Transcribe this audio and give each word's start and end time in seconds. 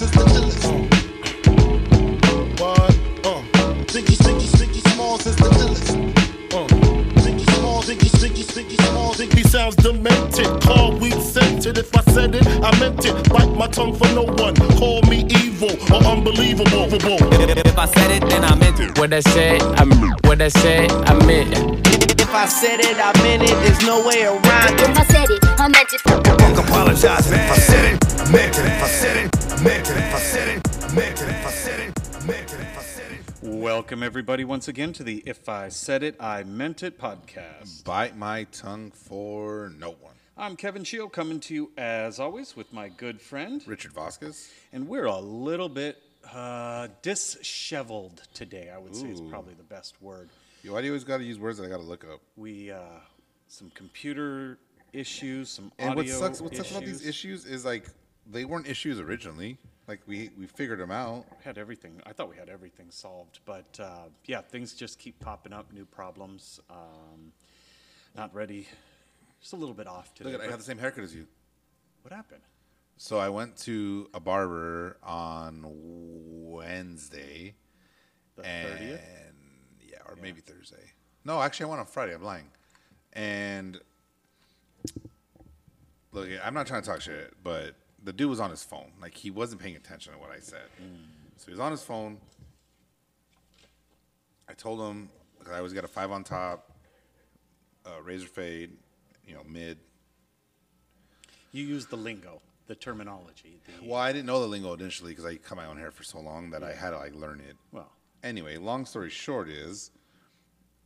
Smalls 0.00 0.16
is 0.16 0.16
the 0.16 0.24
illest. 0.40 0.64
What? 2.58 2.90
Uh. 3.26 3.42
Biggie, 3.92 4.16
Biggie, 4.24 4.48
Biggie 4.56 4.82
Smalls 4.94 5.26
is 5.26 5.36
the 5.36 5.44
illest. 5.44 5.90
Uh. 6.54 6.66
Biggie 7.20 7.50
Smalls, 7.56 7.86
Biggie, 7.86 8.08
Biggie, 8.08 8.46
Biggie 8.54 8.80
Smalls. 8.88 9.16
Biggie 9.18 9.46
sounds 9.46 9.76
demented. 9.76 10.62
Call 10.62 10.96
weed 10.96 11.20
scented. 11.20 11.76
If 11.76 11.94
I 11.94 12.00
said 12.12 12.34
it, 12.34 12.46
I 12.46 12.70
meant 12.80 13.04
it. 13.04 13.28
Bite 13.28 13.54
my 13.54 13.66
tongue 13.66 13.94
for 13.94 14.08
no 14.14 14.22
one. 14.22 14.56
Call 14.78 15.02
me 15.02 15.26
evil 15.42 15.72
or 15.92 16.02
unbelievable. 16.04 16.88
If 16.88 17.78
I 17.78 17.84
said 17.84 18.10
it, 18.10 18.26
then 18.30 18.44
I 18.44 18.54
meant 18.54 18.80
it. 18.80 18.98
What 18.98 19.12
I 19.12 19.20
said, 19.20 19.60
I 19.60 19.84
meant. 19.84 20.26
What 20.26 20.40
I 20.40 20.48
said, 20.48 20.90
I 20.92 21.12
meant 21.26 21.52
it. 21.52 22.20
If 22.22 22.34
I 22.34 22.46
said 22.46 22.80
it, 22.80 22.96
I 22.96 23.12
meant 23.22 23.42
it. 23.42 23.50
There's 23.64 23.82
no 23.84 24.06
way 24.06 24.24
around 24.24 24.80
it. 24.80 24.88
If 24.88 24.96
I 24.96 25.04
said 25.04 25.28
it, 25.28 25.44
I 25.60 25.68
meant 25.68 25.92
it. 25.92 26.00
Won't 26.40 26.58
apologize 26.58 27.30
if 27.30 27.50
I 27.50 27.56
said 27.56 27.94
it. 27.94 28.20
I 28.20 28.30
meant 28.32 28.56
it 28.56 28.64
if 28.64 28.82
I 28.82 28.88
said 28.88 29.16
it. 29.26 29.49
Welcome, 33.42 34.02
everybody, 34.02 34.44
once 34.44 34.68
again 34.68 34.94
to 34.94 35.04
the 35.04 35.22
If 35.26 35.50
I 35.50 35.68
Said 35.68 36.02
It, 36.02 36.16
I 36.18 36.44
Meant 36.44 36.82
It 36.82 36.98
podcast. 36.98 37.84
Bite 37.84 38.16
my 38.16 38.44
tongue 38.44 38.90
for 38.90 39.70
no 39.78 39.90
one. 39.90 40.14
I'm 40.38 40.56
Kevin 40.56 40.82
Shield 40.82 41.12
coming 41.12 41.40
to 41.40 41.54
you, 41.54 41.72
as 41.76 42.18
always, 42.18 42.56
with 42.56 42.72
my 42.72 42.88
good 42.88 43.20
friend. 43.20 43.62
Richard 43.66 43.92
Vasquez. 43.92 44.50
And 44.72 44.88
we're 44.88 45.04
a 45.04 45.18
little 45.18 45.68
bit 45.68 45.98
uh, 46.32 46.88
disheveled 47.02 48.22
today, 48.32 48.70
I 48.74 48.78
would 48.78 48.96
say 48.96 49.08
is 49.08 49.20
Ooh. 49.20 49.28
probably 49.28 49.52
the 49.52 49.62
best 49.62 50.00
word. 50.00 50.30
Yo, 50.62 50.72
why 50.72 50.80
do 50.80 50.86
you 50.86 50.92
always 50.92 51.04
got 51.04 51.18
to 51.18 51.24
use 51.24 51.38
words 51.38 51.58
that 51.58 51.66
I 51.66 51.68
got 51.68 51.80
to 51.80 51.86
look 51.86 52.06
up? 52.10 52.22
We, 52.34 52.70
uh, 52.70 52.80
some 53.48 53.70
computer 53.74 54.56
issues, 54.94 55.50
some 55.50 55.70
And 55.78 55.90
audio 55.90 56.04
what 56.04 56.08
sucks, 56.08 56.40
what 56.40 56.56
sucks 56.56 56.68
issues. 56.70 56.76
about 56.78 56.86
these 56.86 57.06
issues 57.06 57.44
is 57.44 57.66
like 57.66 57.90
they 58.30 58.44
weren't 58.44 58.66
issues 58.66 58.98
originally. 59.00 59.58
Like 59.88 60.00
we 60.06 60.30
we 60.38 60.46
figured 60.46 60.78
them 60.78 60.90
out. 60.90 61.26
had 61.42 61.58
everything. 61.58 62.00
I 62.06 62.12
thought 62.12 62.30
we 62.30 62.36
had 62.36 62.48
everything 62.48 62.86
solved, 62.90 63.40
but 63.44 63.78
uh, 63.80 64.08
yeah, 64.26 64.40
things 64.40 64.74
just 64.74 64.98
keep 64.98 65.18
popping 65.18 65.52
up, 65.52 65.72
new 65.72 65.84
problems. 65.84 66.60
Um, 66.70 67.32
not 68.16 68.32
ready. 68.34 68.68
Just 69.40 69.52
a 69.52 69.56
little 69.56 69.74
bit 69.74 69.86
off 69.86 70.14
today. 70.14 70.30
Look 70.30 70.40
at 70.40 70.46
I 70.46 70.50
have 70.50 70.60
the 70.60 70.64
same 70.64 70.78
haircut 70.78 71.04
as 71.04 71.14
you. 71.14 71.26
what 72.02 72.12
happened? 72.12 72.42
So 72.96 73.18
I 73.18 73.30
went 73.30 73.56
to 73.58 74.08
a 74.12 74.20
barber 74.20 74.98
on 75.02 75.64
Wednesday. 75.66 77.54
The 78.36 78.46
and 78.46 78.68
thirtieth. 78.68 79.00
yeah, 79.80 79.98
or 80.06 80.16
maybe 80.20 80.40
Thursday. 80.40 80.92
No, 81.24 81.40
actually, 81.40 81.66
I 81.66 81.68
went 81.70 81.80
on 81.80 81.86
Friday. 81.86 82.14
I'm 82.14 82.22
lying. 82.22 82.48
And 83.12 83.80
look, 86.12 86.28
I'm 86.44 86.54
not 86.54 86.66
trying 86.66 86.82
to 86.82 86.88
talk 86.88 87.00
shit, 87.00 87.32
but 87.42 87.74
the 88.04 88.12
dude 88.12 88.30
was 88.30 88.40
on 88.40 88.50
his 88.50 88.62
phone. 88.62 88.92
Like 89.00 89.14
he 89.16 89.30
wasn't 89.30 89.60
paying 89.60 89.76
attention 89.76 90.12
to 90.12 90.18
what 90.18 90.30
I 90.30 90.40
said. 90.40 90.68
So 91.36 91.46
he 91.46 91.50
was 91.52 91.60
on 91.60 91.70
his 91.70 91.82
phone. 91.82 92.18
I 94.48 94.52
told 94.54 94.80
him 94.80 95.10
'cause 95.38 95.52
I 95.52 95.58
always 95.58 95.72
got 95.72 95.84
a 95.84 95.88
five 95.88 96.10
on 96.10 96.24
top, 96.24 96.70
uh, 97.86 98.00
razor 98.02 98.26
fade, 98.28 98.76
you 99.26 99.34
know, 99.34 99.44
mid. 99.44 99.78
You 101.52 101.64
use 101.66 101.86
the 101.86 101.96
lingo, 101.96 102.40
the 102.66 102.74
terminology. 102.74 103.60
The, 103.66 103.86
Well, 103.88 104.00
I 104.00 104.12
didn't 104.12 104.26
know 104.26 104.40
the 104.40 104.46
lingo 104.48 104.72
initially 104.74 105.12
because 105.12 105.24
I 105.24 105.36
cut 105.36 105.56
my 105.56 105.66
own 105.66 105.78
hair 105.78 105.90
for 105.90 106.04
so 106.04 106.20
long 106.20 106.50
that 106.50 106.62
I 106.62 106.72
had 106.74 106.90
to 106.90 106.98
like 106.98 107.14
learn 107.14 107.40
it. 107.40 107.56
well, 107.72 107.90
Anyway, 108.22 108.56
long 108.58 108.84
story 108.84 109.08
short 109.08 109.48
is 109.48 109.90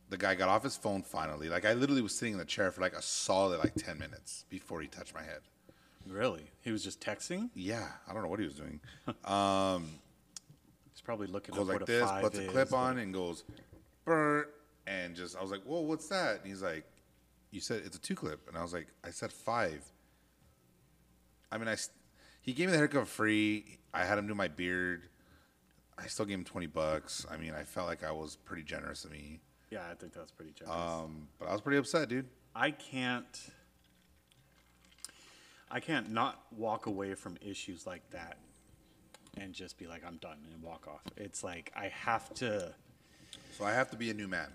the 0.09 0.17
guy 0.17 0.35
got 0.35 0.47
off 0.47 0.63
his 0.63 0.77
phone 0.77 1.01
finally. 1.03 1.49
Like 1.49 1.65
I 1.65 1.73
literally 1.73 2.01
was 2.01 2.15
sitting 2.15 2.33
in 2.33 2.39
the 2.39 2.45
chair 2.45 2.71
for 2.71 2.79
like 2.81 2.93
a 2.93 3.01
solid 3.01 3.59
like 3.59 3.75
ten 3.75 3.97
minutes 3.97 4.45
before 4.49 4.81
he 4.81 4.87
touched 4.87 5.13
my 5.13 5.23
head. 5.23 5.41
Really, 6.07 6.49
he 6.61 6.71
was 6.71 6.83
just 6.83 6.99
texting. 7.01 7.49
Yeah, 7.55 7.87
I 8.07 8.13
don't 8.13 8.21
know 8.23 8.29
what 8.29 8.39
he 8.39 8.45
was 8.45 8.55
doing. 8.55 8.79
Um, 9.25 9.87
He's 10.93 11.01
probably 11.01 11.27
looking 11.27 11.53
goes 11.55 11.61
up 11.67 11.73
what 11.73 11.81
like 11.81 11.89
a 11.89 11.91
this, 11.91 12.09
five 12.09 12.23
puts 12.23 12.39
a 12.39 12.43
is, 12.43 12.49
clip 12.51 12.73
on, 12.73 12.97
and 12.99 13.13
goes, 13.13 13.43
"Burr," 14.05 14.47
and 14.87 15.13
just 15.15 15.35
I 15.37 15.41
was 15.41 15.51
like, 15.51 15.63
"Whoa, 15.63 15.81
what's 15.81 16.07
that?" 16.07 16.37
And 16.37 16.45
he's 16.47 16.61
like, 16.61 16.85
"You 17.51 17.59
said 17.59 17.81
it's 17.85 17.97
a 17.97 17.99
two 17.99 18.15
clip," 18.15 18.47
and 18.47 18.57
I 18.57 18.61
was 18.61 18.71
like, 18.73 18.87
"I 19.03 19.09
said 19.09 19.33
five. 19.33 19.83
I 21.51 21.57
mean, 21.57 21.67
I 21.67 21.73
s- 21.73 21.89
he 22.41 22.53
gave 22.53 22.67
me 22.67 22.71
the 22.71 22.77
haircut 22.77 23.07
free. 23.07 23.79
I 23.93 24.05
had 24.05 24.17
him 24.17 24.27
do 24.27 24.35
my 24.35 24.47
beard. 24.47 25.09
I 25.97 26.07
still 26.07 26.25
gave 26.25 26.37
him 26.37 26.43
twenty 26.45 26.67
bucks. 26.67 27.25
I 27.29 27.37
mean, 27.37 27.53
I 27.53 27.63
felt 27.63 27.87
like 27.87 28.03
I 28.03 28.11
was 28.11 28.35
pretty 28.37 28.63
generous 28.63 29.03
of 29.05 29.11
me. 29.11 29.41
Yeah, 29.71 29.83
I 29.91 29.95
think 29.95 30.13
that's 30.13 30.31
pretty 30.31 30.51
generous. 30.53 30.77
Um, 30.79 31.27
but 31.39 31.47
I 31.49 31.51
was 31.51 31.61
pretty 31.61 31.77
upset, 31.77 32.07
dude. 32.09 32.27
I 32.55 32.71
can't. 32.71 33.49
I 35.69 35.79
can't 35.79 36.11
not 36.11 36.41
walk 36.51 36.85
away 36.85 37.15
from 37.15 37.37
issues 37.41 37.85
like 37.87 38.07
that 38.11 38.37
and 39.37 39.53
just 39.53 39.77
be 39.77 39.87
like, 39.87 40.03
I'm 40.05 40.17
done 40.17 40.37
and 40.53 40.61
walk 40.61 40.87
off. 40.87 41.01
It's 41.17 41.43
like 41.43 41.71
I 41.75 41.87
have 41.89 42.33
to. 42.35 42.73
So 43.57 43.65
I 43.65 43.73
have 43.73 43.89
to 43.91 43.97
be 43.97 44.09
a 44.09 44.13
new 44.13 44.27
man, 44.27 44.49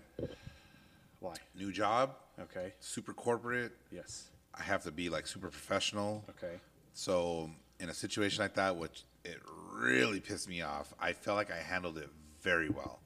Why? 1.19 1.35
new 1.55 1.71
job, 1.71 2.15
Okay. 2.39 2.73
super 2.79 3.13
corporate. 3.13 3.73
Yes. 3.91 4.29
I 4.57 4.63
have 4.63 4.83
to 4.83 4.91
be 4.91 5.09
like 5.09 5.27
super 5.27 5.49
professional. 5.49 6.23
Okay. 6.31 6.55
So 6.93 7.49
in 7.79 7.89
a 7.89 7.93
situation 7.93 8.41
like 8.43 8.55
that, 8.55 8.75
which 8.75 9.03
it 9.23 9.37
really 9.73 10.19
pissed 10.19 10.49
me 10.49 10.61
off, 10.61 10.93
I 10.99 11.13
felt 11.13 11.37
like 11.37 11.51
I 11.51 11.57
handled 11.57 11.97
it 11.97 12.09
very 12.41 12.69
well. 12.69 12.99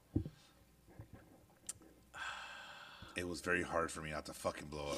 It 3.18 3.28
was 3.28 3.40
very 3.42 3.64
hard 3.64 3.92
for 3.92 4.02
me 4.02 4.12
not 4.12 4.26
to 4.26 4.34
fucking 4.34 4.68
blow 4.68 4.90
up. 4.90 4.98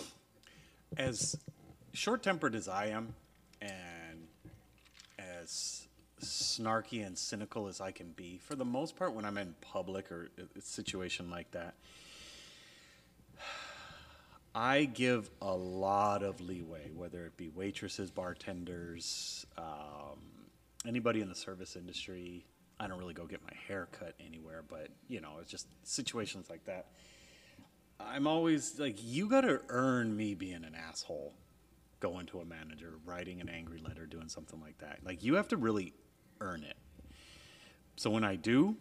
As 0.97 1.35
short 1.97 2.21
tempered 2.21 2.53
as 2.53 2.67
I 2.67 2.87
am 2.87 3.15
and 3.59 4.27
as 5.17 5.87
snarky 6.21 7.05
and 7.05 7.17
cynical 7.17 7.67
as 7.67 7.81
I 7.81 7.91
can 7.91 8.11
be, 8.11 8.37
for 8.37 8.55
the 8.55 8.65
most 8.65 8.95
part, 8.95 9.13
when 9.13 9.25
I'm 9.25 9.37
in 9.37 9.55
public 9.61 10.11
or 10.11 10.29
a 10.55 10.61
situation 10.61 11.29
like 11.29 11.51
that, 11.51 11.73
I 14.55 14.85
give 14.85 15.29
a 15.41 15.53
lot 15.53 16.23
of 16.23 16.39
leeway, 16.39 16.91
whether 16.95 17.25
it 17.25 17.35
be 17.37 17.49
waitresses, 17.49 18.11
bartenders, 18.11 19.45
um, 19.57 20.19
anybody 20.87 21.21
in 21.21 21.29
the 21.29 21.35
service 21.35 21.75
industry. 21.75 22.45
I 22.79 22.87
don't 22.87 22.99
really 22.99 23.13
go 23.13 23.25
get 23.25 23.41
my 23.43 23.53
hair 23.67 23.87
cut 23.91 24.13
anywhere, 24.25 24.63
but 24.67 24.89
you 25.07 25.19
know, 25.19 25.33
it's 25.41 25.51
just 25.51 25.67
situations 25.83 26.49
like 26.49 26.65
that. 26.65 26.87
I'm 27.99 28.27
always 28.27 28.79
like, 28.79 28.97
you 29.03 29.27
got 29.27 29.41
to 29.41 29.61
earn 29.69 30.15
me 30.15 30.35
being 30.35 30.63
an 30.63 30.75
asshole, 30.75 31.33
going 31.99 32.25
to 32.27 32.39
a 32.39 32.45
manager, 32.45 32.93
writing 33.05 33.41
an 33.41 33.49
angry 33.49 33.79
letter, 33.79 34.05
doing 34.05 34.29
something 34.29 34.61
like 34.61 34.77
that. 34.79 34.99
Like, 35.03 35.23
you 35.23 35.35
have 35.35 35.47
to 35.49 35.57
really 35.57 35.93
earn 36.41 36.63
it. 36.63 36.77
So 37.95 38.09
when 38.09 38.23
I 38.23 38.35
do, 38.35 38.75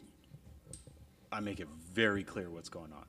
I 1.32 1.41
make 1.41 1.60
it 1.60 1.69
very 1.93 2.22
clear 2.22 2.50
what's 2.50 2.69
going 2.69 2.93
on. 2.93 3.06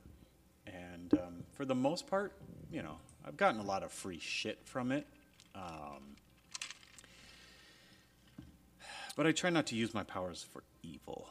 And 0.66 1.14
um, 1.14 1.44
for 1.52 1.64
the 1.64 1.74
most 1.74 2.06
part, 2.06 2.32
you 2.70 2.82
know, 2.82 2.96
I've 3.26 3.36
gotten 3.36 3.60
a 3.60 3.64
lot 3.64 3.82
of 3.82 3.92
free 3.92 4.18
shit 4.18 4.60
from 4.64 4.92
it. 4.92 5.06
Um, 5.54 6.16
but 9.16 9.26
I 9.26 9.32
try 9.32 9.50
not 9.50 9.66
to 9.66 9.74
use 9.74 9.94
my 9.94 10.04
powers 10.04 10.46
for 10.52 10.62
evil. 10.82 11.28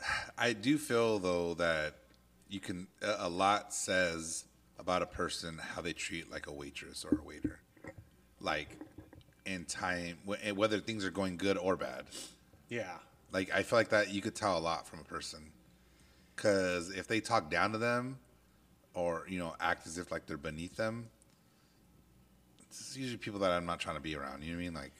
I 0.38 0.52
do 0.52 0.78
feel 0.78 1.18
though 1.18 1.54
that 1.54 1.94
you 2.48 2.60
can 2.60 2.88
a 3.02 3.26
a 3.26 3.28
lot 3.28 3.72
says 3.72 4.44
about 4.78 5.02
a 5.02 5.06
person 5.06 5.58
how 5.58 5.80
they 5.82 5.92
treat 5.92 6.30
like 6.30 6.46
a 6.46 6.52
waitress 6.52 7.04
or 7.04 7.18
a 7.18 7.22
waiter, 7.22 7.60
like 8.40 8.68
in 9.44 9.64
time 9.64 10.18
whether 10.24 10.80
things 10.80 11.04
are 11.04 11.10
going 11.10 11.36
good 11.36 11.56
or 11.56 11.76
bad. 11.76 12.04
Yeah. 12.68 12.96
Like 13.32 13.54
I 13.54 13.62
feel 13.62 13.78
like 13.78 13.90
that 13.90 14.10
you 14.10 14.20
could 14.20 14.34
tell 14.34 14.56
a 14.56 14.60
lot 14.60 14.86
from 14.86 15.00
a 15.00 15.04
person, 15.04 15.50
because 16.34 16.90
if 16.90 17.06
they 17.06 17.20
talk 17.20 17.50
down 17.50 17.72
to 17.72 17.78
them, 17.78 18.18
or 18.94 19.24
you 19.28 19.38
know 19.38 19.54
act 19.60 19.86
as 19.86 19.98
if 19.98 20.10
like 20.10 20.26
they're 20.26 20.36
beneath 20.36 20.76
them, 20.76 21.08
it's 22.68 22.96
usually 22.96 23.18
people 23.18 23.40
that 23.40 23.50
I'm 23.50 23.66
not 23.66 23.80
trying 23.80 23.96
to 23.96 24.02
be 24.02 24.16
around. 24.16 24.42
You 24.42 24.52
know 24.52 24.58
what 24.58 24.62
I 24.62 24.64
mean? 24.64 24.74
Like 24.74 24.92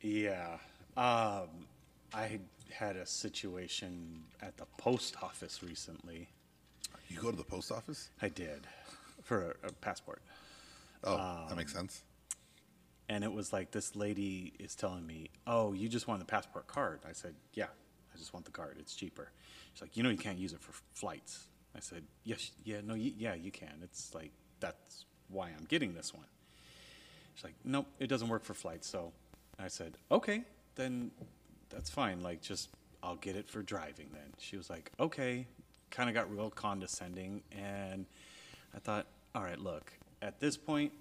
Yeah. 0.00 0.58
Um, 0.96 1.66
I 2.12 2.40
had 2.72 2.96
a 2.96 3.06
situation 3.06 4.24
at 4.40 4.56
the 4.56 4.66
post 4.78 5.16
office 5.22 5.62
recently. 5.62 6.28
You 7.08 7.20
go 7.20 7.30
to 7.30 7.36
the 7.36 7.44
post 7.44 7.70
office. 7.72 8.10
I 8.22 8.28
did 8.28 8.66
for 9.22 9.56
a, 9.62 9.68
a 9.68 9.72
passport. 9.72 10.22
Oh, 11.04 11.16
Um, 11.18 11.48
that 11.48 11.56
makes 11.56 11.72
sense. 11.72 12.02
And 13.08 13.24
it 13.24 13.32
was 13.32 13.52
like 13.52 13.72
this 13.72 13.96
lady 13.96 14.52
is 14.58 14.74
telling 14.76 15.06
me, 15.06 15.30
"Oh, 15.46 15.72
you 15.72 15.88
just 15.88 16.06
want 16.06 16.20
the 16.20 16.26
passport 16.26 16.66
card?" 16.68 17.00
I 17.08 17.12
said, 17.12 17.34
"Yeah, 17.54 17.66
I 18.14 18.18
just 18.18 18.32
want 18.32 18.44
the 18.44 18.52
card. 18.52 18.76
It's 18.78 18.94
cheaper." 18.94 19.30
She's 19.74 19.82
like, 19.82 19.96
"You 19.96 20.02
know, 20.04 20.10
you 20.10 20.16
can't 20.18 20.38
use 20.38 20.52
it 20.52 20.60
for 20.60 20.72
flights." 20.94 21.46
I 21.74 21.80
said, 21.80 22.04
"Yes, 22.24 22.52
yeah, 22.64 22.80
no, 22.84 22.94
y- 22.94 23.12
yeah, 23.18 23.34
you 23.34 23.50
can. 23.50 23.80
It's 23.82 24.14
like 24.14 24.30
that's 24.60 25.06
why 25.28 25.48
I'm 25.48 25.64
getting 25.64 25.94
this 25.94 26.14
one." 26.14 26.26
She's 27.34 27.44
like, 27.44 27.54
"Nope, 27.64 27.86
it 27.98 28.06
doesn't 28.06 28.28
work 28.28 28.44
for 28.44 28.54
flights." 28.54 28.88
So 28.88 29.12
I 29.58 29.66
said, 29.68 29.96
"Okay, 30.12 30.44
then 30.76 31.10
that's 31.68 31.90
fine. 31.90 32.22
Like, 32.22 32.42
just 32.42 32.68
I'll 33.02 33.16
get 33.16 33.34
it 33.34 33.48
for 33.48 33.62
driving 33.62 34.10
then." 34.12 34.34
She 34.38 34.56
was 34.56 34.70
like, 34.70 34.92
"Okay." 35.00 35.46
Kind 35.90 36.08
of 36.08 36.14
got 36.14 36.30
real 36.30 36.50
condescending, 36.50 37.42
and 37.52 38.06
I 38.74 38.78
thought, 38.78 39.06
"All 39.34 39.42
right, 39.42 39.58
look, 39.58 39.92
at 40.22 40.40
this 40.40 40.56
point, 40.56 40.92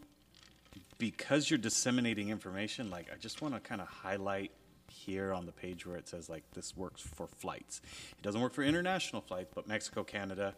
because 0.97 1.49
you're 1.49 1.57
disseminating 1.57 2.29
information, 2.29 2.89
like 2.89 3.07
I 3.13 3.17
just 3.17 3.41
want 3.41 3.53
to 3.53 3.59
kind 3.59 3.81
of 3.81 3.87
highlight 3.87 4.51
here 4.89 5.33
on 5.33 5.45
the 5.45 5.51
page 5.51 5.85
where 5.85 5.97
it 5.97 6.07
says 6.07 6.29
like 6.29 6.43
this 6.53 6.75
works 6.75 7.01
for 7.01 7.27
flights. 7.27 7.81
It 8.17 8.21
doesn't 8.21 8.41
work 8.41 8.53
for 8.53 8.63
international 8.63 9.21
flights, 9.21 9.51
but 9.53 9.67
Mexico, 9.67 10.03
Canada, 10.03 10.55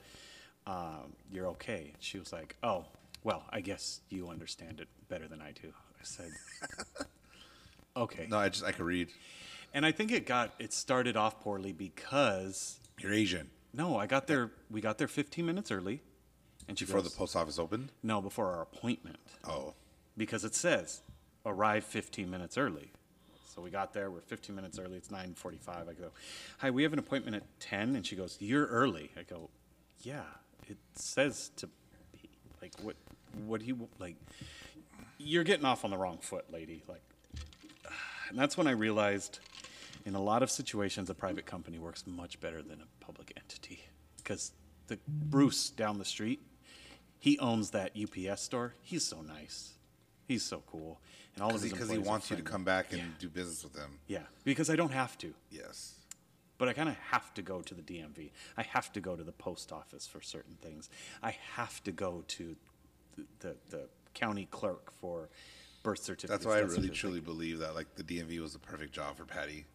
um, 0.67 1.13
you're 1.31 1.47
okay. 1.47 1.93
She 1.99 2.17
was 2.17 2.31
like, 2.31 2.55
oh, 2.63 2.85
well, 3.23 3.43
I 3.49 3.61
guess 3.61 4.01
you 4.09 4.29
understand 4.29 4.79
it 4.79 4.87
better 5.09 5.27
than 5.27 5.41
I 5.41 5.51
do. 5.51 5.69
I 5.69 6.03
said, 6.03 6.31
okay. 7.95 8.27
No, 8.29 8.39
I 8.39 8.49
just 8.49 8.63
I 8.63 8.71
could 8.71 8.85
read. 8.85 9.09
And 9.73 9.85
I 9.85 9.91
think 9.91 10.11
it 10.11 10.25
got 10.25 10.53
it 10.59 10.73
started 10.73 11.15
off 11.15 11.39
poorly 11.41 11.71
because 11.71 12.79
You're 12.99 13.13
Asian. 13.13 13.49
No, 13.73 13.97
I 13.97 14.05
got 14.07 14.27
there. 14.27 14.51
We 14.69 14.81
got 14.81 14.97
there 14.97 15.07
15 15.07 15.45
minutes 15.45 15.71
early, 15.71 16.01
and 16.67 16.77
she 16.77 16.85
Before 16.85 17.01
goes, 17.01 17.11
the 17.11 17.17
post 17.17 17.35
office 17.35 17.57
opened. 17.59 17.91
no, 18.03 18.21
before 18.21 18.51
our 18.53 18.61
appointment 18.61 19.17
Oh, 19.47 19.73
because 20.17 20.43
it 20.45 20.55
says 20.55 21.01
arrive 21.45 21.83
15 21.83 22.29
minutes 22.29 22.57
early. 22.57 22.91
So 23.45 23.61
we 23.61 23.69
got 23.69 23.93
there. 23.93 24.09
We're 24.09 24.21
15 24.21 24.55
minutes 24.55 24.79
early. 24.79 24.95
It's 24.97 25.09
9:45. 25.11 25.89
I 25.89 25.93
go, 25.93 26.11
"Hi, 26.59 26.71
we 26.71 26.83
have 26.83 26.93
an 26.93 26.99
appointment 26.99 27.35
at 27.35 27.59
10." 27.59 27.95
And 27.97 28.05
she 28.07 28.15
goes, 28.15 28.37
"You're 28.39 28.65
early." 28.67 29.11
I 29.17 29.23
go, 29.23 29.49
"Yeah, 30.01 30.23
it 30.69 30.77
says 30.95 31.49
to 31.57 31.67
be 32.13 32.29
like 32.61 32.73
what? 32.81 32.95
What 33.45 33.59
do 33.59 33.65
you 33.65 33.89
like? 33.99 34.15
You're 35.17 35.43
getting 35.43 35.65
off 35.65 35.83
on 35.83 35.91
the 35.91 35.97
wrong 35.97 36.19
foot, 36.19 36.49
lady." 36.51 36.83
Like, 36.87 37.01
and 38.29 38.39
that's 38.39 38.55
when 38.55 38.67
I 38.67 38.71
realized, 38.71 39.39
in 40.05 40.15
a 40.15 40.21
lot 40.21 40.43
of 40.43 40.49
situations, 40.51 41.09
a 41.09 41.13
private 41.13 41.45
company 41.45 41.77
works 41.79 42.05
much 42.07 42.39
better 42.39 42.61
than 42.61 42.81
a 42.81 43.03
public 43.05 43.33
entity 43.35 43.83
because 44.17 44.51
the 44.87 44.97
Bruce 45.07 45.69
down 45.69 45.97
the 45.97 46.05
street, 46.05 46.41
he 47.19 47.37
owns 47.39 47.71
that 47.71 47.91
UPS 47.95 48.41
store. 48.41 48.75
He's 48.81 49.05
so 49.05 49.21
nice. 49.21 49.73
He's 50.27 50.43
so 50.43 50.63
cool, 50.65 51.01
and 51.35 51.43
all 51.43 51.53
of 51.53 51.61
his 51.61 51.71
because 51.73 51.89
he 51.89 51.97
wants 51.97 52.29
you 52.29 52.37
to 52.37 52.41
come 52.41 52.63
back 52.63 52.93
and 52.93 53.01
Yeah. 53.01 53.07
do 53.19 53.29
business 53.29 53.63
with 53.63 53.75
him. 53.75 53.99
Yeah, 54.07 54.23
because 54.45 54.69
I 54.69 54.75
don't 54.77 54.91
have 54.93 55.17
to, 55.19 55.33
Yes. 55.49 55.95
but 56.57 56.69
I 56.69 56.73
kind 56.73 56.87
of 56.87 56.95
have 56.95 57.33
to 57.33 57.41
go 57.41 57.61
to 57.61 57.73
the 57.73 57.81
DMV. 57.81 58.31
I 58.55 58.63
have 58.63 58.93
to 58.93 59.01
go 59.01 59.17
to 59.17 59.23
the 59.25 59.33
post 59.33 59.73
office 59.73 60.07
for 60.07 60.21
certain 60.21 60.55
things. 60.55 60.89
I 61.21 61.31
have 61.55 61.83
to 61.83 61.91
go 61.91 62.23
to 62.29 62.55
the 63.17 63.25
the, 63.39 63.55
the 63.69 63.89
county 64.13 64.45
clerk 64.51 64.91
for 64.91 65.29
birth 65.83 65.99
certificates. 66.03 66.29
That's 66.31 66.45
why 66.45 66.59
I 66.59 66.61
really 66.61 66.89
truly 66.89 67.19
believe 67.19 67.59
that 67.59 67.75
like 67.75 67.95
the 67.95 68.03
DMV 68.03 68.39
was 68.39 68.53
the 68.53 68.59
perfect 68.59 68.93
job 68.93 69.17
for 69.17 69.25
Patty. 69.25 69.65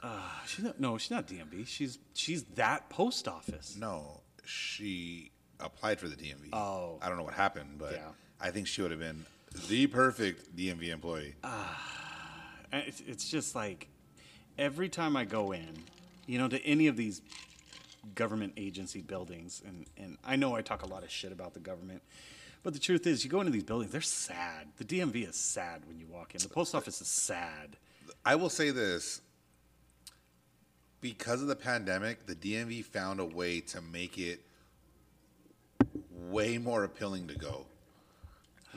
Thing. 0.00 0.10
She's 0.46 0.64
not, 0.64 0.80
no, 0.80 0.98
she's 0.98 1.10
not 1.10 1.26
DMV. 1.26 1.66
She's 1.66 1.98
she's 2.14 2.44
that 2.54 2.88
post 2.88 3.28
office. 3.28 3.76
No, 3.78 4.20
she 4.44 5.30
applied 5.60 5.98
for 6.00 6.08
the 6.08 6.16
DMV. 6.16 6.48
Oh. 6.52 6.98
I 7.02 7.08
don't 7.08 7.16
know 7.18 7.24
what 7.24 7.34
happened, 7.34 7.76
but 7.78 7.92
Yeah. 7.92 8.08
I 8.40 8.50
think 8.50 8.66
she 8.66 8.82
would 8.82 8.90
have 8.92 9.00
been 9.00 9.24
the 9.68 9.86
perfect 9.88 10.56
DMV 10.56 10.88
employee. 10.88 11.34
Uh, 11.42 11.74
and 12.72 12.84
It's, 12.86 13.02
it's 13.06 13.28
just 13.28 13.54
like 13.54 13.88
every 14.56 14.88
time 14.88 15.16
I 15.16 15.24
go 15.24 15.52
in, 15.52 15.82
you 16.26 16.38
know, 16.38 16.48
to 16.48 16.64
any 16.64 16.86
of 16.86 16.96
these 16.96 17.20
government 18.14 18.52
agency 18.56 19.00
buildings, 19.00 19.60
and, 19.66 19.86
and 19.96 20.16
I 20.24 20.36
know 20.36 20.54
I 20.54 20.62
talk 20.62 20.82
a 20.82 20.86
lot 20.86 21.02
of 21.02 21.10
shit 21.10 21.32
about 21.32 21.54
the 21.54 21.60
government, 21.60 22.02
but 22.62 22.72
the 22.72 22.78
truth 22.78 23.06
is, 23.06 23.24
you 23.24 23.30
go 23.30 23.40
into 23.40 23.52
these 23.52 23.64
buildings, 23.64 23.90
they're 23.92 24.00
sad. 24.00 24.68
The 24.76 24.84
DMV 24.84 25.28
is 25.28 25.36
sad 25.36 25.82
when 25.86 25.98
you 25.98 26.06
walk 26.06 26.34
in. 26.34 26.40
The 26.40 26.48
post 26.48 26.74
office 26.74 27.00
is 27.00 27.08
sad. 27.08 27.76
I 28.24 28.34
will 28.36 28.50
say 28.50 28.70
this. 28.70 29.20
Because 31.00 31.42
of 31.42 31.48
the 31.48 31.56
pandemic, 31.56 32.26
the 32.26 32.34
DMV 32.34 32.84
found 32.84 33.20
a 33.20 33.24
way 33.24 33.60
to 33.60 33.80
make 33.80 34.18
it 34.18 34.40
way 36.12 36.58
more 36.58 36.84
appealing 36.84 37.28
to 37.28 37.34
go. 37.34 37.66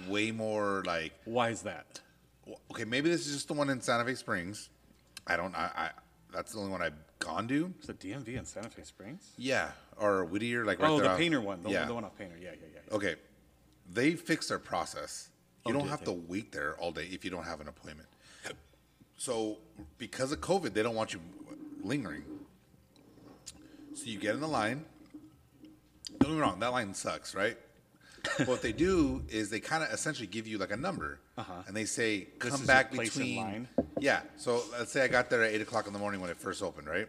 Way 0.07 0.31
more 0.31 0.83
like 0.85 1.13
Why 1.25 1.50
is 1.50 1.62
that? 1.63 2.00
okay, 2.71 2.85
maybe 2.85 3.09
this 3.09 3.27
is 3.27 3.33
just 3.33 3.47
the 3.47 3.53
one 3.53 3.69
in 3.69 3.81
Santa 3.81 4.06
Fe 4.06 4.15
Springs. 4.15 4.69
I 5.27 5.35
don't 5.35 5.56
I, 5.56 5.69
I 5.75 5.89
that's 6.33 6.53
the 6.53 6.59
only 6.59 6.71
one 6.71 6.81
I've 6.81 6.94
gone 7.19 7.47
to. 7.50 7.73
Is 7.81 7.89
it 7.89 8.00
DMV 8.00 8.38
in 8.38 8.45
Santa 8.45 8.69
Fe 8.69 8.83
Springs? 8.83 9.31
Yeah. 9.38 9.71
Or 9.97 10.25
Whittier, 10.25 10.65
like 10.65 10.79
right 10.79 10.89
oh, 10.89 11.00
the 11.00 11.12
off- 11.12 11.18
Painter 11.18 11.41
one. 11.41 11.62
The, 11.63 11.69
yeah. 11.69 11.79
one 11.79 11.88
the 11.88 11.94
one 11.95 12.06
off 12.06 12.18
Painter. 12.18 12.35
Yeah, 12.39 12.50
yeah, 12.51 12.68
yeah. 12.73 12.79
yeah. 12.88 12.95
Okay. 12.95 13.15
They 13.91 14.12
fixed 14.13 14.50
their 14.50 14.59
process. 14.59 15.29
You 15.65 15.73
Oh, 15.75 15.79
don't 15.79 15.89
have 15.89 16.00
they? 16.00 16.06
to 16.06 16.13
wait 16.13 16.51
there 16.51 16.75
all 16.77 16.91
day 16.91 17.07
if 17.12 17.23
you 17.25 17.29
don't 17.31 17.44
have 17.44 17.62
an 17.62 17.68
appointment. 17.68 18.07
So, 19.18 19.59
because 20.00 20.31
of 20.31 20.41
COVID, 20.41 20.73
they 20.73 20.81
don't 20.81 20.95
want 20.95 21.13
you 21.13 21.19
lingering. 21.83 22.24
So, 23.94 24.06
you 24.06 24.18
get 24.19 24.36
in 24.36 24.42
the 24.42 24.48
line. 24.48 24.83
Don't 26.19 26.30
get 26.31 26.36
me 26.36 26.42
wrong, 26.42 26.60
that 26.60 26.72
line 26.72 26.94
sucks, 26.94 27.36
right? 27.36 27.57
But 28.38 28.48
what 28.48 28.62
they 28.62 28.72
do 28.72 29.24
is 29.30 29.50
they 29.50 29.60
kind 29.60 29.83
of 29.83 29.89
essentially 29.92 30.28
give 30.28 30.48
you 30.48 30.57
like 30.57 30.72
a 30.72 30.78
number, 30.78 31.19
and 31.68 31.75
they 31.75 31.86
say 31.86 32.22
Uh-huh. 32.22 32.30
This 32.42 32.51
come 32.51 32.62
is 32.62 32.68
back 32.68 32.92
your 32.92 32.95
place 32.98 33.16
in 33.16 33.22
between. 33.24 33.38
line? 33.38 33.68
Yeah. 34.00 34.22
So 34.38 34.63
let's 34.78 34.92
say 34.92 35.04
I 35.04 35.07
got 35.07 35.30
there 35.30 35.44
at 35.44 35.51
eight 35.54 35.62
o'clock 35.62 35.88
in 35.88 35.94
the 35.94 36.00
morning 36.00 36.22
when 36.22 36.30
it 36.30 36.38
first 36.38 36.62
opened, 36.62 36.88
right? 36.88 37.07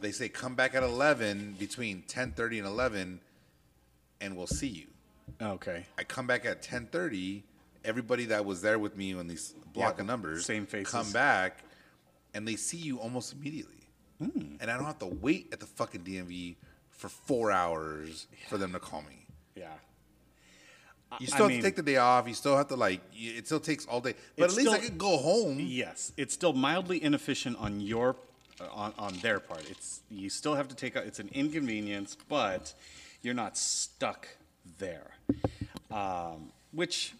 They 0.00 0.10
say 0.12 0.28
come 0.28 0.54
back 0.54 0.74
at 0.74 0.82
eleven 0.82 1.54
between 1.58 2.02
ten 2.08 2.32
thirty 2.32 2.58
and 2.58 2.66
eleven, 2.66 3.20
and 4.20 4.36
we'll 4.36 4.46
see 4.48 4.68
you. 4.68 4.86
Okay. 5.40 5.86
I 5.96 6.04
come 6.04 6.26
back 6.26 6.44
at 6.44 6.60
ten 6.62 6.86
thirty. 6.86 7.44
Everybody 7.84 8.26
that 8.26 8.44
was 8.44 8.60
there 8.60 8.78
with 8.78 8.96
me 8.96 9.14
on 9.14 9.28
these 9.28 9.54
block 9.72 9.94
Yeah, 9.96 10.00
of 10.02 10.06
numbers, 10.08 10.44
same 10.44 10.66
faces. 10.66 10.90
come 10.92 11.10
back, 11.12 11.58
and 12.34 12.46
they 12.46 12.56
see 12.56 12.76
you 12.76 12.98
almost 12.98 13.32
immediately. 13.32 13.74
Hmm. 14.18 14.56
And 14.60 14.70
I 14.70 14.76
don't 14.76 14.84
have 14.86 14.98
to 15.00 15.06
wait 15.06 15.48
at 15.52 15.60
the 15.60 15.66
fucking 15.66 16.02
DMV 16.02 16.56
for 16.90 17.08
four 17.08 17.50
hours 17.50 18.26
for 18.48 18.58
them 18.58 18.72
to 18.72 18.78
call 18.80 19.02
me. 19.02 19.26
Yeah. 19.54 19.68
You 21.20 21.24
I 21.24 21.24
still 21.26 21.38
have 21.44 21.48
mean- 21.48 21.58
to 21.60 21.66
take 21.66 21.76
the 21.76 21.82
day 21.82 21.96
off. 21.96 22.28
You 22.28 22.34
still 22.34 22.56
have 22.56 22.68
to 22.68 22.76
like. 22.76 23.00
It 23.14 23.46
still 23.46 23.60
takes 23.60 23.86
all 23.86 24.00
day. 24.00 24.14
But 24.36 24.50
at 24.50 24.56
least 24.56 24.68
I 24.68 24.76
still- 24.78 24.88
could 24.90 24.98
go 24.98 25.16
home. 25.16 25.58
Yes, 25.60 26.12
it's 26.16 26.34
still 26.34 26.52
mildly 26.52 27.02
inefficient 27.02 27.56
on 27.58 27.80
your 27.80 28.16
uh, 28.60 28.66
on, 28.72 28.92
on 28.98 29.14
their 29.18 29.40
part. 29.40 29.64
It's 29.70 30.00
you 30.10 30.28
still 30.28 30.54
have 30.54 30.68
to 30.68 30.74
take 30.74 30.96
a, 30.96 30.98
it's 31.00 31.18
an 31.18 31.30
inconvenience, 31.32 32.16
but 32.28 32.74
you're 33.22 33.34
not 33.34 33.56
stuck 33.56 34.28
there. 34.78 35.12
Um, 35.90 36.52
which 36.72 37.14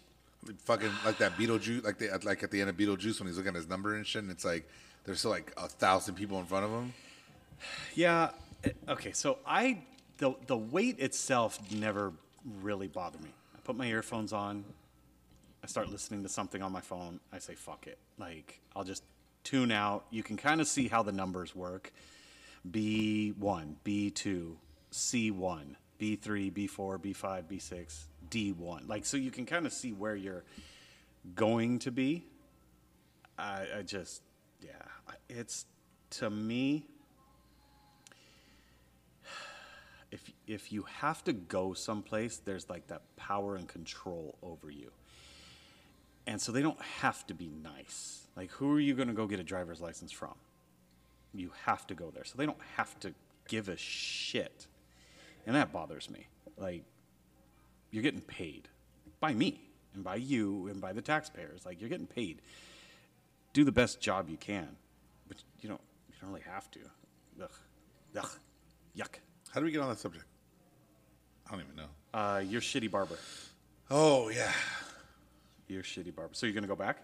Fucking 0.65 0.91
like 1.03 1.17
that 1.17 1.33
Beetlejuice, 1.33 1.83
like 1.83 1.97
the 1.97 2.09
like 2.23 2.43
at 2.43 2.51
the 2.51 2.61
end 2.61 2.69
of 2.69 2.77
Beetlejuice 2.77 3.19
when 3.19 3.27
he's 3.27 3.37
looking 3.37 3.49
at 3.49 3.55
his 3.55 3.67
number 3.67 3.95
and 3.95 4.05
shit, 4.05 4.21
and 4.21 4.31
it's 4.31 4.45
like 4.45 4.67
there's 5.09 5.25
like 5.25 5.51
a 5.57 5.67
thousand 5.67 6.13
people 6.13 6.39
in 6.39 6.45
front 6.45 6.65
of 6.65 6.69
him. 6.71 6.93
yeah, 7.95 8.29
eh, 8.63 8.69
okay, 8.87 9.11
so 9.11 9.39
I 9.43 9.79
the 10.19 10.35
the 10.45 10.55
wait 10.55 10.99
itself 10.99 11.59
never 11.71 12.13
really 12.61 12.85
bothered 12.85 13.23
me. 13.23 13.31
I 13.55 13.59
put 13.63 13.75
my 13.75 13.87
earphones 13.87 14.33
on, 14.33 14.63
I 15.63 15.67
start 15.67 15.89
listening 15.89 16.21
to 16.21 16.29
something 16.29 16.61
on 16.61 16.71
my 16.71 16.81
phone, 16.81 17.19
I 17.33 17.39
say 17.39 17.55
fuck 17.55 17.87
it. 17.87 17.97
Like 18.19 18.59
I'll 18.75 18.83
just 18.83 19.01
tune 19.43 19.71
out. 19.71 20.05
You 20.11 20.21
can 20.21 20.37
kind 20.37 20.61
of 20.61 20.67
see 20.67 20.87
how 20.87 21.01
the 21.01 21.11
numbers 21.11 21.55
work. 21.55 21.91
B1, 22.69 23.77
B2, 23.83 24.53
C1, 24.91 25.61
B3, 25.99 26.53
B4, 26.53 26.99
B5, 26.99 27.43
B6, 27.45 28.03
D1. 28.29 28.87
Like, 28.87 29.07
so 29.07 29.17
you 29.17 29.31
can 29.31 29.47
kind 29.47 29.65
of 29.65 29.73
see 29.73 29.91
where 29.91 30.15
you're 30.15 30.43
going 31.33 31.79
to 31.79 31.91
be. 31.91 32.25
I, 33.39 33.65
I 33.79 33.81
just, 33.81 34.21
yeah, 34.61 34.73
it's 35.29 35.65
to 36.11 36.29
me, 36.29 36.85
if, 40.11 40.31
if 40.47 40.71
you 40.71 40.83
have 40.83 41.23
to 41.25 41.33
go 41.33 41.73
someplace, 41.73 42.37
there's 42.37 42.69
like 42.69 42.87
that 42.87 43.01
power 43.15 43.55
and 43.55 43.67
control 43.67 44.37
over 44.41 44.69
you. 44.71 44.91
And 46.25 46.39
so 46.39 46.51
they 46.51 46.61
don't 46.61 46.81
have 47.01 47.25
to 47.27 47.33
be 47.33 47.49
nice. 47.63 48.27
Like, 48.35 48.51
who 48.51 48.73
are 48.73 48.79
you 48.79 48.93
going 48.93 49.07
to 49.07 49.13
go 49.13 49.25
get 49.27 49.39
a 49.39 49.43
driver's 49.43 49.81
license 49.81 50.11
from? 50.11 50.35
You 51.33 51.51
have 51.65 51.85
to 51.87 51.95
go 51.95 52.11
there. 52.11 52.23
So 52.23 52.37
they 52.37 52.45
don't 52.45 52.61
have 52.75 52.99
to 53.01 53.13
give 53.47 53.69
a 53.69 53.77
shit. 53.77 54.67
And 55.45 55.55
that 55.55 55.71
bothers 55.71 56.09
me. 56.09 56.27
Like, 56.57 56.83
you're 57.91 58.03
getting 58.03 58.21
paid 58.21 58.67
by 59.19 59.33
me 59.33 59.61
and 59.93 60.03
by 60.03 60.15
you 60.15 60.67
and 60.67 60.79
by 60.79 60.93
the 60.93 61.01
taxpayers. 61.01 61.65
Like, 61.65 61.81
you're 61.81 61.89
getting 61.89 62.07
paid. 62.07 62.41
Do 63.53 63.63
the 63.63 63.71
best 63.71 63.99
job 63.99 64.29
you 64.29 64.37
can, 64.37 64.67
you 66.19 66.25
don't, 66.27 66.31
really 66.31 66.43
have 66.51 66.69
to. 66.71 66.79
Ugh. 67.41 67.49
Ugh. 68.17 68.29
Yuck. 68.97 69.19
How 69.51 69.59
do 69.59 69.65
we 69.65 69.71
get 69.71 69.81
on 69.81 69.89
that 69.89 69.99
subject? 69.99 70.25
I 71.47 71.51
don't 71.51 71.61
even 71.61 71.75
know. 71.75 71.89
Uh, 72.13 72.39
you're 72.45 72.61
shitty 72.61 72.91
barber. 72.91 73.17
Oh 73.89 74.29
yeah. 74.29 74.51
You're 75.67 75.83
shitty 75.83 76.13
barber. 76.15 76.33
So 76.33 76.45
you're 76.45 76.53
going 76.53 76.63
to 76.63 76.67
go 76.67 76.75
back? 76.75 76.97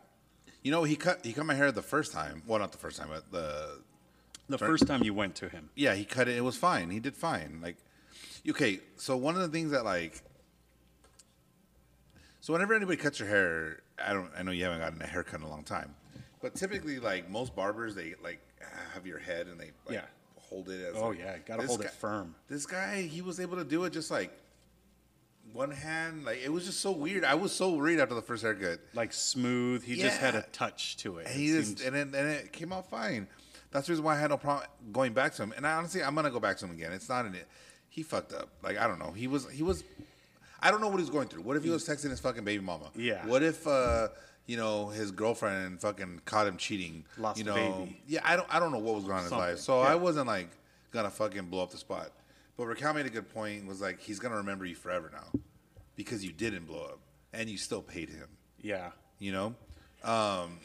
You 0.64 0.72
know 0.72 0.84
he 0.84 0.96
cut 0.96 1.24
he 1.24 1.34
cut 1.34 1.46
my 1.46 1.54
hair 1.54 1.72
the 1.72 1.82
first 1.82 2.12
time. 2.12 2.42
Well, 2.48 2.60
not 2.60 2.72
the 2.72 2.78
first 2.78 2.98
time, 2.98 3.10
but 3.12 3.32
the 3.32 3.80
The 4.50 4.58
first 4.58 4.88
time 4.88 5.04
you 5.04 5.14
went 5.14 5.36
to 5.36 5.50
him. 5.50 5.70
yeah 5.76 5.94
he 5.94 6.06
cut 6.06 6.28
it. 6.28 6.36
It 6.38 6.42
was 6.44 6.58
fine. 6.58 6.90
He 6.90 7.00
did 7.00 7.16
fine. 7.16 7.60
Like 7.62 7.78
okay, 8.50 8.80
so 8.96 9.16
one 9.16 9.36
of 9.36 9.42
the 9.42 9.48
things 9.48 9.72
that 9.72 9.86
like 9.86 10.22
so 12.42 12.54
whenever 12.54 12.76
anybody 12.76 12.98
cuts 12.98 13.20
your 13.20 13.28
hair, 13.28 13.82
I 14.04 14.14
don't 14.14 14.30
I 14.38 14.44
know 14.44 14.52
you 14.52 14.64
haven't 14.64 14.80
gotten 14.80 15.02
a 15.02 15.08
haircut 15.08 15.40
in 15.40 15.46
a 15.46 15.50
long 15.50 15.64
time, 15.64 15.96
but 16.42 16.56
typically 16.56 17.00
like 17.00 17.30
most 17.30 17.56
barbers 17.56 17.96
they 17.96 18.14
like 18.24 18.40
have 18.94 19.06
your 19.06 19.20
head 19.20 19.48
and 19.48 19.60
they 19.60 19.72
like, 19.86 19.96
Yeah. 19.96 20.02
hold 20.38 20.70
it 20.70 20.84
as 20.86 20.96
Oh, 20.96 21.10
like- 21.10 21.20
yeah, 21.20 21.38
gotta 21.46 21.66
hold 21.68 21.82
it 21.82 21.92
firm. 21.92 22.36
This 22.48 22.66
guy 22.66 23.02
he 23.04 23.22
was 23.22 23.40
able 23.40 23.58
to 23.58 23.64
do 23.64 23.84
it 23.86 23.92
just 23.94 24.10
like 24.12 24.32
one 25.54 25.72
hand. 25.72 26.26
Like 26.26 26.40
it 26.44 26.52
was 26.52 26.66
just 26.66 26.80
so 26.80 26.92
weird. 26.92 27.24
I 27.24 27.36
was 27.36 27.52
so 27.52 27.72
worried 27.74 28.00
after 28.00 28.16
the 28.16 28.22
first 28.22 28.44
haircut. 28.44 28.80
Like 28.94 29.14
smooth. 29.14 29.84
He 29.84 29.96
just 29.96 30.18
had 30.18 30.36
a 30.36 30.42
touch 30.52 30.98
to 30.98 31.18
it. 31.20 31.28
And 31.28 31.36
It 31.36 31.40
he 31.40 31.48
just 31.52 31.78
seemed- 31.80 31.96
and 31.96 32.14
then 32.14 32.20
and 32.20 32.32
it 32.34 32.52
came 32.52 32.74
out 32.74 32.90
fine. 32.90 33.28
That's 33.72 33.88
the 33.88 33.92
reason 33.94 34.06
why 34.06 34.16
I 34.16 34.20
had 34.20 34.30
no 34.30 34.38
problem 34.38 34.68
going 34.94 35.14
back 35.14 35.34
to 35.36 35.44
him. 35.44 35.54
And 35.56 35.68
I 35.68 35.74
honestly, 35.74 36.02
I'm 36.04 36.16
gonna 36.16 36.32
go 36.32 36.40
back 36.40 36.58
to 36.58 36.66
him 36.66 36.72
again. 36.72 36.92
It's 36.94 37.10
not 37.10 37.26
in 37.26 37.36
it. 37.36 37.48
He 37.90 38.04
fucked 38.04 38.34
up. 38.34 38.50
Like 38.64 38.78
I 38.78 38.88
don't 38.88 39.00
know. 39.00 39.12
He 39.12 39.28
was 39.28 39.50
he 39.50 39.64
was. 39.64 39.84
I 40.62 40.72
don't 40.72 40.82
know 40.82 40.88
what 40.88 40.98
he 40.98 41.04
was 41.04 41.10
going 41.10 41.28
through. 41.28 41.42
What 41.44 41.58
if 41.58 41.64
he 41.64 41.70
was 41.70 41.88
texting 41.88 42.10
his 42.10 42.20
fucking 42.20 42.44
baby 42.44 42.64
mama? 42.64 42.90
Yeah. 42.96 43.26
What 43.28 43.44
if 43.44 43.68
uh 43.68 44.08
you 44.46 44.58
know 44.58 44.88
his 44.90 45.12
girlfriend 45.12 45.82
fucking 45.82 46.22
caught 46.26 46.48
him 46.48 46.58
cheating? 46.58 47.06
Lost 47.18 47.38
you 47.38 47.44
know. 47.46 47.56
baby. 47.56 48.00
Yeah. 48.08 48.22
I 48.24 48.36
don't 48.36 48.48
I 48.54 48.60
don't 48.60 48.72
know 48.72 48.80
what 48.80 48.96
was 48.96 49.04
going 49.04 49.14
on 49.16 49.20
in 49.20 49.24
his 49.24 49.30
Something. 49.30 49.48
life. 49.50 49.60
So 49.60 49.82
Yeah. 49.82 49.90
I 49.90 49.96
wasn't 49.96 50.28
like 50.28 50.50
gonna 50.92 51.10
fucking 51.10 51.46
blow 51.46 51.64
up 51.64 51.72
the 51.72 51.78
spot. 51.78 52.12
But 52.58 52.68
Raquel 52.68 52.94
made 52.94 53.06
a 53.06 53.10
good 53.10 53.28
point. 53.34 53.66
Was 53.66 53.82
like 53.82 54.00
he's 54.00 54.20
gonna 54.20 54.38
remember 54.38 54.66
you 54.66 54.76
forever 54.76 55.12
now 55.12 55.40
because 55.96 56.24
you 56.24 56.32
didn't 56.32 56.66
blow 56.66 56.84
up 56.84 57.00
and 57.34 57.50
you 57.50 57.58
still 57.58 57.82
paid 57.82 58.10
him. 58.10 58.28
yeah. 58.62 58.92
You 59.20 59.32
know. 59.32 59.56
Um, 60.04 60.60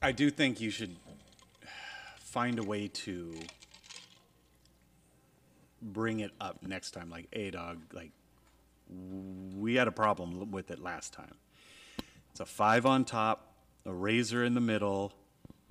I 0.00 0.12
do 0.12 0.30
think 0.30 0.60
you 0.60 0.70
should 0.70 0.94
find 2.20 2.58
a 2.58 2.62
way 2.62 2.86
to 2.88 3.34
bring 5.80 6.20
it 6.20 6.30
up 6.40 6.62
next 6.62 6.92
time. 6.92 7.10
Like, 7.10 7.28
hey, 7.32 7.50
dog, 7.50 7.78
like, 7.92 8.10
we 9.56 9.74
had 9.74 9.88
a 9.88 9.92
problem 9.92 10.50
with 10.50 10.70
it 10.70 10.78
last 10.80 11.12
time. 11.12 11.34
It's 12.32 12.40
a 12.40 12.46
five 12.46 12.86
on 12.86 13.04
top, 13.04 13.52
a 13.86 13.92
razor 13.92 14.42
in 14.44 14.54
the 14.54 14.60
middle, 14.60 15.12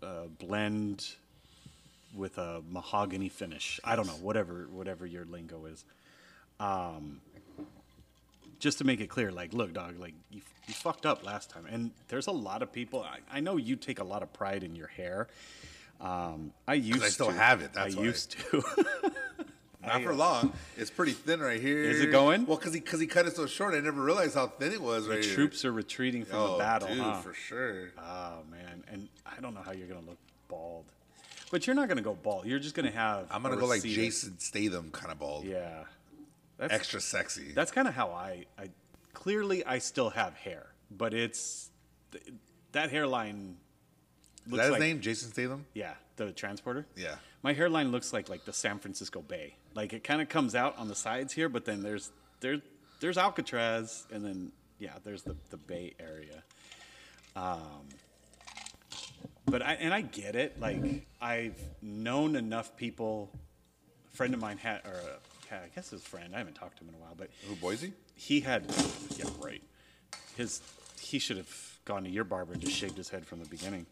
a 0.01 0.27
blend 0.27 1.07
with 2.15 2.37
a 2.37 2.61
mahogany 2.69 3.29
finish. 3.29 3.79
I 3.83 3.95
don't 3.95 4.05
know, 4.05 4.13
whatever, 4.13 4.67
whatever 4.71 5.05
your 5.05 5.25
lingo 5.25 5.65
is. 5.65 5.83
Um, 6.59 7.21
just 8.59 8.77
to 8.77 8.83
make 8.83 9.01
it 9.01 9.07
clear, 9.07 9.31
like, 9.31 9.53
look, 9.53 9.73
dog, 9.73 9.97
like 9.99 10.13
you, 10.29 10.41
you 10.67 10.73
fucked 10.75 11.07
up 11.07 11.25
last 11.25 11.49
time, 11.49 11.65
and 11.67 11.89
there's 12.09 12.27
a 12.27 12.31
lot 12.31 12.61
of 12.61 12.71
people. 12.71 13.01
I, 13.01 13.37
I 13.37 13.39
know 13.39 13.57
you 13.57 13.75
take 13.75 13.99
a 13.99 14.03
lot 14.03 14.21
of 14.21 14.31
pride 14.31 14.63
in 14.63 14.75
your 14.75 14.87
hair. 14.87 15.27
Um, 15.99 16.51
I 16.67 16.75
used 16.75 16.99
to 16.99 17.05
I 17.05 17.09
still 17.09 17.27
to. 17.27 17.33
have 17.33 17.61
it, 17.61 17.73
that's 17.73 17.95
I 17.95 17.97
why. 17.97 18.05
used 18.05 18.31
to. 18.51 18.63
Not 19.85 20.03
for 20.03 20.13
long. 20.13 20.53
It's 20.77 20.91
pretty 20.91 21.13
thin 21.13 21.39
right 21.39 21.59
here. 21.59 21.83
Is 21.83 22.01
it 22.01 22.11
going? 22.11 22.45
Well, 22.45 22.57
because 22.57 22.73
he 22.73 22.79
because 22.79 22.99
he 22.99 23.07
cut 23.07 23.25
it 23.25 23.35
so 23.35 23.45
short, 23.47 23.73
I 23.73 23.79
never 23.79 24.01
realized 24.01 24.35
how 24.35 24.47
thin 24.47 24.71
it 24.71 24.81
was. 24.81 25.05
the 25.05 25.15
right 25.15 25.25
here. 25.25 25.33
troops 25.33 25.65
are 25.65 25.71
retreating 25.71 26.23
from 26.25 26.39
oh, 26.39 26.51
the 26.53 26.57
battle, 26.59 26.87
dude, 26.87 26.99
huh? 26.99 27.15
for 27.21 27.33
sure. 27.33 27.91
Oh 27.97 28.39
man, 28.49 28.83
and 28.91 29.09
I 29.25 29.41
don't 29.41 29.53
know 29.53 29.61
how 29.61 29.71
you're 29.71 29.87
gonna 29.87 30.05
look 30.07 30.19
bald, 30.47 30.85
but 31.49 31.65
you're 31.65 31.75
not 31.75 31.87
gonna 31.87 32.01
go 32.01 32.13
bald. 32.13 32.45
You're 32.45 32.59
just 32.59 32.75
gonna 32.75 32.91
have. 32.91 33.27
I'm 33.31 33.41
gonna 33.41 33.57
go 33.57 33.65
like 33.65 33.81
Jason 33.81 34.37
Statham, 34.39 34.91
kind 34.91 35.11
of 35.11 35.19
bald, 35.19 35.45
Yeah, 35.45 35.83
that's 36.57 36.73
extra 36.73 37.01
sexy. 37.01 37.51
That's 37.53 37.71
kind 37.71 37.87
of 37.87 37.93
how 37.93 38.09
I, 38.09 38.45
I. 38.59 38.69
Clearly, 39.13 39.65
I 39.65 39.79
still 39.79 40.09
have 40.11 40.35
hair, 40.35 40.67
but 40.89 41.13
it's 41.13 41.69
that 42.71 42.91
hairline. 42.91 43.57
Is 44.45 44.53
that 44.53 44.61
his 44.63 44.71
like, 44.71 44.79
name, 44.79 45.01
Jason 45.01 45.31
Statham? 45.31 45.65
Yeah, 45.73 45.93
the 46.25 46.31
transporter. 46.33 46.85
Yeah. 46.95 47.15
My 47.43 47.53
hairline 47.53 47.91
looks 47.91 48.13
like 48.13 48.29
like 48.29 48.45
the 48.45 48.53
San 48.53 48.79
Francisco 48.79 49.21
Bay. 49.21 49.55
Like 49.73 49.93
it 49.93 50.03
kind 50.03 50.21
of 50.21 50.29
comes 50.29 50.55
out 50.55 50.77
on 50.77 50.87
the 50.87 50.95
sides 50.95 51.33
here, 51.33 51.49
but 51.49 51.65
then 51.65 51.81
there's 51.83 52.11
there's 52.39 52.61
there's 52.99 53.17
Alcatraz, 53.17 54.05
and 54.11 54.23
then 54.23 54.51
yeah, 54.79 54.93
there's 55.03 55.23
the 55.23 55.35
the 55.49 55.57
Bay 55.57 55.93
Area. 55.99 56.43
Um, 57.35 57.87
but 59.45 59.61
I 59.61 59.73
and 59.73 59.93
I 59.93 60.01
get 60.01 60.35
it. 60.35 60.59
Like 60.59 61.05
I've 61.21 61.59
known 61.81 62.35
enough 62.35 62.75
people. 62.77 63.31
A 64.13 64.15
friend 64.15 64.33
of 64.33 64.39
mine 64.41 64.57
had, 64.57 64.81
or 64.85 64.93
uh, 64.95 65.17
yeah, 65.49 65.59
I 65.65 65.69
guess 65.73 65.89
his 65.89 66.03
friend. 66.03 66.35
I 66.35 66.37
haven't 66.39 66.55
talked 66.55 66.77
to 66.77 66.83
him 66.83 66.89
in 66.89 66.95
a 66.95 66.97
while, 66.97 67.15
but 67.17 67.29
Who, 67.47 67.55
Boise? 67.55 67.93
he 68.15 68.39
had 68.41 68.63
yeah 69.17 69.25
right 69.39 69.63
his 70.37 70.61
he 70.99 71.17
should 71.17 71.37
have 71.37 71.79
gone 71.85 72.03
to 72.03 72.09
your 72.09 72.23
barber 72.23 72.53
and 72.53 72.61
just 72.61 72.75
shaved 72.75 72.95
his 72.95 73.09
head 73.09 73.25
from 73.25 73.39
the 73.39 73.47
beginning 73.49 73.87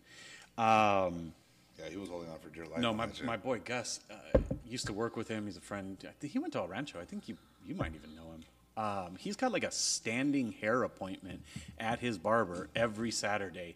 um, 0.57 1.33
Yeah, 1.79 1.89
he 1.89 1.97
was 1.97 2.09
holding 2.09 2.29
on 2.29 2.39
for 2.39 2.49
dear 2.49 2.65
life. 2.65 2.79
no 2.79 2.89
on 2.89 2.97
my, 2.97 3.05
that 3.05 3.15
shit. 3.15 3.25
my 3.25 3.37
boy 3.37 3.59
gus 3.63 3.99
uh, 4.11 4.39
used 4.67 4.85
to 4.87 4.93
work 4.93 5.15
with 5.15 5.27
him 5.27 5.45
he's 5.45 5.57
a 5.57 5.61
friend 5.61 5.97
I 6.03 6.11
think 6.19 6.33
he 6.33 6.39
went 6.39 6.53
to 6.53 6.59
el 6.59 6.67
rancho 6.67 6.99
i 6.99 7.05
think 7.05 7.27
you 7.29 7.37
you 7.65 7.75
might 7.75 7.93
even 7.95 8.15
know 8.15 8.31
him 8.31 8.43
um, 8.77 9.15
he's 9.17 9.35
got 9.35 9.51
like 9.51 9.63
a 9.63 9.71
standing 9.71 10.51
hair 10.53 10.83
appointment 10.83 11.41
at 11.79 11.99
his 11.99 12.17
barber 12.17 12.69
every 12.75 13.11
saturday 13.11 13.75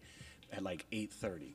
at 0.51 0.63
like 0.63 0.85
8.30 0.91 1.53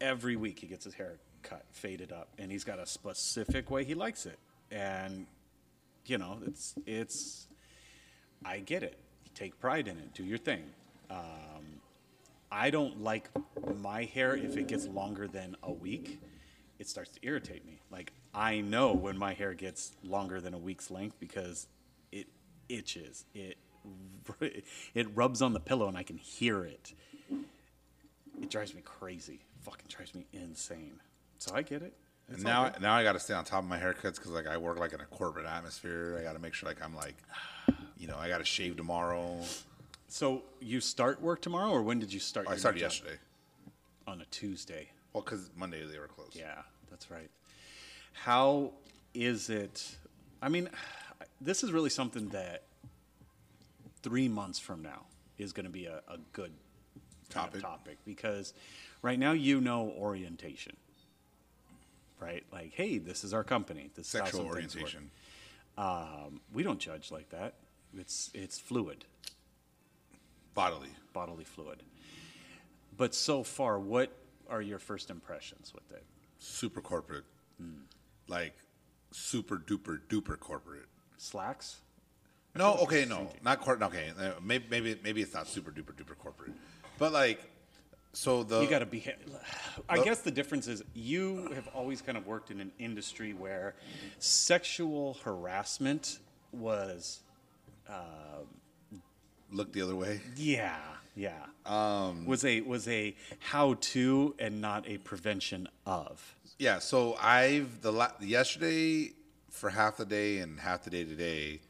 every 0.00 0.36
week 0.36 0.58
he 0.58 0.66
gets 0.66 0.84
his 0.84 0.94
hair 0.94 1.18
cut 1.42 1.64
faded 1.70 2.12
up 2.12 2.28
and 2.38 2.50
he's 2.50 2.64
got 2.64 2.78
a 2.78 2.86
specific 2.86 3.70
way 3.70 3.84
he 3.84 3.94
likes 3.94 4.26
it 4.26 4.38
and 4.70 5.26
you 6.06 6.18
know 6.18 6.38
it's 6.46 6.74
it's 6.86 7.46
I 8.44 8.60
get 8.60 8.82
it. 8.82 8.96
Take 9.34 9.60
pride 9.60 9.86
in 9.86 9.98
it. 9.98 10.14
Do 10.14 10.24
your 10.24 10.38
thing. 10.38 10.62
Um, 11.10 11.69
I 12.52 12.70
don't 12.70 13.02
like 13.02 13.30
my 13.76 14.04
hair 14.04 14.34
if 14.36 14.56
it 14.56 14.66
gets 14.66 14.86
longer 14.86 15.28
than 15.28 15.56
a 15.62 15.72
week. 15.72 16.20
It 16.78 16.88
starts 16.88 17.10
to 17.12 17.20
irritate 17.22 17.64
me. 17.66 17.80
Like 17.90 18.12
I 18.34 18.60
know 18.60 18.92
when 18.92 19.16
my 19.18 19.34
hair 19.34 19.54
gets 19.54 19.92
longer 20.02 20.40
than 20.40 20.54
a 20.54 20.58
week's 20.58 20.90
length 20.90 21.16
because 21.20 21.66
it 22.10 22.26
itches. 22.68 23.24
It 23.34 23.58
it 24.94 25.06
rubs 25.14 25.42
on 25.42 25.52
the 25.52 25.60
pillow 25.60 25.88
and 25.88 25.96
I 25.96 26.02
can 26.02 26.16
hear 26.16 26.64
it. 26.64 26.94
It 28.40 28.50
drives 28.50 28.74
me 28.74 28.82
crazy. 28.84 29.40
Fucking 29.62 29.86
drives 29.88 30.14
me 30.14 30.26
insane. 30.32 31.00
So 31.38 31.54
I 31.54 31.62
get 31.62 31.82
it. 31.82 31.94
And 32.28 32.36
It's 32.36 32.44
now, 32.44 32.72
now 32.80 32.94
I 32.94 33.02
got 33.02 33.12
to 33.12 33.20
stay 33.20 33.34
on 33.34 33.44
top 33.44 33.62
of 33.62 33.68
my 33.68 33.78
haircuts 33.78 34.16
because 34.16 34.30
like 34.30 34.46
I 34.46 34.56
work 34.56 34.78
like 34.78 34.92
in 34.92 35.00
a 35.00 35.06
corporate 35.06 35.46
atmosphere. 35.46 36.16
I 36.18 36.22
got 36.22 36.34
to 36.34 36.38
make 36.38 36.54
sure 36.54 36.68
like 36.68 36.82
I'm 36.82 36.94
like, 36.94 37.16
you 37.98 38.06
know, 38.06 38.16
I 38.18 38.28
got 38.28 38.38
to 38.38 38.44
shave 38.44 38.76
tomorrow. 38.76 39.40
So 40.10 40.42
you 40.60 40.80
start 40.80 41.22
work 41.22 41.40
tomorrow, 41.40 41.70
or 41.70 41.82
when 41.82 42.00
did 42.00 42.12
you 42.12 42.18
start? 42.18 42.46
Oh, 42.46 42.50
I 42.50 42.52
your 42.52 42.56
new 42.56 42.60
started 42.60 42.78
job? 42.80 42.90
yesterday. 42.90 43.16
on 44.08 44.20
a 44.20 44.24
Tuesday. 44.26 44.88
Well, 45.12 45.22
because 45.22 45.50
Monday 45.56 45.84
they 45.86 45.98
were 46.00 46.08
closed. 46.08 46.34
Yeah, 46.36 46.62
that's 46.90 47.10
right. 47.12 47.30
How 48.12 48.72
is 49.14 49.48
it? 49.50 49.96
I 50.42 50.48
mean, 50.48 50.68
this 51.40 51.62
is 51.62 51.70
really 51.70 51.90
something 51.90 52.28
that 52.30 52.64
three 54.02 54.26
months 54.28 54.58
from 54.58 54.82
now 54.82 55.06
is 55.38 55.52
going 55.52 55.66
to 55.66 55.70
be 55.72 55.86
a, 55.86 56.02
a 56.08 56.18
good 56.32 56.52
kind 57.30 57.46
of 57.54 57.60
Topic. 57.60 57.62
topic 57.62 57.98
because 58.04 58.52
right 59.02 59.18
now 59.18 59.30
you 59.30 59.60
know 59.60 59.94
orientation, 59.96 60.76
right? 62.18 62.42
Like, 62.52 62.72
hey, 62.74 62.98
this 62.98 63.22
is 63.22 63.32
our 63.32 63.44
company. 63.44 63.90
This 63.94 64.08
is 64.12 64.18
how 64.18 64.24
Sexual 64.26 64.40
things 64.54 64.74
work. 64.74 64.82
orientation. 64.84 65.10
Um, 65.78 66.40
we 66.52 66.64
don't 66.64 66.80
judge 66.80 67.12
like 67.12 67.30
that. 67.30 67.54
It's 67.96 68.30
it's 68.34 68.58
fluid. 68.58 69.04
Bodily. 70.54 70.88
bodily 71.12 71.44
fluid. 71.44 71.82
But 72.96 73.14
so 73.14 73.42
far, 73.42 73.78
what 73.78 74.10
are 74.48 74.60
your 74.60 74.78
first 74.78 75.10
impressions 75.10 75.72
with 75.74 75.90
it? 75.92 76.04
Super 76.38 76.80
corporate. 76.80 77.24
Like 78.28 78.54
super 79.10 79.56
duper 79.56 80.00
duper 80.08 80.38
corporate. 80.38 80.86
Slacks? 81.16 81.76
No, 82.54 82.74
okay, 82.82 83.04
no, 83.04 83.30
not 83.44 83.60
corporate. 83.60 83.88
Okay, 83.90 84.10
uh, 84.18 84.32
maybe 84.42 84.64
maybe 84.70 84.98
maybe 85.04 85.22
it's 85.22 85.34
not 85.34 85.46
super 85.46 85.70
duper 85.70 85.92
duper 85.94 86.18
corporate, 86.18 86.52
but 86.98 87.12
like, 87.12 87.40
so 88.12 88.42
the 88.42 88.62
You 88.62 88.68
got 88.68 88.80
to 88.80 88.86
be. 88.86 89.04
I 89.88 90.02
guess 90.02 90.20
the 90.20 90.30
difference 90.32 90.66
is 90.66 90.82
you 90.94 91.52
have 91.54 91.68
always 91.74 92.02
kind 92.02 92.18
of 92.18 92.26
worked 92.26 92.50
in 92.50 92.60
an 92.60 92.72
industry 92.78 93.34
where 93.34 93.74
sexual 94.18 95.16
harassment 95.22 96.18
was, 96.52 97.20
look 99.50 99.72
the 99.72 99.82
other 99.82 99.96
way. 99.96 100.20
yeah, 100.36 100.76
yeah, 101.14 101.46
um, 101.66 102.24
was 102.26 102.44
a 102.44 102.60
was 102.62 102.88
a 102.88 103.14
how 103.38 103.74
to 103.74 104.34
and 104.38 104.60
not 104.60 104.88
a 104.88 104.98
prevention 104.98 105.68
of. 105.86 106.36
Yeah, 106.58 106.78
so 106.78 107.16
I've 107.20 107.80
the 107.80 107.92
la- 107.92 108.12
yesterday 108.20 109.12
for 109.50 109.70
half 109.70 109.96
the 109.96 110.04
day 110.04 110.38
and 110.38 110.58
half 110.60 110.84
the 110.84 110.90
day 110.90 111.04
today, 111.04 111.60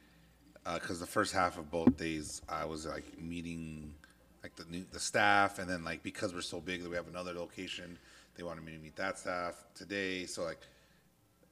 because 0.74 1.00
the 1.00 1.06
first 1.06 1.32
half 1.32 1.58
of 1.58 1.70
both 1.70 1.96
days 1.96 2.42
I 2.48 2.64
was 2.64 2.86
like 2.86 3.20
meeting 3.20 3.94
like 4.42 4.56
the 4.56 4.64
new, 4.70 4.84
the 4.92 5.00
staff, 5.00 5.58
and 5.58 5.68
then 5.68 5.84
like 5.84 6.02
because 6.02 6.34
we're 6.34 6.40
so 6.40 6.60
big 6.60 6.82
that 6.82 6.88
we 6.88 6.96
have 6.96 7.08
another 7.08 7.32
location, 7.32 7.98
they 8.36 8.42
wanted 8.42 8.64
me 8.64 8.72
to 8.72 8.78
meet 8.78 8.96
that 8.96 9.18
staff 9.18 9.64
today. 9.74 10.26
So 10.26 10.44
like 10.44 10.60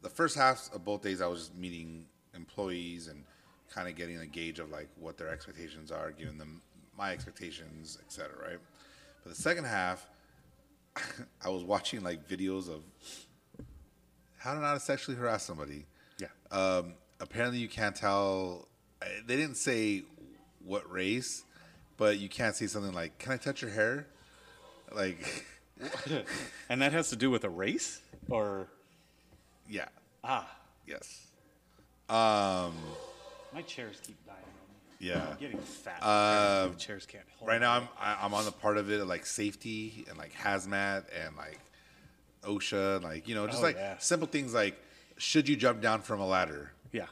the 0.02 0.08
first 0.08 0.36
half 0.36 0.68
of 0.74 0.84
both 0.84 1.02
days 1.02 1.20
I 1.20 1.26
was 1.26 1.40
just 1.40 1.54
meeting 1.56 2.06
employees 2.34 3.08
and 3.08 3.24
kind 3.72 3.88
of 3.88 3.94
getting 3.96 4.18
a 4.18 4.26
gauge 4.26 4.58
of 4.58 4.70
like 4.70 4.88
what 4.98 5.16
their 5.18 5.28
expectations 5.28 5.90
are, 5.90 6.10
giving 6.10 6.38
them 6.38 6.60
my 6.96 7.12
expectations, 7.12 7.98
et 8.04 8.12
cetera, 8.12 8.36
right? 8.50 8.58
But 9.24 9.34
the 9.34 9.40
second 9.40 9.64
half, 9.64 10.06
I 11.44 11.48
was 11.48 11.62
watching 11.64 12.02
like 12.02 12.28
videos 12.28 12.68
of 12.68 12.82
how 14.38 14.54
to 14.54 14.60
not 14.60 14.80
sexually 14.82 15.16
harass 15.18 15.44
somebody. 15.44 15.86
Yeah. 16.18 16.28
Um, 16.50 16.94
apparently, 17.20 17.58
you 17.58 17.68
can't 17.68 17.94
tell. 17.94 18.68
uh, 19.02 19.06
They 19.26 19.36
didn't 19.36 19.56
say 19.56 20.02
what 20.64 20.90
race, 20.90 21.44
but 21.96 22.18
you 22.18 22.28
can't 22.28 22.54
say 22.56 22.66
something 22.66 22.92
like, 22.92 23.18
"Can 23.18 23.32
I 23.32 23.36
touch 23.36 23.62
your 23.62 23.70
hair?" 23.70 24.06
Like, 24.94 25.44
And 26.68 26.82
that 26.82 26.92
has 26.92 27.10
to 27.10 27.16
do 27.16 27.30
with 27.30 27.44
a 27.44 27.48
race, 27.50 28.00
or 28.28 28.66
yeah, 29.68 29.88
ah, 30.24 30.48
yes. 30.86 31.26
My 33.54 33.62
chairs 33.62 33.96
keep 34.06 34.16
dying 34.26 34.38
on 34.38 34.44
me. 34.44 35.08
Yeah. 35.08 35.26
I'm 35.30 35.36
getting 35.38 35.58
fat. 35.58 36.02
Uh, 36.02 36.68
the 36.68 36.74
chairs 36.76 37.06
can't 37.06 37.24
hold. 37.38 37.48
Right 37.48 37.60
now, 37.60 37.72
I'm 37.72 37.88
I, 38.00 38.16
I'm 38.22 38.34
on 38.34 38.44
the 38.44 38.52
part 38.52 38.76
of 38.78 38.90
it 38.90 39.04
like 39.06 39.26
safety 39.26 40.04
and 40.08 40.18
like 40.18 40.32
hazmat 40.34 41.04
and 41.24 41.36
like 41.36 41.60
OSHA, 42.44 43.02
like 43.02 43.28
you 43.28 43.34
know, 43.34 43.46
just 43.46 43.58
Oh, 43.60 43.62
like 43.62 43.76
yeah. 43.76 43.96
simple 43.98 44.28
things 44.28 44.54
like 44.54 44.76
should 45.16 45.48
you 45.48 45.56
jump 45.56 45.80
down 45.80 46.00
from 46.02 46.20
a 46.20 46.26
ladder? 46.26 46.72
Yeah. 46.92 47.06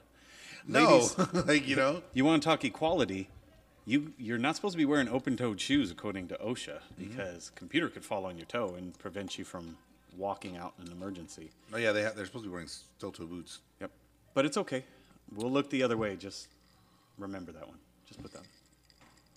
No, 0.67 0.85
Ladies, 0.97 1.19
like 1.47 1.67
you 1.69 1.77
know, 1.77 2.03
you 2.15 2.25
want 2.25 2.43
to 2.43 2.49
talk 2.49 2.65
equality? 2.65 3.29
You 3.85 4.13
you're 4.19 4.39
not 4.39 4.57
supposed 4.57 4.73
to 4.73 4.79
be 4.79 4.85
wearing 4.85 5.09
open-toed 5.09 5.61
shoes 5.61 5.91
according 5.93 6.29
to 6.29 6.35
OSHA 6.37 6.79
Mm-hmm. 7.01 7.05
because 7.17 7.51
computer 7.55 7.89
could 7.89 8.05
fall 8.05 8.27
on 8.27 8.37
your 8.37 8.47
toe 8.47 8.75
and 8.77 8.99
prevent 8.99 9.39
you 9.39 9.45
from 9.45 9.77
walking 10.17 10.57
out 10.57 10.73
in 10.81 10.87
an 10.87 10.93
emergency. 10.93 11.51
oh 11.73 11.77
yeah, 11.77 11.93
they 11.93 12.03
have, 12.03 12.17
they're 12.17 12.27
supposed 12.27 12.45
to 12.45 12.49
be 12.49 12.53
wearing 12.53 12.67
steel-toe 12.69 13.27
boots. 13.27 13.61
Yep. 13.81 13.91
But 14.35 14.45
it's 14.47 14.57
okay. 14.57 14.85
We'll 15.35 15.51
look 15.51 15.71
the 15.71 15.83
other 15.83 15.97
way. 15.97 16.17
Just 16.17 16.49
remember 17.19 17.53
that 17.53 17.67
one. 17.67 17.79
Just 18.07 18.23
put 18.23 18.33
that 18.33 18.43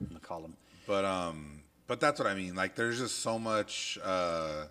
in 0.02 0.14
the 0.14 0.20
column. 0.20 0.56
But 0.88 1.06
um, 1.06 1.62
but 1.88 2.00
that's 2.00 2.20
what 2.20 2.28
I 2.28 2.36
mean. 2.36 2.56
Like, 2.56 2.76
there's 2.76 3.00
just 3.00 3.20
so 3.20 3.40
much. 3.40 3.98
Uh, 4.04 4.66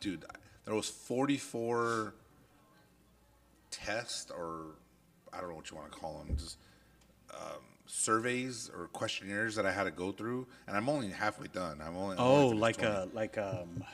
dude, 0.00 0.24
there 0.64 0.74
was 0.74 0.88
44 0.88 2.14
tests, 3.70 4.30
or 4.30 4.76
I 5.32 5.40
don't 5.40 5.50
know 5.50 5.56
what 5.56 5.70
you 5.70 5.76
want 5.76 5.90
to 5.92 5.98
call 5.98 6.24
them, 6.24 6.36
just 6.36 6.58
um, 7.34 7.62
surveys 7.96 8.70
or 8.74 8.86
questionnaires 8.88 9.54
that 9.54 9.66
I 9.66 9.72
had 9.72 9.84
to 9.84 9.90
go 9.90 10.12
through, 10.12 10.46
and 10.66 10.76
I'm 10.76 10.88
only 10.88 11.10
halfway 11.10 11.46
done. 11.48 11.80
I'm 11.84 11.94
only. 11.96 12.16
I'm 12.16 12.22
Oh, 12.22 12.44
only 12.46 12.56
like 12.56 12.82
a 12.82 13.08
like 13.12 13.36
um 13.36 13.84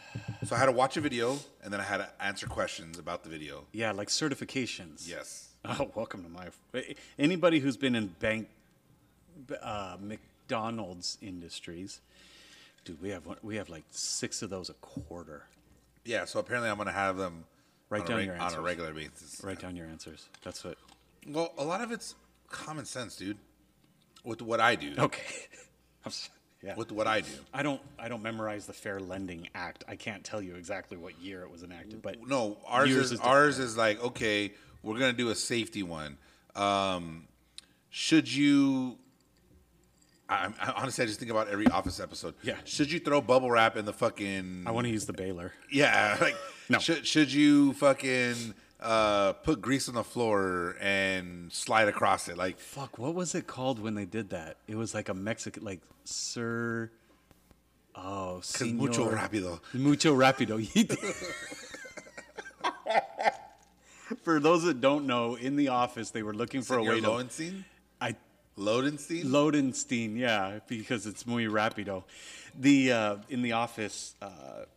So 0.46 0.54
I 0.54 0.58
had 0.58 0.66
to 0.66 0.72
watch 0.72 0.96
a 0.96 1.00
video, 1.00 1.36
and 1.64 1.72
then 1.72 1.80
I 1.80 1.82
had 1.84 1.98
to 1.98 2.08
answer 2.20 2.46
questions 2.46 2.98
about 2.98 3.24
the 3.24 3.28
video. 3.30 3.64
yeah, 3.72 3.90
like 3.92 4.08
certifications. 4.08 5.08
Yes. 5.08 5.44
Oh, 5.64 5.90
welcome 5.96 6.22
to 6.22 6.28
my. 6.30 6.46
Anybody 7.18 7.58
who's 7.58 7.76
been 7.76 7.96
in 7.96 8.06
bank, 8.20 8.48
uh, 9.60 9.96
McDonald's 10.00 11.18
industries, 11.20 12.00
dude, 12.84 13.02
we 13.02 13.10
have 13.10 13.26
one, 13.26 13.38
we 13.42 13.56
have 13.56 13.68
like 13.68 13.82
six 13.90 14.40
of 14.40 14.50
those 14.50 14.70
a 14.70 14.74
quarter. 14.74 15.42
Yeah. 16.04 16.24
So 16.26 16.38
apparently, 16.38 16.70
I'm 16.70 16.78
gonna 16.78 16.92
have 16.92 17.16
them 17.16 17.44
Write 17.90 18.06
down 18.06 18.18
reg- 18.18 18.26
your 18.26 18.36
answers. 18.36 18.52
on 18.54 18.58
a 18.60 18.62
regular 18.62 18.94
basis. 18.94 19.40
Write 19.42 19.58
down 19.58 19.74
your 19.74 19.88
answers. 19.88 20.28
That's 20.44 20.62
what. 20.64 20.78
Well, 21.26 21.52
a 21.58 21.64
lot 21.64 21.80
of 21.82 21.90
it's 21.90 22.14
common 22.48 22.84
sense, 22.84 23.16
dude. 23.16 23.36
With 24.24 24.42
what 24.42 24.60
I 24.60 24.74
do. 24.74 24.94
Okay. 24.98 25.22
I'm 26.04 26.10
s- 26.10 26.30
yeah. 26.62 26.74
With 26.74 26.90
what 26.90 27.06
I 27.06 27.20
do. 27.20 27.28
I 27.54 27.62
don't 27.62 27.80
I 27.98 28.08
don't 28.08 28.22
memorize 28.22 28.66
the 28.66 28.72
Fair 28.72 28.98
Lending 28.98 29.48
Act. 29.54 29.84
I 29.86 29.94
can't 29.94 30.24
tell 30.24 30.42
you 30.42 30.56
exactly 30.56 30.96
what 30.96 31.18
year 31.20 31.42
it 31.42 31.50
was 31.50 31.62
enacted, 31.62 32.02
but 32.02 32.16
No, 32.26 32.58
ours 32.66 32.90
Yours 32.90 33.04
is, 33.06 33.12
is 33.12 33.20
ours 33.20 33.58
is 33.60 33.76
like 33.76 34.02
okay, 34.02 34.52
we're 34.82 34.98
gonna 34.98 35.12
do 35.12 35.30
a 35.30 35.34
safety 35.36 35.82
one. 35.84 36.18
Um, 36.56 37.28
should 37.90 38.32
you? 38.32 38.98
I, 40.28 40.48
I 40.60 40.72
honestly, 40.76 41.04
I 41.04 41.06
just 41.06 41.18
think 41.20 41.30
about 41.30 41.48
every 41.48 41.68
Office 41.68 42.00
episode. 42.00 42.34
Yeah. 42.42 42.56
Should 42.64 42.90
you 42.92 42.98
throw 42.98 43.20
bubble 43.20 43.50
wrap 43.50 43.76
in 43.76 43.84
the 43.86 43.92
fucking? 43.94 44.64
I 44.66 44.72
want 44.72 44.86
to 44.86 44.92
use 44.92 45.06
the 45.06 45.12
baler. 45.14 45.52
Yeah, 45.70 46.16
like 46.20 46.36
No. 46.68 46.78
Should 46.80 47.06
should 47.06 47.32
you 47.32 47.72
fucking 47.74 48.52
uh, 48.80 49.32
put 49.34 49.60
grease 49.60 49.88
on 49.88 49.94
the 49.94 50.04
floor 50.04 50.76
and 50.80 51.52
slide 51.52 51.88
across 51.88 52.28
it? 52.28 52.36
Like 52.36 52.58
Fuck, 52.58 52.98
what 52.98 53.14
was 53.14 53.34
it 53.34 53.46
called 53.46 53.80
when 53.80 53.94
they 53.94 54.04
did 54.04 54.30
that? 54.30 54.56
It 54.66 54.76
was 54.76 54.94
like 54.94 55.08
a 55.08 55.14
Mexican, 55.14 55.64
like 55.64 55.80
Sir. 56.04 56.90
Oh, 57.94 58.36
cause 58.36 58.62
mucho 58.72 59.10
rápido. 59.10 59.60
Mucho 59.74 60.14
rapido. 60.14 60.58
for 64.22 64.40
those 64.40 64.62
that 64.62 64.80
don't 64.80 65.06
know, 65.06 65.34
in 65.34 65.56
the 65.56 65.68
office 65.68 66.10
they 66.10 66.22
were 66.22 66.34
looking 66.34 66.62
for 66.62 66.78
a 66.78 66.82
Senor 66.82 66.94
way 66.94 67.00
to. 67.00 67.10
Lowenstein, 67.10 67.64
I 68.00 68.14
Loadenstein. 68.58 69.24
Loadenstein, 69.24 70.16
yeah, 70.16 70.58
because 70.66 71.06
it's 71.06 71.26
muy 71.26 71.46
rapido. 71.46 72.04
The 72.58 72.92
uh, 72.92 73.16
in 73.28 73.42
the 73.42 73.52
office, 73.52 74.14
uh, 74.20 74.30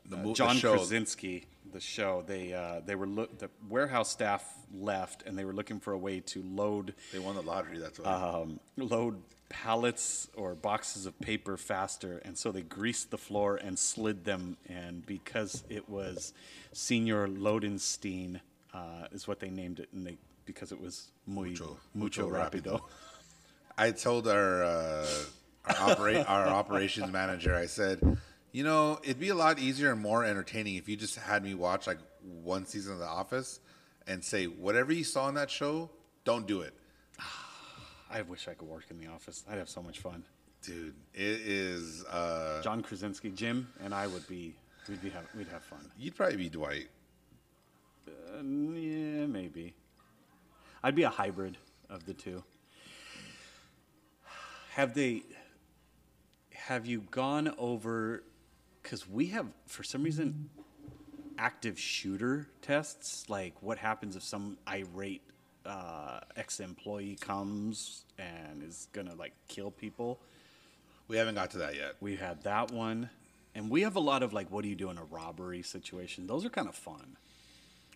The 0.07 0.17
uh, 0.17 0.23
the 0.23 0.33
John 0.33 0.57
show. 0.57 0.75
Krasinski, 0.75 1.45
the 1.71 1.79
show. 1.79 2.23
They 2.25 2.53
uh, 2.53 2.81
they 2.85 2.95
were 2.95 3.07
look 3.07 3.37
the 3.39 3.49
warehouse 3.69 4.09
staff 4.09 4.43
left, 4.73 5.23
and 5.25 5.37
they 5.37 5.45
were 5.45 5.53
looking 5.53 5.79
for 5.79 5.93
a 5.93 5.97
way 5.97 6.19
to 6.21 6.41
load 6.43 6.93
they 7.11 7.19
won 7.19 7.35
the 7.35 7.41
lottery. 7.41 7.77
That's 7.79 7.99
why. 7.99 8.11
um, 8.11 8.59
load 8.77 9.21
pallets 9.49 10.29
or 10.35 10.55
boxes 10.55 11.05
of 11.05 11.19
paper 11.19 11.57
faster, 11.57 12.21
and 12.23 12.37
so 12.37 12.51
they 12.51 12.61
greased 12.61 13.11
the 13.11 13.17
floor 13.17 13.57
and 13.57 13.77
slid 13.77 14.23
them. 14.25 14.57
And 14.69 15.05
because 15.05 15.63
it 15.69 15.89
was 15.89 16.33
Senior 16.73 17.27
Loadenstein, 17.27 18.39
uh, 18.73 19.07
is 19.11 19.27
what 19.27 19.39
they 19.39 19.49
named 19.49 19.79
it, 19.79 19.89
and 19.93 20.05
they 20.07 20.17
because 20.45 20.71
it 20.71 20.79
was 20.81 21.09
muy 21.27 21.49
Mucho- 21.49 21.77
mucho, 21.93 22.23
mucho 22.23 22.29
rapido. 22.29 22.79
rapido. 22.79 22.81
I 23.77 23.91
told 23.91 24.27
our 24.27 24.63
uh, 24.63 25.07
our, 25.65 25.91
operate, 25.91 26.25
our 26.29 26.47
operations 26.47 27.11
manager, 27.11 27.55
I 27.55 27.65
said, 27.67 27.99
you 28.51 28.63
know, 28.63 28.99
it'd 29.03 29.19
be 29.19 29.29
a 29.29 29.35
lot 29.35 29.59
easier 29.59 29.91
and 29.91 30.01
more 30.01 30.23
entertaining 30.25 30.75
if 30.75 30.89
you 30.89 30.95
just 30.97 31.15
had 31.17 31.43
me 31.43 31.53
watch 31.53 31.87
like 31.87 31.99
one 32.43 32.65
season 32.65 32.93
of 32.93 32.99
The 32.99 33.05
Office 33.07 33.59
and 34.07 34.23
say 34.23 34.45
whatever 34.45 34.91
you 34.91 35.03
saw 35.03 35.27
in 35.29 35.35
that 35.35 35.49
show, 35.49 35.89
don't 36.25 36.45
do 36.47 36.61
it, 36.61 36.73
I 38.11 38.21
wish 38.23 38.47
I 38.47 38.53
could 38.53 38.67
work 38.67 38.85
in 38.89 38.97
the 38.99 39.07
office. 39.07 39.43
I'd 39.49 39.57
have 39.57 39.69
so 39.69 39.81
much 39.81 39.99
fun. 39.99 40.23
dude. 40.63 40.93
It 41.13 41.41
is. 41.45 42.03
Uh, 42.05 42.61
John 42.61 42.81
Krasinski, 42.83 43.29
Jim, 43.29 43.67
and 43.83 43.93
I 43.93 44.07
would 44.07 44.27
be 44.27 44.53
we'd 44.89 45.01
be 45.01 45.09
have, 45.11 45.25
we'd 45.37 45.47
have 45.47 45.63
fun. 45.63 45.79
you'd 45.97 46.15
probably 46.15 46.37
be 46.37 46.49
Dwight. 46.49 46.87
Uh, 48.07 48.41
yeah, 48.43 49.25
maybe. 49.27 49.73
I'd 50.83 50.95
be 50.95 51.03
a 51.03 51.09
hybrid 51.09 51.57
of 51.89 52.05
the 52.05 52.13
two. 52.13 52.43
Have 54.73 54.93
they? 54.93 55.23
Have 56.53 56.85
you 56.85 57.01
gone 57.11 57.53
over? 57.57 58.23
Because 58.81 59.07
we 59.07 59.27
have, 59.27 59.47
for 59.67 59.83
some 59.83 60.03
reason, 60.03 60.49
active 61.37 61.79
shooter 61.79 62.47
tests. 62.61 63.29
Like, 63.29 63.53
what 63.61 63.77
happens 63.77 64.15
if 64.15 64.23
some 64.23 64.57
irate 64.67 65.21
uh, 65.65 66.19
ex-employee 66.35 67.17
comes 67.21 68.05
and 68.17 68.63
is 68.63 68.87
gonna 68.93 69.15
like 69.15 69.33
kill 69.47 69.71
people? 69.71 70.19
We 71.07 71.17
haven't 71.17 71.35
got 71.35 71.51
to 71.51 71.57
that 71.59 71.75
yet. 71.75 71.95
We 71.99 72.15
had 72.15 72.43
that 72.43 72.71
one, 72.71 73.09
and 73.53 73.69
we 73.69 73.81
have 73.81 73.95
a 73.95 73.99
lot 73.99 74.23
of 74.23 74.33
like, 74.33 74.49
what 74.49 74.63
do 74.63 74.69
you 74.69 74.75
do 74.75 74.89
in 74.89 74.97
a 74.97 75.03
robbery 75.03 75.61
situation? 75.61 76.25
Those 76.25 76.45
are 76.45 76.49
kind 76.49 76.67
of 76.69 76.75
fun. 76.75 77.17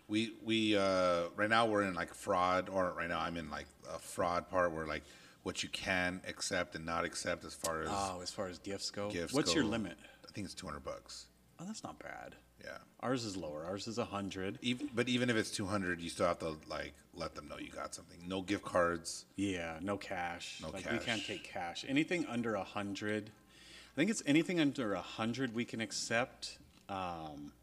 We 0.07 0.33
we 0.43 0.77
uh, 0.77 1.23
right 1.35 1.49
now 1.49 1.65
we're 1.65 1.83
in 1.83 1.95
like 1.95 2.13
fraud, 2.13 2.69
or 2.69 2.93
right 2.95 3.09
now 3.09 3.19
I'm 3.19 3.37
in 3.37 3.49
like 3.49 3.65
a 3.91 3.97
fraud 3.97 4.49
part 4.49 4.71
where 4.71 4.85
like 4.85 5.03
what 5.41 5.63
you 5.63 5.69
can 5.69 6.21
accept 6.27 6.75
and 6.75 6.85
not 6.85 7.05
accept 7.05 7.45
as 7.45 7.53
far 7.55 7.81
as 7.83 7.89
Oh, 7.91 8.19
as 8.21 8.29
far 8.31 8.47
as 8.47 8.59
gifts 8.59 8.91
go, 8.91 9.09
gifts. 9.09 9.33
what's 9.33 9.53
your 9.55 9.63
limit? 9.63 9.97
I 10.35 10.37
think 10.37 10.45
it's 10.45 10.53
two 10.53 10.67
hundred 10.67 10.83
bucks. 10.83 11.27
Oh, 11.61 11.63
that's 11.65 11.81
not 11.81 11.97
bad. 11.97 12.35
Yeah. 12.61 12.77
Ours 12.99 13.23
is 13.23 13.37
lower. 13.37 13.63
Ours 13.63 13.87
is 13.87 13.97
a 13.97 14.03
hundred. 14.03 14.59
Even, 14.61 14.89
but 14.93 15.07
even 15.07 15.29
if 15.29 15.37
it's 15.37 15.49
200 15.51 16.01
you 16.01 16.09
still 16.09 16.27
have 16.27 16.39
to 16.39 16.57
like 16.67 16.93
let 17.13 17.35
them 17.35 17.47
know 17.47 17.57
you 17.57 17.69
got 17.69 17.95
something 17.95 18.17
no 18.27 18.41
gift 18.41 18.65
cards 18.65 19.23
Yeah, 19.37 19.77
no 19.81 19.95
cash. 19.95 20.59
No 20.61 20.71
like 20.71 20.91
we 20.91 20.97
can't 20.97 21.25
take 21.25 21.45
cash. 21.45 21.85
Anything 21.87 22.25
under 22.27 22.55
a 22.55 22.65
hundred, 22.65 23.29
I 23.29 23.95
think 23.95 24.11
it's 24.11 24.23
anything 24.25 24.59
under 24.59 24.93
a 24.93 25.01
hundred 25.01 25.55
we 25.55 25.63
can 25.63 25.79
accept. 25.79 26.57
Um, 26.89 27.53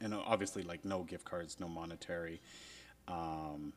and 0.00 0.14
obviously, 0.14 0.62
like 0.62 0.84
no 0.84 1.02
gift 1.02 1.24
cards, 1.24 1.56
no 1.58 1.66
monetary. 1.66 2.40
Um, 3.08 3.72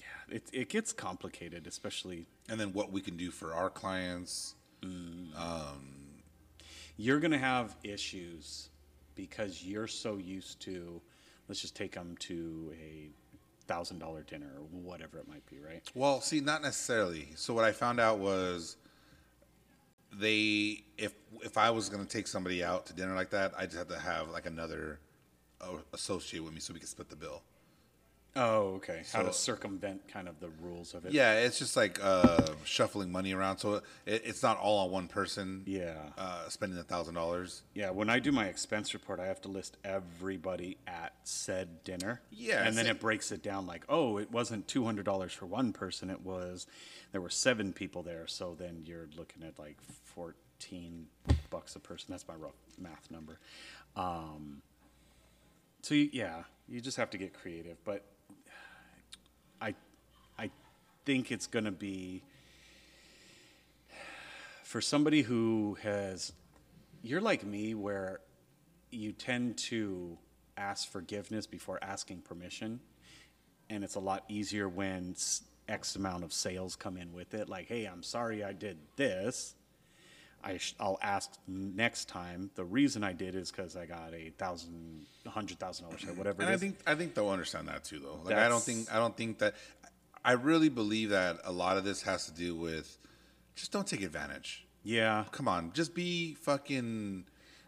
yeah, 0.00 0.34
it 0.36 0.42
it 0.52 0.68
gets 0.68 0.92
complicated, 0.92 1.68
especially 1.68 2.26
and 2.48 2.58
then 2.58 2.72
what 2.72 2.90
we 2.90 3.00
can 3.00 3.16
do 3.16 3.30
for 3.30 3.54
our 3.54 3.70
clients 3.70 4.56
Um, 4.82 5.86
you're 6.96 7.20
going 7.20 7.32
to 7.32 7.38
have 7.38 7.76
issues 7.84 8.68
because 9.14 9.64
you're 9.64 9.86
so 9.86 10.16
used 10.16 10.60
to 10.60 11.00
let's 11.48 11.60
just 11.60 11.76
take 11.76 11.92
them 11.92 12.16
to 12.20 12.72
a 12.80 13.10
thousand 13.66 13.98
dollar 13.98 14.22
dinner 14.22 14.50
or 14.56 14.62
whatever 14.80 15.18
it 15.18 15.28
might 15.28 15.44
be 15.46 15.58
right? 15.58 15.82
Well 15.94 16.20
see 16.20 16.40
not 16.40 16.62
necessarily. 16.62 17.28
So 17.36 17.54
what 17.54 17.64
i 17.64 17.72
found 17.72 18.00
out 18.00 18.18
was 18.18 18.76
they 20.12 20.82
if 20.98 21.14
if 21.42 21.56
i 21.56 21.70
was 21.70 21.88
going 21.88 22.04
to 22.04 22.10
take 22.10 22.26
somebody 22.26 22.64
out 22.64 22.86
to 22.86 22.92
dinner 22.92 23.14
like 23.14 23.30
that 23.30 23.52
i 23.56 23.64
just 23.64 23.78
had 23.78 23.88
to 23.88 23.98
have 23.98 24.28
like 24.30 24.46
another 24.46 24.98
associate 25.92 26.42
with 26.42 26.52
me 26.52 26.60
so 26.60 26.72
we 26.72 26.80
could 26.80 26.88
split 26.88 27.08
the 27.08 27.16
bill 27.16 27.42
oh 28.36 28.74
okay. 28.76 29.02
How 29.12 29.22
to 29.22 29.32
circumvent 29.32 30.08
kind 30.08 30.28
of 30.28 30.40
the 30.40 30.50
rules 30.62 30.94
of 30.94 31.04
it. 31.04 31.12
Yeah 31.12 31.34
it's 31.34 31.58
just 31.58 31.76
like 31.76 31.98
uh 32.02 32.54
shuffling 32.64 33.10
money 33.10 33.32
around 33.32 33.58
so 33.58 33.82
it, 34.06 34.22
it's 34.24 34.42
not 34.42 34.58
all 34.58 34.84
on 34.84 34.90
one 34.90 35.08
person 35.08 35.62
yeah. 35.66 35.94
uh 36.16 36.48
spending 36.48 36.78
a 36.78 36.82
thousand 36.82 37.14
dollars. 37.14 37.62
Yeah 37.74 37.90
when 37.90 38.08
i 38.10 38.18
do 38.18 38.32
my 38.32 38.46
expense 38.46 38.94
report 38.94 39.20
i 39.20 39.26
have 39.26 39.40
to 39.42 39.48
list 39.48 39.76
everybody 39.84 40.78
at 40.86 41.12
said 41.24 41.84
dinner. 41.84 42.20
Yeah, 42.30 42.64
and 42.64 42.76
then 42.76 42.84
sa- 42.86 42.92
it 42.92 43.00
breaks 43.00 43.32
it 43.32 43.42
down 43.42 43.66
like 43.66 43.84
oh 43.88 44.18
it 44.18 44.30
wasn't 44.30 44.66
$200 44.66 45.30
for 45.30 45.46
one 45.46 45.72
person 45.72 46.10
it 46.10 46.20
was 46.20 46.66
there 47.12 47.20
were 47.20 47.30
seven 47.30 47.72
people 47.72 48.02
there 48.02 48.26
so 48.26 48.54
then 48.58 48.82
you're 48.84 49.08
looking 49.16 49.42
at 49.42 49.58
like 49.58 49.76
14 50.14 51.06
bucks 51.50 51.74
a 51.76 51.80
person. 51.80 52.06
That's 52.10 52.26
my 52.28 52.34
rough 52.34 52.54
math 52.78 53.10
number. 53.10 53.38
Um, 53.96 54.62
so 55.82 55.94
you, 55.94 56.10
yeah 56.12 56.44
you 56.68 56.80
just 56.80 56.96
have 56.96 57.10
to 57.10 57.18
get 57.18 57.34
creative 57.34 57.76
but 57.84 58.04
i 59.60 59.74
I 60.38 60.50
think 61.04 61.30
it's 61.30 61.46
going 61.46 61.64
to 61.64 61.70
be 61.70 62.22
for 64.64 64.80
somebody 64.80 65.22
who 65.22 65.76
has 65.82 66.32
you're 67.02 67.20
like 67.20 67.44
me 67.44 67.74
where 67.74 68.20
you 68.90 69.12
tend 69.12 69.56
to 69.56 70.18
ask 70.56 70.90
forgiveness 70.90 71.46
before 71.46 71.78
asking 71.82 72.20
permission 72.20 72.80
and 73.68 73.82
it's 73.84 73.94
a 73.94 74.00
lot 74.00 74.24
easier 74.28 74.68
when 74.68 75.14
X 75.68 75.96
amount 75.96 76.24
of 76.24 76.32
sales 76.32 76.76
come 76.76 76.96
in 76.96 77.12
with 77.12 77.34
it 77.34 77.48
like 77.48 77.68
hey 77.68 77.84
i'm 77.84 78.02
sorry 78.02 78.42
i 78.44 78.52
did 78.52 78.76
this 78.96 79.54
I 80.42 80.56
sh- 80.56 80.74
I'll 80.80 80.98
ask 81.02 81.30
next 81.46 82.08
time. 82.08 82.50
The 82.54 82.64
reason 82.64 83.04
I 83.04 83.12
did 83.12 83.34
is 83.34 83.50
because 83.50 83.76
I 83.76 83.86
got 83.86 84.14
a 84.14 84.30
thousand, 84.38 85.06
a 85.26 85.30
hundred 85.30 85.58
thousand 85.58 85.86
dollars, 85.86 86.04
whatever. 86.16 86.42
And 86.42 86.50
it 86.50 86.54
I 86.54 86.56
think 86.56 86.78
I 86.86 86.94
think 86.94 87.14
they'll 87.14 87.28
understand 87.28 87.68
that 87.68 87.84
too, 87.84 87.98
though. 87.98 88.20
Like 88.24 88.36
I 88.36 88.48
don't 88.48 88.62
think 88.62 88.92
I 88.92 88.96
don't 88.98 89.16
think 89.16 89.38
that. 89.38 89.54
I 90.22 90.32
really 90.32 90.68
believe 90.68 91.10
that 91.10 91.38
a 91.44 91.52
lot 91.52 91.78
of 91.78 91.84
this 91.84 92.02
has 92.02 92.26
to 92.26 92.32
do 92.32 92.54
with 92.54 92.98
just 93.54 93.72
don't 93.72 93.86
take 93.86 94.02
advantage. 94.02 94.66
yeah, 94.82 95.24
Come 95.32 95.48
on, 95.48 95.72
just 95.72 95.94
be 95.94 96.34
fucking. 96.34 97.24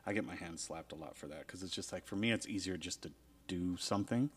I 0.06 0.12
get 0.12 0.26
my 0.26 0.34
hand 0.34 0.58
slapped 0.60 0.92
a 0.92 0.96
lot 0.96 1.16
for 1.16 1.28
that 1.28 1.46
because 1.46 1.62
it's 1.62 1.74
just 1.74 1.92
like 1.92 2.06
for 2.06 2.16
me, 2.16 2.32
it's 2.32 2.46
easier 2.48 2.76
just 2.76 3.02
to 3.02 3.12
do 3.48 3.76
something. 3.76 4.28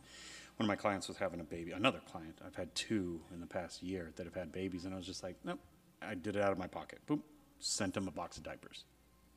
One 0.58 0.66
of 0.66 0.68
my 0.68 0.76
clients 0.78 1.08
was 1.10 1.18
having 1.18 1.40
a 1.42 1.44
baby. 1.44 1.72
Another 1.72 2.00
client, 2.10 2.40
I've 2.46 2.56
had 2.56 2.74
two 2.76 3.20
in 3.34 3.42
the 3.42 3.48
past 3.48 3.84
year 3.84 4.12
that 4.16 4.26
have 4.26 4.36
had 4.36 4.52
babies, 4.54 4.86
and 4.86 4.94
I 4.94 4.98
was 4.98 5.06
just 5.06 5.22
like, 5.24 5.36
nope, 5.44 5.60
I 6.02 6.14
did 6.16 6.36
it 6.38 6.42
out 6.42 6.52
of 6.54 6.58
my 6.58 6.68
pocket. 6.68 7.00
Boom, 7.08 7.22
sent 7.60 7.96
him 7.96 8.08
a 8.08 8.12
box 8.12 8.38
of 8.38 8.44
diapers. 8.44 8.84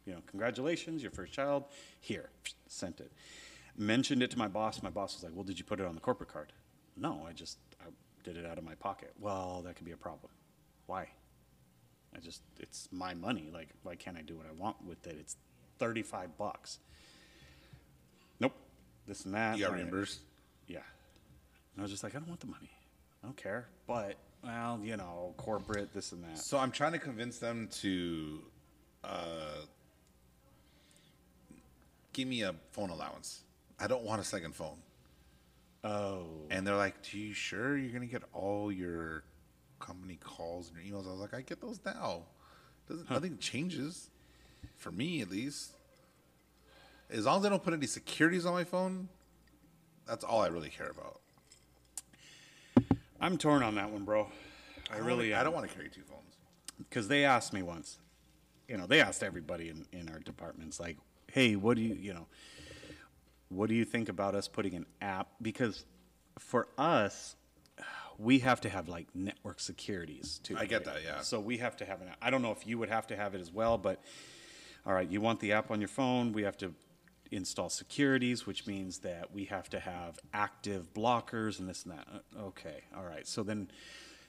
You 0.06 0.14
know, 0.14 0.20
congratulations, 0.26 1.02
your 1.02 1.10
first 1.10 1.32
child. 1.32 1.64
Here, 2.00 2.30
sent 2.66 3.00
it. 3.00 3.12
Mentioned 3.76 4.22
it 4.22 4.30
to 4.30 4.38
my 4.38 4.48
boss. 4.48 4.82
My 4.82 4.90
boss 4.90 5.14
was 5.14 5.22
like, 5.22 5.32
well, 5.34 5.44
did 5.44 5.58
you 5.58 5.64
put 5.64 5.80
it 5.80 5.86
on 5.86 5.94
the 5.94 6.00
corporate 6.00 6.30
card? 6.30 6.52
No, 6.96 7.24
I 7.28 7.32
just 7.32 7.58
I 7.80 7.90
did 8.24 8.36
it 8.36 8.46
out 8.46 8.58
of 8.58 8.64
my 8.64 8.74
pocket. 8.74 9.12
Well, 9.20 9.62
that 9.64 9.76
could 9.76 9.84
be 9.86 9.92
a 9.92 9.96
problem. 9.96 10.32
Why? 10.86 11.08
I 12.16 12.20
just 12.20 12.42
it's 12.58 12.88
my 12.90 13.14
money. 13.14 13.50
Like 13.52 13.68
why 13.82 13.94
can't 13.94 14.16
I 14.16 14.22
do 14.22 14.36
what 14.36 14.46
I 14.46 14.52
want 14.52 14.84
with 14.84 15.06
it? 15.06 15.16
It's 15.20 15.36
thirty 15.78 16.02
five 16.02 16.36
bucks. 16.36 16.78
Nope. 18.40 18.54
This 19.06 19.24
and 19.24 19.34
that. 19.34 19.58
You 19.58 19.66
got 19.66 19.74
reimbursed. 19.74 20.20
Yeah. 20.66 20.78
And 20.78 21.80
I 21.80 21.82
was 21.82 21.90
just 21.90 22.02
like, 22.02 22.14
I 22.14 22.18
don't 22.18 22.28
want 22.28 22.40
the 22.40 22.46
money. 22.46 22.70
I 23.22 23.26
don't 23.26 23.36
care. 23.36 23.68
But 23.86 24.16
well, 24.42 24.80
you 24.82 24.96
know, 24.96 25.34
corporate, 25.36 25.92
this 25.92 26.12
and 26.12 26.24
that. 26.24 26.38
So 26.38 26.58
I'm 26.58 26.70
trying 26.70 26.92
to 26.92 26.98
convince 26.98 27.38
them 27.38 27.68
to 27.80 28.40
uh, 29.04 29.62
give 32.12 32.28
me 32.28 32.42
a 32.42 32.54
phone 32.72 32.90
allowance. 32.90 33.42
I 33.78 33.86
don't 33.86 34.02
want 34.02 34.20
a 34.20 34.24
second 34.24 34.54
phone. 34.54 34.78
Oh. 35.84 36.26
And 36.50 36.66
they're 36.66 36.76
like, 36.76 37.02
"Do 37.08 37.18
you 37.18 37.32
sure 37.32 37.76
you're 37.76 37.92
gonna 37.92 38.06
get 38.06 38.22
all 38.32 38.72
your 38.72 39.22
company 39.78 40.18
calls 40.20 40.70
and 40.70 40.84
your 40.84 40.96
emails?" 40.96 41.06
I 41.06 41.12
was 41.12 41.20
like, 41.20 41.34
"I 41.34 41.42
get 41.42 41.60
those 41.60 41.78
now. 41.84 42.22
Doesn't 42.88 43.10
nothing 43.10 43.38
changes 43.38 44.10
for 44.76 44.90
me 44.90 45.20
at 45.20 45.30
least. 45.30 45.72
As 47.10 47.26
long 47.26 47.40
as 47.40 47.46
I 47.46 47.48
don't 47.48 47.62
put 47.62 47.74
any 47.74 47.86
securities 47.86 48.44
on 48.44 48.52
my 48.52 48.64
phone, 48.64 49.08
that's 50.06 50.24
all 50.24 50.40
I 50.40 50.48
really 50.48 50.70
care 50.70 50.90
about. 50.90 51.20
I'm 53.20 53.36
torn 53.38 53.62
on 53.62 53.74
that 53.76 53.90
one, 53.90 54.04
bro. 54.04 54.28
I, 54.90 54.96
don't 54.96 55.06
really 55.06 55.30
wanna- 55.30 55.40
I 55.40 55.44
don't 55.44 55.54
want 55.54 55.68
to 55.68 55.74
carry 55.74 55.88
two 55.88 56.02
phones. 56.02 56.36
because 56.78 57.08
they 57.08 57.24
asked 57.24 57.52
me 57.52 57.62
once. 57.62 57.98
You 58.68 58.76
know, 58.76 58.86
they 58.86 59.00
asked 59.00 59.22
everybody 59.22 59.70
in, 59.70 59.86
in 59.92 60.08
our 60.10 60.18
departments, 60.20 60.78
like, 60.78 60.98
hey, 61.32 61.56
what 61.56 61.76
do 61.76 61.82
you, 61.82 61.94
you 61.94 62.12
know, 62.14 62.26
what 63.48 63.68
do 63.68 63.74
you 63.74 63.84
think 63.84 64.08
about 64.08 64.34
us 64.34 64.46
putting 64.46 64.74
an 64.74 64.86
app? 65.00 65.28
Because 65.40 65.84
for 66.38 66.68
us, 66.76 67.34
we 68.18 68.40
have 68.40 68.60
to 68.62 68.68
have 68.68 68.88
like 68.88 69.06
network 69.14 69.60
securities 69.60 70.40
too. 70.42 70.56
I 70.58 70.66
get 70.66 70.86
right? 70.86 70.96
that, 70.96 71.04
yeah. 71.04 71.20
So 71.20 71.40
we 71.40 71.56
have 71.58 71.76
to 71.78 71.84
have 71.86 72.02
an 72.02 72.08
app. 72.08 72.18
I 72.20 72.30
don't 72.30 72.42
know 72.42 72.52
if 72.52 72.66
you 72.66 72.76
would 72.78 72.90
have 72.90 73.06
to 73.08 73.16
have 73.16 73.34
it 73.34 73.40
as 73.40 73.50
well, 73.52 73.78
but 73.78 74.02
all 74.84 74.92
right, 74.92 75.08
you 75.08 75.20
want 75.20 75.40
the 75.40 75.52
app 75.52 75.70
on 75.70 75.80
your 75.80 75.88
phone. 75.88 76.32
We 76.32 76.42
have 76.42 76.56
to 76.58 76.74
install 77.30 77.68
securities, 77.68 78.46
which 78.46 78.66
means 78.66 78.98
that 79.00 79.32
we 79.32 79.44
have 79.46 79.68
to 79.70 79.80
have 79.80 80.18
active 80.32 80.92
blockers 80.94 81.58
and 81.58 81.68
this 81.68 81.84
and 81.84 81.92
that. 81.92 82.06
Uh, 82.12 82.42
Okay, 82.48 82.82
all 82.96 83.04
right. 83.04 83.26
So 83.26 83.42
then 83.42 83.70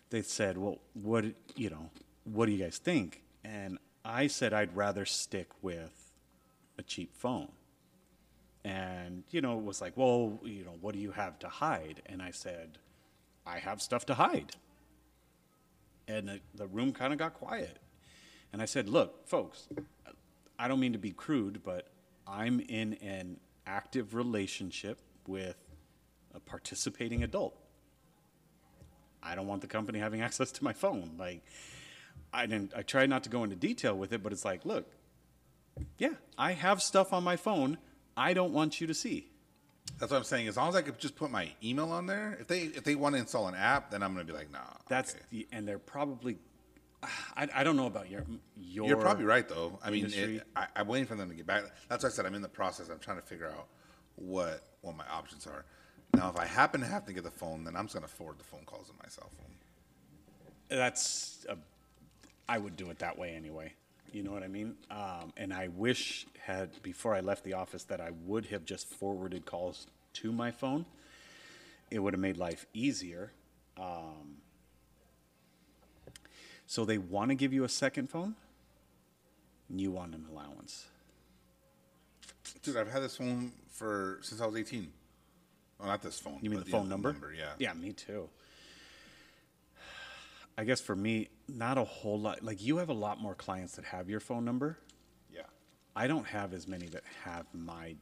they 0.09 0.21
said, 0.21 0.57
well, 0.57 0.79
what, 0.93 1.25
you 1.55 1.69
know, 1.69 1.89
what 2.25 2.47
do 2.47 2.51
you 2.51 2.63
guys 2.63 2.77
think? 2.77 3.21
And 3.43 3.77
I 4.03 4.27
said 4.27 4.53
I'd 4.53 4.75
rather 4.75 5.05
stick 5.05 5.49
with 5.61 6.11
a 6.77 6.83
cheap 6.83 7.15
phone. 7.15 7.49
And, 8.65 9.23
you 9.31 9.41
know, 9.41 9.57
it 9.57 9.63
was 9.63 9.81
like, 9.81 9.93
well, 9.95 10.39
you 10.43 10.65
know, 10.65 10.75
what 10.81 10.93
do 10.93 10.99
you 10.99 11.11
have 11.11 11.39
to 11.39 11.47
hide? 11.47 12.01
And 12.07 12.21
I 12.21 12.31
said, 12.31 12.77
I 13.45 13.59
have 13.59 13.81
stuff 13.81 14.05
to 14.07 14.15
hide. 14.15 14.51
And 16.07 16.27
the, 16.27 16.39
the 16.55 16.67
room 16.67 16.91
kind 16.91 17.13
of 17.13 17.19
got 17.19 17.35
quiet. 17.35 17.77
And 18.51 18.61
I 18.61 18.65
said, 18.65 18.89
look, 18.89 19.27
folks, 19.27 19.67
I 20.57 20.67
don't 20.67 20.79
mean 20.79 20.93
to 20.93 20.99
be 20.99 21.11
crude, 21.11 21.61
but 21.63 21.87
I'm 22.29 22.59
in 22.59 22.93
an 22.95 23.39
active 23.65 24.13
relationship 24.13 24.99
with 25.27 25.55
a 26.33 26.39
participating 26.39 27.23
adult. 27.23 27.55
I 29.21 29.35
don't 29.35 29.47
want 29.47 29.61
the 29.61 29.67
company 29.67 29.99
having 29.99 30.21
access 30.21 30.51
to 30.53 30.63
my 30.63 30.73
phone. 30.73 31.15
Like, 31.17 31.43
I 32.31 32.45
didn't. 32.45 32.73
I 32.75 32.83
tried 32.83 33.09
not 33.09 33.23
to 33.23 33.29
go 33.29 33.43
into 33.43 33.55
detail 33.55 33.97
with 33.97 34.13
it, 34.13 34.23
but 34.23 34.31
it's 34.31 34.45
like, 34.45 34.65
look, 34.65 34.85
yeah, 35.97 36.13
I 36.37 36.53
have 36.53 36.81
stuff 36.81 37.11
on 37.13 37.23
my 37.23 37.35
phone. 37.35 37.77
I 38.15 38.33
don't 38.33 38.53
want 38.53 38.79
you 38.79 38.87
to 38.87 38.93
see. 38.93 39.31
That's 39.97 40.11
what 40.11 40.19
I'm 40.19 40.23
saying. 40.23 40.47
As 40.47 40.57
long 40.57 40.69
as 40.69 40.75
I 40.75 40.81
could 40.81 40.99
just 40.99 41.15
put 41.15 41.31
my 41.31 41.51
email 41.63 41.91
on 41.91 42.05
there, 42.05 42.37
if 42.39 42.47
they 42.47 42.61
if 42.61 42.83
they 42.83 42.95
want 42.95 43.15
to 43.15 43.19
install 43.19 43.47
an 43.47 43.55
app, 43.55 43.91
then 43.91 44.03
I'm 44.03 44.13
gonna 44.13 44.25
be 44.25 44.33
like, 44.33 44.51
nah. 44.51 44.59
That's 44.87 45.15
okay. 45.15 45.23
the, 45.31 45.47
and 45.51 45.67
they're 45.67 45.79
probably. 45.79 46.37
I, 47.03 47.47
I 47.55 47.63
don't 47.63 47.77
know 47.77 47.87
about 47.87 48.09
your 48.09 48.25
your. 48.55 48.87
You're 48.87 48.97
probably 48.97 49.25
right 49.25 49.47
though. 49.47 49.79
I 49.83 49.89
mean, 49.89 50.11
it, 50.13 50.43
I, 50.55 50.67
I'm 50.75 50.87
waiting 50.87 51.07
for 51.07 51.15
them 51.15 51.29
to 51.29 51.35
get 51.35 51.45
back. 51.45 51.63
That's 51.87 52.03
why 52.03 52.09
I 52.09 52.11
said 52.11 52.25
I'm 52.25 52.35
in 52.35 52.41
the 52.41 52.49
process. 52.49 52.89
I'm 52.89 52.99
trying 52.99 53.17
to 53.17 53.25
figure 53.25 53.47
out 53.47 53.67
what 54.15 54.63
what 54.81 54.95
my 54.97 55.05
options 55.09 55.47
are. 55.47 55.65
Now, 56.13 56.29
if 56.29 56.37
I 56.37 56.45
happen 56.45 56.81
to 56.81 56.87
have 56.87 57.05
to 57.05 57.13
get 57.13 57.23
the 57.23 57.31
phone, 57.31 57.63
then 57.63 57.75
I'm 57.75 57.85
just 57.85 57.95
gonna 57.95 58.07
forward 58.07 58.39
the 58.39 58.43
phone 58.43 58.63
calls 58.65 58.89
on 58.89 58.95
my 59.01 59.07
cell 59.09 59.29
phone. 59.37 59.55
That's 60.69 61.45
a, 61.47 61.57
I 62.47 62.57
would 62.57 62.75
do 62.75 62.89
it 62.89 62.99
that 62.99 63.17
way 63.17 63.33
anyway. 63.35 63.73
You 64.11 64.23
know 64.23 64.31
what 64.31 64.43
I 64.43 64.47
mean? 64.47 64.75
Um, 64.89 65.33
and 65.37 65.53
I 65.53 65.67
wish 65.67 66.25
had 66.39 66.81
before 66.81 67.13
I 67.13 67.19
left 67.19 67.43
the 67.43 67.53
office 67.53 67.83
that 67.85 68.01
I 68.01 68.11
would 68.25 68.47
have 68.47 68.65
just 68.65 68.87
forwarded 68.87 69.45
calls 69.45 69.87
to 70.13 70.31
my 70.31 70.51
phone. 70.51 70.85
It 71.91 71.99
would 71.99 72.13
have 72.13 72.19
made 72.19 72.37
life 72.37 72.65
easier. 72.73 73.31
Um, 73.77 74.37
so 76.69 76.85
they 76.85 76.99
want 76.99 77.29
to 77.29 77.35
give 77.35 77.51
you 77.51 77.63
a 77.63 77.69
second 77.69 78.11
phone. 78.11 78.35
and 79.69 79.81
You 79.81 79.89
want 79.89 80.13
an 80.13 80.27
allowance. 80.31 80.85
Dude, 82.61 82.77
I've 82.77 82.91
had 82.91 83.01
this 83.01 83.17
phone 83.17 83.51
for 83.71 84.19
since 84.21 84.39
I 84.39 84.45
was 84.45 84.55
18. 84.55 84.87
Well, 85.79 85.87
not 85.87 86.03
this 86.03 86.19
phone. 86.19 86.37
You 86.43 86.51
mean 86.51 86.59
but 86.59 86.65
the 86.65 86.71
phone 86.71 86.87
number? 86.87 87.15
Yeah. 87.35 87.53
Yeah, 87.57 87.73
me 87.73 87.91
too. 87.93 88.29
I 90.59 90.63
guess 90.63 90.79
for 90.79 90.95
me, 90.95 91.29
not 91.47 91.79
a 91.79 91.83
whole 91.83 92.19
lot. 92.19 92.43
Like 92.43 92.61
you 92.61 92.77
have 92.77 92.89
a 92.89 92.93
lot 92.93 93.19
more 93.19 93.33
clients 93.33 93.75
that 93.77 93.85
have 93.85 94.07
your 94.07 94.19
phone 94.19 94.45
number. 94.45 94.77
Yeah. 95.33 95.41
I 95.95 96.05
don't 96.05 96.27
have 96.27 96.53
as 96.53 96.67
many 96.67 96.85
that 96.89 97.03
have 97.23 97.47
my 97.51 97.95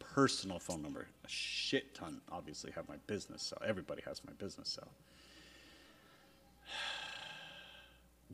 personal 0.00 0.58
phone 0.58 0.82
number. 0.82 1.06
A 1.24 1.28
shit 1.28 1.94
ton, 1.94 2.20
obviously, 2.30 2.72
have 2.72 2.86
my 2.90 2.96
business 3.06 3.42
cell. 3.42 3.62
Everybody 3.66 4.02
has 4.04 4.20
my 4.26 4.34
business 4.34 4.68
cell. 4.68 4.88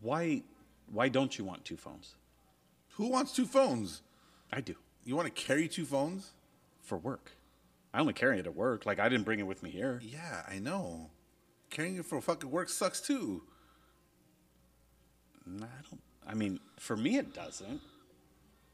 Why, 0.01 0.43
why 0.93 1.09
don't 1.09 1.37
you 1.39 1.45
want 1.45 1.65
two 1.65 1.77
phones? 1.77 2.15
Who 2.95 3.09
wants 3.09 3.33
two 3.33 3.47
phones? 3.47 4.03
I 4.53 4.61
do 4.61 4.75
You 5.05 5.17
want 5.17 5.27
to 5.35 5.43
carry 5.43 5.69
two 5.69 5.85
phones? 5.85 6.33
for 6.83 6.97
work. 6.97 7.33
I 7.93 8.01
only 8.01 8.15
carry 8.15 8.39
it 8.39 8.47
at 8.47 8.55
work. 8.57 8.87
Like 8.87 8.99
I 8.99 9.11
didn't 9.11 9.25
bring 9.27 9.41
it 9.41 9.47
with 9.47 9.63
me 9.63 9.69
here. 9.71 10.01
Yeah, 10.03 10.43
I 10.49 10.59
know. 10.59 11.11
Carrying 11.69 11.97
it 11.97 12.07
for 12.07 12.19
fucking 12.21 12.51
work 12.51 12.71
sucks 12.71 13.01
too. 13.01 13.43
I 15.47 15.51
don't. 15.91 16.01
I 16.27 16.35
mean, 16.35 16.61
for 16.79 16.97
me, 16.97 17.19
it 17.19 17.35
doesn't. 17.35 17.81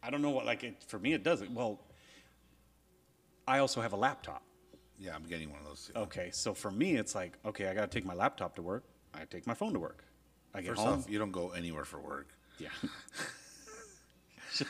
I 0.03 0.11
don't 0.11 0.23
know 0.23 0.31
what. 0.31 0.47
Like 0.47 0.63
it 0.63 0.85
for 0.87 0.99
me, 1.01 1.13
it 1.13 1.25
doesn't. 1.25 1.53
Well, 1.53 1.81
I 3.49 3.59
also 3.59 3.81
have 3.81 3.93
a 3.93 3.97
laptop. 3.97 4.43
Yeah, 4.99 5.15
I'm 5.15 5.25
getting 5.25 5.51
one 5.51 5.61
of 5.61 5.67
those 5.67 5.91
too. 5.93 5.99
Okay, 5.99 6.31
so 6.33 6.55
for 6.55 6.71
me, 6.71 6.95
it's 6.95 7.15
like, 7.17 7.37
okay, 7.45 7.67
I 7.69 7.75
got 7.75 7.91
to 7.91 7.99
take 7.99 8.05
my 8.07 8.15
laptop 8.15 8.55
to 8.57 8.63
work. 8.63 8.85
I 9.13 9.25
take 9.25 9.45
my 9.47 9.55
phone 9.55 9.73
to 9.73 9.81
work. 9.81 10.05
I 10.55 10.61
get 10.61 10.69
First 10.71 10.83
home. 10.83 10.99
off, 11.01 11.11
you 11.11 11.19
don't 11.19 11.33
go 11.33 11.51
anywhere 11.51 11.85
for 11.85 11.99
work. 11.99 12.29
yeah. 12.59 12.69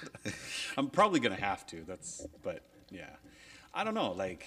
I'm 0.78 0.88
probably 0.88 1.20
gonna 1.20 1.34
have 1.40 1.66
to. 1.68 1.84
That's, 1.86 2.26
but 2.42 2.62
yeah, 2.90 3.10
I 3.74 3.84
don't 3.84 3.92
know. 3.94 4.12
Like, 4.12 4.46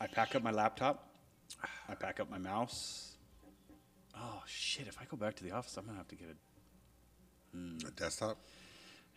I 0.00 0.06
pack 0.06 0.34
up 0.34 0.42
my 0.42 0.50
laptop. 0.50 1.10
I 1.88 1.94
pack 1.94 2.20
up 2.20 2.30
my 2.30 2.38
mouse. 2.38 3.12
Oh 4.16 4.42
shit! 4.46 4.86
If 4.88 4.98
I 5.00 5.04
go 5.04 5.16
back 5.18 5.36
to 5.36 5.44
the 5.44 5.50
office, 5.50 5.76
I'm 5.76 5.84
gonna 5.84 5.98
have 5.98 6.08
to 6.08 6.16
get 6.16 6.28
a 7.54 7.86
A 7.86 7.90
desktop. 7.90 8.38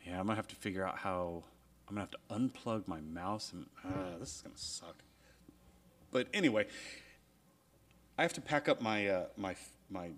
Yeah, 0.06 0.20
I'm 0.20 0.26
gonna 0.26 0.36
have 0.36 0.48
to 0.50 0.56
figure 0.56 0.86
out 0.86 0.98
how 0.98 1.44
I'm 1.88 1.96
gonna 1.96 2.02
have 2.02 2.12
to 2.12 2.18
unplug 2.32 2.88
my 2.88 3.00
mouse 3.00 3.54
and 3.54 3.66
uh, 3.86 4.18
this 4.20 4.36
is 4.36 4.42
gonna 4.42 4.58
suck. 4.58 4.98
But 6.12 6.28
anyway, 6.34 6.68
I 8.18 8.22
have 8.22 8.34
to 8.34 8.42
pack 8.42 8.70
up 8.70 8.82
my 8.82 9.08
uh, 9.08 9.26
my 9.38 9.56
my 9.90 10.12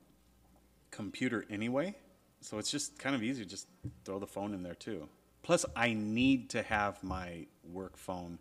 computer 0.91 1.45
anyway, 1.49 1.95
so 2.41 2.57
it's 2.57 2.71
just 2.71 2.97
kind 2.99 3.15
of 3.15 3.23
easy 3.23 3.43
to 3.43 3.49
just 3.49 3.67
throw 4.05 4.19
the 4.19 4.27
phone 4.27 4.53
in 4.53 4.63
there 4.63 4.75
too. 4.75 5.07
Plus, 5.43 5.65
I 5.75 5.93
need 5.93 6.49
to 6.51 6.62
have 6.62 7.03
my 7.03 7.45
work 7.71 7.97
phone 7.97 8.39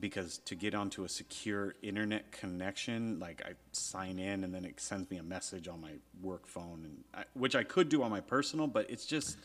because 0.00 0.38
to 0.38 0.54
get 0.54 0.74
onto 0.74 1.04
a 1.04 1.08
secure 1.08 1.74
internet 1.82 2.30
connection, 2.32 3.18
like 3.18 3.42
I 3.44 3.52
sign 3.72 4.18
in 4.18 4.44
and 4.44 4.54
then 4.54 4.64
it 4.64 4.80
sends 4.80 5.10
me 5.10 5.16
a 5.16 5.22
message 5.22 5.68
on 5.68 5.80
my 5.80 5.92
work 6.22 6.46
phone, 6.46 6.84
and 6.84 7.04
I, 7.14 7.24
which 7.34 7.56
I 7.56 7.64
could 7.64 7.88
do 7.88 8.02
on 8.02 8.10
my 8.10 8.20
personal, 8.20 8.66
but 8.66 8.90
it's 8.90 9.06
just 9.06 9.36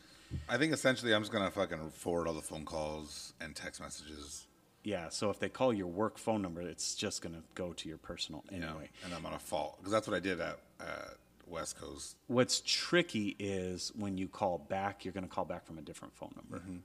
I 0.49 0.57
think 0.57 0.73
essentially 0.73 1.13
I'm 1.13 1.21
just 1.21 1.31
gonna 1.31 1.51
fucking 1.51 1.91
forward 1.91 2.27
all 2.27 2.33
the 2.33 2.41
phone 2.41 2.65
calls 2.65 3.33
and 3.39 3.55
text 3.55 3.79
messages. 3.81 4.47
Yeah. 4.83 5.09
So 5.09 5.29
if 5.29 5.39
they 5.39 5.49
call 5.49 5.73
your 5.73 5.87
work 5.87 6.17
phone 6.17 6.41
number, 6.41 6.61
it's 6.61 6.95
just 6.95 7.21
gonna 7.21 7.41
go 7.55 7.73
to 7.73 7.89
your 7.89 7.97
personal 7.97 8.43
know, 8.51 8.57
anyway. 8.57 8.89
and 9.05 9.13
I'm 9.13 9.23
gonna 9.23 9.39
fault 9.39 9.77
because 9.77 9.91
that's 9.91 10.07
what 10.07 10.15
I 10.15 10.19
did 10.19 10.39
at, 10.41 10.59
at 10.79 11.15
West 11.47 11.79
Coast. 11.79 12.15
What's 12.27 12.61
tricky 12.65 13.35
is 13.39 13.91
when 13.95 14.17
you 14.17 14.27
call 14.27 14.57
back, 14.57 15.03
you're 15.05 15.13
going 15.13 15.25
to 15.25 15.29
call 15.29 15.43
back 15.45 15.65
from 15.65 15.77
a 15.77 15.81
different 15.81 16.15
phone 16.15 16.33
number. 16.35 16.59
Mm-hmm. 16.65 16.77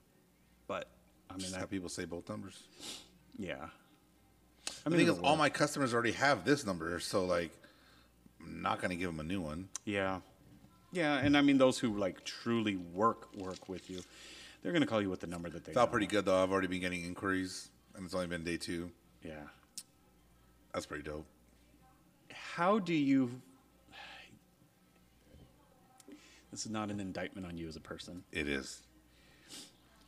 But 0.66 0.88
I 1.30 1.34
mean, 1.34 1.40
Just 1.40 1.52
that, 1.54 1.60
have 1.60 1.70
people 1.70 1.88
say 1.88 2.04
both 2.04 2.28
numbers. 2.28 2.60
yeah. 3.38 3.54
I 4.84 4.90
The 4.90 4.90
mean, 4.90 5.06
thing 5.06 5.14
is, 5.16 5.20
all 5.22 5.36
my 5.36 5.48
customers 5.48 5.94
already 5.94 6.12
have 6.12 6.44
this 6.44 6.66
number, 6.66 6.98
so 7.00 7.24
like, 7.24 7.52
I'm 8.44 8.60
not 8.60 8.80
gonna 8.82 8.96
give 8.96 9.08
them 9.10 9.20
a 9.20 9.24
new 9.24 9.40
one. 9.40 9.68
yeah, 9.84 10.20
yeah, 10.92 11.18
and 11.18 11.36
I 11.36 11.40
mean 11.42 11.56
those 11.58 11.78
who 11.78 11.96
like 11.96 12.24
truly 12.24 12.76
work 12.76 13.34
work 13.36 13.68
with 13.68 13.88
you, 13.90 14.00
they're 14.62 14.72
going 14.72 14.82
to 14.82 14.88
call 14.88 15.00
you 15.02 15.10
with 15.10 15.20
the 15.20 15.26
number 15.26 15.48
that 15.50 15.64
they. 15.64 15.72
Felt 15.72 15.88
know. 15.88 15.92
pretty 15.92 16.06
good 16.06 16.24
though. 16.24 16.42
I've 16.42 16.50
already 16.50 16.66
been 16.68 16.80
getting 16.80 17.04
inquiries, 17.04 17.68
and 17.98 18.06
it's 18.06 18.14
only 18.14 18.28
been 18.28 18.44
day 18.44 18.56
two. 18.56 18.90
Yeah. 19.22 19.34
That's 20.72 20.86
pretty 20.86 21.02
dope. 21.02 21.26
How 22.32 22.78
do 22.78 22.94
you? 22.94 23.30
This 26.50 26.64
is 26.64 26.70
not 26.70 26.90
an 26.90 26.98
indictment 27.00 27.46
on 27.46 27.58
you 27.58 27.68
as 27.68 27.76
a 27.76 27.80
person, 27.80 28.22
It 28.32 28.48
is. 28.48 28.80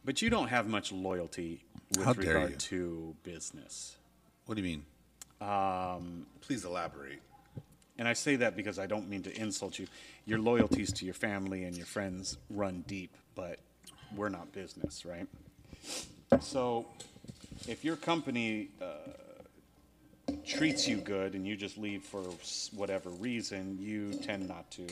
but 0.06 0.22
you 0.22 0.30
don't 0.30 0.48
have 0.48 0.66
much 0.66 0.90
loyalty 0.90 1.64
with 1.90 2.06
How 2.06 2.12
regard 2.14 2.58
to 2.60 3.14
business. 3.24 3.96
What 4.46 4.54
do 4.54 4.62
you 4.62 4.68
mean? 5.40 5.46
Um, 5.46 6.26
Please 6.40 6.64
elaborate. 6.64 7.20
And 7.98 8.08
I 8.08 8.14
say 8.14 8.36
that 8.36 8.56
because 8.56 8.78
I 8.78 8.86
don't 8.86 9.10
mean 9.10 9.22
to 9.24 9.38
insult 9.38 9.78
you. 9.78 9.86
Your 10.24 10.38
loyalties 10.38 10.92
to 10.94 11.04
your 11.04 11.12
family 11.12 11.64
and 11.64 11.76
your 11.76 11.84
friends 11.84 12.38
run 12.48 12.84
deep, 12.86 13.14
but 13.34 13.58
we're 14.16 14.30
not 14.30 14.50
business, 14.52 15.04
right? 15.04 15.26
So 16.40 16.86
if 17.68 17.84
your 17.84 17.96
company 17.96 18.68
uh, 18.80 20.32
treats 20.46 20.88
you 20.88 20.96
good 20.96 21.34
and 21.34 21.46
you 21.46 21.56
just 21.56 21.78
leave 21.78 22.02
for 22.02 22.22
whatever 22.74 23.10
reason, 23.10 23.78
you 23.80 24.12
tend 24.14 24.48
not 24.48 24.70
to 24.72 24.86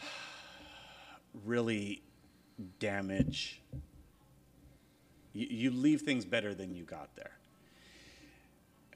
really 1.44 2.02
damage. 2.78 3.60
You, 5.32 5.46
you 5.48 5.70
leave 5.70 6.02
things 6.02 6.24
better 6.24 6.54
than 6.54 6.74
you 6.74 6.84
got 6.84 7.14
there. 7.16 7.32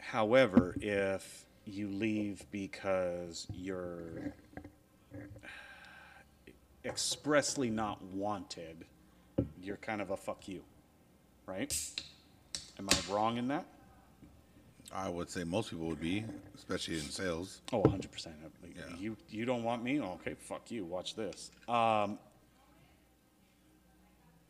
However, 0.00 0.74
if 0.80 1.44
you 1.66 1.88
leave 1.88 2.44
because 2.50 3.46
you're 3.52 4.32
expressly 6.84 7.70
not 7.70 8.02
wanted, 8.02 8.84
you're 9.62 9.76
kind 9.76 10.00
of 10.00 10.10
a 10.10 10.16
fuck 10.16 10.48
you, 10.48 10.62
right? 11.50 11.74
Am 12.78 12.88
I 12.88 13.12
wrong 13.12 13.36
in 13.36 13.48
that? 13.48 13.66
I 14.94 15.08
would 15.08 15.30
say 15.30 15.44
most 15.44 15.70
people 15.70 15.86
would 15.86 16.00
be, 16.00 16.24
especially 16.56 16.94
in 16.94 17.02
sales. 17.02 17.60
Oh, 17.72 17.82
100%. 17.82 18.26
Yeah. 18.76 18.82
You, 18.98 19.16
you 19.28 19.44
don't 19.44 19.62
want 19.62 19.82
me? 19.84 20.00
Okay, 20.00 20.34
fuck 20.34 20.70
you. 20.70 20.84
Watch 20.84 21.14
this. 21.14 21.50
Um, 21.68 22.18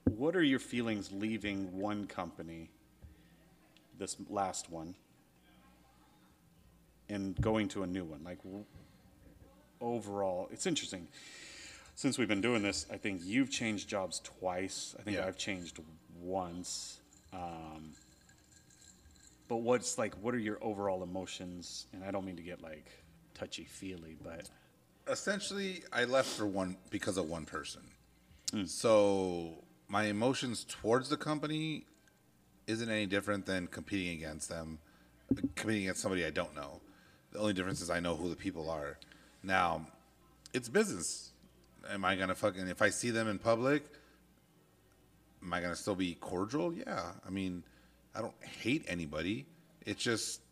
what 0.04 0.36
are 0.36 0.42
your 0.42 0.58
feelings 0.58 1.10
leaving 1.12 1.78
one 1.78 2.06
company, 2.06 2.70
this 3.98 4.16
last 4.28 4.70
one, 4.70 4.94
and 7.08 7.38
going 7.40 7.68
to 7.68 7.82
a 7.82 7.86
new 7.86 8.04
one? 8.04 8.20
Like, 8.24 8.38
overall, 9.80 10.48
it's 10.52 10.66
interesting. 10.66 11.06
Since 11.96 12.16
we've 12.16 12.28
been 12.28 12.40
doing 12.40 12.62
this, 12.62 12.86
I 12.90 12.96
think 12.96 13.20
you've 13.24 13.50
changed 13.50 13.88
jobs 13.88 14.20
twice. 14.20 14.94
I 14.98 15.02
think 15.02 15.16
Yeah. 15.18 15.26
I've 15.26 15.36
changed 15.36 15.78
once. 16.20 17.00
Um, 17.33 17.92
but 19.48 19.59
what's 19.59 19.98
like, 19.98 20.14
what 20.22 20.35
are 20.35 20.38
your 20.38 20.59
overall 20.62 21.02
emotions? 21.02 21.87
And 21.92 22.04
I 22.04 22.11
don't 22.11 22.24
mean 22.24 22.37
to 22.37 22.42
get 22.42 22.62
like 22.62 22.90
touchy 23.35 23.64
feely, 23.64 24.16
but 24.22 24.48
Essentially, 25.09 25.83
I 25.92 26.04
left 26.04 26.28
for 26.28 26.46
one 26.46 26.76
because 26.90 27.16
of 27.16 27.28
one 27.28 27.44
person. 27.44 27.83
So 28.66 29.64
my 29.88 30.04
emotions 30.04 30.64
towards 30.68 31.09
the 31.09 31.16
company 31.16 31.85
isn't 32.66 32.88
any 32.88 33.06
different 33.06 33.46
than 33.46 33.66
competing 33.68 34.16
against 34.16 34.48
them, 34.48 34.78
competing 35.56 35.83
against 35.85 36.00
somebody 36.02 36.24
I 36.24 36.30
don't 36.30 36.54
know. 36.54 36.80
The 37.33 37.38
only 37.38 37.52
difference 37.52 37.80
is 37.80 37.90
I 37.90 38.00
know 38.00 38.14
who 38.16 38.28
the 38.28 38.37
people 38.37 38.68
are. 38.70 38.98
Now, 39.42 39.87
it's 40.52 40.68
business. 40.68 41.30
Am 41.90 42.04
I 42.04 42.14
gonna 42.14 42.35
fucking 42.35 42.68
if 42.68 42.83
I 42.83 42.90
see 42.90 43.11
them 43.11 43.28
in 43.28 43.38
public? 43.38 43.85
Am 45.42 45.53
I 45.53 45.61
gonna 45.61 45.76
still 45.76 45.94
be 45.94 46.14
cordial? 46.14 46.72
Yeah. 46.72 47.12
I 47.26 47.31
mean, 47.31 47.62
I 48.14 48.20
don't 48.20 48.35
hate 48.42 48.85
anybody. 48.88 49.46
It's 49.87 50.03
just 50.03 50.42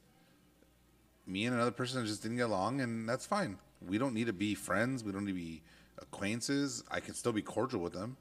me 1.27 1.45
and 1.45 1.55
another 1.55 1.71
person 1.71 2.05
just 2.07 2.23
didn't 2.23 2.39
get 2.39 2.47
along, 2.47 2.81
and 2.81 3.09
that's 3.09 3.27
fine. 3.27 3.59
We 3.87 3.99
don't 3.99 4.15
need 4.15 4.27
to 4.27 4.33
be 4.33 4.55
friends. 4.55 5.05
We 5.05 5.13
don't 5.13 5.25
need 5.25 5.33
to 5.33 5.39
be 5.39 5.63
acquaintances. 6.01 6.85
I 6.91 7.01
can 7.01 7.15
still 7.15 7.33
be 7.33 7.43
cordial 7.43 7.81
with 7.81 7.93
them, 7.93 8.17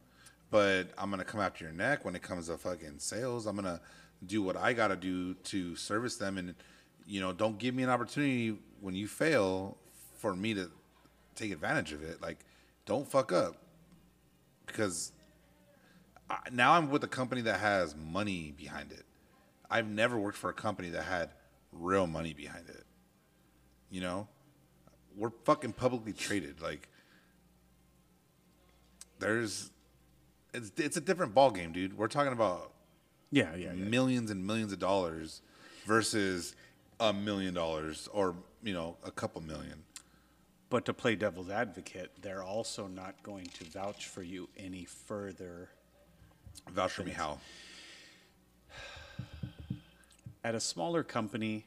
but 0.52 0.90
I'm 0.98 1.10
gonna 1.10 1.24
come 1.24 1.40
after 1.40 1.64
your 1.64 1.74
neck 1.74 2.04
when 2.04 2.16
it 2.16 2.22
comes 2.22 2.48
to 2.48 2.58
fucking 2.58 3.00
sales. 3.00 3.46
I'm 3.46 3.56
gonna 3.56 3.80
do 4.26 4.42
what 4.42 4.58
I 4.58 4.74
gotta 4.74 4.96
do 4.96 5.36
to 5.36 5.76
service 5.76 6.18
them, 6.18 6.38
and 6.38 6.54
you 7.06 7.22
know, 7.22 7.32
don't 7.32 7.58
give 7.58 7.74
me 7.74 7.84
an 7.84 7.90
opportunity 7.90 8.58
when 8.82 8.94
you 8.94 9.08
fail 9.08 9.78
for 10.18 10.36
me 10.36 10.54
to 10.54 10.70
take 11.36 11.52
advantage 11.52 11.94
of 11.94 12.04
it. 12.04 12.22
Like, 12.22 12.40
don't 12.86 13.10
fuck 13.10 13.32
up 13.32 13.56
because 14.66 15.14
now 16.52 16.74
I'm 16.74 16.90
with 16.90 17.04
a 17.04 17.08
company 17.08 17.42
that 17.42 17.60
has 17.60 17.96
money 17.96 18.54
behind 18.56 18.92
it. 18.92 19.04
I've 19.70 19.88
never 19.88 20.18
worked 20.18 20.38
for 20.38 20.50
a 20.50 20.54
company 20.54 20.90
that 20.90 21.04
had 21.04 21.30
real 21.72 22.08
money 22.08 22.34
behind 22.34 22.70
it. 22.70 22.86
You 23.90 24.02
know, 24.02 24.28
we're 25.16 25.32
fucking 25.46 25.74
publicly 25.74 26.14
traded. 26.14 26.62
Like, 26.62 26.90
there's, 29.20 29.72
it's 30.54 30.72
it's 30.78 30.98
a 30.98 31.02
different 31.02 31.34
ball 31.34 31.52
game, 31.52 31.72
dude. 31.72 31.98
We're 31.98 32.08
talking 32.08 32.34
about 32.34 32.74
yeah, 33.32 33.56
yeah, 33.56 33.74
yeah. 33.74 33.74
millions 33.74 34.32
and 34.32 34.46
millions 34.46 34.72
of 34.72 34.80
dollars 34.80 35.42
versus 35.86 36.56
a 37.00 37.14
million 37.14 37.54
dollars 37.54 38.08
or 38.14 38.36
you 38.64 38.74
know 38.74 38.98
a 39.04 39.12
couple 39.12 39.42
million. 39.42 39.84
But 40.70 40.86
to 40.86 40.94
play 40.94 41.16
devil's 41.16 41.50
advocate, 41.50 42.12
they're 42.22 42.44
also 42.44 42.88
not 42.88 43.24
going 43.24 43.46
to 43.46 43.64
vouch 43.64 44.08
for 44.08 44.22
you 44.22 44.50
any 44.58 44.86
further. 44.86 45.70
Vouch 46.72 46.92
for 46.92 47.04
me, 47.04 47.12
how? 47.12 47.40
At 50.44 50.56
a 50.56 50.60
smaller 50.60 51.04
company, 51.04 51.66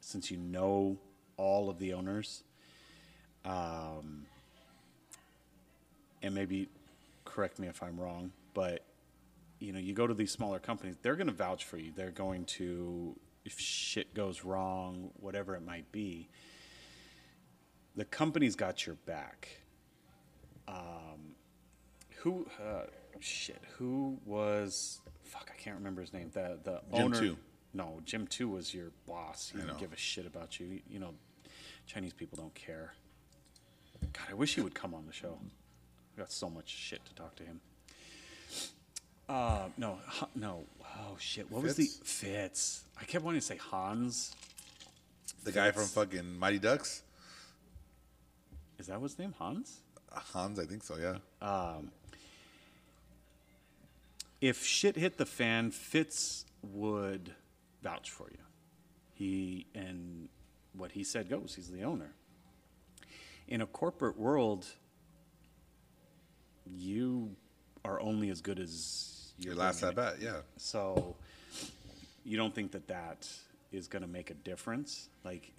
since 0.00 0.30
you 0.30 0.36
know 0.36 0.98
all 1.36 1.70
of 1.70 1.78
the 1.78 1.92
owners, 1.94 2.42
um, 3.44 4.26
and 6.22 6.34
maybe 6.34 6.68
correct 7.24 7.58
me 7.58 7.68
if 7.68 7.82
I'm 7.82 7.98
wrong, 7.98 8.32
but 8.54 8.84
you 9.60 9.72
know, 9.72 9.78
you 9.78 9.92
go 9.92 10.06
to 10.06 10.14
these 10.14 10.32
smaller 10.32 10.58
companies, 10.58 10.96
they're 11.02 11.16
going 11.16 11.26
to 11.26 11.32
vouch 11.32 11.64
for 11.64 11.76
you. 11.76 11.92
They're 11.94 12.10
going 12.10 12.46
to, 12.46 13.14
if 13.44 13.60
shit 13.60 14.14
goes 14.14 14.42
wrong, 14.42 15.10
whatever 15.20 15.54
it 15.54 15.64
might 15.64 15.92
be, 15.92 16.28
the 17.94 18.06
company's 18.06 18.56
got 18.56 18.86
your 18.86 18.96
back. 19.06 19.48
Um, 20.66 21.34
who, 22.18 22.46
uh, 22.62 22.84
shit, 23.20 23.62
who 23.76 24.18
was, 24.24 25.00
fuck, 25.24 25.50
I 25.52 25.60
can't 25.60 25.76
remember 25.76 26.00
his 26.00 26.12
name. 26.12 26.30
The 26.32 26.58
the 26.62 26.80
Jim 26.94 27.04
owner. 27.04 27.20
Two. 27.20 27.36
No, 27.72 28.00
Jim 28.04 28.26
Two 28.26 28.48
was 28.48 28.74
your 28.74 28.90
boss. 29.06 29.52
He 29.54 29.60
didn't 29.60 29.78
give 29.78 29.92
a 29.92 29.96
shit 29.96 30.26
about 30.26 30.58
you. 30.58 30.80
You 30.88 30.98
know, 30.98 31.14
Chinese 31.86 32.12
people 32.12 32.36
don't 32.36 32.54
care. 32.54 32.94
God, 34.12 34.24
I 34.30 34.34
wish 34.34 34.54
he 34.54 34.60
would 34.60 34.74
come 34.74 34.94
on 34.94 35.06
the 35.06 35.12
show. 35.12 35.38
I 36.16 36.18
got 36.20 36.32
so 36.32 36.50
much 36.50 36.68
shit 36.68 37.04
to 37.06 37.14
talk 37.14 37.36
to 37.36 37.44
him. 37.44 37.60
Uh, 39.28 39.68
no, 39.76 39.98
no. 40.34 40.64
Oh 40.82 41.16
shit, 41.18 41.50
what 41.50 41.62
was 41.62 41.76
the 41.76 41.84
Fitz? 41.84 42.00
Fitz? 42.20 42.84
I 43.00 43.04
kept 43.04 43.24
wanting 43.24 43.40
to 43.40 43.46
say 43.46 43.56
Hans. 43.56 44.34
The 45.44 45.52
guy 45.52 45.70
from 45.70 45.82
Fitz. 45.82 45.94
fucking 45.94 46.38
Mighty 46.38 46.58
Ducks, 46.58 47.02
Is 48.78 48.88
that 48.88 49.00
his 49.00 49.18
name? 49.18 49.32
Hans? 49.38 49.78
Hans, 50.12 50.58
I 50.58 50.64
think 50.64 50.82
so. 50.82 50.96
Yeah. 50.96 51.18
If 54.40 54.64
shit 54.64 54.96
hit 54.96 55.18
the 55.18 55.26
fan, 55.26 55.70
Fitz 55.70 56.44
would 56.62 57.34
vouch 57.82 58.10
for 58.10 58.28
you. 58.30 58.38
He 59.14 59.66
and 59.74 60.28
what 60.72 60.92
he 60.92 61.04
said 61.04 61.28
goes. 61.28 61.54
He's 61.54 61.68
the 61.68 61.82
owner. 61.82 62.12
In 63.48 63.60
a 63.60 63.66
corporate 63.66 64.18
world, 64.18 64.66
you 66.64 67.36
are 67.84 68.00
only 68.00 68.30
as 68.30 68.40
good 68.40 68.58
as 68.58 69.32
Your 69.38 69.54
last 69.54 69.82
at 69.82 69.94
bat, 69.94 70.16
yeah. 70.20 70.40
So 70.56 71.16
you 72.24 72.36
don't 72.36 72.54
think 72.54 72.72
that 72.72 72.88
that 72.88 73.28
is 73.72 73.88
going 73.88 74.02
to 74.02 74.08
make 74.08 74.30
a 74.30 74.34
difference? 74.34 75.08
Like 75.24 75.52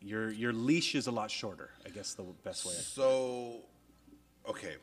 your 0.00 0.30
your 0.30 0.52
leash 0.52 0.94
is 0.94 1.06
a 1.06 1.10
lot 1.10 1.30
shorter. 1.30 1.70
I 1.84 1.88
guess 1.88 2.14
the 2.14 2.24
best 2.44 2.66
way. 2.66 2.72
So, 2.72 3.62
okay, 4.48 4.76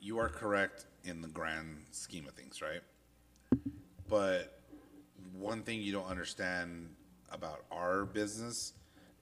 you 0.00 0.18
are 0.18 0.28
correct 0.28 0.86
in 1.04 1.20
the 1.20 1.28
grand 1.28 1.84
scheme 1.90 2.26
of 2.26 2.34
things, 2.34 2.60
right? 2.62 2.82
But 4.08 4.60
one 5.32 5.62
thing 5.62 5.80
you 5.80 5.92
don't 5.92 6.06
understand 6.08 6.94
about 7.30 7.64
our 7.70 8.04
business 8.04 8.72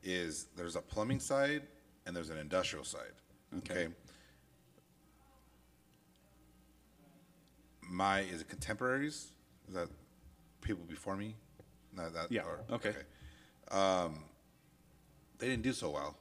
is 0.03 0.47
there's 0.57 0.77
a 0.77 0.81
plumbing 0.81 1.21
side 1.21 1.63
and 2.07 2.17
there's 2.17 2.31
an 2.31 2.39
industrial 2.39 2.85
side. 2.85 3.13
Okay. 3.59 3.89
My 7.83 8.21
is 8.21 8.41
it 8.43 8.49
contemporaries? 8.49 9.33
Is 9.69 9.75
that 9.75 9.89
people 10.61 10.85
before 10.89 11.17
me? 11.17 11.35
No, 11.95 12.09
that 12.11 12.31
Yeah, 12.31 12.43
or- 12.43 12.65
okay. 12.71 12.95
Um, 13.71 14.25
they 15.39 15.49
didn't 15.49 15.63
do 15.63 15.73
so 15.73 15.91
well 15.91 16.17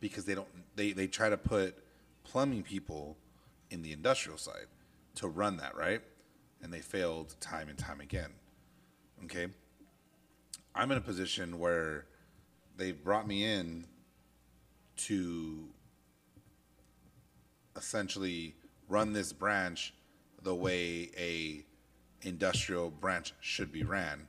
because 0.00 0.24
they 0.24 0.34
don't 0.34 0.48
they 0.76 0.92
they 0.92 1.06
try 1.06 1.28
to 1.28 1.36
put 1.36 1.76
plumbing 2.24 2.62
people 2.62 3.16
in 3.70 3.82
the 3.82 3.92
industrial 3.92 4.38
side 4.38 4.66
to 5.16 5.28
run 5.28 5.56
that 5.56 5.76
right? 5.76 6.02
And 6.62 6.72
they 6.72 6.80
failed 6.80 7.36
time 7.40 7.68
and 7.68 7.78
time 7.78 8.00
again 8.00 8.32
okay? 9.24 9.48
I'm 10.74 10.90
in 10.90 10.98
a 10.98 11.02
position 11.02 11.58
where 11.58 12.06
they 12.76 12.92
brought 12.92 13.26
me 13.26 13.44
in 13.44 13.86
to 14.96 15.68
essentially 17.76 18.54
run 18.88 19.12
this 19.12 19.32
branch 19.32 19.94
the 20.42 20.54
way 20.54 21.10
a 21.16 21.64
industrial 22.26 22.90
branch 22.90 23.34
should 23.40 23.72
be 23.72 23.82
ran. 23.82 24.26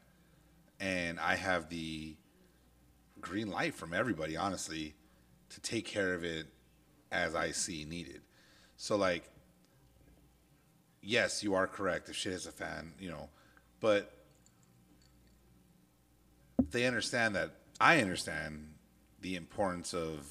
And 0.79 1.19
i 1.19 1.35
have 1.35 1.69
the 1.69 2.15
green 3.19 3.51
light 3.51 3.75
from 3.75 3.93
everybody, 3.93 4.35
honestly, 4.35 4.95
to 5.49 5.61
take 5.61 5.85
care 5.85 6.13
of 6.13 6.23
it 6.23 6.47
as 7.11 7.35
I 7.35 7.51
see 7.51 7.85
needed. 7.85 8.21
So, 8.77 8.95
like, 8.95 9.29
yes, 11.01 11.43
you 11.43 11.55
are 11.55 11.67
correct. 11.67 12.09
If 12.09 12.15
shit 12.15 12.33
is 12.33 12.45
a 12.45 12.51
fan, 12.51 12.93
you 12.99 13.09
know, 13.09 13.29
but 13.79 14.11
they 16.71 16.85
understand 16.85 17.35
that 17.35 17.51
I 17.79 17.99
understand 18.01 18.73
the 19.21 19.35
importance 19.35 19.93
of 19.93 20.27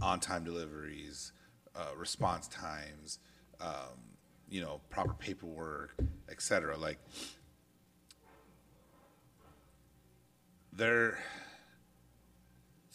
on-time 0.00 0.44
deliveries, 0.44 1.32
uh, 1.74 1.90
response 1.96 2.48
times, 2.48 3.18
um, 3.60 4.16
you 4.48 4.60
know, 4.60 4.80
proper 4.90 5.14
paperwork, 5.14 5.94
etc. 6.28 6.76
Like, 6.76 6.98
they're 10.72 11.18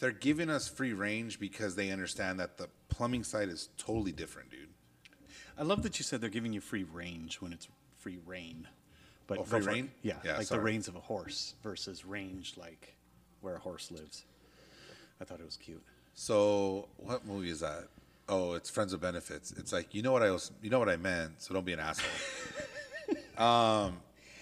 they're 0.00 0.12
giving 0.12 0.50
us 0.50 0.68
free 0.68 0.92
range 0.92 1.38
because 1.38 1.76
they 1.76 1.90
understand 1.90 2.40
that 2.40 2.58
the 2.58 2.68
plumbing 2.88 3.24
side 3.24 3.48
is 3.48 3.68
totally 3.78 4.12
different, 4.12 4.50
dude. 4.50 4.73
I 5.56 5.62
love 5.62 5.82
that 5.82 5.98
you 5.98 6.04
said 6.04 6.20
they're 6.20 6.30
giving 6.30 6.52
you 6.52 6.60
free 6.60 6.84
range 6.84 7.40
when 7.40 7.52
it's 7.52 7.68
free 7.98 8.18
reign. 8.26 8.66
But 9.26 9.38
Oh, 9.38 9.42
go 9.42 9.46
free 9.46 9.60
for 9.62 9.70
it. 9.70 9.72
reign? 9.72 9.90
Yeah, 10.02 10.14
Yeah, 10.24 10.36
like 10.36 10.46
sorry. 10.46 10.58
the 10.60 10.64
reins 10.64 10.88
of 10.88 10.96
a 10.96 11.00
horse 11.00 11.54
versus 11.62 12.04
range 12.04 12.54
like 12.56 12.94
where 13.40 13.54
a 13.56 13.58
horse 13.58 13.90
lives. 13.90 14.24
I 15.20 15.24
thought 15.24 15.40
it 15.40 15.44
was 15.46 15.56
cute. 15.56 15.82
So, 16.14 16.88
what 16.98 17.26
movie 17.26 17.50
is 17.50 17.60
that? 17.60 17.88
Oh, 18.28 18.54
it's 18.54 18.68
Friends 18.70 18.92
with 18.92 19.00
Benefits. 19.00 19.52
It's 19.52 19.72
like 19.72 19.94
you 19.94 20.02
know 20.02 20.12
what 20.12 20.22
I 20.22 20.30
was, 20.30 20.50
you 20.62 20.70
know 20.70 20.78
what 20.78 20.88
I 20.88 20.96
meant. 20.96 21.40
So 21.42 21.54
don't 21.54 21.64
be 21.64 21.72
an 21.72 21.80
asshole. 21.80 22.10
um, 23.46 23.96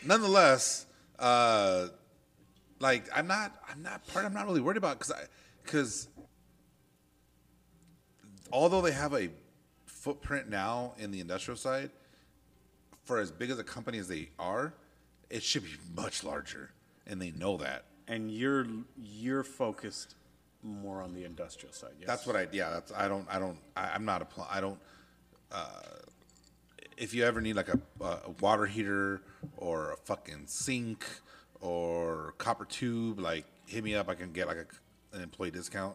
nonetheless, 0.05 0.87
uh, 1.19 1.89
like 2.81 3.05
I'm 3.15 3.27
not, 3.27 3.53
I'm 3.69 3.83
not 3.83 4.07
part. 4.09 4.25
I'm 4.25 4.35
not 4.35 4.47
really 4.47 4.61
worried 4.61 4.77
about 4.79 4.99
because 4.99 5.13
I, 5.13 5.25
because 5.63 6.09
although 8.53 8.81
they 8.83 8.93
have 8.93 9.15
a 9.15 9.29
footprint 10.03 10.51
now 10.51 10.93
in 10.99 11.13
the 11.13 11.21
industrial 11.21 11.57
side, 11.57 11.91
for 13.05 13.21
as 13.21 13.31
big 13.31 13.51
as 13.51 13.59
a 13.59 13.65
company 13.65 13.99
as 13.99 14.09
they 14.09 14.29
are, 14.39 14.75
it 15.31 15.43
should 15.43 15.63
be 15.63 15.71
much 15.97 16.25
larger, 16.25 16.71
and 17.07 17.23
they 17.23 17.31
know 17.31 17.57
that. 17.59 17.85
And 18.09 18.31
you're 18.31 18.67
you're 18.97 19.45
focused 19.45 20.17
more 20.63 21.01
on 21.01 21.15
the 21.15 21.25
industrial 21.25 21.73
side. 21.73 21.93
Yes? 21.99 22.09
That's 22.09 22.27
what 22.27 22.37
I 22.37 22.49
yeah. 22.53 22.71
That's 22.71 22.93
I 22.93 23.09
don't 23.09 23.27
I 23.31 23.39
don't 23.39 23.59
I, 23.77 23.91
I'm 23.95 24.05
not 24.05 24.23
a 24.23 24.25
pl- 24.25 24.49
I 24.51 24.61
don't. 24.61 24.79
Uh, 25.51 25.81
if 26.97 27.15
you 27.15 27.25
ever 27.25 27.41
need 27.41 27.57
like 27.57 27.69
a, 27.69 27.79
a 28.05 28.31
water 28.41 28.67
heater 28.67 29.23
or 29.57 29.93
a 29.93 29.97
fucking 29.97 30.47
sink 30.47 31.05
or 31.61 32.35
copper 32.39 32.65
tube, 32.65 33.19
like 33.21 33.45
hit 33.67 33.85
me 33.85 33.95
up. 33.95 34.09
I 34.09 34.15
can 34.15 34.33
get 34.33 34.49
like 34.49 34.59
a, 34.59 35.17
an 35.17 35.23
employee 35.23 35.53
discount. 35.53 35.95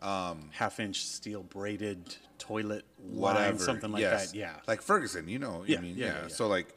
Um, 0.00 0.50
half 0.52 0.78
inch 0.78 1.04
steel 1.06 1.42
braided 1.42 2.16
toilet 2.38 2.84
whatever, 2.98 3.50
line, 3.52 3.58
something 3.58 3.92
like 3.92 4.02
yes. 4.02 4.30
that. 4.32 4.36
Yeah. 4.36 4.52
like 4.66 4.82
Ferguson, 4.82 5.26
you 5.28 5.38
know. 5.38 5.64
Yeah, 5.66 5.78
I 5.78 5.80
mean, 5.80 5.96
yeah, 5.96 6.06
yeah, 6.06 6.12
yeah. 6.22 6.28
So 6.28 6.48
like, 6.48 6.74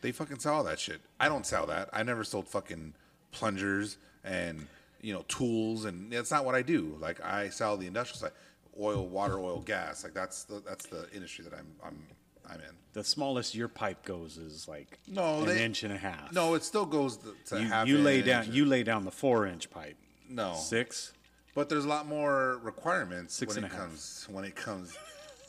they 0.00 0.10
fucking 0.12 0.40
sell 0.40 0.54
all 0.54 0.64
that 0.64 0.80
shit. 0.80 1.00
I 1.20 1.28
don't 1.28 1.46
sell 1.46 1.66
that. 1.66 1.88
I 1.92 2.02
never 2.02 2.24
sold 2.24 2.48
fucking 2.48 2.94
plungers 3.30 3.98
and 4.24 4.66
you 5.00 5.12
know 5.12 5.24
tools, 5.28 5.84
and 5.84 6.10
that's 6.12 6.30
not 6.30 6.44
what 6.44 6.54
I 6.54 6.62
do. 6.62 6.96
Like 7.00 7.24
I 7.24 7.50
sell 7.50 7.76
the 7.76 7.86
industrial 7.86 8.18
side, 8.20 8.32
oil, 8.80 9.06
water, 9.06 9.38
oil, 9.38 9.60
gas. 9.60 10.02
Like 10.02 10.14
that's 10.14 10.44
the 10.44 10.60
that's 10.66 10.86
the 10.86 11.08
industry 11.14 11.44
that 11.44 11.54
I'm 11.54 11.66
I'm 11.84 12.02
I'm 12.48 12.60
in. 12.60 12.76
the 12.92 13.04
smallest 13.04 13.54
your 13.54 13.68
pipe 13.68 14.04
goes 14.04 14.38
is 14.38 14.66
like 14.68 14.98
No, 15.08 15.40
an 15.40 15.46
they- 15.46 15.64
inch 15.64 15.82
and 15.84 15.92
a 15.92 15.98
half. 15.98 16.32
No, 16.32 16.54
it 16.54 16.64
still 16.64 16.86
goes 16.86 17.18
to, 17.46 17.60
you, 17.60 17.66
half 17.68 17.86
you 17.86 17.98
lay 17.98 18.16
inch. 18.18 18.26
down 18.26 18.52
you 18.52 18.64
lay 18.64 18.82
down 18.82 19.04
the 19.04 19.10
four 19.12 19.46
inch 19.46 19.70
pipe. 19.70 19.96
No. 20.28 20.54
Six. 20.54 21.12
But 21.56 21.70
there's 21.70 21.86
a 21.86 21.88
lot 21.88 22.06
more 22.06 22.60
requirements 22.62 23.34
Six 23.34 23.54
when 23.54 23.64
and 23.64 23.72
it 23.72 23.74
a 23.74 23.80
half. 23.80 23.88
comes 23.88 24.26
when 24.30 24.44
it 24.44 24.54
comes 24.54 24.96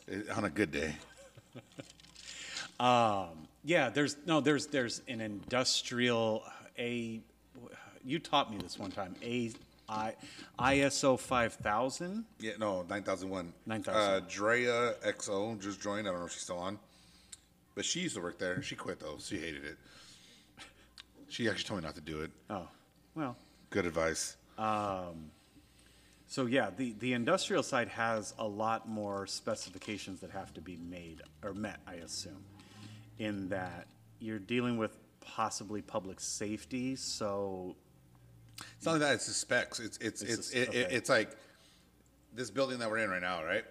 eh, 0.10 0.22
on 0.34 0.46
a 0.46 0.50
good 0.50 0.72
day. 0.72 0.96
Um, 2.80 3.48
yeah, 3.64 3.90
there's 3.90 4.18
no 4.28 4.40
there's 4.40 4.68
there's 4.68 5.02
an 5.08 5.20
industrial 5.20 6.44
uh, 6.46 6.52
a 6.78 7.20
you 8.06 8.20
taught 8.20 8.52
me 8.52 8.60
this 8.60 8.78
one 8.78 8.92
time. 8.92 9.16
A 9.24 9.52
I 9.90 10.14
ISO 10.60 11.20
five 11.20 11.54
thousand. 11.54 12.26
Yeah, 12.40 12.52
no, 12.60 12.84
9001. 12.88 13.52
9000. 13.66 14.00
Uh, 14.00 14.26
Drea 14.30 14.94
XO 15.04 15.60
just 15.60 15.82
joined. 15.82 16.08
I 16.08 16.12
don't 16.12 16.20
know 16.20 16.28
if 16.28 16.34
she's 16.34 16.44
still 16.44 16.60
on. 16.60 16.78
But 17.74 17.84
she 17.84 18.02
used 18.02 18.16
to 18.16 18.22
work 18.22 18.38
there. 18.38 18.62
She 18.62 18.76
quit, 18.76 19.00
though. 19.00 19.18
She 19.20 19.40
hated 19.40 19.66
it. 19.66 19.78
She 21.30 21.50
actually 21.50 21.68
told 21.68 21.82
me 21.82 21.86
not 21.88 21.96
to 21.96 22.02
do 22.02 22.22
it. 22.22 22.30
Oh, 22.52 22.68
well. 23.16 23.36
Good 23.72 23.88
advice. 23.88 24.38
Um, 24.60 25.32
So 26.28 26.46
yeah, 26.46 26.70
the, 26.76 26.94
the 27.00 27.14
industrial 27.14 27.64
side 27.64 27.88
has 27.90 28.34
a 28.38 28.46
lot 28.48 28.88
more 28.88 29.26
specifications 29.28 30.20
that 30.22 30.32
have 30.32 30.54
to 30.56 30.62
be 30.62 30.76
made 30.76 31.22
or 31.44 31.54
met, 31.54 31.80
I 31.88 31.96
assume, 31.96 32.44
in 33.18 33.50
that 33.50 33.88
you're 34.20 34.40
dealing 34.40 34.78
with 34.78 34.98
possibly 35.22 35.82
public 35.82 36.20
safety. 36.20 36.96
So 36.98 37.76
It's 38.76 38.86
not 38.86 38.94
like 38.94 39.02
that. 39.02 39.14
It's 39.16 39.28
the 39.28 39.34
specs. 39.34 39.80
It's 39.80 39.98
it's 40.00 40.22
It's 40.22 40.32
it's 40.34 40.50
the- 40.52 40.62
it, 40.62 40.68
it, 40.68 40.86
okay. 40.88 40.96
it's 40.96 41.10
like 41.10 41.32
this 42.34 42.52
building 42.52 42.80
that 42.80 42.90
we're 42.90 42.98
in 43.00 43.10
right 43.10 43.22
now, 43.22 43.44
right? 43.44 43.64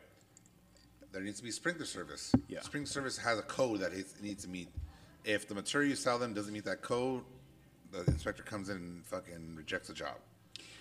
There 1.12 1.22
needs 1.22 1.38
to 1.38 1.44
be 1.44 1.50
sprinkler 1.50 1.86
service. 1.86 2.32
Yeah. 2.48 2.60
Sprinkler 2.60 2.90
service 2.90 3.16
has 3.18 3.38
a 3.38 3.42
code 3.42 3.80
that 3.80 3.92
it 3.92 4.06
needs 4.22 4.44
to 4.44 4.50
meet. 4.50 4.68
If 5.24 5.46
the 5.48 5.54
material 5.54 5.90
you 5.90 5.96
sell 5.96 6.18
them 6.18 6.32
doesn't 6.34 6.52
meet 6.52 6.64
that 6.64 6.82
code, 6.82 7.22
the 7.92 8.00
inspector 8.10 8.42
comes 8.42 8.68
in 8.70 8.76
and 8.76 9.06
fucking 9.06 9.54
rejects 9.56 9.88
the 9.88 9.94
job. 9.94 10.16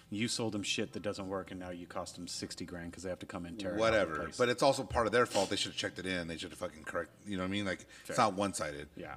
You 0.10 0.28
sold 0.28 0.53
them 0.53 0.64
shit 0.64 0.93
that 0.93 1.01
doesn't 1.01 1.28
work, 1.28 1.51
and 1.51 1.60
now 1.60 1.72
you 1.72 1.88
cost 1.88 2.16
them 2.16 2.28
sixty 2.28 2.66
grand 2.66 2.91
because 2.91 3.03
they 3.03 3.10
have 3.10 3.20
to 3.20 3.26
come 3.26 3.45
in 3.45 3.51
and 3.53 3.60
tear 3.60 3.72
it 3.72 3.74
out 3.74 3.76
of 3.76 3.80
the 3.80 3.91
whatever. 3.91 4.24
place. 4.26 4.38
But 4.38 4.49
it's 4.49 4.64
also 4.64 4.84
part 4.84 5.06
of 5.08 5.12
their 5.12 5.26
fault. 5.26 5.49
They 5.49 5.56
should 5.56 5.72
have 5.72 5.78
checked 5.78 5.99
it 5.99 6.06
in. 6.06 6.28
They 6.28 6.38
should 6.38 6.51
have 6.51 6.60
fucking 6.60 6.84
correct. 6.84 7.10
You 7.26 7.38
know 7.38 7.43
what 7.43 7.49
I 7.49 7.51
mean? 7.51 7.66
Like 7.66 7.86
it's 8.08 8.18
not 8.18 8.34
one 8.34 8.53
sided. 8.53 8.88
yeah. 8.95 9.16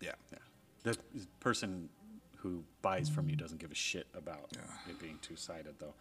Yeah. 0.00 0.12
yeah. 0.32 0.38
The 0.82 0.98
person 1.40 1.88
who 2.38 2.62
buys 2.82 3.08
from 3.08 3.28
you 3.28 3.34
doesn't 3.36 3.58
give 3.58 3.72
a 3.72 3.74
shit 3.76 4.06
about 4.14 4.52
it 4.88 5.00
being 5.00 5.18
two 5.22 5.34
sided, 5.36 5.74
though. 5.78 5.94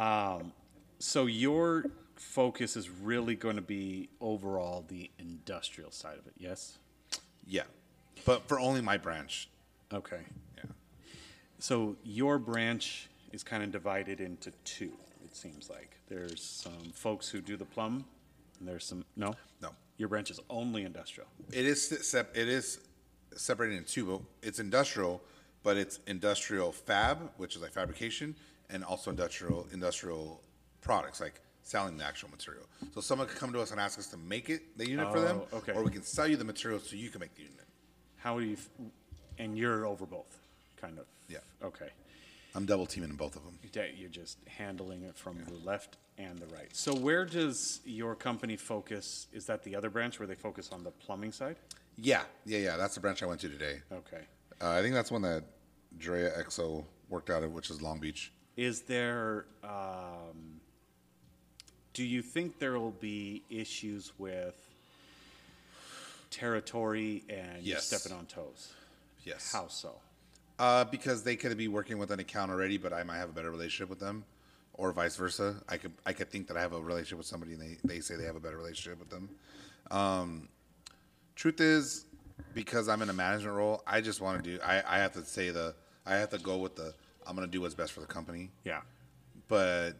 Um, 0.00 0.52
so 0.98 1.26
your 1.26 1.86
focus 2.16 2.76
is 2.76 2.90
really 2.90 3.34
going 3.34 3.56
to 3.56 3.62
be 3.62 4.08
overall 4.20 4.84
the 4.86 5.10
industrial 5.18 5.90
side 5.90 6.18
of 6.18 6.26
it. 6.26 6.34
Yes. 6.36 6.78
Yeah. 7.46 7.62
But 8.24 8.46
for 8.48 8.58
only 8.60 8.80
my 8.80 8.96
branch. 8.98 9.48
Okay. 9.92 10.20
Yeah. 10.56 10.64
So 11.64 11.96
your 12.04 12.38
branch 12.38 13.08
is 13.32 13.42
kind 13.42 13.62
of 13.62 13.72
divided 13.72 14.20
into 14.20 14.50
two. 14.66 14.92
It 15.24 15.34
seems 15.34 15.70
like 15.70 15.96
there's 16.10 16.42
some 16.42 16.92
folks 16.92 17.26
who 17.30 17.40
do 17.40 17.56
the 17.56 17.64
plum, 17.64 18.04
and 18.58 18.68
there's 18.68 18.84
some 18.84 19.02
no. 19.16 19.34
No. 19.62 19.70
Your 19.96 20.10
branch 20.10 20.30
is 20.30 20.38
only 20.50 20.82
industrial. 20.84 21.26
It 21.50 21.64
is 21.64 21.88
sep- 22.06 22.36
it 22.36 22.50
is 22.50 22.80
separated 23.34 23.78
in 23.78 23.84
two, 23.84 24.04
but 24.04 24.20
it's 24.46 24.58
industrial, 24.58 25.22
but 25.62 25.78
it's 25.78 26.00
industrial 26.06 26.70
fab, 26.70 27.30
which 27.38 27.56
is 27.56 27.62
like 27.62 27.72
fabrication, 27.72 28.36
and 28.68 28.84
also 28.84 29.10
industrial 29.10 29.66
industrial 29.72 30.42
products 30.82 31.18
like 31.18 31.40
selling 31.62 31.96
the 31.96 32.04
actual 32.04 32.28
material. 32.28 32.66
So 32.94 33.00
someone 33.00 33.26
could 33.26 33.38
come 33.38 33.54
to 33.54 33.60
us 33.62 33.70
and 33.70 33.80
ask 33.80 33.98
us 33.98 34.08
to 34.08 34.18
make 34.18 34.50
it 34.50 34.76
the 34.76 34.86
unit 34.86 35.10
for 35.10 35.20
them, 35.20 35.40
Oh, 35.50 35.56
okay. 35.56 35.72
or 35.72 35.82
we 35.82 35.90
can 35.90 36.02
sell 36.02 36.26
you 36.26 36.36
the 36.36 36.44
material 36.44 36.78
so 36.78 36.94
you 36.94 37.08
can 37.08 37.20
make 37.20 37.34
the 37.34 37.44
unit. 37.44 37.64
How 38.18 38.38
do 38.38 38.44
you, 38.44 38.52
f- 38.52 38.68
and 39.38 39.56
you're 39.56 39.86
over 39.86 40.04
both, 40.04 40.36
kind 40.78 40.98
of? 40.98 41.06
Yeah. 41.28 41.38
Okay. 41.62 41.88
I'm 42.54 42.66
double 42.66 42.86
teaming 42.86 43.10
in 43.10 43.16
both 43.16 43.34
of 43.36 43.44
them. 43.44 43.58
That 43.72 43.96
You're 43.98 44.08
just 44.08 44.38
handling 44.46 45.02
it 45.02 45.16
from 45.16 45.38
the 45.48 45.54
left 45.66 45.96
and 46.18 46.38
the 46.38 46.46
right. 46.46 46.68
So 46.72 46.94
where 46.94 47.24
does 47.24 47.80
your 47.84 48.14
company 48.14 48.56
focus? 48.56 49.26
Is 49.32 49.46
that 49.46 49.64
the 49.64 49.74
other 49.74 49.90
branch 49.90 50.20
where 50.20 50.28
they 50.28 50.36
focus 50.36 50.70
on 50.72 50.84
the 50.84 50.90
plumbing 50.92 51.32
side? 51.32 51.56
Yeah, 51.96 52.22
yeah, 52.46 52.58
yeah. 52.58 52.76
That's 52.76 52.94
the 52.94 53.00
branch 53.00 53.22
I 53.22 53.26
went 53.26 53.40
to 53.40 53.48
today. 53.48 53.80
Okay. 53.92 54.22
Uh, 54.60 54.70
I 54.70 54.82
think 54.82 54.94
that's 54.94 55.10
one 55.10 55.22
that 55.22 55.42
Drea 55.98 56.30
EXO 56.38 56.84
worked 57.08 57.30
out 57.30 57.42
of, 57.42 57.52
which 57.52 57.70
is 57.70 57.82
Long 57.82 57.98
Beach. 57.98 58.32
Is 58.56 58.82
there, 58.82 59.46
um, 59.64 60.60
do 61.92 62.04
you 62.04 62.22
think 62.22 62.60
there 62.60 62.78
will 62.78 62.92
be 62.92 63.42
issues 63.50 64.12
with 64.18 64.54
territory 66.30 67.24
and 67.28 67.62
you 67.62 67.72
Yes. 67.74 67.86
stepping 67.86 68.16
on 68.16 68.26
toes? 68.26 68.72
Yes. 69.24 69.50
How 69.52 69.66
so? 69.68 70.00
Uh, 70.58 70.84
because 70.84 71.22
they 71.24 71.34
could 71.34 71.56
be 71.56 71.68
working 71.68 71.98
with 71.98 72.10
an 72.10 72.20
account 72.20 72.50
already, 72.50 72.78
but 72.78 72.92
I 72.92 73.02
might 73.02 73.16
have 73.16 73.28
a 73.28 73.32
better 73.32 73.50
relationship 73.50 73.88
with 73.90 73.98
them, 73.98 74.24
or 74.74 74.92
vice 74.92 75.16
versa. 75.16 75.56
I 75.68 75.76
could 75.78 75.92
I 76.06 76.12
could 76.12 76.30
think 76.30 76.46
that 76.48 76.56
I 76.56 76.60
have 76.60 76.72
a 76.72 76.80
relationship 76.80 77.18
with 77.18 77.26
somebody, 77.26 77.54
and 77.54 77.60
they, 77.60 77.76
they 77.84 78.00
say 78.00 78.14
they 78.14 78.24
have 78.24 78.36
a 78.36 78.40
better 78.40 78.56
relationship 78.56 78.98
with 79.00 79.10
them. 79.10 79.28
Um, 79.90 80.48
truth 81.34 81.60
is, 81.60 82.06
because 82.54 82.88
I'm 82.88 83.02
in 83.02 83.10
a 83.10 83.12
management 83.12 83.56
role, 83.56 83.82
I 83.86 84.00
just 84.00 84.20
want 84.20 84.44
to 84.44 84.50
do. 84.50 84.62
I, 84.64 84.82
I 84.86 84.98
have 84.98 85.12
to 85.14 85.24
say 85.24 85.50
the 85.50 85.74
I 86.06 86.14
have 86.16 86.30
to 86.30 86.38
go 86.38 86.58
with 86.58 86.76
the 86.76 86.94
I'm 87.26 87.34
gonna 87.34 87.46
do 87.46 87.60
what's 87.60 87.74
best 87.74 87.92
for 87.92 88.00
the 88.00 88.06
company. 88.06 88.50
Yeah. 88.64 88.80
But 89.48 89.92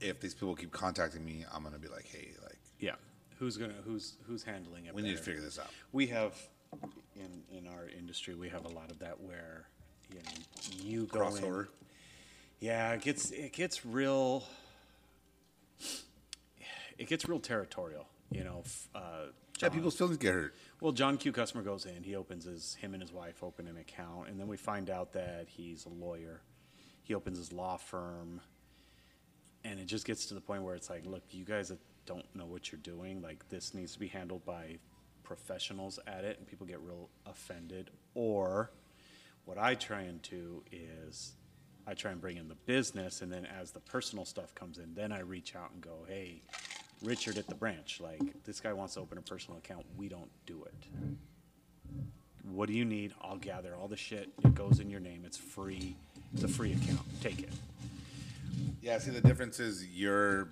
if 0.00 0.20
these 0.20 0.34
people 0.34 0.54
keep 0.54 0.72
contacting 0.72 1.24
me, 1.24 1.44
I'm 1.52 1.62
gonna 1.62 1.78
be 1.78 1.88
like, 1.88 2.06
hey, 2.06 2.30
like 2.42 2.58
Yeah. 2.78 2.94
Who's 3.38 3.56
gonna, 3.56 3.74
who's, 3.84 4.16
who's 4.26 4.44
handling 4.44 4.86
it 4.86 4.94
we 4.94 5.02
need 5.02 5.16
to 5.16 5.22
figure 5.22 5.40
this 5.40 5.58
out. 5.58 5.70
We 5.92 6.06
have, 6.08 6.34
in, 7.16 7.42
in 7.56 7.66
our 7.66 7.88
industry, 7.88 8.34
we 8.34 8.48
have 8.48 8.64
a 8.64 8.68
lot 8.68 8.90
of 8.90 8.98
that 9.00 9.20
where, 9.20 9.68
you 10.10 10.16
know, 10.16 10.82
you 10.82 11.06
go 11.06 11.18
in. 11.28 11.42
Yeah, 12.60 12.92
it 12.92 13.02
gets 13.02 13.30
it 13.30 13.52
gets 13.52 13.84
real. 13.84 14.44
It 16.98 17.08
gets 17.08 17.28
real 17.28 17.40
territorial, 17.40 18.06
you 18.30 18.44
know. 18.44 18.62
Uh, 18.94 19.26
Yeah, 19.60 19.68
people's 19.68 19.96
feelings 19.96 20.16
get 20.16 20.32
hurt. 20.34 20.54
well, 20.80 20.92
John 20.92 21.16
Q 21.16 21.32
customer 21.32 21.62
goes 21.62 21.86
in. 21.86 22.02
He 22.04 22.14
opens 22.14 22.44
his 22.44 22.74
him 22.76 22.94
and 22.94 23.02
his 23.02 23.12
wife 23.12 23.42
open 23.42 23.66
an 23.66 23.76
account, 23.76 24.28
and 24.28 24.38
then 24.38 24.46
we 24.46 24.56
find 24.56 24.88
out 24.90 25.12
that 25.12 25.46
he's 25.48 25.86
a 25.86 25.88
lawyer. 25.88 26.40
He 27.02 27.14
opens 27.14 27.36
his 27.38 27.52
law 27.52 27.76
firm, 27.76 28.40
and 29.64 29.78
it 29.80 29.86
just 29.86 30.06
gets 30.06 30.26
to 30.26 30.34
the 30.34 30.40
point 30.40 30.62
where 30.62 30.74
it's 30.74 30.88
like, 30.88 31.04
look, 31.04 31.22
you 31.30 31.44
guys 31.44 31.72
don't 32.06 32.24
know 32.34 32.46
what 32.46 32.70
you're 32.70 32.80
doing. 32.80 33.20
Like 33.20 33.48
this 33.48 33.74
needs 33.74 33.92
to 33.94 33.98
be 33.98 34.08
handled 34.08 34.44
by 34.44 34.78
professionals 35.24 35.98
at 36.06 36.24
it, 36.24 36.38
and 36.38 36.46
people 36.46 36.66
get 36.66 36.80
real 36.80 37.08
offended. 37.26 37.90
Or 38.14 38.70
what 39.44 39.58
I 39.58 39.74
try 39.74 40.02
and 40.02 40.20
do 40.22 40.62
is 40.72 41.32
I 41.86 41.94
try 41.94 42.12
and 42.12 42.20
bring 42.20 42.36
in 42.36 42.48
the 42.48 42.54
business, 42.54 43.20
and 43.20 43.30
then 43.30 43.46
as 43.46 43.70
the 43.72 43.80
personal 43.80 44.24
stuff 44.24 44.54
comes 44.54 44.78
in, 44.78 44.94
then 44.94 45.12
I 45.12 45.20
reach 45.20 45.54
out 45.54 45.70
and 45.72 45.82
go, 45.82 46.06
hey, 46.08 46.40
Richard 47.02 47.36
at 47.36 47.46
the 47.46 47.54
branch, 47.54 48.00
like 48.00 48.44
this 48.44 48.60
guy 48.60 48.72
wants 48.72 48.94
to 48.94 49.00
open 49.00 49.18
a 49.18 49.22
personal 49.22 49.58
account. 49.58 49.84
We 49.96 50.08
don't 50.08 50.30
do 50.46 50.64
it. 50.64 50.74
What 52.50 52.68
do 52.68 52.74
you 52.74 52.84
need? 52.84 53.12
I'll 53.22 53.36
gather 53.36 53.74
all 53.74 53.88
the 53.88 53.96
shit. 53.96 54.30
It 54.44 54.54
goes 54.54 54.80
in 54.80 54.88
your 54.90 55.00
name. 55.00 55.22
It's 55.26 55.36
free. 55.36 55.96
It's 56.32 56.44
a 56.44 56.48
free 56.48 56.72
account. 56.72 57.00
Take 57.20 57.40
it. 57.40 57.52
Yeah, 58.82 58.98
see 58.98 59.10
the 59.10 59.20
difference 59.20 59.60
is 59.60 59.86
you're 59.86 60.48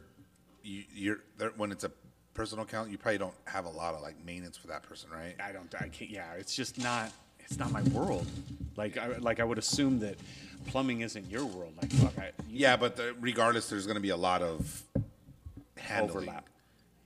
you, 0.62 0.84
you're 0.94 1.20
there, 1.38 1.52
when 1.56 1.72
it's 1.72 1.84
a 1.84 1.90
personal 2.34 2.64
account, 2.64 2.90
you 2.90 2.98
probably 2.98 3.18
don't 3.18 3.34
have 3.44 3.66
a 3.66 3.70
lot 3.70 3.94
of 3.94 4.00
like 4.00 4.22
maintenance 4.24 4.56
for 4.56 4.68
that 4.68 4.82
person, 4.82 5.10
right? 5.10 5.34
I 5.42 5.52
don't. 5.52 5.72
I 5.74 5.88
can't. 5.88 6.10
Yeah, 6.10 6.32
it's 6.38 6.54
just 6.54 6.82
not. 6.82 7.10
It's 7.52 7.58
not 7.58 7.70
my 7.70 7.82
world. 7.94 8.26
Like 8.76 8.96
I 8.96 9.08
like 9.18 9.38
I 9.38 9.44
would 9.44 9.58
assume 9.58 9.98
that 9.98 10.16
plumbing 10.68 11.02
isn't 11.02 11.30
your 11.30 11.44
world. 11.44 11.74
Like 11.82 11.92
fuck. 11.92 12.18
I, 12.18 12.30
Yeah, 12.48 12.76
but 12.78 12.96
the, 12.96 13.14
regardless, 13.20 13.68
there's 13.68 13.84
going 13.84 13.96
to 13.96 14.00
be 14.00 14.08
a 14.08 14.16
lot 14.16 14.40
of 14.40 14.82
handling, 15.76 16.28
Overlap. 16.30 16.48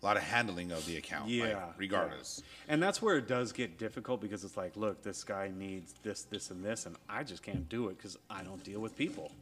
a 0.02 0.06
lot 0.06 0.16
of 0.16 0.22
handling 0.22 0.70
of 0.70 0.86
the 0.86 0.98
account. 0.98 1.24
like, 1.24 1.32
Yeah. 1.32 1.64
regardless. 1.76 2.42
yeah. 2.44 2.74
And 2.74 2.80
that's 2.80 3.02
where 3.02 3.16
it 3.16 3.26
does 3.26 3.50
get 3.50 3.76
difficult 3.76 4.20
because 4.20 4.44
it's 4.44 4.56
like, 4.56 4.76
look, 4.76 5.02
this 5.02 5.24
guy 5.24 5.50
needs 5.52 5.94
this, 6.04 6.22
this, 6.22 6.52
and 6.52 6.64
this, 6.64 6.86
and 6.86 6.94
I 7.08 7.24
just 7.24 7.42
can't 7.42 7.68
do 7.68 7.88
it 7.88 7.96
because 7.96 8.16
I 8.30 8.44
don't 8.44 8.62
deal 8.62 8.78
with 8.78 8.96
people. 8.96 9.32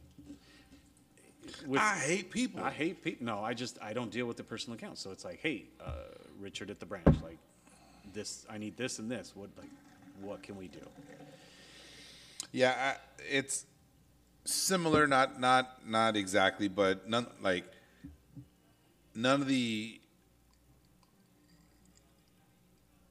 With- 1.67 1.79
I 1.79 1.97
hate 1.99 2.31
people. 2.31 2.63
I 2.63 2.71
hate 2.71 3.03
people. 3.03 3.27
No, 3.27 3.43
I 3.43 3.53
just 3.53 3.77
I 3.79 3.93
don't 3.93 4.09
deal 4.09 4.25
with 4.25 4.37
the 4.37 4.43
personal 4.43 4.75
account. 4.75 4.97
So 4.97 5.11
it's 5.11 5.23
like, 5.23 5.39
hey, 5.43 5.65
uh, 5.79 5.91
Richard 6.39 6.71
at 6.71 6.79
the 6.79 6.87
branch, 6.87 7.05
like 7.23 7.37
this. 8.11 8.43
I 8.49 8.57
need 8.57 8.75
this 8.75 8.97
and 8.97 9.11
this. 9.11 9.35
What 9.35 9.51
like, 9.55 9.69
what 10.21 10.43
can 10.43 10.57
we 10.57 10.67
do? 10.67 10.79
Yeah, 12.51 12.95
I, 12.95 13.23
it's 13.29 13.65
similar, 14.45 15.07
not 15.07 15.39
not 15.39 15.87
not 15.87 16.15
exactly, 16.15 16.67
but 16.67 17.09
none 17.09 17.27
like 17.41 17.65
none 19.13 19.41
of 19.41 19.47
the 19.47 19.99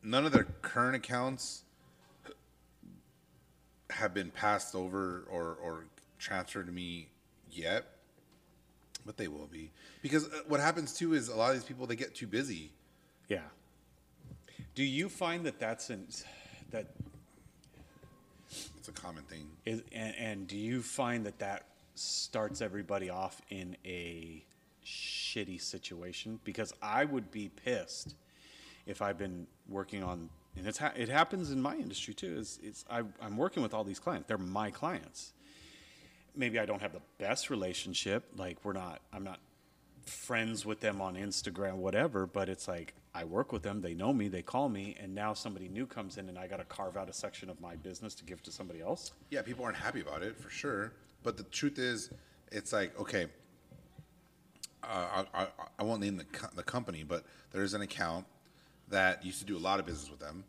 none 0.03 0.27
of 0.27 0.33
their 0.33 0.45
current 0.63 0.97
accounts 0.97 1.63
have 3.91 4.15
been 4.15 4.31
passed 4.31 4.75
over 4.75 5.27
or 5.31 5.57
or 5.63 5.85
transferred 6.19 6.67
to 6.67 6.73
me 6.73 7.09
yet, 7.51 7.85
but 9.05 9.17
they 9.17 9.29
will 9.29 9.47
be 9.47 9.71
because 10.03 10.27
uh, 10.27 10.41
what 10.49 10.61
happens 10.61 10.95
too 10.95 11.15
is 11.15 11.29
a 11.29 11.35
lot 11.35 11.51
of 11.51 11.57
these 11.57 11.65
people 11.65 11.87
they 11.87 11.97
get 11.97 12.15
too 12.15 12.27
busy. 12.27 12.71
Yeah. 13.29 13.41
Do 14.75 14.83
you 14.83 15.09
find 15.09 15.47
that 15.47 15.61
that's 15.61 15.91
an 15.91 16.07
that 16.71 16.87
It's 18.79 18.89
a 18.89 18.93
common 18.93 19.23
thing. 19.25 19.47
is 19.65 19.83
and, 19.93 20.15
and 20.17 20.47
do 20.47 20.57
you 20.57 20.83
find 20.83 21.25
that 21.27 21.39
that 21.39 21.67
starts 21.95 22.61
everybody 22.61 23.11
off 23.11 23.41
in 23.51 23.77
a 23.85 24.45
shitty 24.85 25.61
situation? 25.61 26.41
Because 26.45 26.75
I 26.83 27.05
would 27.05 27.31
be 27.31 27.51
pissed 27.65 28.15
if 28.87 29.01
I've 29.01 29.19
been 29.19 29.47
working 29.69 30.03
on 30.03 30.29
and 30.57 30.67
it's 30.67 30.79
ha- 30.79 30.93
it 30.95 31.09
happens 31.09 31.51
in 31.51 31.61
my 31.61 31.75
industry 31.77 32.15
too. 32.15 32.37
Is 32.37 32.59
it's 32.63 32.85
I, 32.91 33.03
I'm 33.21 33.37
working 33.37 33.63
with 33.63 33.75
all 33.75 33.83
these 33.85 33.99
clients. 33.99 34.29
They're 34.29 34.39
my 34.39 34.71
clients. 34.71 35.33
Maybe 36.37 36.59
I 36.59 36.67
don't 36.67 36.81
have 36.83 36.93
the 36.93 37.03
best 37.19 37.51
relationship. 37.51 38.25
Like 38.37 38.59
we're 38.65 38.73
not. 38.73 39.01
I'm 39.13 39.25
not 39.25 39.41
friends 40.07 40.65
with 40.67 40.81
them 40.81 41.01
on 41.01 41.15
Instagram, 41.15 41.77
whatever. 41.77 42.27
But 42.27 42.49
it's 42.49 42.69
like 42.69 42.95
I 43.15 43.25
work 43.25 43.53
with 43.53 43.63
them. 43.63 43.81
They 43.81 43.95
know 43.95 44.13
me. 44.13 44.29
They 44.29 44.43
call 44.43 44.69
me, 44.69 44.97
and 45.01 45.15
now 45.15 45.35
somebody 45.35 45.69
new 45.69 45.87
comes 45.87 46.19
in, 46.19 46.29
and 46.29 46.39
I 46.39 46.47
got 46.47 46.59
to 46.59 46.65
carve 46.65 46.97
out 46.97 47.09
a 47.09 47.13
section 47.13 47.49
of 47.51 47.61
my 47.61 47.77
business 47.77 48.15
to 48.17 48.25
give 48.25 48.43
to 48.45 48.53
somebody 48.53 48.81
else. 48.81 49.13
Yeah, 49.31 49.43
people 49.43 49.65
aren't 49.65 49.77
happy 49.77 50.01
about 50.01 50.23
it 50.23 50.37
for 50.37 50.51
sure. 50.51 50.93
But 51.23 51.37
the 51.37 51.45
truth 51.45 51.79
is, 51.79 52.11
it's 52.53 52.73
like 52.73 52.99
okay, 53.01 53.27
uh, 54.83 55.25
I, 55.35 55.43
I, 55.43 55.47
I 55.79 55.83
won't 55.83 56.01
name 56.01 56.17
the 56.17 56.25
co- 56.25 56.49
the 56.55 56.63
company, 56.63 57.03
but 57.03 57.25
there's 57.53 57.75
an 57.75 57.81
account 57.83 58.27
that 58.89 59.25
used 59.25 59.39
to 59.39 59.45
do 59.47 59.57
a 59.57 59.59
lot 59.59 59.81
of 59.81 59.87
business 59.87 60.11
with 60.11 60.21
them. 60.21 60.45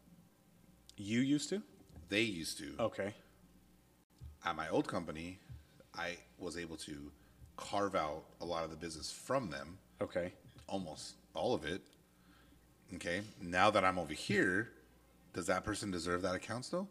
You 0.98 1.22
used 1.22 1.50
to? 1.50 1.62
They 2.10 2.22
used 2.22 2.58
to 2.60 2.74
Okay. 2.80 3.14
at 4.46 4.56
my 4.56 4.68
old 4.70 4.88
company. 4.88 5.40
I 5.98 6.18
was 6.38 6.58
able 6.58 6.76
to 6.78 7.12
carve 7.58 7.96
out 7.96 8.24
a 8.42 8.46
lot 8.46 8.64
of 8.64 8.70
the 8.70 8.76
business 8.76 9.12
from 9.12 9.50
them, 9.50 9.78
Okay. 10.02 10.34
almost 10.68 11.16
all 11.34 11.54
of 11.54 11.66
it. 11.66 11.82
Okay, 12.96 13.22
now 13.42 13.70
that 13.72 13.84
I'm 13.84 13.98
over 13.98 14.14
here, 14.14 14.72
does 15.34 15.48
that 15.48 15.64
person 15.64 15.92
deserve 15.92 16.22
that 16.22 16.36
account 16.36 16.66
still? 16.66 16.88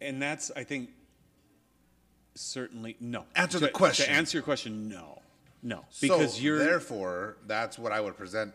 And 0.00 0.20
that's, 0.20 0.50
I 0.56 0.64
think, 0.64 0.90
certainly 2.34 2.96
no. 3.00 3.24
Answer 3.36 3.58
To- 3.58 3.66
the 3.66 3.70
question. 3.70 4.06
To 4.06 4.12
answer 4.12 4.38
your 4.38 4.42
question, 4.44 4.88
no, 4.88 5.20
no, 5.62 5.84
because 6.00 6.34
so, 6.36 6.40
you're 6.42 6.58
therefore 6.58 7.36
that's 7.46 7.78
what 7.78 7.92
I 7.92 8.00
would 8.00 8.16
present 8.16 8.54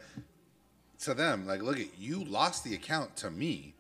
to 1.02 1.14
them. 1.14 1.48
Like, 1.48 1.62
look 1.62 1.80
at 1.80 1.98
you 1.98 2.24
lost 2.24 2.64
the 2.64 2.74
account 2.76 3.16
to 3.18 3.32
me 3.32 3.74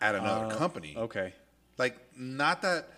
at 0.00 0.14
another 0.14 0.54
company. 0.54 0.94
Uh, 0.96 1.02
okay. 1.02 1.34
Like, 1.78 1.96
not 2.16 2.62
that 2.62 2.88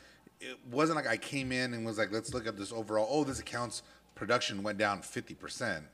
it 0.42 0.58
wasn't 0.70 0.96
like 0.96 1.06
I 1.06 1.16
came 1.16 1.52
in 1.52 1.72
and 1.72 1.86
was 1.86 1.98
like, 1.98 2.10
let's 2.12 2.34
look 2.34 2.46
at 2.46 2.56
this 2.58 2.72
overall. 2.72 3.06
Oh, 3.10 3.24
this 3.24 3.38
account's 3.40 3.82
production 4.14 4.62
went 4.62 4.76
down 4.78 5.00
fifty 5.02 5.34
percent. 5.34 5.84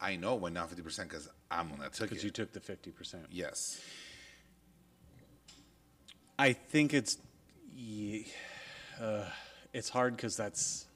I 0.00 0.16
know 0.16 0.34
it 0.34 0.40
went 0.40 0.54
down 0.56 0.66
fifty 0.68 0.82
percent 0.82 1.08
because 1.08 1.28
I'm 1.50 1.70
on 1.72 1.78
that 1.78 1.92
took 1.92 2.10
Because 2.10 2.24
you 2.24 2.30
took 2.30 2.52
the 2.52 2.60
fifty 2.60 2.90
percent. 2.90 3.26
yes. 3.30 3.80
I 6.38 6.54
think 6.54 6.92
it's, 6.92 7.18
ye- 7.76 8.26
uh, 9.00 9.24
it's 9.72 9.88
hard 9.90 10.16
because 10.16 10.36
that's 10.36 10.86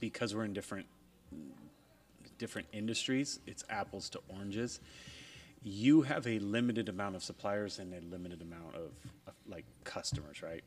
because 0.00 0.34
we're 0.34 0.44
in 0.44 0.52
different 0.52 0.86
different 2.38 2.66
industries. 2.72 3.38
It's 3.46 3.64
apples 3.70 4.10
to 4.10 4.20
oranges. 4.28 4.80
You 5.62 6.02
have 6.02 6.26
a 6.26 6.38
limited 6.40 6.88
amount 6.88 7.16
of 7.16 7.22
suppliers 7.22 7.78
and 7.78 7.94
a 7.94 8.00
limited 8.10 8.42
amount 8.42 8.74
of, 8.74 8.90
of 9.26 9.34
like 9.48 9.64
customers, 9.84 10.42
right? 10.42 10.62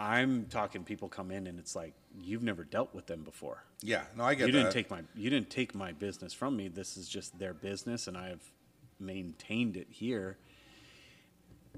I'm 0.00 0.46
talking 0.46 0.82
people 0.82 1.08
come 1.10 1.30
in 1.30 1.46
and 1.46 1.58
it's 1.58 1.76
like 1.76 1.92
you've 2.18 2.42
never 2.42 2.64
dealt 2.64 2.94
with 2.94 3.06
them 3.06 3.22
before. 3.22 3.62
Yeah, 3.82 4.02
no, 4.16 4.24
I 4.24 4.34
get 4.34 4.46
you 4.46 4.52
that. 4.52 4.58
didn't 4.58 4.72
take 4.72 4.90
my 4.90 5.02
you 5.14 5.28
didn't 5.28 5.50
take 5.50 5.74
my 5.74 5.92
business 5.92 6.32
from 6.32 6.56
me. 6.56 6.68
This 6.68 6.96
is 6.96 7.06
just 7.06 7.38
their 7.38 7.52
business, 7.52 8.06
and 8.06 8.16
I've 8.16 8.42
maintained 8.98 9.76
it 9.76 9.88
here. 9.90 10.38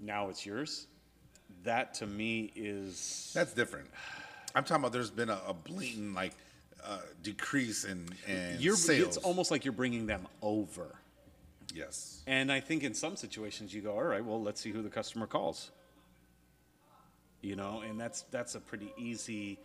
Now 0.01 0.29
it's 0.29 0.47
yours. 0.47 0.87
That 1.65 1.95
to 1.95 2.07
me 2.07 2.53
is 2.55 3.33
That's 3.35 3.53
different. 3.53 3.89
I'm 4.55 4.63
talking 4.63 4.83
about 4.83 4.93
there's 4.93 5.11
been 5.11 5.31
a, 5.31 5.41
a 5.49 5.53
blatant 5.53 6.15
like 6.15 6.33
uh, 6.85 6.99
decrease 7.25 7.85
in 7.85 8.09
in 8.29 8.57
you're. 8.61 8.77
sales. 8.77 9.09
It's 9.09 9.17
almost 9.17 9.51
like 9.51 9.65
you're 9.65 9.73
bringing 9.73 10.07
them 10.07 10.29
over. 10.43 10.95
yes. 11.75 12.23
And 12.29 12.53
I 12.53 12.61
think 12.61 12.85
in 12.85 12.95
some 12.95 13.17
situations 13.17 13.75
you 13.75 13.81
go, 13.83 13.93
all 13.93 14.05
right, 14.05 14.25
well, 14.25 14.41
let's 14.41 14.61
see 14.61 14.71
who 14.71 14.81
the 14.81 14.91
customer 14.91 15.27
calls. 15.27 15.73
You 17.43 17.57
know, 17.57 17.83
and 17.87 18.01
that's 18.01 18.23
that's 18.31 18.55
a 18.55 18.61
pretty 18.61 18.93
easy 18.97 19.59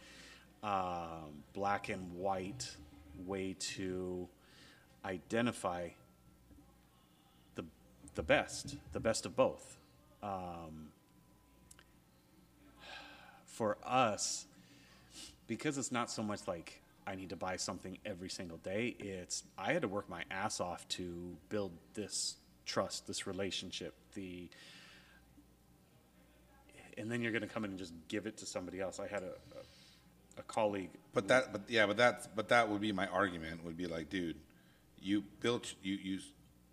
um, 0.63 1.43
black 1.53 1.89
and 1.89 2.11
white 2.13 2.75
way 3.25 3.55
to 3.59 4.27
identify 5.05 5.89
the 7.55 7.63
the 8.15 8.23
best, 8.23 8.75
the 8.93 8.99
best 8.99 9.25
of 9.25 9.35
both. 9.35 9.77
Um, 10.23 10.89
for 13.45 13.77
us, 13.83 14.45
because 15.47 15.77
it's 15.77 15.91
not 15.91 16.11
so 16.11 16.21
much 16.21 16.47
like 16.47 16.81
I 17.07 17.15
need 17.15 17.29
to 17.29 17.35
buy 17.35 17.55
something 17.55 17.97
every 18.05 18.29
single 18.29 18.57
day, 18.57 18.95
it's 18.99 19.43
I 19.57 19.73
had 19.73 19.83
to 19.83 19.87
work 19.87 20.09
my 20.09 20.23
ass 20.29 20.59
off 20.59 20.87
to 20.89 21.37
build 21.49 21.71
this 21.93 22.35
trust, 22.65 23.07
this 23.07 23.25
relationship, 23.25 23.93
the 24.13 24.49
and 26.97 27.11
then 27.11 27.21
you're 27.21 27.31
going 27.31 27.41
to 27.41 27.47
come 27.47 27.63
in 27.65 27.71
and 27.71 27.79
just 27.79 27.93
give 28.07 28.25
it 28.25 28.37
to 28.37 28.45
somebody 28.45 28.79
else. 28.81 28.99
I 28.99 29.07
had 29.07 29.23
a 29.23 29.33
a, 29.57 30.39
a 30.39 30.43
colleague 30.43 30.89
But 31.13 31.27
that, 31.29 31.51
but 31.51 31.61
yeah, 31.67 31.85
but 31.85 31.97
that's, 31.97 32.27
but 32.27 32.49
that 32.49 32.69
would 32.69 32.81
be 32.81 32.91
my 32.91 33.07
argument. 33.07 33.63
Would 33.63 33.77
be 33.77 33.87
like, 33.87 34.09
dude, 34.09 34.37
you 34.99 35.23
built, 35.39 35.73
you 35.83 35.95
you 35.95 36.19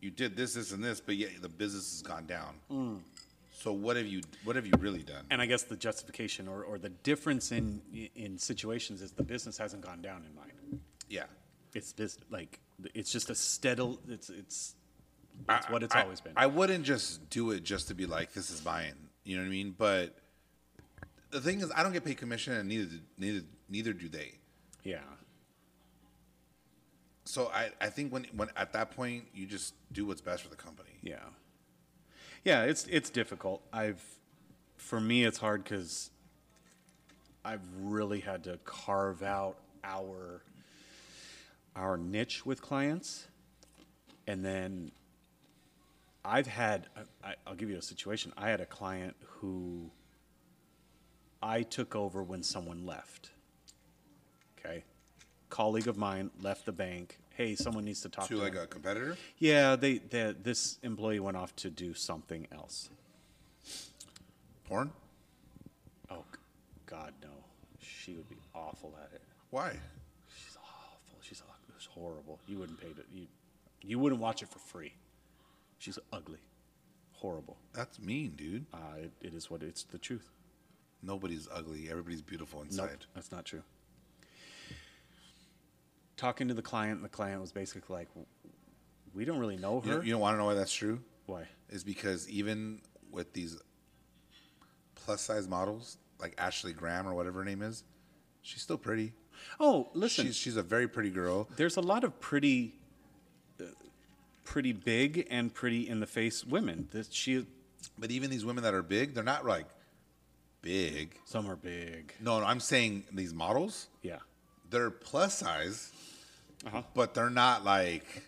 you 0.00 0.10
did 0.10 0.36
this, 0.36 0.54
this, 0.54 0.72
and 0.72 0.84
this, 0.84 1.00
but 1.00 1.16
yet 1.16 1.30
the 1.40 1.48
business 1.48 1.90
has 1.92 2.02
gone 2.02 2.26
down. 2.26 2.54
Mm. 2.70 2.98
So 3.52 3.72
what 3.72 3.96
have 3.96 4.06
you, 4.06 4.20
what 4.44 4.56
have 4.56 4.66
you 4.66 4.72
really 4.78 5.02
done? 5.02 5.24
and 5.30 5.40
I 5.40 5.46
guess 5.46 5.62
the 5.62 5.76
justification 5.76 6.48
or, 6.48 6.62
or 6.64 6.76
the 6.78 6.90
difference 6.90 7.52
in 7.52 7.80
in 8.14 8.36
situations 8.38 9.00
is 9.00 9.12
the 9.12 9.22
business 9.22 9.56
hasn't 9.56 9.82
gone 9.82 10.02
down 10.02 10.24
in 10.28 10.34
mine. 10.34 10.80
Yeah, 11.08 11.24
It's 11.74 11.92
this 11.92 12.18
like 12.30 12.60
it's 12.94 13.10
just 13.12 13.30
a 13.30 13.34
steady. 13.34 13.98
It's 14.08 14.28
it's 14.28 14.74
it's 15.48 15.70
what 15.70 15.82
it's 15.82 15.94
I- 15.94 16.02
always 16.02 16.20
been. 16.20 16.32
I 16.36 16.46
wouldn't 16.46 16.84
just 16.84 17.30
do 17.30 17.50
it 17.52 17.62
just 17.64 17.88
to 17.88 17.94
be 17.94 18.04
like, 18.06 18.32
this 18.32 18.50
is 18.50 18.62
mine. 18.64 18.94
You 19.24 19.36
know 19.36 19.42
what 19.42 19.48
I 19.48 19.50
mean? 19.50 19.74
But 19.76 20.16
the 21.30 21.40
thing 21.40 21.60
is, 21.60 21.72
I 21.74 21.82
don't 21.82 21.92
get 21.92 22.04
paid 22.04 22.16
commission, 22.18 22.52
and 22.52 22.68
neither 22.68 22.88
neither 23.18 23.40
neither 23.68 23.92
do 23.92 24.08
they. 24.08 24.34
yeah. 24.84 24.98
So 27.26 27.50
I, 27.54 27.70
I 27.80 27.88
think 27.88 28.12
when 28.12 28.26
when 28.36 28.50
at 28.56 28.72
that 28.74 28.90
point 28.90 29.24
you 29.34 29.46
just 29.46 29.74
do 29.92 30.04
what's 30.06 30.20
best 30.20 30.42
for 30.42 30.50
the 30.50 30.56
company. 30.56 30.90
Yeah. 31.02 31.16
Yeah, 32.44 32.64
it's 32.64 32.86
it's 32.86 33.08
difficult. 33.08 33.62
I've 33.72 34.02
for 34.76 35.00
me 35.00 35.24
it's 35.24 35.38
hard 35.38 35.64
cuz 35.64 36.10
I've 37.44 37.62
really 37.80 38.20
had 38.20 38.44
to 38.44 38.58
carve 38.64 39.22
out 39.22 39.56
our 39.82 40.42
our 41.74 41.96
niche 41.96 42.44
with 42.44 42.60
clients. 42.60 43.26
And 44.26 44.44
then 44.44 44.92
I've 46.24 46.46
had 46.46 46.86
I, 47.22 47.34
I'll 47.46 47.54
give 47.54 47.68
you 47.70 47.76
a 47.76 47.82
situation. 47.82 48.32
I 48.36 48.48
had 48.48 48.60
a 48.60 48.66
client 48.66 49.14
who 49.20 49.90
I 51.42 51.62
took 51.62 51.94
over 51.94 52.22
when 52.22 52.42
someone 52.42 52.86
left. 52.86 53.30
Okay? 54.58 54.84
Colleague 55.50 55.88
of 55.88 55.96
mine 55.98 56.30
left 56.40 56.64
the 56.64 56.72
bank. 56.72 57.18
Hey, 57.30 57.54
someone 57.56 57.84
needs 57.84 58.00
to 58.02 58.08
talk 58.08 58.28
To 58.28 58.36
to 58.36 58.40
like 58.40 58.54
a 58.54 58.66
competitor. 58.66 59.16
Yeah, 59.38 59.76
they, 59.76 59.98
they 59.98 60.34
this 60.40 60.78
employee 60.82 61.20
went 61.20 61.36
off 61.36 61.54
to 61.56 61.70
do 61.70 61.92
something 61.92 62.46
else. 62.52 62.88
Porn? 64.64 64.92
Oh 66.10 66.24
g- 66.32 66.38
God, 66.86 67.12
no! 67.20 67.28
She 67.80 68.14
would 68.14 68.28
be 68.28 68.36
awful 68.54 68.94
at 69.02 69.12
it. 69.14 69.20
Why? 69.50 69.72
She's 70.34 70.56
awful. 70.56 71.18
She's 71.20 71.42
aw- 71.46 71.52
it 71.68 71.74
was 71.74 71.86
horrible. 71.86 72.38
You 72.46 72.58
wouldn't 72.58 72.80
pay 72.80 72.88
to 72.92 73.02
you. 73.12 73.26
You 73.82 73.98
wouldn't 73.98 74.20
watch 74.20 74.42
it 74.42 74.48
for 74.48 74.58
free. 74.60 74.94
She's 75.84 75.98
ugly, 76.14 76.38
horrible. 77.12 77.58
That's 77.74 78.00
mean, 78.00 78.32
dude. 78.36 78.64
Uh, 78.72 78.78
it, 79.02 79.12
it 79.20 79.34
is 79.34 79.50
what 79.50 79.62
it's 79.62 79.82
the 79.82 79.98
truth. 79.98 80.30
Nobody's 81.02 81.46
ugly. 81.52 81.90
Everybody's 81.90 82.22
beautiful 82.22 82.60
Nope, 82.60 82.68
inside. 82.70 83.04
that's 83.14 83.30
not 83.30 83.44
true. 83.44 83.62
Talking 86.16 86.48
to 86.48 86.54
the 86.54 86.62
client, 86.62 87.02
the 87.02 87.08
client 87.10 87.42
was 87.42 87.52
basically 87.52 87.94
like, 87.94 88.08
"We 89.12 89.26
don't 89.26 89.38
really 89.38 89.58
know 89.58 89.82
You, 89.84 89.90
her. 89.90 89.98
know, 89.98 90.02
you 90.04 90.12
don't 90.12 90.22
want 90.22 90.34
to 90.34 90.38
know 90.38 90.46
why 90.46 90.54
that's 90.54 90.72
true? 90.72 91.00
Why? 91.26 91.46
Is 91.68 91.84
because 91.84 92.26
even 92.30 92.80
with 93.10 93.34
these 93.34 93.58
plus 94.94 95.20
size 95.20 95.46
models, 95.46 95.98
like 96.18 96.34
Ashley 96.38 96.72
Graham 96.72 97.06
or 97.06 97.12
whatever 97.12 97.40
her 97.40 97.44
name 97.44 97.60
is, 97.60 97.84
she's 98.40 98.62
still 98.62 98.78
pretty. 98.78 99.12
Oh, 99.60 99.90
listen. 99.92 100.24
She's 100.24 100.36
she's 100.36 100.56
a 100.56 100.62
very 100.62 100.88
pretty 100.88 101.10
girl. 101.10 101.46
there's 101.56 101.76
a 101.76 101.82
lot 101.82 102.04
of 102.04 102.18
pretty, 102.20 102.78
uh, 103.60 103.64
pretty 104.44 104.72
big 104.72 105.26
and 105.30 105.52
pretty 105.52 105.88
in 105.88 106.00
the 106.00 106.06
face 106.06 106.44
women. 106.44 106.88
This 106.92 107.08
she, 107.10 107.46
But 107.98 108.10
even 108.10 108.30
these 108.30 108.44
women 108.44 108.62
that 108.64 108.74
are 108.74 108.82
big, 108.82 109.14
they're 109.14 109.24
not 109.24 109.44
like 109.46 109.66
big. 110.62 111.18
some 111.24 111.48
are 111.50 111.56
big. 111.56 112.12
No, 112.20 112.40
no, 112.40 112.46
I'm 112.46 112.60
saying 112.60 113.04
these 113.12 113.32
models, 113.34 113.88
Yeah. 114.02 114.18
they're 114.70 114.90
plus 114.90 115.38
size, 115.38 115.92
Uh-huh. 116.66 116.82
but 116.94 117.14
they're 117.14 117.30
not 117.30 117.64
like 117.64 118.22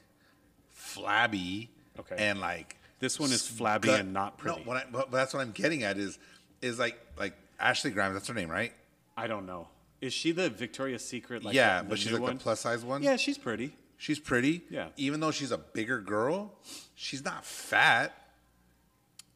flabby 0.70 1.70
Okay. 1.98 2.16
and 2.18 2.40
like 2.40 2.76
This 2.98 3.18
one 3.20 3.30
is 3.30 3.46
flabby 3.46 3.90
and 3.90 4.12
not 4.12 4.38
pretty. 4.38 4.58
No, 4.60 4.64
what 4.64 4.76
I, 4.78 4.84
but 4.90 5.10
that's 5.10 5.34
what 5.34 5.40
I'm 5.40 5.52
getting 5.52 5.82
at 5.82 5.98
is 5.98 6.18
is 6.62 6.78
like 6.78 6.98
like 7.18 7.34
Ashley 7.60 7.90
Grimes. 7.90 8.14
That's 8.14 8.28
her 8.28 8.34
name, 8.34 8.50
right? 8.50 8.72
I 9.16 9.26
don't 9.26 9.44
know. 9.46 9.68
Is 10.00 10.12
she 10.12 10.32
the 10.32 10.48
Victoria's 10.50 11.06
Secret? 11.06 11.42
Like 11.44 11.54
yeah, 11.54 11.78
the- 11.78 11.82
the 11.84 11.88
but 11.90 11.98
she's 11.98 12.08
new 12.12 12.14
like 12.18 12.22
one? 12.22 12.36
the 12.38 12.42
plus 12.42 12.60
size 12.60 12.84
one. 12.84 13.02
Yeah, 13.02 13.16
she's 13.16 13.36
pretty. 13.38 13.74
She's 13.96 14.18
pretty. 14.18 14.62
Yeah. 14.70 14.88
even 14.96 15.20
though 15.20 15.30
she's 15.30 15.50
a 15.52 15.58
bigger 15.58 16.00
girl, 16.00 16.54
she's 16.94 17.24
not 17.24 17.44
fat. 17.44 18.12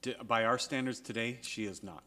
D- 0.02 0.14
by 0.26 0.44
our 0.44 0.58
standards 0.58 1.00
today, 1.00 1.38
she 1.42 1.64
is 1.64 1.82
not. 1.82 2.02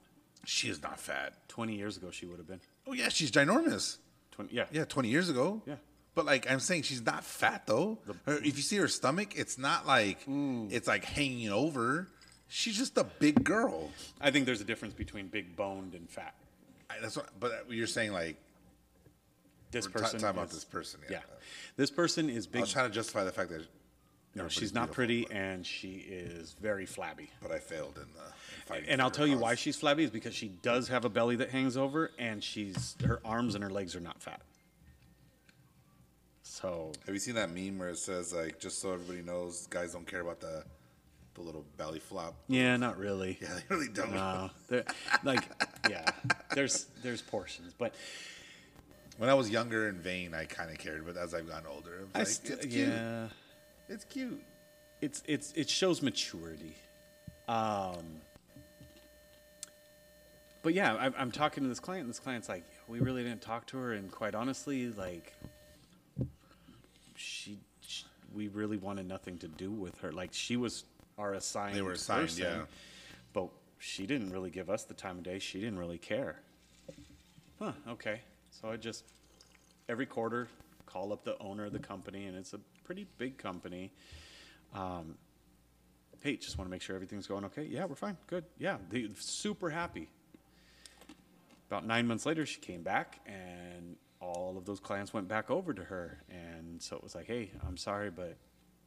She 0.45 0.67
is 0.69 0.81
not 0.81 0.99
fat. 0.99 1.47
Twenty 1.47 1.75
years 1.75 1.95
ago, 1.97 2.11
she 2.11 2.25
would 2.25 2.37
have 2.37 2.47
been. 2.47 2.59
Oh 2.87 2.93
yeah, 2.93 3.09
she's 3.09 3.31
ginormous. 3.31 3.97
Twenty. 4.31 4.53
Yeah. 4.55 4.65
Yeah, 4.71 4.85
20 4.85 5.09
years 5.09 5.29
ago. 5.29 5.61
Yeah. 5.65 5.75
But 6.15 6.25
like 6.25 6.49
I'm 6.51 6.59
saying, 6.59 6.81
she's 6.83 7.05
not 7.05 7.23
fat 7.23 7.65
though. 7.67 7.99
Her- 8.25 8.37
if 8.37 8.57
you 8.57 8.63
see 8.63 8.77
her 8.77 8.87
stomach, 8.87 9.33
it's 9.37 9.57
not 9.57 9.85
like 9.87 10.25
Mm. 10.25 10.71
it's 10.71 10.87
like 10.87 11.05
hanging 11.05 11.49
over. 11.49 12.09
She's 12.49 12.77
just 12.77 12.97
a 12.97 13.03
big 13.03 13.43
girl. 13.43 13.89
I 14.21 14.29
think 14.31 14.45
there's 14.45 14.61
a 14.61 14.65
difference 14.65 14.93
between 14.93 15.27
big 15.27 15.55
boned 15.55 15.93
and 15.95 16.09
fat. 16.09 16.35
I, 16.89 16.95
that's 17.01 17.15
what. 17.15 17.29
But 17.39 17.65
you're 17.69 17.87
saying 17.87 18.11
like 18.11 18.37
This 19.73 19.87
we're 19.87 19.91
ta- 19.93 19.99
person. 19.99 20.19
talking 20.19 20.35
about 20.37 20.47
is- 20.49 20.53
this 20.55 20.65
person. 20.65 20.99
Yeah. 21.09 21.19
This 21.75 21.91
person 21.91 22.29
is 22.29 22.47
I 22.47 22.49
big. 22.51 22.61
was 22.61 22.71
trying 22.71 22.89
to 22.89 22.93
justify 22.93 23.23
the 23.23 23.31
fact 23.31 23.49
that 23.49 23.59
No, 23.59 23.65
everybody's 24.43 24.53
she's 24.53 24.73
not 24.73 24.93
beautiful, 24.93 24.95
pretty, 24.95 25.27
and 25.31 25.65
she 25.65 25.91
is 26.07 26.55
very 26.61 26.85
flabby. 26.85 27.29
But 27.41 27.51
I 27.51 27.59
failed 27.59 27.97
in, 27.97 28.07
the, 28.13 28.21
in 28.25 28.61
fighting. 28.65 28.89
And 28.89 28.99
for 28.99 29.03
I'll 29.05 29.11
tell 29.11 29.27
you 29.27 29.33
cause. 29.35 29.41
why 29.41 29.55
she's 29.55 29.75
flabby 29.77 30.03
is 30.03 30.09
because 30.11 30.33
she 30.35 30.47
does 30.47 30.87
have 30.87 31.03
a 31.05 31.09
belly 31.09 31.35
that 31.37 31.49
hangs 31.49 31.75
over, 31.77 32.11
and 32.17 32.43
she's 32.43 32.95
her 33.05 33.19
arms 33.25 33.55
and 33.55 33.63
her 33.63 33.69
legs 33.69 33.95
are 33.95 33.99
not 33.99 34.21
fat. 34.21 34.41
So 36.43 36.91
Have 37.05 37.15
you 37.15 37.19
seen 37.19 37.35
that 37.35 37.51
meme 37.51 37.79
where 37.79 37.89
it 37.89 37.97
says 37.97 38.33
like, 38.33 38.59
just 38.59 38.79
so 38.79 38.93
everybody 38.93 39.21
knows, 39.21 39.67
guys 39.67 39.93
don't 39.93 40.05
care 40.07 40.21
about 40.21 40.39
the 40.39 40.63
the 41.35 41.41
little 41.41 41.65
belly 41.77 41.99
flop? 41.99 42.35
yeah, 42.47 42.77
not 42.77 42.97
really. 42.99 43.37
Yeah, 43.41 43.55
they 43.55 43.75
really 43.75 43.87
don't. 43.91 44.13
No, 44.13 44.49
like 45.23 45.49
yeah, 45.89 46.05
there's 46.53 46.85
there's 47.01 47.21
portions, 47.21 47.73
but 47.75 47.95
When 49.23 49.29
I 49.29 49.35
was 49.35 49.49
younger 49.49 49.87
and 49.87 50.01
vain, 50.01 50.33
I 50.33 50.43
kind 50.43 50.69
of 50.69 50.77
cared, 50.77 51.05
but 51.05 51.15
as 51.15 51.33
I've 51.33 51.47
gotten 51.47 51.65
older, 51.65 51.99
I'm 52.01 52.09
I 52.13 52.19
like, 52.19 52.27
st- 52.27 52.59
it's 52.59 52.65
cute. 52.65 52.89
yeah, 52.89 53.27
It's 53.87 54.03
cute. 54.03 54.43
it's 54.99 55.23
it's 55.25 55.53
it 55.53 55.69
shows 55.69 56.01
maturity. 56.01 56.75
Um, 57.47 58.03
but 60.61 60.73
yeah, 60.73 60.93
I'm, 60.95 61.15
I'm 61.17 61.31
talking 61.31 61.63
to 61.63 61.69
this 61.69 61.79
client, 61.79 62.01
and 62.01 62.09
this 62.09 62.19
client's 62.19 62.49
like, 62.49 62.65
we 62.89 62.99
really 62.99 63.23
didn't 63.23 63.41
talk 63.41 63.65
to 63.67 63.77
her, 63.77 63.93
and 63.93 64.11
quite 64.11 64.35
honestly, 64.35 64.89
like, 64.89 65.31
she, 67.15 67.59
sh 67.87 68.03
we 68.35 68.49
really 68.49 68.75
wanted 68.75 69.07
nothing 69.07 69.37
to 69.37 69.47
do 69.47 69.71
with 69.71 69.97
her. 69.99 70.11
Like, 70.11 70.33
she 70.33 70.57
was 70.57 70.83
our 71.17 71.31
assigned. 71.33 71.77
They 71.77 71.81
were 71.81 71.93
assigned, 71.93 72.23
person, 72.27 72.43
yeah. 72.43 72.61
But 73.31 73.47
she 73.79 74.05
didn't 74.05 74.33
really 74.33 74.49
give 74.49 74.69
us 74.69 74.83
the 74.83 74.93
time 74.93 75.19
of 75.19 75.23
day. 75.23 75.39
She 75.39 75.61
didn't 75.61 75.79
really 75.79 75.97
care. 75.97 76.41
Huh. 77.57 77.71
Okay. 77.87 78.19
So 78.61 78.69
I 78.69 78.77
just 78.77 79.03
every 79.89 80.05
quarter 80.05 80.47
call 80.85 81.11
up 81.11 81.23
the 81.23 81.37
owner 81.39 81.65
of 81.65 81.73
the 81.73 81.79
company, 81.79 82.25
and 82.25 82.37
it's 82.37 82.53
a 82.53 82.59
pretty 82.83 83.07
big 83.17 83.37
company. 83.37 83.91
Um, 84.73 85.15
hey, 86.21 86.37
just 86.37 86.57
want 86.57 86.69
to 86.69 86.71
make 86.71 86.81
sure 86.81 86.95
everything's 86.95 87.27
going 87.27 87.45
okay. 87.45 87.63
Yeah, 87.63 87.85
we're 87.85 87.95
fine. 87.95 88.17
Good. 88.27 88.45
Yeah, 88.57 88.77
they 88.89 89.09
super 89.17 89.69
happy. 89.69 90.07
About 91.67 91.85
nine 91.85 92.07
months 92.07 92.25
later, 92.25 92.45
she 92.45 92.59
came 92.59 92.83
back, 92.83 93.19
and 93.25 93.95
all 94.19 94.55
of 94.57 94.65
those 94.65 94.79
clients 94.79 95.13
went 95.13 95.27
back 95.27 95.49
over 95.49 95.73
to 95.73 95.83
her. 95.83 96.21
And 96.29 96.81
so 96.81 96.95
it 96.95 97.03
was 97.03 97.15
like, 97.15 97.25
hey, 97.25 97.51
I'm 97.67 97.77
sorry, 97.77 98.09
but 98.09 98.37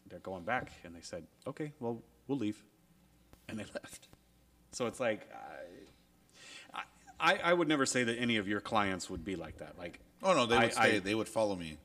they're 0.09 0.21
going 0.21 0.45
back. 0.45 0.71
And 0.85 0.95
they 0.95 1.01
said, 1.01 1.27
okay, 1.47 1.73
well, 1.81 2.03
we'll 2.29 2.39
leave. 2.39 2.63
And 3.49 3.59
they 3.59 3.65
left. 3.75 4.09
So 4.71 4.87
it's 4.87 5.01
like, 5.01 5.29
I, 5.35 5.65
I, 7.19 7.37
I 7.37 7.53
would 7.53 7.69
never 7.69 7.87
say 7.87 8.05
that 8.05 8.17
any 8.19 8.37
of 8.37 8.47
your 8.49 8.61
clients 8.61 9.09
would 9.11 9.25
be 9.25 9.37
like 9.37 9.59
that. 9.59 9.79
Like, 9.79 10.01
Oh 10.23 10.35
no, 10.35 10.47
they 10.47 10.57
would 10.57 10.65
I- 10.65 10.69
stay. 10.71 10.97
I- 10.97 10.99
they 11.01 11.15
would 11.15 11.29
follow 11.29 11.57
me. 11.57 11.77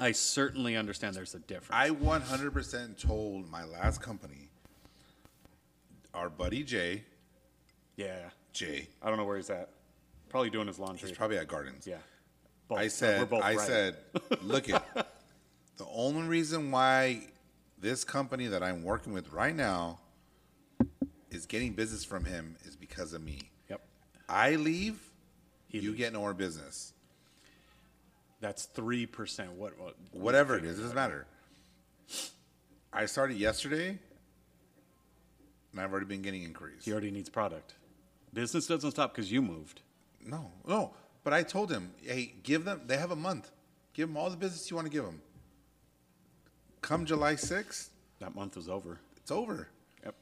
I 0.00 0.12
certainly 0.12 0.76
understand 0.76 1.16
there's 1.16 1.34
a 1.34 1.40
difference. 1.40 1.72
I 1.72 1.90
100% 1.90 2.98
told 3.04 3.50
my 3.50 3.64
last 3.64 4.00
company, 4.00 4.48
our 6.14 6.30
buddy 6.30 6.62
Jay, 6.62 7.02
yeah. 7.96 8.30
Jay, 8.52 8.88
I 9.02 9.08
don't 9.08 9.16
know 9.18 9.24
where 9.24 9.36
he's 9.36 9.50
at. 9.50 9.70
Probably 10.28 10.50
doing 10.50 10.68
his 10.68 10.78
laundry. 10.78 11.08
he's 11.08 11.18
probably 11.18 11.38
at 11.38 11.48
Gardens. 11.48 11.84
yeah. 11.86 11.96
Both. 12.68 12.78
I 12.78 12.82
We're 12.82 12.88
said, 12.90 13.30
both 13.30 13.42
I 13.42 13.54
right. 13.56 13.66
said, 13.66 13.96
look 14.42 14.68
it. 14.68 14.80
The 15.78 15.86
only 15.92 16.22
reason 16.28 16.70
why 16.70 17.22
this 17.80 18.04
company 18.04 18.46
that 18.46 18.62
I'm 18.62 18.82
working 18.84 19.12
with 19.12 19.32
right 19.32 19.54
now 19.54 19.98
is 21.30 21.46
getting 21.46 21.72
business 21.72 22.04
from 22.04 22.24
him 22.24 22.56
is 22.64 22.76
because 22.76 23.12
of 23.14 23.22
me. 23.22 23.50
I 24.28 24.56
leave, 24.56 24.98
He 25.68 25.78
you 25.78 25.90
leaves. 25.90 25.98
get 25.98 26.12
no 26.12 26.20
more 26.20 26.34
business. 26.34 26.92
That's 28.40 28.66
three 28.66 29.06
percent. 29.06 29.52
What? 29.52 29.78
What? 29.78 29.96
Whatever 30.12 30.56
it 30.56 30.64
is, 30.64 30.78
it 30.78 30.82
doesn't 30.82 30.94
matter. 30.94 31.26
I 32.92 33.06
started 33.06 33.36
yesterday, 33.36 33.98
and 35.72 35.80
I've 35.80 35.90
already 35.90 36.06
been 36.06 36.22
getting 36.22 36.42
inquiries. 36.42 36.84
He 36.84 36.92
already 36.92 37.10
needs 37.10 37.28
product. 37.28 37.74
Business 38.32 38.66
doesn't 38.66 38.90
stop 38.92 39.14
because 39.14 39.30
you 39.32 39.42
moved. 39.42 39.80
No, 40.24 40.50
no. 40.66 40.92
But 41.24 41.32
I 41.32 41.42
told 41.42 41.70
him, 41.70 41.90
hey, 42.02 42.32
give 42.42 42.64
them. 42.64 42.82
They 42.86 42.96
have 42.96 43.10
a 43.10 43.16
month. 43.16 43.50
Give 43.92 44.08
them 44.08 44.16
all 44.16 44.30
the 44.30 44.36
business 44.36 44.70
you 44.70 44.76
want 44.76 44.86
to 44.86 44.92
give 44.92 45.04
them. 45.04 45.20
Come 46.80 47.04
July 47.04 47.34
sixth, 47.34 47.90
That 48.20 48.34
month 48.34 48.56
was 48.56 48.68
over. 48.68 49.00
it's 49.16 49.30
over, 49.32 49.68
Yep. 50.04 50.14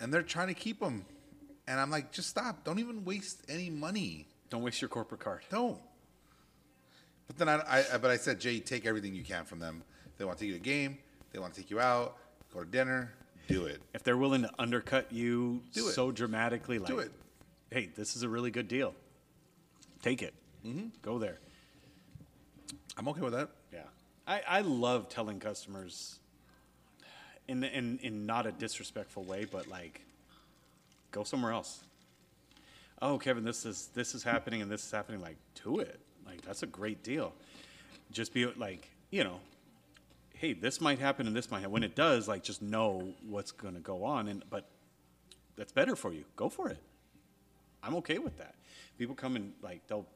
and 0.00 0.14
they're 0.14 0.22
trying 0.22 0.48
to 0.48 0.54
keep 0.54 0.78
them. 0.80 1.04
And 1.66 1.80
I'm 1.80 1.90
like, 1.90 2.12
just 2.12 2.28
stop. 2.28 2.64
Don't 2.64 2.78
even 2.78 3.04
waste 3.04 3.42
any 3.48 3.70
money. 3.70 4.26
Don't 4.50 4.62
waste 4.62 4.80
your 4.82 4.88
corporate 4.88 5.20
card. 5.20 5.42
Don't. 5.50 5.78
But 7.26 7.38
then 7.38 7.48
I, 7.48 7.84
I, 7.92 7.98
but 7.98 8.10
I 8.10 8.16
said, 8.16 8.38
Jay, 8.38 8.60
take 8.60 8.84
everything 8.84 9.14
you 9.14 9.24
can 9.24 9.44
from 9.44 9.58
them. 9.58 9.82
They 10.18 10.24
want 10.24 10.38
to 10.38 10.44
take 10.44 10.52
you 10.52 10.58
to 10.58 10.60
a 10.60 10.64
game. 10.64 10.98
They 11.32 11.38
want 11.38 11.54
to 11.54 11.60
take 11.60 11.70
you 11.70 11.80
out, 11.80 12.16
go 12.52 12.60
to 12.62 12.70
dinner. 12.70 13.12
Do 13.48 13.66
it. 13.66 13.82
If 13.92 14.02
they're 14.04 14.16
willing 14.16 14.42
to 14.42 14.50
undercut 14.58 15.12
you 15.12 15.62
Do 15.72 15.88
it. 15.88 15.92
so 15.92 16.10
dramatically, 16.10 16.78
like, 16.78 16.88
Do 16.88 16.98
it. 17.00 17.12
hey, 17.70 17.90
this 17.94 18.16
is 18.16 18.22
a 18.22 18.28
really 18.28 18.50
good 18.50 18.68
deal. 18.68 18.94
Take 20.02 20.22
it. 20.22 20.32
Mm-hmm. 20.66 20.88
Go 21.02 21.18
there. 21.18 21.38
I'm 22.96 23.08
okay 23.08 23.20
with 23.20 23.32
that. 23.32 23.50
Yeah. 23.72 23.80
I, 24.26 24.42
I 24.48 24.60
love 24.60 25.08
telling 25.08 25.40
customers 25.40 26.18
in, 27.48 27.64
in 27.64 27.98
in 28.02 28.24
not 28.24 28.46
a 28.46 28.52
disrespectful 28.52 29.24
way, 29.24 29.44
but 29.44 29.66
like 29.68 30.00
go 31.14 31.24
somewhere 31.24 31.52
else. 31.52 31.84
Oh, 33.00 33.18
Kevin, 33.18 33.44
this 33.44 33.64
is 33.64 33.88
this 33.94 34.14
is 34.14 34.22
happening 34.22 34.62
and 34.62 34.70
this 34.70 34.84
is 34.84 34.90
happening. 34.90 35.20
Like, 35.20 35.36
do 35.62 35.78
it. 35.78 36.00
Like 36.26 36.42
that's 36.42 36.62
a 36.62 36.66
great 36.66 37.02
deal. 37.02 37.32
Just 38.10 38.32
be 38.32 38.46
like, 38.46 38.88
you 39.10 39.24
know, 39.24 39.40
hey, 40.34 40.52
this 40.52 40.80
might 40.80 40.98
happen 40.98 41.26
and 41.26 41.34
this 41.34 41.50
might 41.50 41.60
happen. 41.60 41.72
When 41.72 41.82
it 41.82 41.94
does, 41.94 42.28
like 42.28 42.42
just 42.42 42.62
know 42.62 43.14
what's 43.28 43.52
gonna 43.52 43.80
go 43.80 44.04
on 44.04 44.28
and 44.28 44.42
but 44.50 44.66
that's 45.56 45.72
better 45.72 45.96
for 45.96 46.12
you. 46.12 46.24
Go 46.36 46.48
for 46.48 46.68
it. 46.68 46.82
I'm 47.82 47.94
okay 47.96 48.18
with 48.18 48.36
that. 48.38 48.54
People 48.98 49.14
come 49.14 49.36
and 49.36 49.52
like 49.62 49.86
they'll 49.86 50.06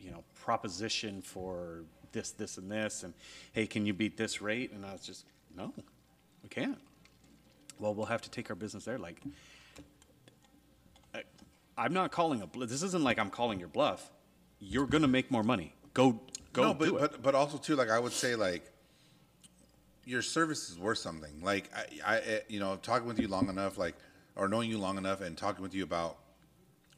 you 0.00 0.10
know, 0.10 0.24
proposition 0.34 1.22
for 1.22 1.84
this, 2.12 2.30
this, 2.32 2.58
and 2.58 2.70
this, 2.70 3.02
and 3.02 3.14
hey, 3.52 3.66
can 3.66 3.86
you 3.86 3.92
beat 3.92 4.16
this 4.16 4.40
rate? 4.40 4.72
And 4.72 4.84
I 4.84 4.92
was 4.92 5.02
just, 5.02 5.24
no, 5.56 5.72
we 6.42 6.48
can't. 6.48 6.78
Well, 7.78 7.94
we'll 7.94 8.06
have 8.06 8.22
to 8.22 8.30
take 8.30 8.50
our 8.50 8.56
business 8.56 8.84
there. 8.84 8.98
Like, 8.98 9.20
I'm 11.76 11.92
not 11.92 12.10
calling 12.10 12.42
a. 12.42 12.46
bl- 12.46 12.64
This 12.64 12.82
isn't 12.82 13.02
like 13.04 13.18
I'm 13.18 13.30
calling 13.30 13.58
your 13.58 13.68
bluff. 13.68 14.10
You're 14.58 14.86
gonna 14.86 15.08
make 15.08 15.30
more 15.30 15.42
money. 15.42 15.74
Go, 15.94 16.20
go 16.52 16.62
no, 16.62 16.74
but, 16.74 16.84
do 16.86 16.96
it. 16.96 17.00
but 17.00 17.22
but 17.22 17.34
also 17.34 17.58
too, 17.58 17.76
like 17.76 17.90
I 17.90 17.98
would 17.98 18.12
say, 18.12 18.34
like 18.34 18.70
your 20.04 20.22
service 20.22 20.70
is 20.70 20.78
worth 20.78 20.98
something. 20.98 21.42
Like 21.42 21.70
I, 21.74 22.14
I, 22.14 22.18
eh, 22.20 22.38
you 22.48 22.60
know, 22.60 22.76
talking 22.76 23.06
with 23.06 23.18
you 23.18 23.28
long 23.28 23.48
enough, 23.48 23.76
like 23.76 23.94
or 24.34 24.48
knowing 24.48 24.70
you 24.70 24.78
long 24.78 24.98
enough, 24.98 25.20
and 25.20 25.36
talking 25.36 25.62
with 25.62 25.74
you 25.74 25.84
about 25.84 26.16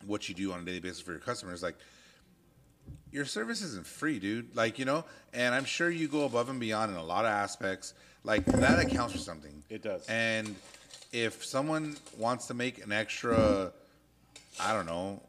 what 0.06 0.28
you 0.28 0.34
do 0.34 0.52
on 0.52 0.60
a 0.60 0.64
daily 0.64 0.80
basis 0.80 1.00
for 1.00 1.10
your 1.12 1.20
customers, 1.20 1.62
like 1.62 1.76
your 3.10 3.24
service 3.24 3.62
isn't 3.62 3.86
free, 3.86 4.18
dude. 4.18 4.54
Like 4.54 4.78
you 4.78 4.84
know, 4.84 5.04
and 5.32 5.54
I'm 5.54 5.64
sure 5.64 5.90
you 5.90 6.06
go 6.06 6.24
above 6.24 6.48
and 6.48 6.60
beyond 6.60 6.92
in 6.92 6.98
a 6.98 7.02
lot 7.02 7.24
of 7.24 7.30
aspects. 7.32 7.94
Like 8.24 8.44
that 8.46 8.78
accounts 8.78 9.14
for 9.14 9.18
something. 9.18 9.62
It 9.70 9.82
does. 9.82 10.06
And 10.06 10.54
if 11.12 11.44
someone 11.44 11.96
wants 12.16 12.46
to 12.48 12.54
make 12.54 12.84
an 12.84 12.92
extra, 12.92 13.72
I 14.60 14.72
don't 14.72 14.86
know, 14.86 15.22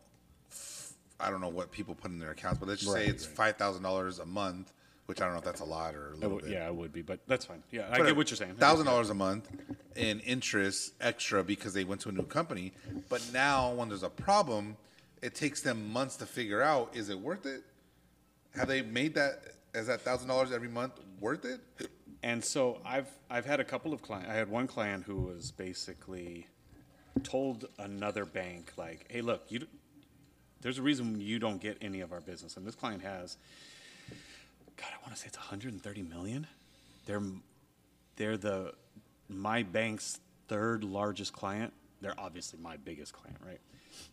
I 1.20 1.30
don't 1.30 1.42
know 1.42 1.50
what 1.50 1.72
people 1.72 1.96
put 1.96 2.12
in 2.12 2.20
their 2.20 2.32
accounts, 2.32 2.60
but 2.60 2.68
let's 2.70 2.82
just 2.82 2.94
say 2.94 3.02
Right, 3.06 3.10
it's 3.10 3.26
five 3.26 3.58
thousand 3.58 3.84
dollars 3.84 4.20
a 4.20 4.26
month, 4.26 4.72
which 5.06 5.22
I 5.22 5.26
don't 5.26 5.34
know 5.34 5.40
if 5.40 5.46
that's 5.46 5.62
a 5.62 5.66
lot 5.66 5.96
or 5.96 6.12
a 6.12 6.16
little 6.16 6.36
would- 6.36 6.44
bit. 6.46 6.54
yeah, 6.54 6.68
it 6.68 6.76
would 6.76 6.94
be, 6.94 7.02
but 7.02 7.20
that's 7.28 7.46
fine. 7.46 7.62
Yeah, 7.72 7.88
I 7.92 7.98
get 8.02 8.16
what 8.16 8.30
you're 8.30 8.38
saying. 8.38 8.56
Thousand 8.56 8.86
dollars 8.86 9.10
a 9.10 9.14
month 9.14 9.50
in 9.96 10.20
interest 10.22 10.94
extra 11.02 11.44
because 11.44 11.74
they 11.74 11.84
went 11.84 12.02
to 12.02 12.10
a 12.10 12.12
new 12.12 12.24
company, 12.26 12.74
but 13.10 13.22
now 13.34 13.74
when 13.74 13.90
there's 13.90 14.04
a 14.04 14.10
problem, 14.10 14.78
it 15.22 15.36
takes 15.36 15.62
them 15.62 15.92
months 15.92 16.16
to 16.18 16.26
figure 16.26 16.62
out 16.62 16.92
is 16.96 17.10
it 17.10 17.20
worth 17.20 17.46
it? 17.46 17.64
Have 18.56 18.68
they 18.68 18.82
made 18.82 19.14
that 19.16 19.42
is 19.74 19.88
that 19.88 20.02
thousand 20.02 20.28
dollars 20.28 20.52
every 20.52 20.70
month 20.70 20.94
worth 21.20 21.46
it? 21.46 21.60
And 22.24 22.44
so 22.44 22.80
I've 22.86 23.08
I've 23.30 23.46
had 23.46 23.60
a 23.60 23.64
couple 23.66 23.94
of 23.94 24.02
clients. 24.02 24.30
I 24.30 24.34
had 24.34 24.50
one 24.50 24.68
client 24.68 25.04
who 25.06 25.18
was 25.18 25.52
basically 25.52 26.48
told 27.24 27.66
another 27.78 28.26
bank 28.26 28.74
like, 28.78 29.06
"Hey, 29.10 29.22
look, 29.22 29.44
you, 29.50 29.68
there's 30.62 30.78
a 30.78 30.82
reason 30.82 31.20
you 31.20 31.40
don't 31.40 31.62
get 31.62 31.78
any 31.82 32.02
of 32.02 32.12
our 32.12 32.22
business." 32.22 32.58
And 32.58 32.66
this 32.66 32.76
client 32.76 33.04
has, 33.04 33.38
God, 34.78 34.90
I 34.92 35.02
want 35.02 35.14
to 35.14 35.20
say 35.20 35.28
it's 35.28 35.38
130 35.38 36.04
million. 36.04 36.48
They're 37.06 37.22
they're 38.16 38.38
the 38.38 38.74
my 39.28 39.64
bank's 39.64 40.20
third 40.48 40.84
largest 40.84 41.34
client. 41.34 41.74
They're 42.02 42.20
obviously 42.20 42.60
my 42.62 42.78
biggest 42.78 43.14
client, 43.14 43.38
right? 43.46 43.60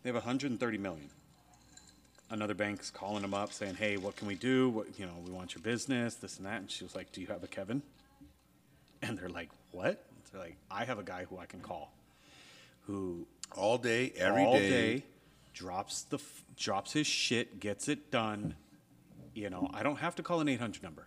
They 0.03 0.09
have 0.09 0.17
130 0.17 0.79
million 0.79 1.11
another 2.31 2.55
bank's 2.55 2.91
calling 2.91 3.23
them 3.23 3.35
up 3.35 3.53
saying, 3.53 3.77
"Hey, 3.77 3.97
what 3.97 4.17
can 4.17 4.27
we 4.27 4.35
do? 4.35 4.69
What 4.71 4.99
you 4.99 5.07
know, 5.07 5.15
we 5.25 5.31
want 5.31 5.55
your 5.55 5.63
business, 5.63 6.15
this 6.15 6.39
and 6.39 6.47
that." 6.47 6.61
And 6.61 6.71
she 6.71 6.85
was 6.85 6.95
like, 6.95 7.13
"Do 7.13 7.21
you 7.21 7.27
have 7.29 7.43
a 7.45 7.47
Kevin?" 7.47 7.83
And 9.03 9.19
they're 9.19 9.29
like, 9.29 9.51
"What?" 9.73 10.05
They're 10.33 10.41
like, 10.41 10.57
"I 10.71 10.85
have 10.85 10.99
a 10.99 11.03
guy 11.03 11.25
who 11.25 11.39
I 11.39 11.47
can 11.47 11.61
call, 11.61 11.93
who 12.87 13.27
All 13.55 13.79
day, 13.79 14.13
every 14.17 14.45
all 14.45 14.55
day. 14.55 14.69
day 14.99 15.05
drops 15.55 16.03
the 16.05 16.17
f- 16.19 16.45
drops 16.57 16.93
his 16.93 17.07
shit, 17.07 17.61
gets 17.61 17.89
it 17.89 18.11
done. 18.11 18.55
You 19.35 19.51
know, 19.51 19.69
I 19.75 19.83
don't 19.83 19.97
have 19.99 20.15
to 20.17 20.23
call 20.23 20.41
an 20.41 20.49
800 20.49 20.83
number. 20.83 21.07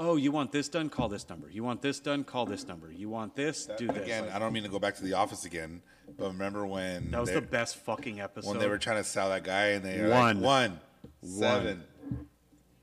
Oh, 0.00 0.14
you 0.16 0.30
want 0.30 0.52
this 0.52 0.68
done? 0.68 0.88
Call 0.90 1.08
this 1.08 1.28
number. 1.28 1.50
You 1.50 1.64
want 1.64 1.82
this 1.82 1.98
done? 1.98 2.22
Call 2.22 2.46
this 2.46 2.66
number. 2.68 2.90
You 2.92 3.08
want 3.08 3.34
this? 3.34 3.66
Do 3.78 3.88
this. 3.88 3.96
Again, 4.04 4.26
Like, 4.26 4.34
I 4.34 4.38
don't 4.38 4.52
mean 4.52 4.62
to 4.62 4.68
go 4.68 4.78
back 4.78 4.94
to 4.96 5.02
the 5.02 5.14
office 5.14 5.44
again, 5.44 5.82
but 6.16 6.28
remember 6.28 6.64
when 6.66 7.10
that 7.10 7.20
was 7.20 7.30
they- 7.30 7.34
the 7.34 7.40
best 7.42 7.76
fucking 7.78 8.20
episode. 8.20 8.48
when 8.50 8.58
they 8.60 8.68
were 8.68 8.78
trying 8.78 8.98
to 8.98 9.04
sell 9.04 9.28
that 9.30 9.42
guy 9.44 9.68
and 9.70 9.84
they 9.84 10.00
were 10.00 10.10
One. 10.10 10.40
like, 10.40 10.44
one, 10.44 10.80
seven, 11.24 11.82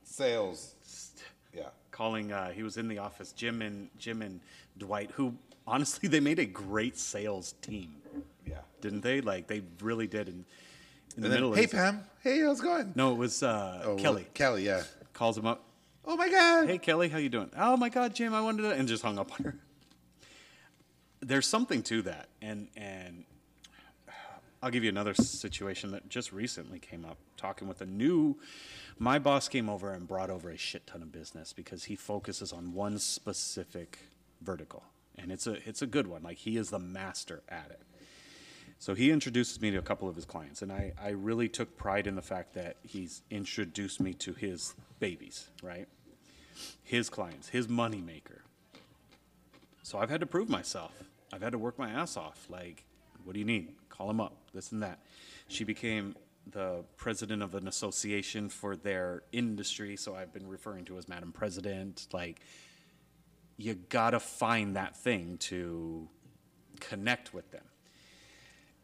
sales. 0.04 0.74
Yeah. 1.54 1.70
calling 1.92 2.34
uh, 2.34 2.52
he 2.52 2.64
was 2.64 2.76
in 2.76 2.90
the 2.90 2.98
office 2.98 3.32
jim 3.32 3.62
and 3.62 3.90
jim 3.98 4.22
and 4.22 4.42
dwight 4.78 5.12
who 5.12 5.34
honestly 5.68 6.08
they 6.10 6.20
made 6.20 6.40
a 6.40 6.46
great 6.46 6.98
sales 6.98 7.54
team 7.62 7.96
Yeah. 8.46 8.60
didn't 8.82 9.02
they 9.02 9.22
like 9.22 9.48
they 9.48 9.62
really 9.82 10.08
did 10.08 10.28
in, 10.30 10.46
in 11.16 11.22
the 11.24 11.28
And 11.28 11.34
middle 11.34 11.54
hey 11.54 11.68
Pam, 11.68 12.04
hey, 12.24 12.40
how's 12.42 12.60
it 12.60 12.64
going? 12.64 12.94
no 12.96 13.12
it 13.12 13.18
was 13.18 13.42
uh, 13.44 13.82
Oh, 13.86 13.96
kelly 13.96 14.26
Kelly, 14.34 14.66
yeah. 14.66 14.84
calls 15.14 15.38
him 15.38 15.46
up 15.46 15.64
Oh 16.06 16.16
my 16.16 16.30
God. 16.30 16.68
hey 16.68 16.78
kelly 16.78 17.10
how 17.10 17.18
you 17.18 17.30
doing 17.30 17.50
oh 17.58 17.76
my 17.78 17.90
god 17.90 18.14
jim 18.16 18.34
i 18.34 18.42
wanted 18.42 18.64
to 18.64 18.72
and 18.72 18.88
just 18.88 19.04
hung 19.04 19.18
up 19.18 19.32
on 19.40 19.46
her 19.46 19.56
there's 21.22 21.48
something 21.48 21.82
to 21.84 22.02
that 22.04 22.28
and 22.42 22.68
and 22.78 23.24
I'll 24.64 24.72
give 24.72 24.84
you 24.84 24.90
another 24.90 25.14
situation 25.14 25.92
that 25.92 26.10
just 26.10 26.34
recently 26.34 26.80
came 26.80 27.06
up. 27.06 27.18
Talking 27.38 27.68
with 27.68 27.82
a 27.82 27.86
new, 27.86 28.36
my 28.98 29.20
boss 29.20 29.48
came 29.48 29.70
over 29.70 29.92
and 29.92 30.08
brought 30.08 30.32
over 30.32 30.50
a 30.50 30.58
shit 30.58 30.88
ton 30.88 31.04
of 31.04 31.12
business 31.12 31.54
because 31.54 31.84
he 31.84 31.96
focuses 31.96 32.52
on 32.52 32.74
one 32.74 32.98
specific 32.98 34.00
vertical, 34.42 34.82
and 35.18 35.32
it's 35.32 35.48
a 35.48 35.58
it's 35.68 35.82
a 35.82 35.88
good 35.88 36.08
one. 36.08 36.24
Like 36.24 36.38
he 36.38 36.58
is 36.58 36.70
the 36.70 36.80
master 36.80 37.44
at 37.50 37.68
it. 37.72 37.82
So 38.78 38.94
he 38.94 39.10
introduces 39.12 39.62
me 39.62 39.72
to 39.72 39.78
a 39.78 39.82
couple 39.82 40.10
of 40.10 40.16
his 40.16 40.26
clients, 40.26 40.62
and 40.62 40.72
I, 40.72 40.94
I 41.02 41.10
really 41.10 41.48
took 41.48 41.78
pride 41.78 42.08
in 42.08 42.16
the 42.16 42.22
fact 42.22 42.54
that 42.54 42.76
he's 42.84 43.22
introduced 43.32 44.02
me 44.02 44.14
to 44.16 44.34
his 44.34 44.76
babies, 45.00 45.48
right? 45.64 45.88
His 46.84 47.10
clients, 47.10 47.50
his 47.50 47.68
moneymaker. 47.68 48.40
So 49.82 49.98
I've 49.98 50.10
had 50.10 50.20
to 50.20 50.26
prove 50.26 50.50
myself. 50.50 50.92
I've 51.32 51.42
had 51.42 51.54
to 51.54 51.58
work 51.58 51.80
my 51.80 51.90
ass 51.90 52.18
off. 52.18 52.48
Like, 52.50 52.84
what 53.24 53.34
do 53.34 53.40
you 53.40 53.46
need? 53.46 53.74
Call 53.90 54.10
him 54.10 54.20
up, 54.20 54.36
this 54.54 54.72
and 54.72 54.84
that. 54.84 55.00
She 55.48 55.64
became 55.64 56.16
the 56.52 56.84
president 56.98 57.42
of 57.42 57.56
an 57.56 57.68
association 57.68 58.50
for 58.50 58.76
their 58.76 59.24
industry, 59.32 59.96
so 59.96 60.16
I've 60.16 60.34
been 60.34 60.48
referring 60.48 60.86
to 60.86 60.98
as 60.98 61.08
Madam 61.08 61.32
President. 61.32 62.08
Like, 62.12 62.42
you 63.58 63.76
gotta 63.76 64.20
find 64.20 64.76
that 64.76 64.96
thing 64.96 65.38
to 65.38 66.08
connect 66.80 67.34
with 67.34 67.50
them. 67.52 67.64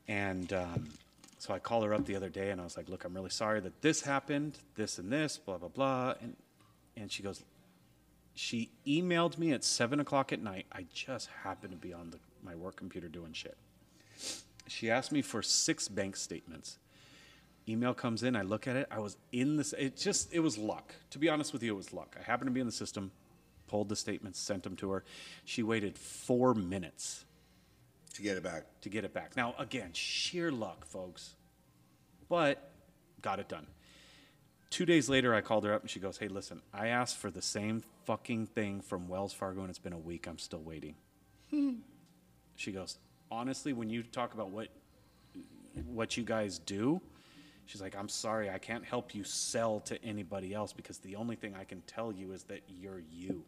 And 0.07 0.51
um, 0.53 0.89
so 1.38 1.53
I 1.53 1.59
called 1.59 1.84
her 1.86 1.93
up 1.93 2.05
the 2.05 2.15
other 2.15 2.30
day 2.30 2.51
and 2.51 2.61
I 2.61 2.63
was 2.63 2.78
like, 2.78 2.89
look, 2.89 3.03
I'm 3.03 3.13
really 3.13 3.30
sorry 3.30 3.59
that 3.61 3.82
this 3.82 4.01
happened, 4.01 4.57
this 4.76 4.97
and 4.97 5.11
this, 5.11 5.38
blah, 5.38 5.57
blah, 5.57 5.69
blah. 5.69 6.13
And, 6.22 6.36
and 6.95 7.11
she 7.11 7.24
goes, 7.24 7.43
she 8.34 8.72
emailed 8.88 9.38
me 9.38 9.51
at 9.51 9.63
seven 9.63 9.99
o'clock 9.99 10.32
at 10.32 10.41
night. 10.41 10.65
I 10.72 10.86
just 10.93 11.30
happened 11.43 11.72
to 11.72 11.78
be 11.78 11.93
on 11.93 12.11
the, 12.11 12.19
my 12.43 12.55
work 12.55 12.76
computer 12.76 13.07
doing 13.07 13.34
shit. 13.34 13.57
She 14.67 14.89
asked 14.89 15.11
me 15.11 15.22
for 15.22 15.41
six 15.41 15.88
bank 15.88 16.15
statements. 16.15 16.78
Email 17.67 17.93
comes 17.93 18.24
in, 18.24 18.36
I 18.36 18.41
look 18.41 18.67
at 18.67 18.76
it. 18.76 18.88
I 18.89 18.99
was 18.99 19.17
in 19.32 19.57
this. 19.57 19.74
It 19.74 19.97
just, 19.97 20.34
it 20.34 20.39
was 20.39 20.57
luck. 20.57 20.95
To 21.11 21.19
be 21.19 21.30
honest 21.30 21.53
with 21.53 21.61
you, 21.61 21.74
it 21.74 21.78
was 21.78 21.93
luck. 21.93 22.15
I 22.19 22.24
happened 22.24 22.47
to 22.47 22.51
be 22.51 22.59
in 22.59 22.65
the 22.65 22.72
system, 22.72 23.11
pulled 23.72 23.88
the 23.88 23.95
statements, 23.95 24.38
sent 24.38 24.63
them 24.63 24.76
to 24.76 24.91
her. 24.91 25.05
She 25.45 25.63
waited 25.63 25.97
four 25.97 26.53
minutes 26.53 27.24
to 28.13 28.22
get 28.22 28.36
it 28.36 28.43
back. 28.43 28.65
to 28.82 28.89
get 28.89 29.05
it 29.05 29.13
back. 29.13 29.38
Now, 29.38 29.55
again, 29.57 29.93
sheer 29.93 30.51
luck, 30.51 30.86
folks, 30.86 31.36
but 32.28 32.74
got 33.22 33.39
it 33.39 33.47
done. 33.47 33.65
Two 34.69 34.86
days 34.86 35.07
later, 35.07 35.34
I 35.34 35.39
called 35.39 35.63
her 35.63 35.74
up 35.74 35.82
and 35.82 35.89
she 35.89 36.01
goes, 36.01 36.17
Hey, 36.17 36.28
listen, 36.28 36.61
I 36.74 36.88
asked 36.88 37.17
for 37.17 37.32
the 37.32 37.41
same 37.41 37.82
fucking 38.05 38.47
thing 38.47 38.82
from 38.82 39.07
Wells 39.07 39.32
Fargo 39.32 39.61
and 39.61 39.69
it's 39.69 39.80
been 39.80 39.93
a 39.93 39.97
week. 39.97 40.28
I'm 40.28 40.38
still 40.38 40.61
waiting. 40.61 40.95
she 42.57 42.72
goes, 42.74 42.97
Honestly, 43.32 43.72
when 43.72 43.89
you 43.89 44.03
talk 44.03 44.34
about 44.34 44.49
what, 44.49 44.67
what 45.86 46.17
you 46.17 46.24
guys 46.24 46.59
do, 46.59 47.01
she's 47.65 47.82
like, 47.82 47.95
I'm 47.97 48.09
sorry, 48.09 48.49
I 48.49 48.57
can't 48.57 48.84
help 48.84 49.15
you 49.15 49.24
sell 49.24 49.80
to 49.82 50.03
anybody 50.03 50.53
else 50.53 50.74
because 50.74 50.97
the 50.97 51.15
only 51.15 51.38
thing 51.38 51.55
I 51.57 51.63
can 51.63 51.82
tell 51.84 52.11
you 52.11 52.34
is 52.34 52.43
that 52.43 52.61
you're 52.67 53.01
you. 53.09 53.45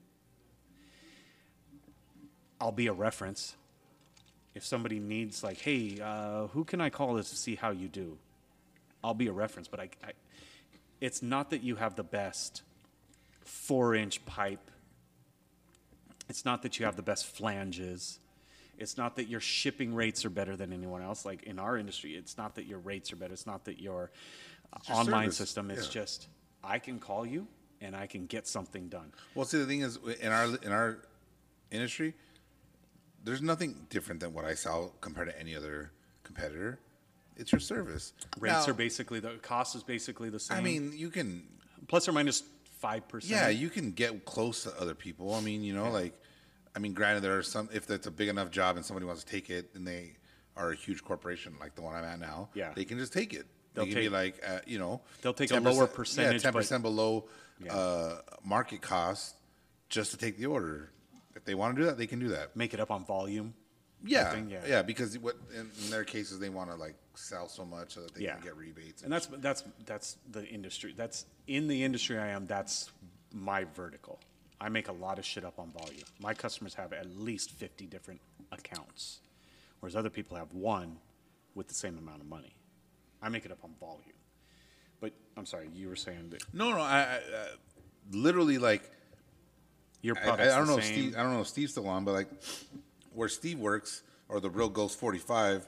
I'll 2.63 2.71
be 2.71 2.87
a 2.87 2.93
reference 2.93 3.57
if 4.55 4.63
somebody 4.63 4.97
needs 4.97 5.43
like, 5.43 5.59
hey, 5.59 5.99
uh, 6.01 6.47
who 6.47 6.63
can 6.63 6.79
I 6.79 6.89
call 6.89 7.17
to 7.17 7.23
see 7.23 7.55
how 7.55 7.71
you 7.71 7.89
do? 7.89 8.17
I'll 9.03 9.13
be 9.13 9.27
a 9.27 9.33
reference, 9.33 9.67
but 9.67 9.81
I, 9.81 9.89
I, 10.01 10.11
it's 11.01 11.21
not 11.21 11.49
that 11.49 11.61
you 11.61 11.75
have 11.75 11.95
the 11.97 12.05
best 12.05 12.61
four-inch 13.43 14.25
pipe. 14.25 14.71
It's 16.29 16.45
not 16.45 16.61
that 16.61 16.79
you 16.79 16.85
have 16.85 16.95
the 16.95 17.01
best 17.01 17.25
flanges. 17.25 18.19
It's 18.77 18.97
not 18.97 19.17
that 19.17 19.25
your 19.25 19.41
shipping 19.41 19.93
rates 19.93 20.23
are 20.23 20.29
better 20.29 20.55
than 20.55 20.71
anyone 20.71 21.01
else. 21.01 21.25
Like 21.25 21.43
in 21.43 21.59
our 21.59 21.77
industry, 21.77 22.15
it's 22.15 22.37
not 22.37 22.55
that 22.55 22.65
your 22.65 22.79
rates 22.79 23.11
are 23.11 23.17
better. 23.17 23.33
It's 23.33 23.45
not 23.45 23.65
that 23.65 23.81
your 23.81 24.09
uh, 24.71 24.77
your 24.87 24.97
online 24.99 25.23
service. 25.25 25.37
system. 25.37 25.69
It's 25.69 25.87
Yeah. 25.87 26.01
just 26.01 26.29
I 26.63 26.79
can 26.79 26.99
call 26.99 27.25
you 27.25 27.45
and 27.81 27.93
I 27.93 28.07
can 28.07 28.25
get 28.25 28.47
something 28.47 28.87
done. 28.87 29.11
Well, 29.35 29.45
see, 29.45 29.57
the 29.57 29.65
thing 29.65 29.81
is, 29.81 29.99
in 30.21 30.31
our 30.31 30.45
in 30.63 30.71
our 30.71 30.99
industry, 31.71 32.13
there's 33.23 33.41
nothing 33.41 33.87
different 33.89 34.19
than 34.21 34.33
what 34.33 34.45
I 34.45 34.53
sell 34.53 34.93
compared 35.01 35.29
to 35.29 35.39
any 35.39 35.55
other 35.55 35.91
competitor. 36.23 36.79
It's 37.35 37.51
your 37.51 37.59
service. 37.59 38.13
Rates 38.39 38.67
Now, 38.67 38.71
are 38.71 38.75
basically 38.75 39.19
the 39.19 39.31
cost 39.41 39.75
is 39.75 39.83
basically 39.83 40.29
the 40.29 40.39
same. 40.39 40.57
I 40.57 40.61
mean, 40.61 40.93
you 40.95 41.09
can 41.09 41.43
plus 41.87 42.07
or 42.07 42.11
minus 42.11 42.43
five 42.79 43.07
percent. 43.07 43.31
Yeah, 43.31 43.49
you 43.49 43.69
can 43.69 43.91
get 43.91 44.25
close 44.25 44.63
to 44.63 44.79
other 44.79 44.93
people. 44.93 45.33
I 45.33 45.41
mean, 45.41 45.63
you 45.63 45.73
know, 45.73 45.89
like, 45.89 46.13
I 46.75 46.79
mean, 46.79 46.93
granted, 46.93 47.21
there 47.21 47.37
are 47.37 47.43
some, 47.43 47.69
if 47.73 47.87
that's 47.87 48.07
a 48.07 48.11
big 48.11 48.27
enough 48.29 48.51
job 48.51 48.75
and 48.75 48.85
somebody 48.85 49.05
wants 49.05 49.23
to 49.23 49.31
take 49.31 49.49
it 49.49 49.69
and 49.73 49.87
they 49.87 50.13
are 50.55 50.71
a 50.71 50.75
huge 50.75 51.03
corporation 51.03 51.55
like 51.59 51.73
the 51.75 51.81
one 51.81 51.95
I'm 51.95 52.03
at 52.03 52.19
now, 52.19 52.49
Yeah. 52.53 52.71
they 52.75 52.85
can 52.85 52.99
just 52.99 53.13
take 53.13 53.33
it. 53.33 53.47
They'll 53.73 53.85
they 53.85 53.91
can 53.91 53.99
be 54.01 54.03
take- 54.05 54.11
like, 54.11 54.43
uh, 54.47 54.59
you 54.67 54.77
know, 54.77 55.01
They'll 55.23 55.33
take 55.33 55.49
a 55.49 55.55
10%, 55.55 55.63
lower 55.63 55.87
percentage, 55.87 56.43
yeah, 56.43 56.51
but- 56.51 56.63
10% 56.63 56.81
below 56.83 57.27
uh, 57.69 58.17
market 58.43 58.81
cost 58.81 59.35
just 59.89 60.11
to 60.11 60.17
take 60.17 60.37
the 60.37 60.45
order. 60.45 60.91
If 61.35 61.45
they 61.45 61.55
want 61.55 61.75
to 61.75 61.81
do 61.81 61.85
that, 61.87 61.97
they 61.97 62.07
can 62.07 62.19
do 62.19 62.29
that. 62.29 62.55
make 62.55 62.73
it 62.73 62.79
up 62.79 62.91
on 62.91 63.05
volume. 63.05 63.53
Yeah, 64.05 64.31
thing, 64.31 64.49
yeah. 64.49 64.59
yeah, 64.67 64.81
because 64.81 65.17
what 65.17 65.35
in, 65.53 65.69
in 65.83 65.89
their 65.89 66.03
cases 66.03 66.37
they 66.37 66.49
want 66.49 66.69
to 66.69 66.75
like 66.75 66.95
sell 67.15 67.47
so 67.47 67.63
much 67.65 67.93
so 67.93 68.01
that 68.01 68.13
they 68.13 68.23
Yeah. 68.25 68.33
can 68.33 68.43
get 68.43 68.57
rebates. 68.57 69.01
And 69.03 69.11
that's 69.11 69.27
that's 69.27 69.63
that's 69.85 70.17
the 70.29 70.45
industry. 70.45 70.93
That's 70.95 71.25
in 71.47 71.67
the 71.69 71.83
industry 71.83 72.17
I 72.19 72.27
am. 72.27 72.45
That's 72.45 72.91
my 73.31 73.63
vertical. 73.63 74.19
I 74.59 74.67
make 74.69 74.89
a 74.89 74.93
lot 74.93 75.19
of 75.19 75.25
shit 75.25 75.45
up 75.45 75.57
on 75.57 75.71
volume. 75.71 76.03
My 76.19 76.33
customers 76.33 76.73
have 76.75 76.91
at 76.91 77.07
least 77.17 77.51
fifty 77.51 77.85
different 77.85 78.19
accounts, 78.51 79.19
whereas 79.79 79.95
other 79.95 80.09
people 80.09 80.35
have 80.35 80.51
one 80.53 80.97
with 81.55 81.69
the 81.69 81.73
same 81.73 81.97
amount 81.97 82.19
of 82.21 82.27
money. 82.27 82.55
I 83.21 83.29
make 83.29 83.45
it 83.45 83.51
up 83.53 83.59
on 83.63 83.73
volume. 83.79 84.03
But 84.99 85.13
I'm 85.37 85.45
sorry, 85.45 85.69
you 85.73 85.87
were 85.87 85.95
saying 85.95 86.29
that 86.31 86.43
no, 86.53 86.71
no, 86.71 86.79
I, 86.81 86.99
I 86.99 87.03
uh, 87.35 87.45
literally 88.11 88.57
like 88.57 88.89
your 90.03 90.15
I, 90.17 90.21
I 90.21 90.23
product's 90.25 90.53
don't 90.55 90.65
the 90.67 90.71
know 90.73 90.77
if 90.77 90.83
same. 90.85 90.93
Steve. 90.93 91.15
I 91.17 91.23
don't 91.23 91.33
know 91.33 91.41
if 91.41 91.47
Steve's 91.47 91.71
still 91.71 91.87
on, 91.87 92.05
but 92.05 92.11
like 92.11 92.27
where 93.13 93.27
Steve 93.29 93.57
works 93.57 94.03
or 94.29 94.39
the 94.39 94.49
real 94.51 94.69
Ghost 94.69 94.99
Forty 94.99 95.17
Five, 95.17 95.67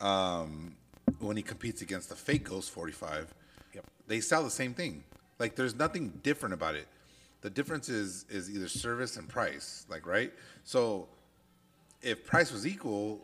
um, 0.00 0.76
when 1.20 1.36
he 1.36 1.42
competes 1.42 1.80
against 1.80 2.08
the 2.10 2.16
fake 2.16 2.44
Ghost 2.44 2.70
Forty 2.70 2.92
Five, 2.92 3.32
Yep. 3.74 3.84
they 4.06 4.20
sell 4.20 4.42
the 4.44 4.50
same 4.50 4.74
thing. 4.74 5.02
Like 5.38 5.54
there's 5.56 5.74
nothing 5.74 6.20
different 6.22 6.52
about 6.52 6.74
it. 6.74 6.86
The 7.40 7.48
difference 7.50 7.88
is 7.88 8.26
is 8.28 8.50
either 8.50 8.68
service 8.68 9.16
and 9.16 9.26
price. 9.28 9.86
Like 9.88 10.06
right. 10.06 10.32
So 10.64 11.08
if 12.02 12.26
price 12.26 12.52
was 12.52 12.66
equal, 12.66 13.20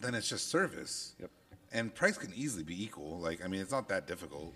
then 0.00 0.14
it's 0.14 0.28
just 0.28 0.48
service. 0.50 1.14
Yep. 1.20 1.30
And 1.72 1.94
price 1.94 2.16
can 2.16 2.32
easily 2.34 2.62
be 2.64 2.82
equal. 2.82 3.18
Like 3.18 3.44
I 3.44 3.48
mean, 3.48 3.60
it's 3.60 3.72
not 3.72 3.88
that 3.88 4.06
difficult. 4.06 4.52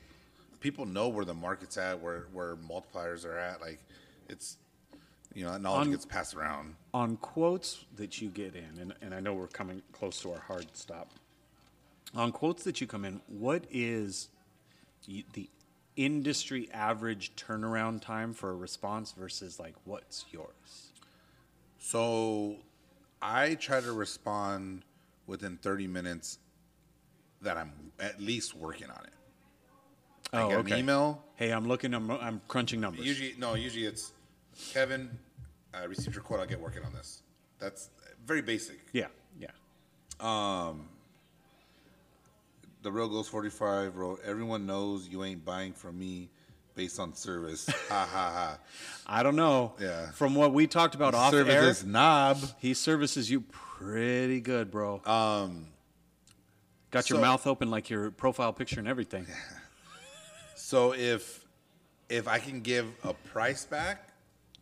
People 0.60 0.86
know 0.86 1.08
where 1.08 1.24
the 1.24 1.34
market's 1.34 1.76
at, 1.76 2.00
where 2.00 2.26
where 2.32 2.56
multipliers 2.56 3.24
are 3.24 3.38
at. 3.38 3.60
Like 3.60 3.80
it's 4.28 4.56
you 5.38 5.44
know, 5.44 5.52
that 5.52 5.60
knowledge 5.62 5.86
On- 5.86 5.90
gets 5.92 6.04
passed 6.04 6.34
around. 6.34 6.74
on 6.92 7.16
quotes 7.18 7.84
that 7.94 8.20
you 8.20 8.28
get 8.28 8.56
in, 8.56 8.76
and, 8.80 8.94
and 9.00 9.14
I 9.14 9.20
know 9.20 9.34
we're 9.34 9.46
coming 9.46 9.82
close 9.92 10.20
to 10.22 10.32
our 10.32 10.40
hard 10.40 10.66
stop. 10.72 11.12
On 12.14 12.32
quotes 12.32 12.64
that 12.64 12.80
you 12.80 12.88
come 12.88 13.04
in, 13.04 13.20
what 13.28 13.64
is 13.70 14.30
y- 15.08 15.22
the 15.34 15.48
industry 15.94 16.68
average 16.72 17.36
turnaround 17.36 18.00
time 18.00 18.32
for 18.34 18.50
a 18.50 18.54
response 18.56 19.12
versus 19.12 19.60
like 19.60 19.74
what's 19.84 20.24
yours? 20.32 20.90
So 21.78 22.56
I 23.22 23.54
try 23.54 23.80
to 23.80 23.92
respond 23.92 24.82
within 25.28 25.56
30 25.58 25.86
minutes 25.86 26.38
that 27.42 27.56
I'm 27.56 27.72
at 28.00 28.20
least 28.20 28.54
working 28.56 28.90
on 28.90 29.04
it. 29.04 29.12
I 30.32 30.42
Oh, 30.42 30.48
get 30.62 30.72
an 30.72 30.78
email. 30.80 31.22
Hey, 31.36 31.52
I'm 31.52 31.68
looking. 31.68 31.94
I'm, 31.94 32.10
I'm 32.10 32.40
crunching 32.48 32.80
numbers. 32.80 33.06
Usually, 33.06 33.34
no, 33.38 33.54
usually 33.54 33.84
it's 33.86 34.12
Kevin, 34.72 35.16
I 35.80 35.84
received 35.84 36.14
your 36.14 36.22
quote. 36.24 36.40
I'll 36.40 36.46
get 36.46 36.60
working 36.60 36.84
on 36.84 36.92
this. 36.92 37.22
That's 37.58 37.90
very 38.26 38.42
basic. 38.42 38.78
yeah, 38.92 39.06
yeah. 39.38 39.48
Um, 40.20 40.88
The 42.82 42.90
real 42.92 43.08
Ghost 43.08 43.30
45 43.30 43.96
wrote, 43.96 44.20
Everyone 44.24 44.66
knows 44.66 45.08
you 45.08 45.24
ain't 45.24 45.44
buying 45.44 45.72
from 45.72 45.98
me 45.98 46.30
based 46.74 47.00
on 47.00 47.14
service. 47.14 47.68
ha 47.88 48.08
ha 48.10 48.30
ha. 48.32 48.58
I 49.06 49.22
don't 49.22 49.36
know. 49.36 49.74
Yeah. 49.80 50.10
From 50.12 50.34
what 50.34 50.52
we 50.52 50.66
talked 50.66 50.94
about 50.94 51.14
off 51.14 51.32
service 51.32 51.54
air, 51.54 51.68
is 51.68 51.84
knob. 51.84 52.38
he 52.58 52.74
services 52.74 53.30
you 53.30 53.40
pretty 53.40 54.40
good, 54.40 54.70
bro. 54.70 55.02
Um, 55.04 55.66
Got 56.90 57.10
your 57.10 57.18
so- 57.18 57.22
mouth 57.22 57.46
open 57.46 57.70
like 57.70 57.90
your 57.90 58.10
profile 58.10 58.52
picture 58.52 58.78
and 58.80 58.88
everything. 58.88 59.26
So 60.56 60.92
if 60.92 61.46
if 62.10 62.28
I 62.28 62.38
can 62.38 62.60
give 62.60 62.86
a 63.02 63.14
price 63.14 63.64
back, 63.64 64.07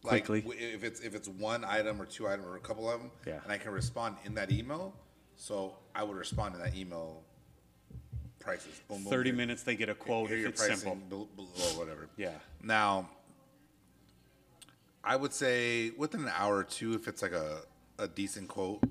like 0.02 0.26
Quickly. 0.26 0.40
w- 0.42 0.74
if 0.74 0.84
it's 0.84 1.00
if 1.00 1.14
it's 1.14 1.28
one 1.28 1.64
item 1.64 2.00
or 2.00 2.06
two 2.06 2.28
items 2.28 2.46
or 2.46 2.56
a 2.56 2.60
couple 2.60 2.90
of 2.90 3.00
them, 3.00 3.10
Yeah. 3.26 3.40
and 3.42 3.50
I 3.52 3.58
can 3.58 3.72
respond 3.72 4.16
in 4.24 4.34
that 4.34 4.52
email, 4.52 4.94
so 5.36 5.76
I 5.94 6.02
would 6.04 6.16
respond 6.16 6.54
in 6.54 6.60
that 6.60 6.74
email. 6.76 7.22
Prices. 8.38 8.80
Boom, 8.88 9.02
boom, 9.02 9.10
Thirty 9.10 9.30
here- 9.30 9.36
minutes, 9.36 9.64
they 9.64 9.74
get 9.74 9.88
a 9.88 9.94
quote 9.94 10.28
here 10.28 10.36
if 10.36 10.40
your 10.42 10.50
it's 10.50 10.60
pricing, 10.64 10.76
simple. 10.90 11.26
below 11.34 11.48
whatever. 11.76 12.08
Yeah. 12.16 12.38
Now, 12.62 13.10
I 15.02 15.16
would 15.16 15.32
say 15.32 15.90
within 15.90 16.20
an 16.22 16.30
hour 16.34 16.56
or 16.58 16.64
two, 16.64 16.94
if 16.94 17.08
it's 17.08 17.22
like 17.22 17.32
a, 17.32 17.62
a 17.98 18.06
decent 18.06 18.48
quote 18.48 18.82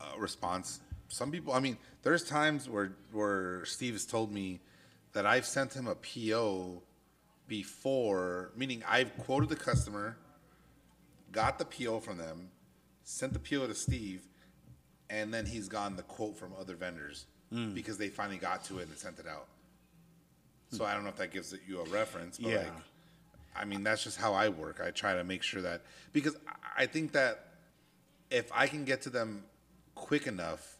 uh, 0.00 0.04
response. 0.18 0.80
Some 1.08 1.30
people, 1.30 1.52
I 1.52 1.60
mean, 1.60 1.76
there's 2.02 2.24
times 2.24 2.68
where 2.68 2.92
where 3.12 3.64
Steve 3.66 3.94
has 3.94 4.04
told 4.06 4.32
me 4.32 4.60
that 5.12 5.26
I've 5.26 5.46
sent 5.46 5.74
him 5.74 5.86
a 5.86 5.94
PO 5.94 6.82
before, 7.48 8.52
meaning 8.54 8.82
I've 8.86 9.16
quoted 9.18 9.48
the 9.48 9.56
customer, 9.56 10.16
got 11.32 11.58
the 11.58 11.64
PO 11.64 12.00
from 12.00 12.18
them, 12.18 12.50
sent 13.02 13.32
the 13.32 13.38
PO 13.38 13.66
to 13.66 13.74
Steve, 13.74 14.22
and 15.10 15.32
then 15.32 15.46
he's 15.46 15.68
gotten 15.68 15.96
the 15.96 16.02
quote 16.02 16.38
from 16.38 16.52
other 16.60 16.76
vendors 16.76 17.26
hmm. 17.50 17.72
because 17.72 17.96
they 17.96 18.08
finally 18.08 18.36
got 18.36 18.64
to 18.64 18.78
it 18.78 18.88
and 18.88 18.96
sent 18.96 19.18
it 19.18 19.26
out. 19.26 19.46
So 20.70 20.84
I 20.84 20.92
don't 20.92 21.02
know 21.02 21.08
if 21.08 21.16
that 21.16 21.32
gives 21.32 21.54
you 21.66 21.80
a 21.80 21.84
reference, 21.84 22.38
but 22.38 22.50
Yeah. 22.50 22.58
like, 22.58 22.72
I 23.56 23.64
mean, 23.64 23.82
that's 23.82 24.04
just 24.04 24.18
how 24.18 24.34
I 24.34 24.50
work. 24.50 24.80
I 24.84 24.90
try 24.90 25.14
to 25.14 25.24
make 25.24 25.42
sure 25.42 25.62
that 25.62 25.82
because 26.12 26.36
I- 26.46 26.82
I 26.82 26.86
think 26.86 27.12
that 27.12 27.54
if 28.30 28.52
I 28.52 28.68
can 28.68 28.84
get 28.84 29.02
to 29.02 29.10
them 29.10 29.44
quick 29.94 30.26
enough, 30.26 30.76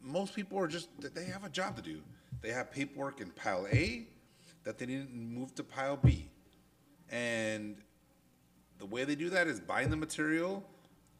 most 0.00 0.34
people 0.34 0.58
are 0.58 0.68
just 0.68 0.88
they 1.00 1.24
have 1.24 1.42
a 1.44 1.48
job 1.48 1.76
to 1.76 1.82
do. 1.82 2.02
they 2.42 2.52
have 2.52 2.70
paperwork 2.70 3.20
in 3.20 3.30
pile 3.30 3.66
A 3.72 4.06
that 4.66 4.78
they 4.78 4.84
didn't 4.84 5.14
move 5.14 5.54
to 5.54 5.62
pile 5.62 5.96
B, 5.96 6.28
and 7.08 7.76
the 8.78 8.86
way 8.86 9.04
they 9.04 9.14
do 9.14 9.30
that 9.30 9.46
is 9.46 9.60
buying 9.60 9.88
the 9.90 9.96
material 9.96 10.62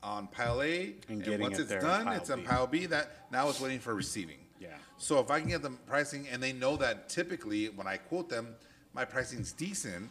on 0.02 0.26
pile 0.26 0.60
A, 0.62 0.96
And 1.08 1.22
and, 1.26 1.40
once 1.40 1.58
it 1.58 1.70
it's 1.70 1.84
done, 1.84 2.08
it's 2.08 2.28
on 2.28 2.40
B. 2.40 2.46
pile 2.46 2.66
B. 2.66 2.86
That 2.86 3.30
now 3.30 3.48
it's 3.48 3.60
waiting 3.60 3.78
for 3.78 3.94
receiving. 3.94 4.38
Yeah. 4.60 4.68
So 4.98 5.20
if 5.20 5.30
I 5.30 5.38
can 5.40 5.48
get 5.48 5.62
them 5.62 5.78
pricing, 5.86 6.26
and 6.28 6.42
they 6.42 6.52
know 6.52 6.76
that 6.76 7.08
typically 7.08 7.68
when 7.68 7.86
I 7.86 7.96
quote 7.96 8.28
them, 8.28 8.56
my 8.92 9.04
pricing's 9.04 9.52
decent, 9.52 10.10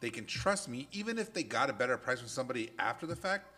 they 0.00 0.10
can 0.10 0.26
trust 0.26 0.68
me, 0.68 0.86
even 0.92 1.18
if 1.18 1.32
they 1.32 1.42
got 1.42 1.70
a 1.70 1.72
better 1.72 1.96
price 1.96 2.20
from 2.20 2.28
somebody 2.28 2.70
after 2.78 3.06
the 3.06 3.16
fact. 3.16 3.48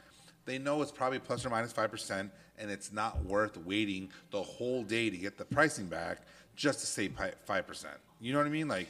They 0.45 0.59
know 0.59 0.81
it's 0.81 0.93
probably 0.93 1.19
plus 1.19 1.45
or 1.45 1.51
minus 1.51 1.73
five 1.73 1.91
percent, 1.91 2.31
and 2.57 2.71
it's 2.71 2.93
not 2.93 3.23
worth 3.25 3.59
waiting 3.59 4.11
the 4.31 4.43
whole 4.43 4.83
day 4.85 5.11
to 5.11 5.17
get 5.17 5.37
the 5.37 5.45
pricing 5.45 5.87
back 5.87 6.23
just 6.57 6.81
to 6.81 6.87
save 6.87 7.19
five 7.45 7.67
percent. 7.67 7.97
You 8.21 8.33
know 8.33 8.39
what 8.39 8.47
I 8.47 8.51
mean? 8.51 8.69
Like, 8.69 8.89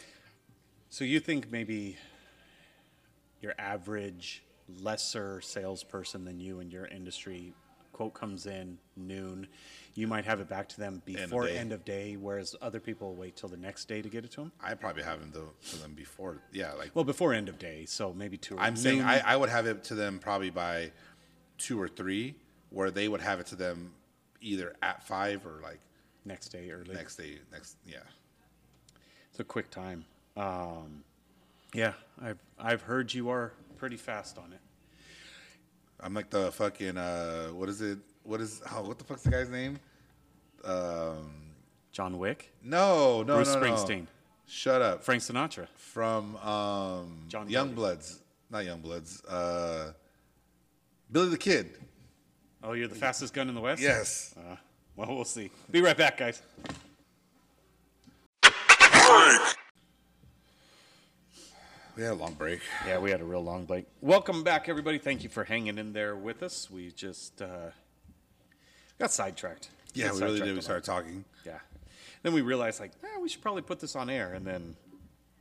So 0.91 1.05
you 1.05 1.21
think 1.21 1.51
maybe 1.51 1.97
your 3.41 3.55
average 3.59 4.43
lesser 4.81 5.41
salesperson 5.41 6.25
than 6.25 6.41
you 6.41 6.61
in 6.61 6.71
your 6.71 6.87
industry 6.87 7.53
quote 7.99 8.15
comes 8.15 8.47
in 8.47 8.79
noon, 8.97 9.49
you 9.95 10.07
might 10.07 10.25
have 10.25 10.39
it 10.41 10.49
back 10.49 10.69
to 10.69 10.79
them 10.79 10.95
of 10.95 11.05
before 11.05 11.47
day. 11.47 11.57
end 11.59 11.73
of 11.73 11.85
day, 11.85 12.17
whereas 12.17 12.55
other 12.63 12.79
people 12.79 13.17
wait 13.17 13.35
till 13.35 13.49
the 13.49 13.57
next 13.57 13.87
day 13.89 14.01
to 14.01 14.09
get 14.09 14.25
it 14.25 14.31
to 14.31 14.43
them. 14.43 14.53
I 14.63 14.75
probably 14.75 15.03
have 15.03 15.19
them 15.19 15.33
to, 15.33 15.71
to 15.71 15.83
them 15.83 15.95
before. 15.95 16.39
Yeah, 16.53 16.75
like 16.75 16.93
Well, 16.95 17.05
before 17.05 17.35
end 17.35 17.49
of 17.49 17.59
day, 17.59 17.87
so 17.87 18.15
maybe 18.15 18.37
two. 18.37 18.55
or 18.55 18.61
I'm 18.61 18.77
saying. 18.77 19.03
I, 19.03 19.19
I 19.19 19.37
would 19.37 19.49
have 19.49 19.67
it 19.67 19.83
to 19.85 19.97
them 19.97 20.21
probably 20.21 20.51
by 20.51 20.93
two 21.59 21.81
or 21.81 21.89
three, 21.89 22.37
where 22.71 22.93
they 22.93 23.09
would 23.09 23.21
have 23.21 23.41
it 23.41 23.47
to 23.47 23.57
them 23.57 23.91
either 24.41 24.77
at 24.81 25.03
five 25.03 25.45
or 25.45 25.61
like 25.61 25.81
next 26.25 26.51
day 26.51 26.71
early. 26.71 26.95
next 26.95 27.17
day. 27.17 27.39
Next, 27.51 27.79
yeah. 27.85 27.97
It's 29.31 29.41
a 29.41 29.45
quick 29.45 29.71
time. 29.71 30.05
Um, 30.39 31.03
yeah, 31.75 31.95
I've 32.23 32.39
I've 32.59 32.83
heard 32.83 33.13
you 33.13 33.29
are 33.29 33.53
pretty 33.77 33.97
fast 33.97 34.39
on 34.39 34.53
it. 34.53 34.61
I'm 36.01 36.15
like 36.15 36.31
the 36.31 36.53
fucking 36.53 36.97
uh, 36.97 37.49
what 37.49 37.69
is 37.69 37.83
it? 37.83 37.99
What 38.23 38.41
is 38.41 38.63
oh, 38.73 38.83
what 38.83 38.99
the 38.99 39.05
fuck's 39.05 39.23
the 39.23 39.31
guy's 39.31 39.51
name? 39.51 39.81
Um, 40.65 41.33
John 41.91 42.19
Wick, 42.19 42.53
no, 42.63 43.23
no, 43.25 43.35
Bruce 43.37 43.53
no, 43.55 43.61
no. 43.61 43.67
Springsteen. 43.67 44.07
Shut 44.47 44.81
up. 44.81 45.03
Frank 45.03 45.23
Sinatra. 45.23 45.67
From 45.75 46.37
um, 46.37 47.25
John 47.29 47.51
Young 47.51 47.71
Gotti. 47.71 47.75
Bloods, 47.75 48.21
not 48.51 48.65
Young 48.65 48.81
Bloods. 48.81 49.23
Uh, 49.25 49.93
Billy 51.11 51.31
the 51.31 51.39
Kid. 51.39 51.77
Oh, 52.63 52.73
you're 52.73 52.89
the 52.89 52.95
fastest 52.95 53.35
gun 53.35 53.49
in 53.49 53.55
the 53.55 53.61
West. 53.61 53.83
Yes. 53.83 54.35
Uh, 54.39 54.57
well, 54.97 55.15
we'll 55.15 55.25
see. 55.25 55.51
Be 55.71 55.81
right 55.81 55.97
back, 55.97 56.17
guys. 56.17 56.43
We 61.99 62.05
had 62.05 62.13
a 62.13 62.15
long 62.15 62.35
break. 62.35 62.61
Yeah, 62.87 62.99
we 63.01 63.11
had 63.11 63.21
a 63.21 63.25
real 63.25 63.43
long 63.43 63.65
break. 63.65 63.85
Welcome 64.01 64.45
back, 64.45 64.69
everybody. 64.69 64.99
Thank 64.99 65.25
you 65.25 65.29
for 65.29 65.43
hanging 65.43 65.79
in 65.79 65.93
there 65.93 66.15
with 66.15 66.45
us. 66.45 66.71
We 66.71 66.93
just 66.93 67.43
uh, 67.43 67.71
got 69.01 69.11
sidetracked. 69.11 69.71
Yeah, 69.95 70.07
Got 70.11 70.15
we 70.15 70.21
really 70.23 70.41
did. 70.43 70.55
We 70.55 70.61
started 70.61 70.85
talking. 70.85 71.25
Yeah. 71.45 71.59
Then 72.23 72.35
we 72.35 72.41
realized, 72.43 72.79
like, 72.79 72.93
eh, 73.03 73.19
we 73.21 73.29
should 73.29 73.43
probably 73.43 73.63
put 73.63 73.81
this 73.81 73.97
on 73.97 74.11
air, 74.11 74.35
and 74.35 74.47
then 74.47 74.77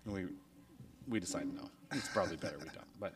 we 0.08 0.26
we 1.08 1.20
decided 1.20 1.54
no, 1.54 1.70
it's 1.92 2.08
probably 2.08 2.38
better 2.38 2.58
we 2.58 2.66
don't. 2.66 3.00
But 3.00 3.14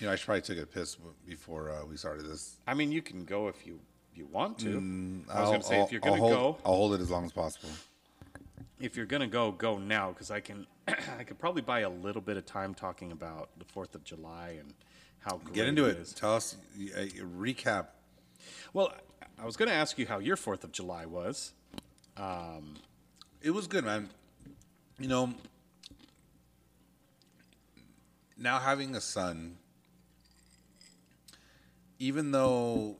You 0.00 0.06
know, 0.06 0.14
I 0.14 0.16
should 0.16 0.24
probably 0.24 0.40
took 0.40 0.56
a 0.56 0.64
piss 0.66 0.96
before 1.26 1.70
uh, 1.70 1.84
we 1.84 1.98
started 1.98 2.24
this. 2.24 2.56
I 2.66 2.72
mean, 2.72 2.90
you 2.90 3.02
can 3.02 3.26
go 3.26 3.48
if 3.48 3.66
you 3.66 3.80
you 4.14 4.24
want 4.32 4.60
to. 4.60 4.70
I 4.70 4.72
was 4.72 4.80
Mm, 4.82 5.24
I'll- 5.28 5.50
gonna 5.52 5.62
say 5.62 5.76
I'll- 5.76 5.84
if 5.84 5.92
you're 5.92 6.00
gonna 6.00 6.16
go, 6.20 6.56
I'll 6.64 6.74
hold 6.74 6.94
it 6.94 7.02
as 7.02 7.10
long 7.10 7.26
as 7.26 7.32
possible. 7.32 7.68
If 8.80 8.96
you're 8.96 9.06
gonna 9.06 9.26
go, 9.26 9.52
go 9.52 9.78
now 9.78 10.10
because 10.10 10.30
I 10.30 10.40
can. 10.40 10.66
I 11.18 11.24
could 11.24 11.38
probably 11.38 11.62
buy 11.62 11.80
a 11.80 11.90
little 11.90 12.22
bit 12.22 12.36
of 12.36 12.46
time 12.46 12.74
talking 12.74 13.12
about 13.12 13.50
the 13.58 13.64
Fourth 13.64 13.94
of 13.94 14.04
July 14.04 14.56
and 14.58 14.72
how 15.20 15.36
great 15.38 15.54
Get 15.54 15.66
into 15.68 15.84
it. 15.86 15.96
is. 15.98 16.12
Tell 16.12 16.34
us. 16.34 16.56
Uh, 16.76 17.00
recap. 17.38 17.86
Well, 18.72 18.92
I 19.38 19.44
was 19.44 19.56
gonna 19.56 19.72
ask 19.72 19.98
you 19.98 20.06
how 20.06 20.18
your 20.18 20.36
Fourth 20.36 20.64
of 20.64 20.72
July 20.72 21.06
was. 21.06 21.52
It 23.40 23.50
was 23.52 23.66
good, 23.68 23.84
man. 23.84 24.08
You 24.98 25.06
know, 25.08 25.32
now 28.36 28.58
having 28.58 28.96
a 28.96 29.00
son, 29.00 29.56
even 31.98 32.32
though 32.32 32.96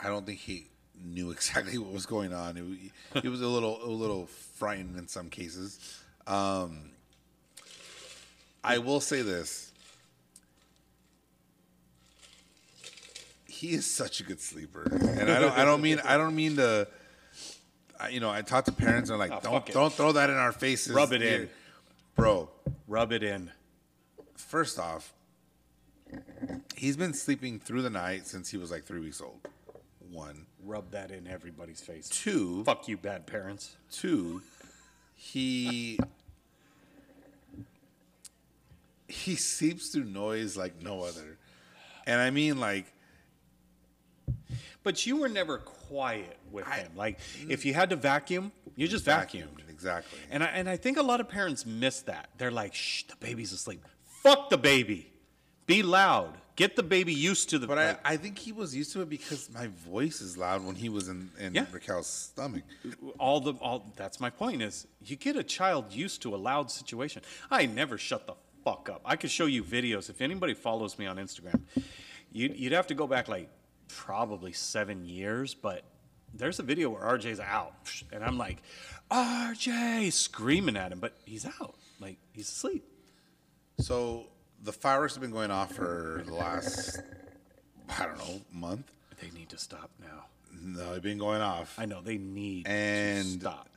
I 0.00 0.08
don't 0.08 0.24
think 0.24 0.38
he 0.38 0.68
knew 1.04 1.30
exactly 1.32 1.76
what 1.78 1.92
was 1.92 2.06
going 2.06 2.32
on, 2.32 2.56
it, 3.14 3.24
it 3.24 3.28
was 3.28 3.40
a 3.42 3.46
little 3.48 3.84
a 3.84 3.88
little 3.90 4.26
frightening 4.62 4.96
in 4.96 5.08
some 5.08 5.28
cases. 5.28 6.00
Um, 6.24 6.92
I 8.62 8.78
will 8.78 9.00
say 9.00 9.22
this: 9.22 9.72
he 13.48 13.70
is 13.72 13.84
such 13.84 14.20
a 14.20 14.22
good 14.22 14.40
sleeper, 14.40 14.84
and 14.84 15.28
I 15.28 15.40
don't 15.40 15.58
I 15.58 15.64
don't 15.64 15.82
mean 15.82 15.98
I 16.04 16.16
don't 16.16 16.36
mean 16.36 16.56
to. 16.56 16.86
I, 17.98 18.10
you 18.10 18.20
know, 18.20 18.30
I 18.30 18.42
talk 18.42 18.66
to 18.66 18.72
parents 18.72 19.10
and 19.10 19.20
I'm 19.20 19.30
like, 19.30 19.44
Oh, 19.44 19.50
don't 19.50 19.66
don't 19.72 19.92
throw 19.92 20.12
that 20.12 20.30
in 20.30 20.36
our 20.36 20.52
faces. 20.52 20.94
Rub 20.94 21.12
it 21.12 21.22
here." 21.22 21.42
in. 21.42 21.50
bro. 22.14 22.48
Rub 22.86 23.10
it 23.10 23.24
in. 23.24 23.50
First 24.36 24.78
off, 24.78 25.12
he's 26.76 26.96
been 26.96 27.14
sleeping 27.14 27.58
through 27.58 27.82
the 27.82 27.90
night 27.90 28.28
since 28.28 28.48
he 28.48 28.58
was 28.58 28.70
like 28.70 28.84
three 28.84 29.00
weeks 29.00 29.20
old. 29.20 29.40
One, 30.12 30.46
Rub 30.64 30.90
that 30.92 31.10
in 31.10 31.26
everybody's 31.26 31.80
face. 31.80 32.08
two, 32.08 32.62
Fuck 32.64 32.86
you, 32.88 32.96
bad 32.96 33.26
parents. 33.26 33.76
two. 33.90 34.42
He 35.14 35.98
he 39.08 39.36
seeps 39.36 39.88
through 39.88 40.04
noise 40.04 40.56
like 40.56 40.82
no 40.82 41.02
other, 41.02 41.38
and 42.06 42.20
I 42.20 42.30
mean 42.30 42.58
like 42.60 42.86
But 44.82 45.06
you 45.06 45.16
were 45.16 45.28
never 45.28 45.58
quiet 45.58 46.36
with 46.50 46.66
him. 46.66 46.90
Like, 46.96 47.18
mm. 47.20 47.50
if 47.50 47.64
you 47.64 47.72
had 47.74 47.90
to 47.90 47.96
vacuum, 47.96 48.52
you 48.76 48.88
just 48.88 49.04
vacuumed. 49.04 49.68
exactly. 49.68 50.18
And 50.30 50.42
I, 50.42 50.46
and 50.46 50.68
I 50.68 50.76
think 50.76 50.96
a 50.98 51.02
lot 51.02 51.20
of 51.20 51.28
parents 51.28 51.64
miss 51.66 52.02
that. 52.02 52.30
They're 52.38 52.50
like, 52.50 52.74
shh, 52.74 53.04
the 53.04 53.16
baby's 53.16 53.52
asleep. 53.52 53.84
Fuck 54.04 54.50
the 54.50 54.58
baby. 54.58 55.12
Be 55.66 55.82
loud. 55.82 56.34
Get 56.54 56.76
the 56.76 56.82
baby 56.82 57.14
used 57.14 57.48
to 57.50 57.58
the. 57.58 57.66
But 57.66 57.78
I, 57.78 57.96
I 58.04 58.16
think 58.18 58.38
he 58.38 58.52
was 58.52 58.76
used 58.76 58.92
to 58.92 59.00
it 59.02 59.08
because 59.08 59.48
my 59.54 59.68
voice 59.88 60.20
is 60.20 60.36
loud 60.36 60.64
when 60.64 60.74
he 60.74 60.88
was 60.90 61.08
in, 61.08 61.30
in 61.38 61.54
Yeah. 61.54 61.64
Raquel's 61.72 62.06
stomach. 62.06 62.62
all 63.18 63.40
the 63.40 63.54
all. 63.54 63.92
That's 63.96 64.20
my 64.20 64.28
point. 64.28 64.60
Is 64.62 64.86
you 65.04 65.16
get 65.16 65.34
a 65.36 65.42
child 65.42 65.92
used 65.92 66.20
to 66.22 66.34
a 66.34 66.36
loud 66.36 66.70
situation. 66.70 67.22
I 67.50 67.64
never 67.66 67.96
shut 67.96 68.26
the 68.26 68.34
fuck 68.64 68.90
up. 68.90 69.00
I 69.04 69.16
could 69.16 69.30
show 69.30 69.46
you 69.46 69.64
videos. 69.64 70.10
If 70.10 70.20
anybody 70.20 70.52
follows 70.54 70.98
me 70.98 71.06
on 71.06 71.16
Instagram, 71.16 71.62
you'd, 72.32 72.54
you'd 72.56 72.72
have 72.72 72.86
to 72.88 72.94
go 72.94 73.06
back 73.06 73.28
like 73.28 73.48
probably 73.88 74.52
seven 74.52 75.06
years. 75.06 75.54
But 75.54 75.84
there's 76.34 76.58
a 76.58 76.62
video 76.62 76.90
where 76.90 77.02
RJ's 77.02 77.40
out, 77.40 77.74
and 78.12 78.22
I'm 78.22 78.36
like, 78.36 78.58
RJ, 79.10 80.12
screaming 80.12 80.76
at 80.76 80.92
him, 80.92 81.00
but 81.00 81.14
he's 81.24 81.46
out. 81.46 81.76
Like 81.98 82.18
he's 82.32 82.48
asleep. 82.48 82.84
So 83.78 84.26
the 84.62 84.72
fireworks 84.72 85.14
have 85.14 85.22
been 85.22 85.30
going 85.32 85.50
off 85.50 85.72
for 85.74 86.22
the 86.26 86.34
last, 86.34 87.00
I 87.98 88.06
don't 88.06 88.18
know, 88.18 88.40
month. 88.52 88.90
They 89.20 89.30
need 89.30 89.48
to 89.50 89.58
stop 89.58 89.90
now. 90.00 90.24
No, 90.60 90.92
they've 90.92 91.02
been 91.02 91.18
going 91.18 91.40
off. 91.40 91.74
I 91.78 91.86
know 91.86 92.00
they 92.02 92.18
need 92.18 92.66
And- 92.68 93.24
to 93.24 93.30
stop. 93.40 93.68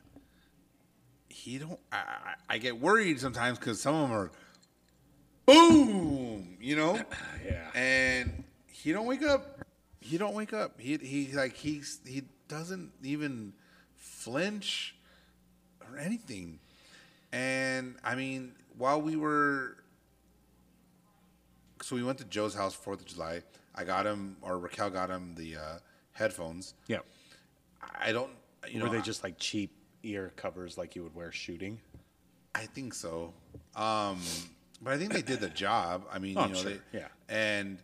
he 1.30 1.58
don't. 1.58 1.80
I, 1.92 1.98
I, 1.98 2.34
I 2.50 2.58
get 2.60 2.80
worried 2.80 3.20
sometimes 3.20 3.58
because 3.60 3.82
some 3.82 3.96
of 3.96 4.10
them 4.10 4.18
are, 4.18 4.32
boom, 5.46 6.58
you 6.62 6.76
know, 6.76 7.00
Yeah. 7.46 7.70
and 7.76 8.44
he 8.72 8.92
don't 8.92 9.06
wake 9.06 9.24
up. 9.24 9.60
He 10.00 10.18
don't 10.18 10.34
wake 10.36 10.54
up. 10.54 10.80
He 10.80 10.98
he 10.98 11.32
like 11.34 11.56
he's 11.56 12.00
he 12.06 12.24
doesn't 12.48 12.92
even 13.04 13.54
flinch 13.96 14.96
or 15.90 15.98
anything. 15.98 16.60
And 17.32 17.96
I 18.04 18.16
mean, 18.16 18.54
while 18.78 19.02
we 19.02 19.16
were, 19.16 19.78
so 21.86 21.96
we 21.96 22.02
went 22.02 22.18
to 22.18 22.24
Joe's 22.26 22.56
house 22.56 22.74
Fourth 22.74 23.00
of 23.02 23.06
July. 23.06 23.44
I 23.76 23.84
got 23.84 24.08
him, 24.08 24.38
or 24.42 24.58
Raquel 24.58 24.90
got 24.90 25.12
him 25.12 25.36
the 25.36 25.58
uh, 25.58 25.78
headphones. 26.14 26.74
Yeah. 26.88 27.00
I 28.00 28.12
don't, 28.12 28.32
you 28.68 28.80
know, 28.80 28.86
Were 28.86 28.92
they 28.92 28.98
I- 28.98 29.02
just 29.02 29.24
like 29.24 29.38
cheap 29.38 29.72
ear 30.02 30.34
covers 30.36 30.78
like 30.80 30.96
you 30.96 31.04
would 31.04 31.14
wear 31.14 31.32
shooting? 31.32 31.80
I 32.56 32.66
think 32.66 32.96
so. 32.96 33.34
Um, 33.76 34.18
but 34.82 34.94
I 34.94 34.98
think 34.98 35.14
they 35.14 35.22
did 35.22 35.40
the 35.42 35.50
job. 35.66 36.06
I 36.12 36.18
mean, 36.18 36.36
Oh, 36.40 36.48
you 36.48 36.54
know, 36.54 36.60
sure, 36.60 36.72
they, 36.72 36.80
yeah. 37.00 37.08
And 37.30 37.78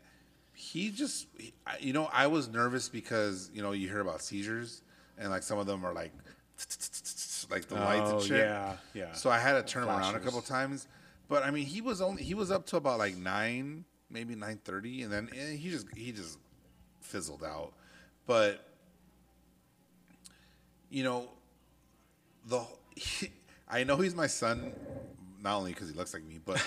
he 0.53 0.89
just, 0.89 1.27
he- 1.37 1.53
I- 1.67 1.77
you 1.79 1.93
know, 1.93 2.09
I 2.11 2.25
was 2.25 2.47
nervous 2.47 2.89
because 2.89 3.51
you 3.53 3.61
know 3.61 3.71
you 3.71 3.87
hear 3.87 3.99
about 3.99 4.21
seizures 4.23 4.81
and 5.19 5.29
like 5.29 5.43
some 5.43 5.59
of 5.59 5.67
them 5.67 5.85
are 5.85 5.93
like, 5.93 6.11
like 7.51 7.67
the 7.67 7.75
lights 7.75 8.09
Oh, 8.11 8.17
and 8.17 8.23
shit. 8.23 8.37
yeah, 8.39 8.73
yeah. 8.95 9.13
So 9.13 9.29
I 9.29 9.37
had 9.37 9.53
to 9.53 9.63
turn 9.63 9.83
him 9.83 9.89
around 9.89 9.99
a 10.01 10.03
Flashers. 10.19 10.25
couple 10.25 10.41
times. 10.41 10.87
But 11.27 11.43
I 11.43 11.51
mean, 11.51 11.65
he 11.65 11.81
was 11.81 12.01
only 12.01 12.23
he 12.23 12.33
was 12.33 12.49
up 12.51 12.65
to 12.67 12.77
about 12.77 12.97
like 12.99 13.15
nine, 13.17 13.85
maybe 14.11 14.35
nine 14.35 14.59
thirty, 14.63 15.03
and 15.03 15.11
then 15.11 15.29
eh, 15.35 15.51
he 15.51 15.69
just 15.69 15.87
he 15.95 16.11
just 16.11 16.37
fizzled 17.01 17.43
out. 17.43 17.73
But 18.27 18.65
you 20.89 21.03
know, 21.03 21.29
the 22.47 22.65
I 23.69 23.83
know 23.83 23.97
he's 23.97 24.15
my 24.15 24.27
son, 24.27 24.73
not 25.41 25.57
only 25.57 25.71
because 25.73 25.89
he 25.89 25.95
looks 25.95 26.13
like 26.13 26.23
me, 26.23 26.39
but 26.43 26.61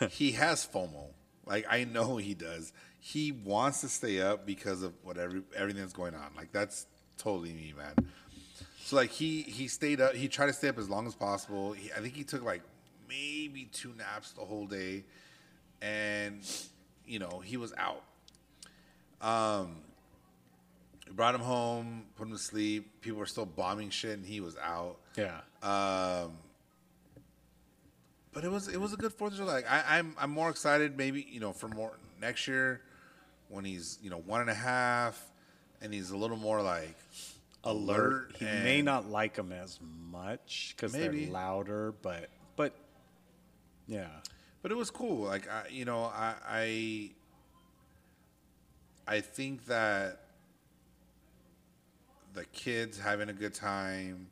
he 0.10 0.32
has 0.32 0.66
FOMO. 0.66 1.06
Like 1.46 1.66
I 1.68 1.84
know 1.84 2.18
he 2.18 2.34
does. 2.34 2.72
He 3.00 3.32
wants 3.32 3.80
to 3.80 3.88
stay 3.88 4.20
up 4.20 4.46
because 4.46 4.82
of 4.82 4.92
whatever 5.02 5.42
everything 5.56 5.82
that's 5.82 5.92
going 5.92 6.14
on. 6.14 6.30
Like 6.36 6.52
that's 6.52 6.86
totally 7.18 7.52
me, 7.52 7.74
man. 7.76 7.94
So 8.84 8.96
like 8.96 9.10
he 9.10 9.42
he 9.42 9.68
stayed 9.68 10.00
up. 10.00 10.14
He 10.14 10.28
tried 10.28 10.46
to 10.46 10.52
stay 10.52 10.68
up 10.68 10.78
as 10.78 10.88
long 10.88 11.06
as 11.06 11.14
possible. 11.14 11.72
He, 11.72 11.90
I 11.92 12.00
think 12.00 12.14
he 12.14 12.24
took 12.24 12.44
like 12.44 12.62
maybe 13.08 13.68
two 13.72 13.92
naps 13.96 14.32
the 14.32 14.42
whole 14.42 14.66
day, 14.66 15.04
and 15.80 16.40
you 17.12 17.18
know 17.18 17.42
he 17.44 17.58
was 17.58 17.74
out. 17.76 18.02
Um, 19.20 19.76
we 21.06 21.12
brought 21.12 21.34
him 21.34 21.42
home, 21.42 22.06
put 22.16 22.26
him 22.26 22.32
to 22.32 22.38
sleep. 22.38 23.02
People 23.02 23.18
were 23.18 23.26
still 23.26 23.44
bombing 23.44 23.90
shit, 23.90 24.16
and 24.16 24.24
he 24.24 24.40
was 24.40 24.56
out. 24.56 24.96
Yeah. 25.16 25.40
Um, 25.62 26.32
but 28.32 28.44
it 28.44 28.50
was 28.50 28.66
it 28.68 28.80
was 28.80 28.94
a 28.94 28.96
good 28.96 29.12
Fourth 29.12 29.32
of 29.32 29.38
July. 29.38 29.62
I, 29.68 29.98
I'm 29.98 30.16
I'm 30.18 30.30
more 30.30 30.48
excited 30.48 30.96
maybe 30.96 31.26
you 31.30 31.38
know 31.38 31.52
for 31.52 31.68
more 31.68 31.92
next 32.18 32.48
year 32.48 32.80
when 33.50 33.66
he's 33.66 33.98
you 34.02 34.08
know 34.08 34.18
one 34.18 34.40
and 34.40 34.48
a 34.48 34.54
half 34.54 35.22
and 35.82 35.92
he's 35.92 36.10
a 36.10 36.16
little 36.16 36.38
more 36.38 36.62
like 36.62 36.96
alert. 37.62 38.36
He 38.38 38.46
may 38.46 38.80
not 38.80 39.10
like 39.10 39.34
them 39.34 39.52
as 39.52 39.78
much 40.10 40.74
because 40.74 40.92
they're 40.92 41.12
louder, 41.12 41.92
but 42.00 42.30
but 42.56 42.72
yeah, 43.86 44.06
but 44.62 44.70
it 44.70 44.76
was 44.76 44.90
cool. 44.90 45.26
Like 45.26 45.48
I, 45.50 45.68
you 45.68 45.84
know, 45.84 46.04
I, 46.04 46.34
I, 46.48 47.10
I 49.06 49.20
think 49.20 49.66
that 49.66 50.20
the 52.34 52.44
kids 52.46 52.98
having 52.98 53.28
a 53.28 53.32
good 53.32 53.54
time. 53.54 54.28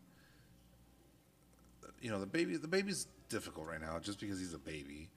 You 2.00 2.10
know, 2.10 2.20
the 2.20 2.26
baby, 2.26 2.56
the 2.56 2.68
baby's 2.68 3.08
difficult 3.28 3.66
right 3.66 3.80
now 3.80 3.98
just 3.98 4.20
because 4.20 4.38
he's 4.38 4.54
a 4.54 4.58
baby. 4.58 5.10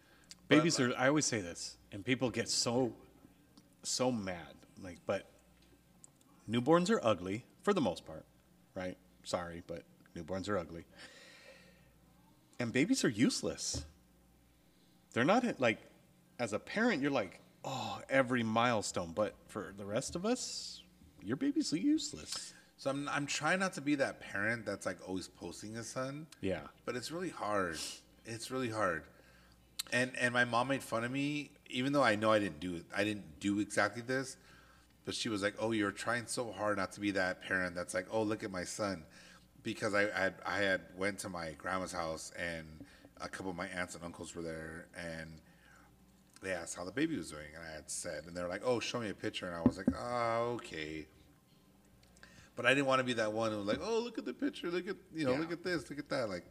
But, 0.48 0.58
babies 0.58 0.80
are. 0.80 0.94
I 0.98 1.08
always 1.08 1.26
say 1.26 1.40
this, 1.40 1.78
and 1.92 2.04
people 2.04 2.30
get 2.30 2.50
so 2.50 2.92
so 3.84 4.12
mad. 4.12 4.56
Like, 4.82 4.98
but 5.06 5.30
newborns 6.50 6.90
are 6.90 7.00
ugly 7.04 7.46
for 7.62 7.74
the 7.74 7.82
most 7.82 8.06
part, 8.06 8.26
right? 8.76 8.98
Sorry, 9.24 9.64
but 9.66 9.84
newborns 10.18 10.50
are 10.50 10.58
ugly, 10.58 10.84
and 12.60 12.74
babies 12.74 13.06
are 13.06 13.10
useless. 13.10 13.86
They're 15.14 15.24
not 15.24 15.60
like, 15.60 15.80
as 16.40 16.54
a 16.54 16.60
parent, 16.60 17.02
you're 17.02 17.12
like, 17.12 17.40
oh, 17.64 18.02
every 18.10 18.44
milestone, 18.44 19.14
but 19.14 19.36
for 19.48 19.74
the 19.78 19.86
rest 19.86 20.16
of 20.16 20.26
us, 20.26 20.82
your 21.22 21.38
baby's 21.38 21.72
useless. 21.72 22.54
So 22.78 22.90
I'm 22.90 23.08
I'm 23.08 23.26
trying 23.26 23.60
not 23.60 23.74
to 23.74 23.82
be 23.82 23.96
that 23.96 24.20
parent 24.20 24.66
that's 24.66 24.86
like 24.86 24.98
always 25.08 25.28
posting 25.28 25.74
his 25.74 25.88
son. 25.88 26.28
Yeah. 26.42 26.62
But 26.86 26.96
it's 26.96 27.12
really 27.12 27.30
hard. 27.30 27.78
It's 28.26 28.52
really 28.52 28.70
hard. 28.70 29.04
And 29.94 30.12
and 30.20 30.34
my 30.34 30.44
mom 30.44 30.68
made 30.68 30.84
fun 30.84 31.04
of 31.04 31.12
me, 31.12 31.52
even 31.70 31.94
though 31.94 32.04
I 32.04 32.16
know 32.16 32.32
I 32.32 32.40
didn't 32.40 32.60
do 32.60 32.76
it. 32.76 32.84
I 32.96 33.04
didn't 33.06 33.40
do 33.40 33.60
exactly 33.60 34.02
this. 34.02 34.36
But 35.06 35.16
she 35.16 35.30
was 35.30 35.42
like, 35.42 35.56
"Oh, 35.60 35.72
you're 35.72 35.92
trying 35.92 36.28
so 36.28 36.52
hard 36.52 36.78
not 36.78 36.92
to 36.94 37.00
be 37.00 37.12
that 37.12 37.42
parent 37.42 37.76
that's 37.76 37.94
like, 37.94 38.08
oh, 38.12 38.24
look 38.24 38.44
at 38.44 38.52
my 38.52 38.64
son," 38.64 39.04
because 39.62 39.94
I 39.94 40.04
I 40.04 40.24
had, 40.24 40.34
I 40.46 40.58
had 40.58 40.82
went 40.98 41.20
to 41.20 41.30
my 41.30 41.52
grandma's 41.52 41.92
house 41.92 42.32
and 42.38 42.83
a 43.24 43.30
couple 43.30 43.50
of 43.50 43.58
my 43.58 43.68
aunts 43.68 43.96
and 43.96 44.04
uncles 44.04 44.36
were 44.36 44.42
there 44.42 44.88
and 44.98 45.30
they 46.42 46.52
asked 46.52 46.76
how 46.76 46.84
the 46.84 46.92
baby 46.92 47.16
was 47.18 47.32
doing 47.32 47.48
and 47.56 47.64
I 47.66 47.74
had 47.74 47.90
said 47.90 48.26
and 48.28 48.36
they 48.36 48.42
were 48.44 48.50
like, 48.50 48.62
"Oh, 48.66 48.80
show 48.80 49.00
me 49.00 49.10
a 49.10 49.14
picture," 49.14 49.48
and 49.48 49.56
I 49.56 49.62
was 49.62 49.78
like, 49.78 49.88
"Oh, 49.98 50.54
okay." 50.56 51.08
But 52.56 52.66
I 52.66 52.74
didn't 52.74 52.86
want 52.88 53.00
to 53.00 53.04
be 53.04 53.14
that 53.14 53.32
one 53.32 53.52
who 53.52 53.58
was 53.58 53.66
like, 53.68 53.80
"Oh, 53.82 54.00
look 54.00 54.18
at 54.18 54.26
the 54.26 54.34
picture. 54.34 54.70
Look 54.70 54.88
at 54.88 54.98
you 55.16 55.26
know, 55.26 55.34
Yeah. 55.34 55.40
look 55.40 55.52
at 55.52 55.64
this. 55.64 55.90
Look 55.90 56.00
at 56.00 56.10
that." 56.10 56.30
Like, 56.30 56.46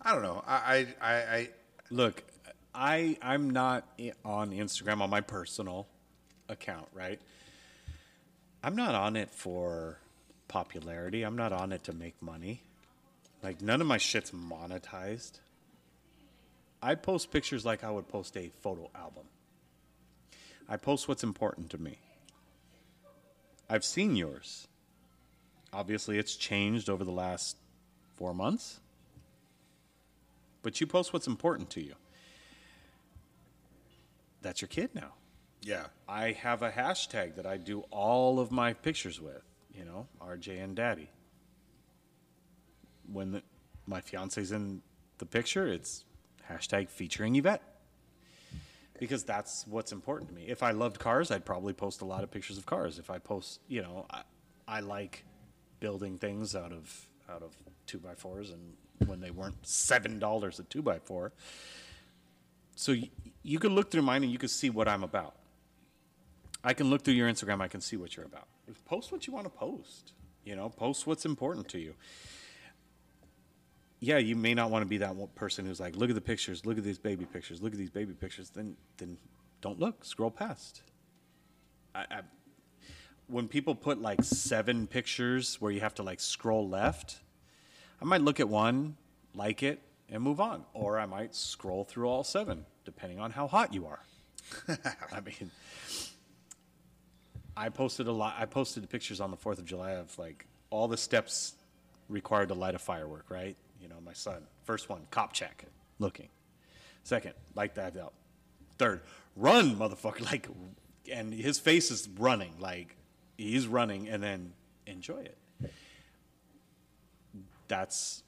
I 0.00 0.12
don't 0.12 0.22
know. 0.22 0.42
I 0.46 0.56
I 1.00 1.12
I, 1.12 1.14
I 1.36 1.50
Look, 1.90 2.24
I 2.74 3.18
I'm 3.20 3.50
not 3.50 3.86
on 4.24 4.50
Instagram 4.50 5.00
on 5.02 5.10
my 5.10 5.20
personal 5.20 5.86
account, 6.48 6.88
right? 6.94 7.20
I'm 8.64 8.74
not 8.74 8.94
on 8.94 9.16
it 9.16 9.30
for 9.30 9.98
popularity. 10.48 11.22
I'm 11.22 11.36
not 11.36 11.52
on 11.52 11.72
it 11.72 11.84
to 11.84 11.92
make 11.92 12.20
money. 12.22 12.62
Like 13.42 13.60
none 13.60 13.80
of 13.80 13.86
my 13.86 13.98
shit's 13.98 14.30
monetized. 14.30 15.40
I 16.82 16.94
post 16.94 17.30
pictures 17.30 17.64
like 17.64 17.84
I 17.84 17.90
would 17.90 18.08
post 18.08 18.36
a 18.36 18.50
photo 18.60 18.90
album. 18.94 19.24
I 20.68 20.76
post 20.76 21.08
what's 21.08 21.22
important 21.24 21.70
to 21.70 21.78
me. 21.78 21.98
I've 23.68 23.84
seen 23.84 24.16
yours. 24.16 24.68
Obviously, 25.72 26.18
it's 26.18 26.36
changed 26.36 26.90
over 26.90 27.04
the 27.04 27.12
last 27.12 27.56
four 28.16 28.34
months 28.34 28.80
but 30.62 30.80
you 30.80 30.86
post 30.86 31.12
what's 31.12 31.26
important 31.26 31.70
to 31.70 31.82
you. 31.82 31.94
That's 34.40 34.60
your 34.60 34.68
kid 34.68 34.90
now. 34.94 35.12
yeah. 35.62 35.86
I 36.08 36.32
have 36.32 36.62
a 36.62 36.70
hashtag 36.70 37.36
that 37.36 37.46
I 37.46 37.56
do 37.56 37.84
all 37.90 38.40
of 38.40 38.50
my 38.50 38.72
pictures 38.72 39.20
with, 39.20 39.42
you 39.74 39.84
know, 39.84 40.06
RJ 40.20 40.62
and 40.62 40.74
Daddy. 40.74 41.08
When 43.12 43.32
the, 43.32 43.42
my 43.86 44.00
fiance's 44.00 44.52
in 44.52 44.82
the 45.18 45.26
picture, 45.26 45.66
it's 45.66 46.04
hashtag 46.50 46.88
featuring 46.88 47.36
Yvette. 47.36 47.62
Because 48.98 49.24
that's 49.24 49.66
what's 49.66 49.90
important 49.90 50.30
to 50.30 50.34
me. 50.34 50.44
If 50.48 50.62
I 50.62 50.70
loved 50.70 50.98
cars, 51.00 51.30
I'd 51.30 51.44
probably 51.44 51.72
post 51.72 52.02
a 52.02 52.04
lot 52.04 52.22
of 52.22 52.30
pictures 52.30 52.56
of 52.56 52.66
cars. 52.66 52.98
If 52.98 53.10
I 53.10 53.18
post, 53.18 53.60
you 53.66 53.82
know, 53.82 54.06
I, 54.10 54.22
I 54.68 54.80
like 54.80 55.24
building 55.80 56.18
things 56.18 56.54
out 56.54 56.72
of 56.72 57.08
out 57.28 57.42
of 57.42 57.52
two 57.86 57.98
by 57.98 58.14
fours, 58.14 58.50
and 58.50 58.74
when 59.08 59.20
they 59.20 59.30
weren't 59.30 59.66
seven 59.66 60.18
dollars 60.20 60.60
a 60.60 60.62
two 60.62 60.82
by 60.82 61.00
four, 61.00 61.32
so 62.76 62.92
y- 62.92 63.10
you 63.42 63.58
could 63.58 63.72
look 63.72 63.90
through 63.90 64.02
mine 64.02 64.22
and 64.22 64.30
you 64.30 64.38
could 64.38 64.50
see 64.50 64.70
what 64.70 64.86
I'm 64.86 65.02
about. 65.02 65.34
I 66.62 66.72
can 66.74 66.88
look 66.88 67.02
through 67.02 67.14
your 67.14 67.28
Instagram. 67.28 67.60
I 67.60 67.66
can 67.68 67.80
see 67.80 67.96
what 67.96 68.16
you're 68.16 68.26
about. 68.26 68.46
Post 68.84 69.10
what 69.10 69.26
you 69.26 69.32
want 69.32 69.46
to 69.46 69.50
post. 69.50 70.12
You 70.44 70.54
know, 70.54 70.68
post 70.68 71.06
what's 71.08 71.24
important 71.24 71.68
to 71.70 71.78
you. 71.78 71.94
Yeah, 74.04 74.18
you 74.18 74.34
may 74.34 74.52
not 74.52 74.72
want 74.72 74.82
to 74.82 74.88
be 74.88 74.98
that 74.98 75.14
one 75.14 75.28
person 75.36 75.64
who's 75.64 75.78
like, 75.78 75.94
look 75.94 76.08
at 76.10 76.16
the 76.16 76.20
pictures, 76.20 76.66
look 76.66 76.76
at 76.76 76.82
these 76.82 76.98
baby 76.98 77.24
pictures, 77.24 77.62
look 77.62 77.72
at 77.72 77.78
these 77.78 77.88
baby 77.88 78.14
pictures. 78.14 78.50
Then, 78.50 78.76
then 78.96 79.16
don't 79.60 79.78
look. 79.78 80.04
Scroll 80.04 80.32
past. 80.32 80.82
I, 81.94 82.00
I, 82.10 82.20
when 83.28 83.46
people 83.46 83.76
put 83.76 84.02
like 84.02 84.24
seven 84.24 84.88
pictures 84.88 85.60
where 85.60 85.70
you 85.70 85.78
have 85.78 85.94
to 85.94 86.02
like 86.02 86.18
scroll 86.18 86.68
left, 86.68 87.20
I 88.00 88.04
might 88.04 88.22
look 88.22 88.40
at 88.40 88.48
one, 88.48 88.96
like 89.36 89.62
it, 89.62 89.80
and 90.10 90.20
move 90.20 90.40
on. 90.40 90.64
Or 90.74 90.98
I 90.98 91.06
might 91.06 91.32
scroll 91.36 91.84
through 91.84 92.08
all 92.08 92.24
seven, 92.24 92.66
depending 92.84 93.20
on 93.20 93.30
how 93.30 93.46
hot 93.46 93.72
you 93.72 93.86
are. 93.86 94.00
I 95.12 95.20
mean, 95.20 95.52
I 97.56 97.68
posted 97.68 98.08
a 98.08 98.12
lot. 98.12 98.34
I 98.36 98.46
posted 98.46 98.82
the 98.82 98.88
pictures 98.88 99.20
on 99.20 99.30
the 99.30 99.36
Fourth 99.36 99.60
of 99.60 99.64
July 99.64 99.92
of 99.92 100.18
like 100.18 100.46
all 100.70 100.88
the 100.88 100.96
steps 100.96 101.54
required 102.08 102.48
to 102.48 102.54
light 102.54 102.74
a 102.74 102.80
firework. 102.80 103.30
Right? 103.30 103.56
You 103.82 103.88
know, 103.88 104.00
my 104.04 104.12
son. 104.12 104.46
First 104.64 104.88
one, 104.88 105.02
cop 105.10 105.32
check, 105.32 105.64
looking. 105.98 106.28
Second, 107.02 107.34
light 107.56 107.74
that 107.74 107.96
up. 107.96 108.14
Third, 108.78 109.00
run, 109.36 109.76
motherfucker! 109.76 110.20
Like, 110.30 110.48
and 111.12 111.34
his 111.34 111.58
face 111.58 111.90
is 111.90 112.08
running. 112.16 112.54
Like, 112.60 112.96
he's 113.36 113.66
running, 113.66 114.08
and 114.08 114.22
then 114.22 114.52
enjoy 114.86 115.18
it. 115.18 115.36
That's 117.68 118.22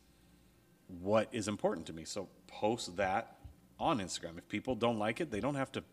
what 1.02 1.28
is 1.32 1.48
important 1.48 1.86
to 1.86 1.92
me. 1.92 2.04
So 2.04 2.28
post 2.48 2.96
that 2.96 3.36
on 3.78 3.98
Instagram. 4.00 4.38
If 4.38 4.48
people 4.48 4.74
don't 4.74 4.98
like 4.98 5.20
it, 5.20 5.30
they 5.30 5.40
don't 5.40 5.54
have 5.54 5.70
to 5.72 5.84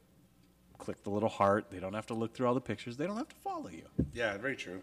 click 0.78 1.04
the 1.04 1.10
little 1.10 1.30
heart. 1.30 1.70
They 1.70 1.80
don't 1.80 1.94
have 1.94 2.08
to 2.08 2.14
look 2.14 2.34
through 2.34 2.48
all 2.48 2.54
the 2.54 2.62
pictures. 2.62 2.98
They 2.98 3.06
don't 3.06 3.18
have 3.18 3.30
to 3.30 3.36
follow 3.36 3.70
you. 3.70 3.84
Yeah, 4.14 4.38
very 4.38 4.56
true. 4.56 4.82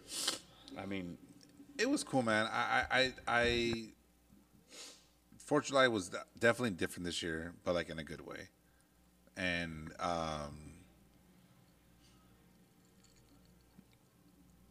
I 0.78 0.86
mean, 0.86 1.16
It 1.78 1.88
was 1.88 2.04
cool, 2.04 2.22
man. 2.22 2.46
I, 2.52 2.84
I, 2.90 3.00
I, 3.00 3.12
I 3.26 3.72
Fourth 5.48 5.64
of 5.64 5.68
July 5.68 5.88
was 5.88 6.10
definitely 6.38 6.72
different 6.72 7.06
this 7.06 7.22
year, 7.22 7.54
but 7.64 7.74
like 7.74 7.88
in 7.88 7.98
a 7.98 8.04
good 8.04 8.20
way. 8.20 8.48
And 9.34 9.90
um, 9.98 10.74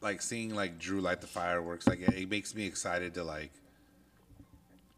like 0.01 0.21
seeing 0.21 0.53
like 0.53 0.78
Drew 0.78 1.01
light 1.01 1.19
the 1.19 1.25
fireworks, 1.25 1.88
like 1.88 2.01
it, 2.01 2.13
it 2.13 2.30
makes 2.30 2.53
me 2.53 2.67
excited 2.67 3.15
to 3.15 3.23
like 3.23 3.49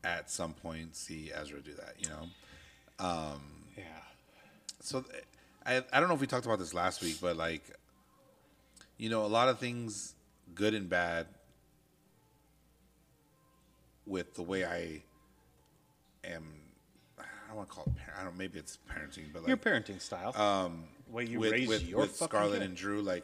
at 0.04 0.30
some 0.30 0.52
point 0.52 0.98
see 0.98 1.32
Ezra 1.34 1.62
do 1.62 1.72
that. 1.76 1.96
You 2.00 2.10
know. 2.10 3.06
yeah. 3.78 3.84
so 4.82 5.00
th- 5.00 5.24
I 5.66 5.82
I 5.94 6.02
don't 6.02 6.10
know 6.10 6.16
if 6.16 6.20
we 6.20 6.28
talked 6.28 6.46
about 6.46 6.60
this 6.60 6.74
last 6.74 7.02
week, 7.02 7.20
but 7.22 7.38
like, 7.38 7.64
you 8.98 9.10
know, 9.10 9.24
a 9.26 9.28
lot 9.28 9.48
of 9.48 9.60
things, 9.60 10.14
good 10.54 10.74
and 10.74 10.90
bad, 10.90 11.28
with 14.06 14.34
the 14.34 14.44
way 14.44 14.66
I 14.66 15.04
am. 16.24 16.44
I 17.20 17.24
don't 17.48 17.58
want 17.58 17.70
to 17.70 17.76
call 17.76 17.84
it. 17.86 17.96
Par- 17.98 18.16
I 18.20 18.24
don't. 18.24 18.38
Maybe 18.38 18.60
it's 18.60 18.78
parenting, 18.90 19.34
but 19.34 19.42
like 19.44 19.48
Your 19.48 19.58
parenting 19.58 20.02
style. 20.02 20.36
Um, 20.36 20.84
way 21.10 21.26
you 21.26 21.40
with 21.40 21.52
raise 21.52 21.68
with, 21.68 21.88
your 21.88 22.02
with 22.02 22.16
Scarlett 22.16 22.60
kid. 22.60 22.68
and 22.68 22.76
Drew, 22.78 23.02
like 23.02 23.24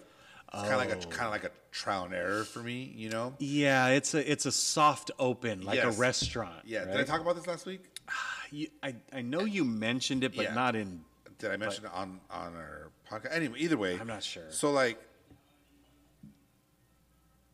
It's 0.53 0.61
kind 0.63 0.73
of 0.73 0.79
like 0.79 0.91
a 0.91 1.07
kind 1.07 1.25
of 1.25 1.31
like 1.31 1.43
a 1.43 1.51
trial 1.71 2.05
and 2.05 2.13
error 2.13 2.43
for 2.43 2.59
me, 2.59 2.91
you 2.95 3.09
know. 3.09 3.33
Yeah, 3.39 3.87
it's 3.89 4.13
a 4.13 4.31
it's 4.31 4.45
a 4.45 4.51
soft 4.51 5.11
open 5.19 5.61
like 5.61 5.75
Yes. 5.77 5.95
a 5.95 5.99
restaurant. 5.99 6.61
Yeah. 6.65 6.85
Did 6.85 6.97
I 6.97 7.03
talk 7.03 7.21
about 7.21 7.35
this 7.35 7.47
last 7.47 7.65
week? 7.65 7.81
You, 8.51 8.67
I 8.83 8.95
I 9.11 9.21
know 9.23 9.41
you 9.41 9.65
mentioned 9.65 10.23
it, 10.23 10.35
but 10.35 10.43
Yeah. 10.45 10.53
not 10.53 10.75
in. 10.75 11.03
Did 11.39 11.49
I 11.51 11.57
mention 11.57 11.85
it 11.85 11.91
on 11.93 12.21
on 12.29 12.55
our 12.55 12.91
podcast? 13.09 13.35
Anyway, 13.35 13.57
either 13.59 13.75
way, 13.75 13.97
I'm 13.99 14.05
not 14.07 14.23
sure. 14.23 14.43
So 14.51 14.71
like, 14.71 14.99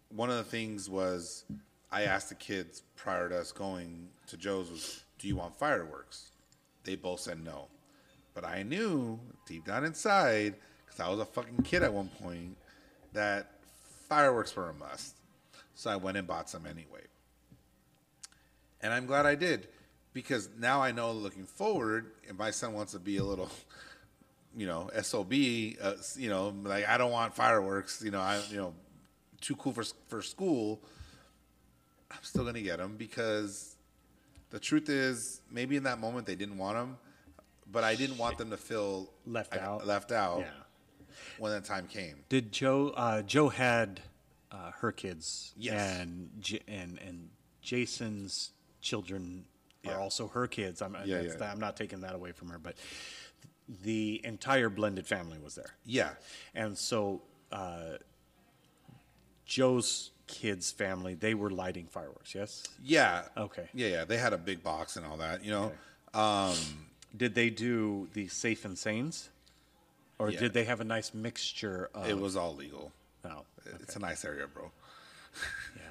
one 0.09 0.29
of 0.29 0.35
the 0.35 0.43
things 0.43 0.89
was 0.89 1.45
I 1.91 2.03
asked 2.03 2.29
the 2.29 2.35
kids 2.35 2.83
prior 2.97 3.29
to 3.29 3.39
us 3.39 3.51
going 3.53 4.09
to 4.27 4.37
Joe's 4.37 4.69
was, 4.69 5.03
"Do 5.21 5.27
you 5.27 5.35
want 5.35 5.57
fireworks?" 5.57 6.31
They 6.83 6.95
both 6.95 7.19
said 7.19 7.43
no, 7.43 7.67
but 8.33 8.43
I 8.43 8.63
knew 8.63 9.19
deep 9.45 9.65
down 9.65 9.85
inside 9.85 10.55
because 10.85 10.99
I 10.99 11.09
was 11.09 11.19
a 11.19 11.25
fucking 11.25 11.63
kid 11.63 11.83
at 11.83 11.93
one 11.93 12.09
point 12.09 12.57
that 13.13 13.51
fireworks 14.09 14.55
were 14.55 14.69
a 14.69 14.73
must. 14.73 15.15
So 15.75 15.89
I 15.89 15.95
went 15.95 16.17
and 16.17 16.27
bought 16.27 16.49
some 16.49 16.65
anyway. 16.65 17.03
And 18.81 18.93
I'm 18.93 19.05
glad 19.05 19.25
I 19.25 19.35
did 19.35 19.67
because 20.13 20.49
now 20.57 20.81
I 20.81 20.91
know 20.91 21.11
looking 21.11 21.45
forward, 21.45 22.11
if 22.23 22.37
my 22.37 22.51
son 22.51 22.73
wants 22.73 22.93
to 22.93 22.99
be 22.99 23.17
a 23.17 23.23
little, 23.23 23.49
you 24.57 24.65
know, 24.65 24.89
SOB, 25.01 25.33
uh, 25.81 25.93
you 26.17 26.29
know, 26.29 26.53
like 26.63 26.87
I 26.87 26.97
don't 26.97 27.11
want 27.11 27.35
fireworks, 27.35 28.01
you 28.03 28.11
know, 28.11 28.19
I, 28.19 28.41
you 28.49 28.57
know, 28.57 28.73
too 29.39 29.55
cool 29.55 29.71
for, 29.71 29.83
for 30.07 30.21
school, 30.21 30.81
I'm 32.11 32.23
still 32.23 32.43
going 32.43 32.55
to 32.55 32.61
get 32.61 32.79
them 32.79 32.95
because 32.97 33.70
the 34.51 34.59
truth 34.59 34.89
is 34.89 35.41
maybe 35.49 35.75
in 35.77 35.83
that 35.83 35.99
moment 35.99 36.27
they 36.27 36.35
didn't 36.35 36.57
want 36.57 36.77
them, 36.77 36.97
but 37.71 37.83
I 37.83 37.95
didn't 37.95 38.17
want 38.17 38.37
them 38.37 38.49
to 38.51 38.57
feel 38.57 39.09
Left 39.25 39.53
I- 39.55 39.59
out. 39.59 39.87
left 39.87 40.11
out 40.11 40.39
Yeah. 40.41 40.51
when 41.39 41.51
that 41.51 41.65
time 41.65 41.87
came. 41.87 42.23
Did 42.29 42.51
Joe? 42.51 42.89
Uh, 42.89 43.21
Joe 43.21 43.49
had 43.49 44.01
uh, 44.51 44.71
her 44.81 44.91
kids. 44.91 45.53
Yes. 45.57 45.99
And 45.99 46.29
J- 46.39 46.59
and 46.67 46.99
and 46.99 47.29
Jason's 47.61 48.51
children 48.81 49.45
Yeah. 49.83 49.93
are 49.93 49.99
also 50.01 50.27
her 50.27 50.47
kids. 50.47 50.81
I'm 50.81 50.95
Yeah, 51.05 51.21
yeah. 51.21 51.49
I'm 51.51 51.59
not 51.59 51.77
taking 51.77 52.01
that 52.01 52.13
away 52.15 52.33
from 52.33 52.49
her, 52.49 52.59
but 52.59 52.75
the 53.83 54.19
entire 54.25 54.67
blended 54.69 55.07
family 55.07 55.39
was 55.39 55.55
there. 55.55 55.75
Yeah. 55.85 56.15
And 56.53 56.77
so 56.77 57.21
uh, 57.53 57.97
Joe's 59.45 60.11
kids' 60.31 60.71
family, 60.71 61.13
they 61.13 61.33
were 61.33 61.49
lighting 61.51 61.87
fireworks, 61.87 62.33
yes? 62.33 62.63
Yeah. 62.83 63.23
Okay. 63.37 63.67
Yeah, 63.73 63.87
yeah. 63.87 64.05
They 64.05 64.17
had 64.17 64.33
a 64.33 64.37
big 64.37 64.63
box 64.63 64.95
and 64.95 65.05
all 65.05 65.17
that, 65.17 65.43
you 65.43 65.51
know. 65.51 65.65
Okay. 65.65 65.75
Um, 66.13 66.55
did 67.15 67.35
they 67.35 67.49
do 67.49 68.07
the 68.13 68.27
safe 68.27 68.65
and 68.65 68.77
sanes? 68.77 69.29
Or 70.17 70.29
Yeah. 70.29 70.39
did 70.39 70.53
they 70.53 70.63
have 70.65 70.79
a 70.81 70.83
nice 70.83 71.13
mixture 71.13 71.89
of 71.93 72.07
It 72.09 72.17
was 72.17 72.35
all 72.35 72.55
legal. 72.55 72.91
Oh, 73.25 73.29
no. 73.29 73.45
Okay. 73.67 73.77
It's 73.81 73.95
a 73.95 73.99
nice 73.99 74.23
area, 74.25 74.47
bro. 74.47 74.71
Yeah. 75.75 75.81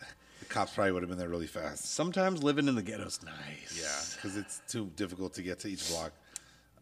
the 0.40 0.44
cops 0.46 0.72
probably 0.74 0.92
would 0.92 1.02
have 1.02 1.10
been 1.10 1.18
there 1.18 1.28
really 1.28 1.46
fast. 1.46 1.84
Sometimes 1.94 2.42
living 2.42 2.66
in 2.68 2.74
the 2.74 2.82
ghetto's 2.82 3.20
nice. 3.22 3.78
Yeah, 3.80 4.16
because 4.16 4.36
it's 4.36 4.60
too 4.68 4.90
difficult 4.96 5.34
to 5.34 5.42
get 5.42 5.60
to 5.60 5.68
each 5.68 5.88
block. 5.88 6.12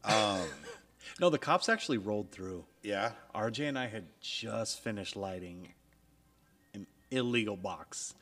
Um, 0.03 0.49
no, 1.21 1.29
the 1.29 1.37
cops 1.39 1.69
actually 1.69 1.99
rolled 1.99 2.31
through. 2.31 2.65
Yeah. 2.83 3.11
RJ 3.35 3.69
and 3.69 3.79
I 3.79 3.87
had 3.87 4.05
just 4.23 4.83
finished 4.83 5.15
lighting 5.15 5.75
illegal 7.11 7.57
box. 7.57 8.15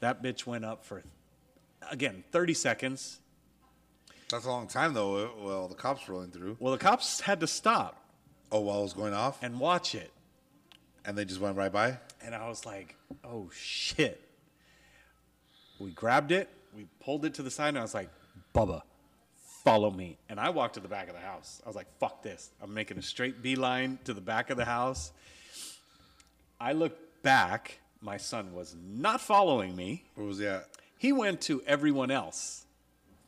That 0.00 0.22
bitch 0.22 0.46
went 0.46 0.64
up 0.64 0.84
for, 0.84 1.02
again, 1.90 2.24
30 2.30 2.54
seconds. 2.54 3.20
That's 4.30 4.44
a 4.44 4.48
long 4.50 4.66
time, 4.68 4.92
though. 4.94 5.16
Uh, 5.16 5.28
well, 5.42 5.68
the 5.68 5.74
cops 5.74 6.08
rolling 6.08 6.30
through. 6.30 6.56
Well, 6.60 6.72
the 6.72 6.78
cops 6.78 7.20
had 7.20 7.40
to 7.40 7.46
stop 7.46 8.02
Oh, 8.52 8.60
while 8.60 8.80
it 8.80 8.82
was 8.82 8.92
going 8.94 9.14
off? 9.14 9.42
and 9.42 9.58
watch 9.58 9.94
it. 9.94 10.12
And 11.04 11.16
they 11.16 11.24
just 11.24 11.40
went 11.40 11.56
right 11.56 11.72
by? 11.72 11.98
And 12.22 12.34
I 12.34 12.48
was 12.48 12.66
like, 12.66 12.94
oh 13.24 13.50
shit. 13.54 14.20
We 15.78 15.90
grabbed 15.92 16.32
it, 16.32 16.48
we 16.76 16.86
pulled 17.00 17.24
it 17.24 17.34
to 17.34 17.42
the 17.42 17.50
side, 17.50 17.68
and 17.68 17.78
I 17.78 17.82
was 17.82 17.94
like, 17.94 18.10
Bubba, 18.54 18.82
follow 19.64 19.90
me. 19.90 20.18
And 20.28 20.38
I 20.40 20.50
walked 20.50 20.74
to 20.74 20.80
the 20.80 20.88
back 20.88 21.08
of 21.08 21.14
the 21.14 21.20
house. 21.20 21.62
I 21.64 21.68
was 21.68 21.76
like, 21.76 21.86
fuck 21.98 22.22
this. 22.22 22.50
I'm 22.60 22.74
making 22.74 22.98
a 22.98 23.02
straight 23.02 23.42
beeline 23.42 23.98
to 24.04 24.12
the 24.12 24.20
back 24.20 24.50
of 24.50 24.56
the 24.56 24.64
house. 24.64 25.12
I 26.60 26.72
looked 26.72 27.22
back. 27.22 27.78
My 28.00 28.16
son 28.16 28.54
was 28.54 28.76
not 28.80 29.20
following 29.20 29.74
me. 29.74 30.04
Where 30.14 30.26
was 30.26 30.38
he 30.38 30.46
at? 30.46 30.68
He 30.96 31.12
went 31.12 31.40
to 31.42 31.62
everyone 31.66 32.10
else. 32.10 32.66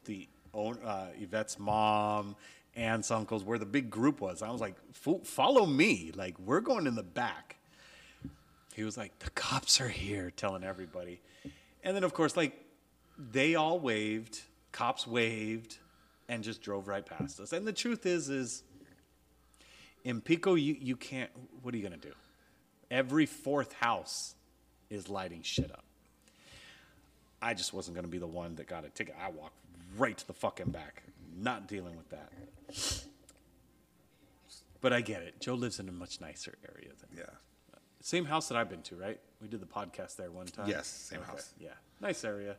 The 0.05 0.29
own, 0.55 0.79
uh, 0.85 1.09
Yvette's 1.21 1.59
mom, 1.59 2.37
aunts, 2.77 3.11
uncles, 3.11 3.45
where 3.45 3.59
the 3.59 3.67
big 3.67 3.91
group 3.91 4.21
was. 4.21 4.43
I 4.43 4.51
was 4.51 4.61
like, 4.61 4.77
follow 5.25 5.67
me. 5.67 6.13
Like, 6.15 6.39
we're 6.39 6.61
going 6.61 6.87
in 6.87 6.95
the 6.95 7.03
back. 7.03 7.57
He 8.75 8.85
was 8.85 8.97
like, 8.97 9.19
the 9.19 9.31
cops 9.31 9.81
are 9.81 9.89
here, 9.89 10.31
telling 10.31 10.65
everybody. 10.65 11.21
And 11.83 11.97
then, 11.97 12.05
of 12.05 12.15
course, 12.15 12.37
like, 12.37 12.59
they 13.19 13.55
all 13.55 13.79
waved, 13.79 14.41
cops 14.73 15.07
waved, 15.07 15.79
and 16.29 16.45
just 16.45 16.63
drove 16.63 16.89
right 16.89 17.05
past 17.05 17.41
us. 17.41 17.53
And 17.53 17.67
the 17.67 17.73
truth 17.73 18.07
is, 18.07 18.29
is 18.29 18.63
in 20.05 20.21
Pico, 20.21 20.55
you, 20.55 20.77
you 20.81 20.97
can't, 20.97 21.31
what 21.63 21.75
are 21.75 21.77
you 21.77 21.87
going 21.87 22.01
to 22.01 22.09
do? 22.09 22.15
Every 22.91 23.27
fourth 23.27 23.73
house 23.75 24.35
is 24.91 25.09
lighting 25.09 25.43
shit 25.43 25.71
up. 25.71 25.85
I 27.41 27.55
just 27.55 27.73
wasn't 27.73 27.95
going 27.95 28.05
to 28.05 28.11
be 28.11 28.19
the 28.19 28.27
one 28.27 28.57
that 28.57 28.67
got 28.67 28.85
a 28.85 28.91
ticket. 28.91 29.15
I 29.21 29.31
walked 29.31 29.57
right 29.97 30.17
to 30.19 30.27
the 30.27 30.35
fucking 30.35 30.71
back, 30.71 31.03
not 31.39 31.67
dealing 31.69 31.97
with 31.97 32.11
that. 32.11 32.31
But 34.81 34.93
I 34.93 35.01
get 35.01 35.23
it. 35.23 35.41
Joe 35.41 35.55
lives 35.55 35.79
in 35.79 35.89
a 35.89 35.93
much 35.93 36.21
nicer 36.21 36.57
area 36.75 36.91
than 37.01 37.19
Yeah. 37.19 37.31
same 38.03 38.25
house 38.25 38.49
that 38.49 38.57
I've 38.57 38.69
been 38.71 38.83
to, 38.83 38.97
right? 38.97 39.21
We 39.41 39.49
did 39.49 39.61
the 39.61 39.67
podcast 39.67 40.17
there 40.17 40.31
one 40.31 40.47
time. 40.47 40.69
Yes, 40.69 40.87
same 40.87 41.23
house. 41.23 41.53
Yeah, 41.59 41.75
nice 42.01 42.25
area. 42.25 42.57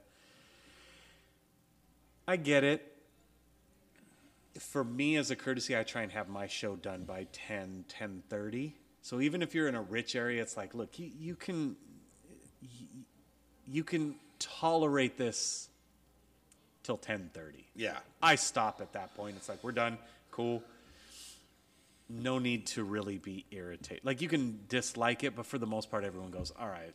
I 2.27 2.37
get 2.37 2.63
it. 2.63 2.87
For 4.59 4.83
me, 4.83 5.15
as 5.15 5.31
a 5.31 5.35
courtesy, 5.35 5.75
I 5.77 5.83
try 5.83 6.01
and 6.03 6.11
have 6.11 6.27
my 6.29 6.45
show 6.45 6.75
done 6.75 7.03
by 7.05 7.25
10, 7.31 7.85
10.30. 7.87 8.73
So 9.01 9.19
even 9.19 9.41
if 9.41 9.55
you're 9.55 9.67
in 9.67 9.75
a 9.75 9.81
rich 9.81 10.15
area, 10.15 10.41
it's 10.41 10.55
like, 10.57 10.75
look, 10.75 10.99
you, 10.99 11.09
you 11.17 11.35
can 11.35 11.75
you 13.67 13.83
can 13.83 14.15
tolerate 14.39 15.17
this 15.17 15.69
till 16.83 16.97
10.30. 16.97 17.63
Yeah. 17.75 17.97
I 18.21 18.35
stop 18.35 18.81
at 18.81 18.93
that 18.93 19.15
point. 19.15 19.35
It's 19.37 19.49
like 19.49 19.63
we're 19.63 19.71
done. 19.71 19.97
Cool. 20.31 20.63
No 22.09 22.39
need 22.39 22.65
to 22.67 22.83
really 22.83 23.17
be 23.17 23.45
irritated. 23.51 24.03
Like 24.03 24.21
you 24.21 24.27
can 24.27 24.59
dislike 24.67 25.23
it, 25.23 25.35
but 25.35 25.45
for 25.45 25.57
the 25.57 25.65
most 25.65 25.89
part, 25.89 26.03
everyone 26.03 26.31
goes, 26.31 26.51
"All 26.59 26.67
right." 26.67 26.93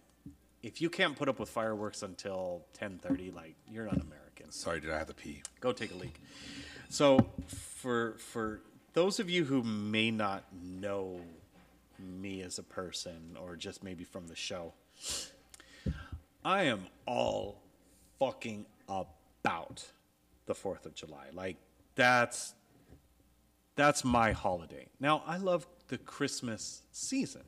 If 0.63 0.83
you 0.83 0.91
can't 0.91 1.17
put 1.17 1.29
up 1.29 1.39
with 1.39 1.49
fireworks 1.49 2.03
until 2.03 2.67
10:30, 2.79 3.31
like 3.35 3.55
you're 3.71 3.89
un-American. 3.89 4.51
Sorry, 4.51 4.81
did 4.81 4.91
I 4.91 4.99
have 4.99 5.07
to 5.07 5.15
pee? 5.15 5.43
Go 5.61 5.73
take 5.73 5.91
a 5.93 5.95
leak. 5.95 6.21
So 6.91 7.31
for 7.49 8.19
for 8.19 8.61
those 8.93 9.19
of 9.19 9.31
you 9.31 9.45
who 9.45 9.63
may 9.63 10.11
not 10.11 10.45
know 10.53 11.21
me 11.99 12.43
as 12.43 12.59
a 12.59 12.63
person 12.63 13.37
or 13.41 13.57
just 13.57 13.83
maybe 13.83 14.05
from 14.05 14.27
the 14.29 14.37
show, 14.37 14.75
I 16.47 16.63
am 16.63 16.87
all 17.07 17.61
fucking 18.21 18.67
about 18.89 19.85
the 20.47 20.55
4th 20.55 20.87
of 20.87 20.95
July. 20.95 21.27
Like 21.33 21.57
that's 21.97 22.55
that's 23.75 24.05
my 24.05 24.31
holiday. 24.31 24.87
Now, 25.01 25.25
I 25.27 25.39
love 25.39 25.67
the 25.89 25.99
Christmas 25.99 26.83
season. 26.93 27.43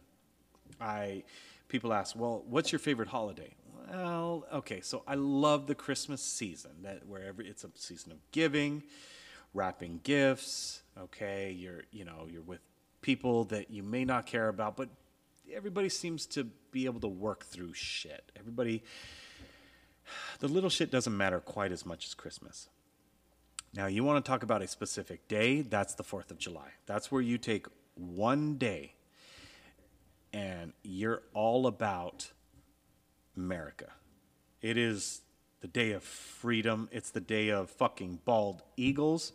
I 0.80 1.22
people 1.68 1.92
ask, 1.92 2.16
"Well, 2.16 2.42
what's 2.48 2.72
your 2.72 2.80
favorite 2.80 3.08
holiday?" 3.08 3.54
Well, 3.88 4.44
okay, 4.52 4.80
so 4.80 5.04
I 5.06 5.14
love 5.14 5.68
the 5.68 5.76
Christmas 5.76 6.20
season. 6.20 6.72
That 6.82 7.06
wherever 7.06 7.40
it's 7.40 7.62
a 7.62 7.70
season 7.76 8.10
of 8.10 8.18
giving, 8.32 8.82
wrapping 9.54 10.00
gifts. 10.02 10.82
Okay, 10.98 11.52
you're 11.52 11.84
you 11.92 12.04
know 12.04 12.26
you're 12.28 12.42
with 12.42 12.60
people 13.00 13.44
that 13.44 13.70
you 13.70 13.84
may 13.84 14.04
not 14.04 14.26
care 14.26 14.48
about, 14.48 14.76
but 14.76 14.88
everybody 15.54 15.88
seems 15.88 16.26
to 16.26 16.44
be 16.70 16.86
able 16.86 17.00
to 17.00 17.08
work 17.08 17.44
through 17.44 17.74
shit. 17.74 18.30
Everybody, 18.38 18.82
the 20.40 20.48
little 20.48 20.70
shit 20.70 20.90
doesn't 20.90 21.16
matter 21.16 21.40
quite 21.40 21.72
as 21.72 21.86
much 21.86 22.06
as 22.06 22.14
Christmas. 22.14 22.68
Now, 23.74 23.86
you 23.86 24.02
want 24.02 24.24
to 24.24 24.28
talk 24.28 24.42
about 24.42 24.62
a 24.62 24.66
specific 24.66 25.28
day? 25.28 25.60
That's 25.60 25.94
the 25.94 26.02
4th 26.02 26.30
of 26.30 26.38
July. 26.38 26.70
That's 26.86 27.12
where 27.12 27.22
you 27.22 27.38
take 27.38 27.66
one 27.94 28.56
day 28.56 28.94
and 30.32 30.72
you're 30.82 31.22
all 31.34 31.66
about 31.66 32.30
America. 33.36 33.90
It 34.60 34.76
is 34.76 35.22
the 35.60 35.68
day 35.68 35.92
of 35.92 36.02
freedom, 36.02 36.88
it's 36.92 37.10
the 37.10 37.20
day 37.20 37.48
of 37.48 37.70
fucking 37.70 38.20
bald 38.24 38.62
eagles. 38.76 39.32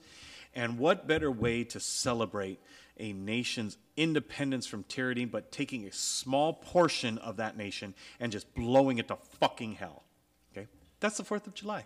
And 0.55 0.77
what 0.77 1.07
better 1.07 1.31
way 1.31 1.63
to 1.65 1.79
celebrate 1.79 2.59
a 2.97 3.13
nation's 3.13 3.77
independence 3.97 4.67
from 4.67 4.83
tyranny 4.83 5.25
but 5.25 5.51
taking 5.51 5.85
a 5.85 5.91
small 5.91 6.53
portion 6.53 7.17
of 7.19 7.37
that 7.37 7.57
nation 7.57 7.93
and 8.19 8.31
just 8.31 8.53
blowing 8.55 8.97
it 8.97 9.07
to 9.07 9.15
fucking 9.39 9.73
hell? 9.73 10.03
Okay? 10.51 10.67
That's 10.99 11.17
the 11.17 11.23
4th 11.23 11.47
of 11.47 11.53
July. 11.53 11.85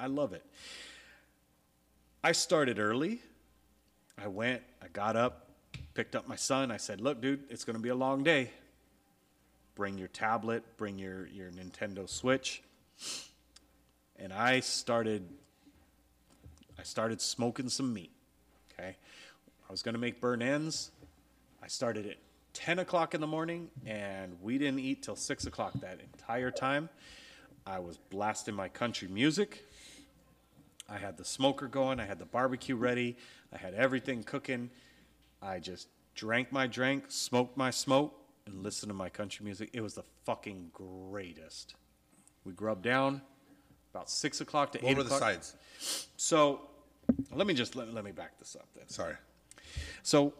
I 0.00 0.06
love 0.06 0.32
it. 0.32 0.44
I 2.22 2.32
started 2.32 2.78
early. 2.78 3.20
I 4.22 4.26
went, 4.28 4.62
I 4.82 4.88
got 4.88 5.14
up, 5.16 5.48
picked 5.94 6.16
up 6.16 6.26
my 6.28 6.36
son. 6.36 6.70
I 6.70 6.76
said, 6.76 7.00
Look, 7.00 7.20
dude, 7.20 7.44
it's 7.50 7.64
going 7.64 7.76
to 7.76 7.82
be 7.82 7.90
a 7.90 7.94
long 7.94 8.22
day. 8.22 8.50
bring 9.74 9.96
your 9.96 10.08
tablet, 10.08 10.64
bring 10.76 10.98
your 10.98 11.28
your 11.28 11.50
Nintendo 11.52 12.08
Switch, 12.08 12.62
and 14.16 14.32
I 14.32 14.60
started. 14.60 15.28
I 16.78 16.82
started 16.82 17.20
smoking 17.20 17.68
some 17.68 17.92
meat. 17.92 18.10
Okay, 18.72 18.96
I 19.68 19.72
was 19.72 19.82
gonna 19.82 19.98
make 19.98 20.20
burn 20.20 20.40
ends. 20.40 20.90
I 21.62 21.66
started 21.68 22.06
at 22.06 22.16
10 22.54 22.78
o'clock 22.78 23.14
in 23.14 23.20
the 23.20 23.26
morning, 23.26 23.68
and 23.84 24.36
we 24.40 24.56
didn't 24.56 24.80
eat 24.80 25.02
till 25.02 25.16
6 25.16 25.46
o'clock 25.46 25.74
that 25.80 26.00
entire 26.00 26.50
time. 26.50 26.88
I 27.66 27.78
was 27.78 27.98
blasting 27.98 28.54
my 28.54 28.68
country 28.68 29.08
music. 29.08 29.66
I 30.88 30.96
had 30.96 31.18
the 31.18 31.24
smoker 31.24 31.68
going, 31.68 32.00
I 32.00 32.06
had 32.06 32.18
the 32.18 32.24
barbecue 32.24 32.76
ready, 32.76 33.18
I 33.52 33.58
had 33.58 33.74
everything 33.74 34.22
cooking. 34.22 34.70
I 35.42 35.58
just 35.58 35.88
drank 36.14 36.50
my 36.50 36.66
drink, 36.66 37.04
smoked 37.08 37.58
my 37.58 37.70
smoke, 37.70 38.14
and 38.46 38.62
listened 38.62 38.88
to 38.88 38.94
my 38.94 39.10
country 39.10 39.44
music. 39.44 39.68
It 39.74 39.82
was 39.82 39.94
the 39.94 40.04
fucking 40.24 40.70
greatest. 40.72 41.74
We 42.44 42.54
grubbed 42.54 42.82
down 42.82 43.20
about 43.92 44.08
6 44.08 44.40
o'clock 44.40 44.72
to 44.72 44.78
8 44.78 44.80
o'clock. 44.80 44.96
What 44.96 45.04
were 45.04 45.10
the 45.10 45.18
sides? 45.18 45.56
So 46.16 46.62
let 47.34 47.46
me 47.46 47.52
just 47.52 47.76
let, 47.76 47.92
let 47.92 48.04
me 48.04 48.12
back 48.12 48.38
this 48.38 48.56
up 48.56 48.68
then. 48.74 48.88
Sorry. 48.88 49.14
So, 50.02 50.32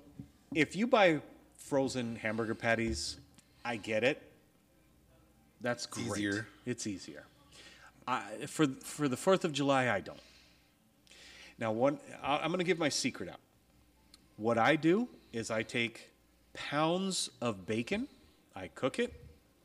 if 0.54 0.74
you 0.76 0.86
buy 0.86 1.20
frozen 1.56 2.16
hamburger 2.16 2.54
patties, 2.54 3.18
I 3.64 3.76
get 3.76 4.04
it. 4.04 4.22
That's 5.60 5.86
great. 5.86 6.06
easier. 6.06 6.46
It's 6.64 6.86
easier. 6.86 7.24
I, 8.06 8.22
for 8.46 8.66
for 8.82 9.08
the 9.08 9.16
Fourth 9.16 9.44
of 9.44 9.52
July, 9.52 9.90
I 9.90 10.00
don't. 10.00 10.20
Now, 11.58 11.72
one, 11.72 11.98
I'm 12.22 12.48
going 12.48 12.58
to 12.58 12.64
give 12.64 12.78
my 12.78 12.88
secret 12.88 13.28
out. 13.28 13.40
What 14.36 14.58
I 14.58 14.76
do 14.76 15.08
is 15.32 15.50
I 15.50 15.62
take 15.62 16.10
pounds 16.54 17.30
of 17.40 17.66
bacon, 17.66 18.06
I 18.54 18.68
cook 18.68 18.98
it, 19.00 19.12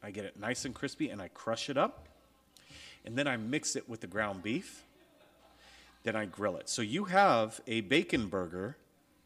I 0.02 0.10
get 0.10 0.26
it 0.26 0.40
nice 0.40 0.66
and 0.66 0.74
crispy, 0.74 1.10
and 1.10 1.22
I 1.22 1.28
crush 1.30 1.70
it 1.70 1.78
up, 1.78 2.08
and 3.06 3.16
then 3.16 3.28
I 3.28 3.38
mix 3.38 3.76
it 3.76 3.88
with 3.88 4.02
the 4.02 4.08
ground 4.08 4.42
beef. 4.42 4.84
Then 6.02 6.16
I 6.16 6.26
grill 6.26 6.58
it. 6.58 6.68
So 6.68 6.82
you 6.82 7.06
have 7.06 7.62
a 7.68 7.82
bacon 7.82 8.28
burger 8.28 8.76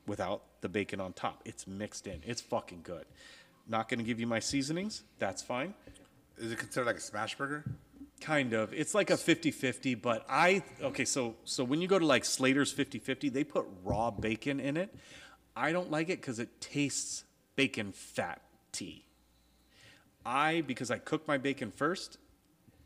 without 0.08 0.42
the 0.62 0.70
bacon 0.70 1.00
on 1.00 1.14
top. 1.14 1.42
It's 1.46 1.68
mixed 1.68 2.08
in. 2.08 2.22
It's 2.26 2.42
fucking 2.42 2.82
good. 2.84 3.06
Not 3.68 3.90
going 3.90 4.00
to 4.00 4.06
give 4.06 4.20
you 4.20 4.28
my 4.28 4.40
seasonings. 4.40 5.04
That's 5.20 5.42
fine. 5.42 5.74
Is 6.38 6.52
it 6.52 6.58
considered 6.58 6.86
like 6.86 6.98
a 6.98 7.02
smash 7.02 7.36
burger? 7.38 7.66
Kind 8.22 8.54
of. 8.54 8.74
It's 8.74 8.96
like 8.96 9.10
a 9.10 9.14
50-50, 9.14 10.02
but 10.02 10.26
I 10.28 10.64
okay, 10.82 11.06
so 11.06 11.36
so 11.44 11.64
when 11.64 11.82
you 11.82 11.88
go 11.88 12.00
to 12.00 12.06
like 12.06 12.26
Slater's 12.26 12.74
50-50, 12.74 13.32
they 13.32 13.44
put 13.44 13.66
raw 13.84 14.10
bacon 14.10 14.60
in 14.60 14.78
it. 14.78 14.96
I 15.56 15.72
don't 15.72 15.92
like 15.92 16.10
it 16.10 16.22
cuz 16.22 16.40
it 16.40 16.60
tastes 16.60 17.26
bacon 17.56 17.92
fatty. 17.92 19.06
I 20.26 20.62
because 20.62 20.90
I 20.90 20.98
cook 20.98 21.28
my 21.28 21.38
bacon 21.38 21.72
first, 21.72 22.18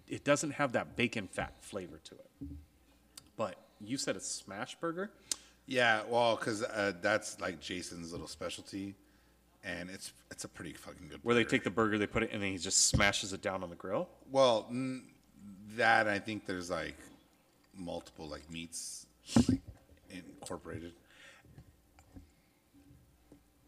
it 0.07 0.23
doesn't 0.25 0.51
have 0.51 0.73
that 0.73 0.97
bacon 0.97 1.27
fat 1.27 1.53
flavor 1.61 1.99
to 2.03 2.15
it. 2.15 2.49
But 3.37 3.55
you 3.79 3.97
said 3.97 4.17
a 4.17 4.21
smash 4.21 4.75
burger? 4.75 5.11
Yeah, 5.71 6.01
well, 6.09 6.35
because 6.35 6.63
uh, 6.63 6.91
that's 7.01 7.39
like 7.39 7.61
Jason's 7.61 8.11
little 8.11 8.27
specialty, 8.27 8.93
and 9.63 9.89
it's 9.89 10.11
it's 10.29 10.43
a 10.43 10.49
pretty 10.49 10.73
fucking 10.73 11.07
good. 11.07 11.19
Where 11.23 11.33
they 11.33 11.43
burger. 11.43 11.49
take 11.49 11.63
the 11.63 11.69
burger, 11.69 11.97
they 11.97 12.07
put 12.07 12.23
it 12.23 12.31
and 12.33 12.43
then 12.43 12.51
he 12.51 12.57
just 12.57 12.87
smashes 12.87 13.31
it 13.31 13.41
down 13.41 13.63
on 13.63 13.69
the 13.69 13.77
grill. 13.77 14.09
well 14.29 14.67
n- 14.69 15.03
that 15.77 16.09
I 16.09 16.19
think 16.19 16.45
there's 16.45 16.69
like 16.69 16.97
multiple 17.73 18.27
like 18.27 18.49
meats 18.51 19.05
like 19.47 19.61
incorporated. 20.09 20.91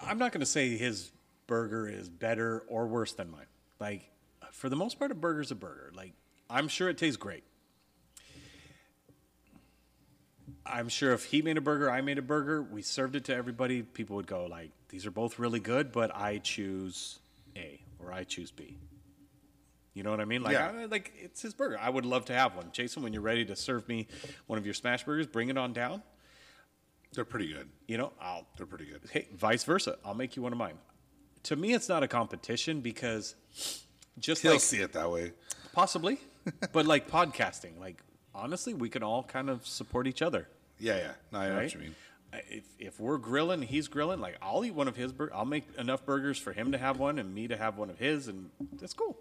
I'm 0.01 0.17
not 0.17 0.34
going 0.34 0.41
to 0.41 0.45
say 0.45 0.75
his 0.75 1.11
burger 1.47 1.88
is 1.88 2.09
better 2.09 2.65
or 2.67 2.85
worse 2.88 3.13
than 3.13 3.31
mine. 3.31 3.45
Like, 3.80 4.09
for 4.51 4.67
the 4.67 4.75
most 4.75 4.99
part, 4.99 5.11
a 5.11 5.15
burger's 5.15 5.51
a 5.51 5.55
burger. 5.55 5.93
Like, 5.95 6.11
I'm 6.49 6.67
sure 6.67 6.89
it 6.89 6.97
tastes 6.97 7.15
great. 7.15 7.45
I'm 10.65 10.89
sure 10.89 11.13
if 11.13 11.25
he 11.25 11.41
made 11.41 11.57
a 11.57 11.61
burger, 11.61 11.89
I 11.89 12.01
made 12.01 12.17
a 12.17 12.21
burger, 12.21 12.61
we 12.61 12.81
served 12.81 13.15
it 13.15 13.25
to 13.25 13.35
everybody, 13.35 13.81
people 13.81 14.15
would 14.17 14.27
go 14.27 14.45
like, 14.45 14.71
"These 14.89 15.05
are 15.05 15.11
both 15.11 15.39
really 15.39 15.59
good, 15.59 15.91
but 15.91 16.15
I 16.15 16.37
choose 16.39 17.19
A 17.55 17.81
or 17.99 18.11
I 18.11 18.23
choose 18.23 18.51
B." 18.51 18.77
You 19.93 20.01
know 20.03 20.09
what 20.11 20.19
I 20.19 20.25
mean? 20.25 20.41
Like, 20.41 20.53
Yeah. 20.53 20.71
I, 20.75 20.85
like 20.85 21.11
it's 21.15 21.41
his 21.43 21.53
burger. 21.53 21.77
I 21.79 21.89
would 21.89 22.05
love 22.05 22.25
to 22.25 22.33
have 22.33 22.55
one. 22.55 22.69
Jason, 22.71 23.03
when 23.03 23.13
you're 23.13 23.21
ready 23.21 23.45
to 23.45 23.55
serve 23.55 23.87
me 23.87 24.07
one 24.47 24.57
of 24.57 24.65
your 24.65 24.73
smash 24.73 25.03
burgers, 25.03 25.27
bring 25.27 25.49
it 25.49 25.57
on 25.57 25.71
down. 25.73 26.01
They're 27.13 27.25
pretty 27.25 27.53
good. 27.53 27.69
You 27.87 27.97
know, 27.99 28.11
I'll 28.19 28.47
They're 28.57 28.65
pretty 28.65 28.85
good. 28.85 29.01
hey, 29.11 29.27
vice 29.35 29.63
versa. 29.63 29.97
I'll 30.03 30.15
make 30.15 30.35
you 30.35 30.41
one 30.41 30.51
of 30.51 30.57
mine. 30.57 30.79
To 31.43 31.55
me, 31.55 31.73
it's 31.73 31.87
not 31.89 32.01
a 32.01 32.07
competition 32.07 32.81
because 32.81 33.35
just 34.17 34.41
He'll 34.41 34.53
like 34.53 34.61
see 34.61 34.77
it 34.79 34.93
that 34.93 35.11
way. 35.11 35.33
possibly, 35.73 36.17
but 36.71 36.87
like 36.87 37.07
podcasting, 37.07 37.79
like 37.79 38.01
honestly, 38.35 38.73
we 38.73 38.89
can 38.89 39.03
all 39.03 39.23
kind 39.23 39.49
of 39.49 39.65
support 39.65 40.07
each 40.07 40.22
other. 40.22 40.47
Yeah, 40.80 40.97
yeah. 40.97 41.11
No, 41.31 41.39
I 41.39 41.47
know 41.49 41.55
Right? 41.55 41.64
what 41.64 41.73
you 41.73 41.80
mean. 41.80 41.95
If, 42.49 42.64
if 42.80 42.99
we're 42.99 43.19
grilling, 43.19 43.61
he's 43.61 43.88
grilling. 43.88 44.19
Like 44.19 44.38
I'll 44.41 44.65
eat 44.65 44.73
one 44.73 44.88
of 44.88 44.95
his 44.95 45.11
burgers. 45.14 45.34
I'll 45.35 45.45
make 45.45 45.65
enough 45.77 46.03
burgers 46.05 46.39
for 46.39 46.51
him 46.51 46.72
to 46.72 46.77
have 46.80 46.97
one 46.99 47.19
and 47.19 47.34
me 47.34 47.47
to 47.47 47.55
have 47.55 47.77
one 47.77 47.89
of 47.91 47.99
his, 47.99 48.27
and 48.27 48.49
that's 48.80 48.93
cool. 48.93 49.15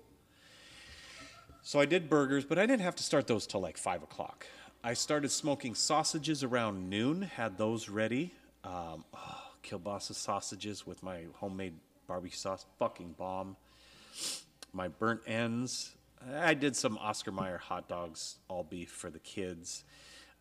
So 1.62 1.78
I 1.78 1.84
did 1.84 2.08
burgers, 2.08 2.44
but 2.44 2.58
I 2.58 2.66
didn't 2.66 2.80
have 2.82 2.96
to 2.96 3.02
start 3.02 3.26
those 3.26 3.46
till 3.46 3.60
like 3.60 3.76
five 3.76 4.02
o'clock. 4.02 4.46
I 4.82 4.94
started 4.94 5.30
smoking 5.30 5.74
sausages 5.74 6.42
around 6.42 6.88
noon. 6.88 7.22
Had 7.22 7.58
those 7.58 7.88
ready. 7.88 8.32
Um, 8.64 9.04
oh, 9.14 9.42
kielbasa 9.62 10.14
sausages 10.14 10.86
with 10.86 11.02
my 11.02 11.24
homemade 11.34 11.74
barbecue 12.06 12.36
sauce, 12.36 12.64
fucking 12.78 13.14
bomb. 13.18 13.56
My 14.72 14.88
burnt 14.88 15.20
ends. 15.26 15.92
I 16.34 16.54
did 16.54 16.76
some 16.76 16.98
Oscar 16.98 17.32
Mayer 17.32 17.58
hot 17.58 17.88
dogs, 17.88 18.36
all 18.48 18.64
beef 18.64 18.90
for 18.90 19.10
the 19.10 19.18
kids. 19.18 19.84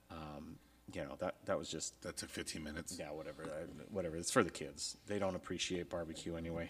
Um, 0.10 0.58
you 0.94 1.02
know 1.04 1.16
that 1.20 1.36
that 1.46 1.58
was 1.58 1.70
just 1.70 2.02
That 2.02 2.18
took 2.18 2.30
15 2.30 2.62
minutes. 2.64 2.98
yeah, 3.00 3.12
whatever, 3.12 3.44
I, 3.44 3.64
whatever. 3.92 4.18
It's 4.18 4.32
for 4.32 4.44
the 4.44 4.50
kids. 4.50 4.98
They 5.08 5.20
don't 5.20 5.36
appreciate 5.36 5.90
barbecue 5.90 6.36
anyway. 6.36 6.70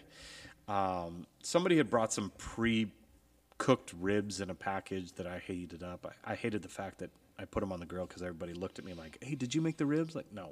Um, 0.68 1.26
somebody 1.42 1.76
had 1.76 1.90
brought 1.90 2.12
some 2.12 2.30
pre-cooked 2.38 3.92
ribs 4.00 4.40
in 4.40 4.48
a 4.50 4.54
package 4.54 5.12
that 5.14 5.26
I 5.26 5.38
hated 5.38 5.82
up. 5.82 6.06
I, 6.24 6.32
I 6.32 6.34
hated 6.36 6.62
the 6.62 6.68
fact 6.68 6.98
that 6.98 7.10
I 7.38 7.44
put 7.46 7.60
them 7.60 7.72
on 7.72 7.80
the 7.80 7.86
grill 7.86 8.06
because 8.06 8.22
everybody 8.22 8.54
looked 8.54 8.78
at 8.78 8.84
me 8.84 8.94
like, 8.94 9.18
"Hey, 9.22 9.34
did 9.34 9.54
you 9.54 9.60
make 9.60 9.76
the 9.76 9.86
ribs?" 9.86 10.14
Like, 10.14 10.32
no, 10.32 10.50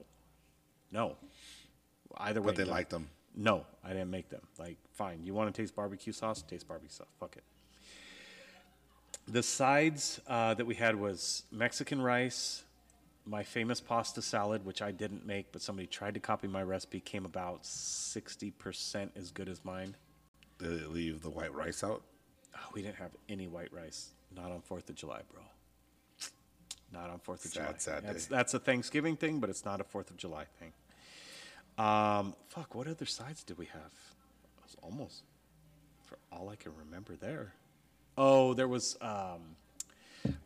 no. 0.90 1.16
Either 2.16 2.40
way, 2.40 2.46
But 2.46 2.56
they 2.56 2.64
no. 2.64 2.70
liked 2.70 2.90
them. 2.90 3.08
No, 3.36 3.64
I 3.84 3.90
didn't 3.90 4.10
make 4.10 4.28
them. 4.30 4.42
Like, 4.58 4.78
fine. 4.92 5.22
You 5.22 5.32
want 5.32 5.54
to 5.54 5.62
taste 5.62 5.76
barbecue 5.76 6.12
sauce? 6.12 6.42
Taste 6.42 6.66
barbecue 6.66 6.90
sauce. 6.92 7.06
Fuck 7.20 7.36
it. 7.36 7.44
The 9.26 9.42
sides 9.42 10.20
uh, 10.26 10.54
that 10.54 10.66
we 10.66 10.74
had 10.74 10.96
was 10.96 11.44
Mexican 11.52 12.02
rice, 12.02 12.64
my 13.24 13.42
famous 13.42 13.80
pasta 13.80 14.22
salad, 14.22 14.64
which 14.64 14.82
I 14.82 14.90
didn't 14.90 15.24
make, 15.26 15.52
but 15.52 15.62
somebody 15.62 15.86
tried 15.86 16.14
to 16.14 16.20
copy 16.20 16.48
my 16.48 16.62
recipe, 16.62 17.00
came 17.00 17.24
about 17.24 17.62
60% 17.62 19.10
as 19.16 19.30
good 19.30 19.48
as 19.48 19.64
mine. 19.64 19.94
Did 20.58 20.80
they 20.80 20.86
leave 20.86 21.22
the 21.22 21.30
white 21.30 21.54
rice 21.54 21.84
out? 21.84 22.02
Oh, 22.56 22.70
we 22.74 22.82
didn't 22.82 22.96
have 22.96 23.12
any 23.28 23.46
white 23.46 23.72
rice. 23.72 24.10
Not 24.34 24.50
on 24.50 24.62
4th 24.62 24.88
of 24.88 24.96
July, 24.96 25.20
bro. 25.32 25.42
Not 26.92 27.08
on 27.10 27.20
4th 27.20 27.44
of 27.44 27.52
Sad, 27.52 27.52
July. 27.52 27.74
sad 27.78 28.04
that's, 28.04 28.26
day. 28.26 28.34
that's 28.34 28.54
a 28.54 28.58
Thanksgiving 28.58 29.16
thing, 29.16 29.38
but 29.38 29.48
it's 29.48 29.64
not 29.64 29.80
a 29.80 29.84
4th 29.84 30.10
of 30.10 30.16
July 30.16 30.44
thing. 30.58 30.72
Um, 31.78 32.34
fuck, 32.48 32.74
what 32.74 32.88
other 32.88 33.06
sides 33.06 33.44
did 33.44 33.58
we 33.58 33.66
have? 33.66 33.92
It 33.92 34.62
was 34.62 34.76
almost 34.82 35.22
for 36.04 36.18
all 36.32 36.48
I 36.48 36.56
can 36.56 36.72
remember 36.76 37.14
there. 37.14 37.54
Oh, 38.16 38.54
there 38.54 38.68
was 38.68 38.96
um, 39.00 39.56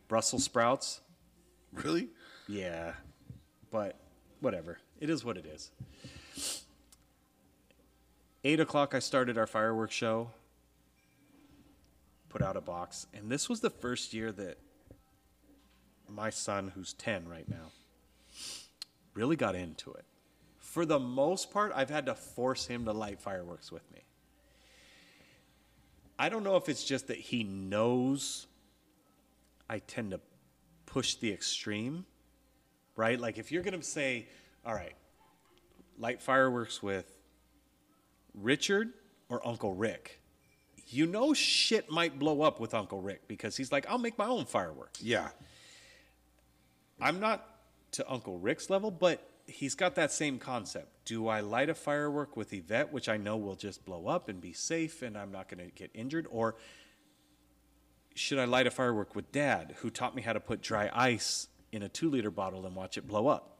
Brussels 0.07 0.43
sprouts. 0.43 1.01
Really? 1.73 2.09
Yeah, 2.47 2.93
but 3.71 3.95
whatever. 4.39 4.77
It 4.99 5.09
is 5.09 5.25
what 5.25 5.37
it 5.37 5.45
is. 5.45 5.71
Eight 8.43 8.59
o'clock, 8.59 8.93
I 8.93 8.99
started 8.99 9.37
our 9.37 9.47
fireworks 9.47 9.95
show. 9.95 10.29
Put 12.29 12.41
out 12.41 12.55
a 12.55 12.61
box, 12.61 13.07
and 13.13 13.31
this 13.31 13.49
was 13.49 13.61
the 13.61 13.69
first 13.69 14.13
year 14.13 14.31
that 14.33 14.57
my 16.07 16.29
son, 16.29 16.71
who's 16.75 16.93
ten 16.93 17.27
right 17.27 17.47
now, 17.49 17.71
really 19.13 19.35
got 19.35 19.55
into 19.55 19.91
it. 19.93 20.05
For 20.57 20.85
the 20.85 20.99
most 20.99 21.51
part, 21.51 21.71
I've 21.73 21.89
had 21.89 22.05
to 22.07 22.13
force 22.13 22.67
him 22.67 22.85
to 22.85 22.91
light 22.91 23.19
fireworks 23.21 23.71
with 23.71 23.89
me. 23.91 24.03
I 26.17 26.29
don't 26.29 26.43
know 26.43 26.55
if 26.55 26.69
it's 26.69 26.83
just 26.83 27.07
that 27.07 27.17
he 27.17 27.43
knows 27.43 28.47
I 29.69 29.79
tend 29.79 30.11
to 30.11 30.19
push 30.85 31.15
the 31.15 31.31
extreme, 31.31 32.05
right? 32.95 33.19
Like 33.19 33.37
if 33.37 33.51
you're 33.51 33.63
going 33.63 33.77
to 33.79 33.85
say, 33.85 34.27
all 34.65 34.73
right, 34.73 34.95
light 35.99 36.21
fireworks 36.21 36.81
with 36.81 37.17
Richard 38.33 38.93
or 39.29 39.45
Uncle 39.45 39.73
Rick, 39.73 40.21
you 40.87 41.05
know 41.05 41.33
shit 41.33 41.89
might 41.91 42.19
blow 42.19 42.41
up 42.41 42.59
with 42.59 42.73
Uncle 42.73 43.01
Rick 43.01 43.27
because 43.27 43.57
he's 43.57 43.71
like, 43.71 43.85
I'll 43.89 43.97
make 43.97 44.17
my 44.17 44.27
own 44.27 44.45
fireworks. 44.45 45.01
Yeah. 45.01 45.29
I'm 47.01 47.19
not 47.19 47.45
to 47.93 48.09
Uncle 48.09 48.37
Rick's 48.37 48.69
level, 48.69 48.91
but 48.91 49.27
he's 49.47 49.75
got 49.75 49.95
that 49.95 50.11
same 50.11 50.39
concept. 50.39 51.05
Do 51.05 51.27
I 51.27 51.41
light 51.41 51.69
a 51.69 51.75
firework 51.75 52.35
with 52.35 52.53
Yvette, 52.53 52.91
which 52.91 53.09
I 53.09 53.17
know 53.17 53.37
will 53.37 53.55
just 53.55 53.85
blow 53.85 54.07
up 54.07 54.29
and 54.29 54.41
be 54.41 54.53
safe 54.53 55.01
and 55.01 55.17
I'm 55.17 55.31
not 55.31 55.49
going 55.49 55.63
to 55.63 55.71
get 55.71 55.91
injured? 55.93 56.27
Or 56.29 56.55
should 58.15 58.39
I 58.39 58.45
light 58.45 58.65
a 58.67 58.71
firework 58.71 59.15
with 59.15 59.31
dad, 59.31 59.75
who 59.79 59.89
taught 59.89 60.15
me 60.15 60.21
how 60.21 60.33
to 60.33 60.39
put 60.39 60.61
dry 60.61 60.89
ice 60.93 61.47
in 61.71 61.83
a 61.83 61.89
two 61.89 62.09
liter 62.09 62.31
bottle 62.31 62.65
and 62.65 62.75
watch 62.75 62.97
it 62.97 63.07
blow 63.07 63.27
up? 63.27 63.59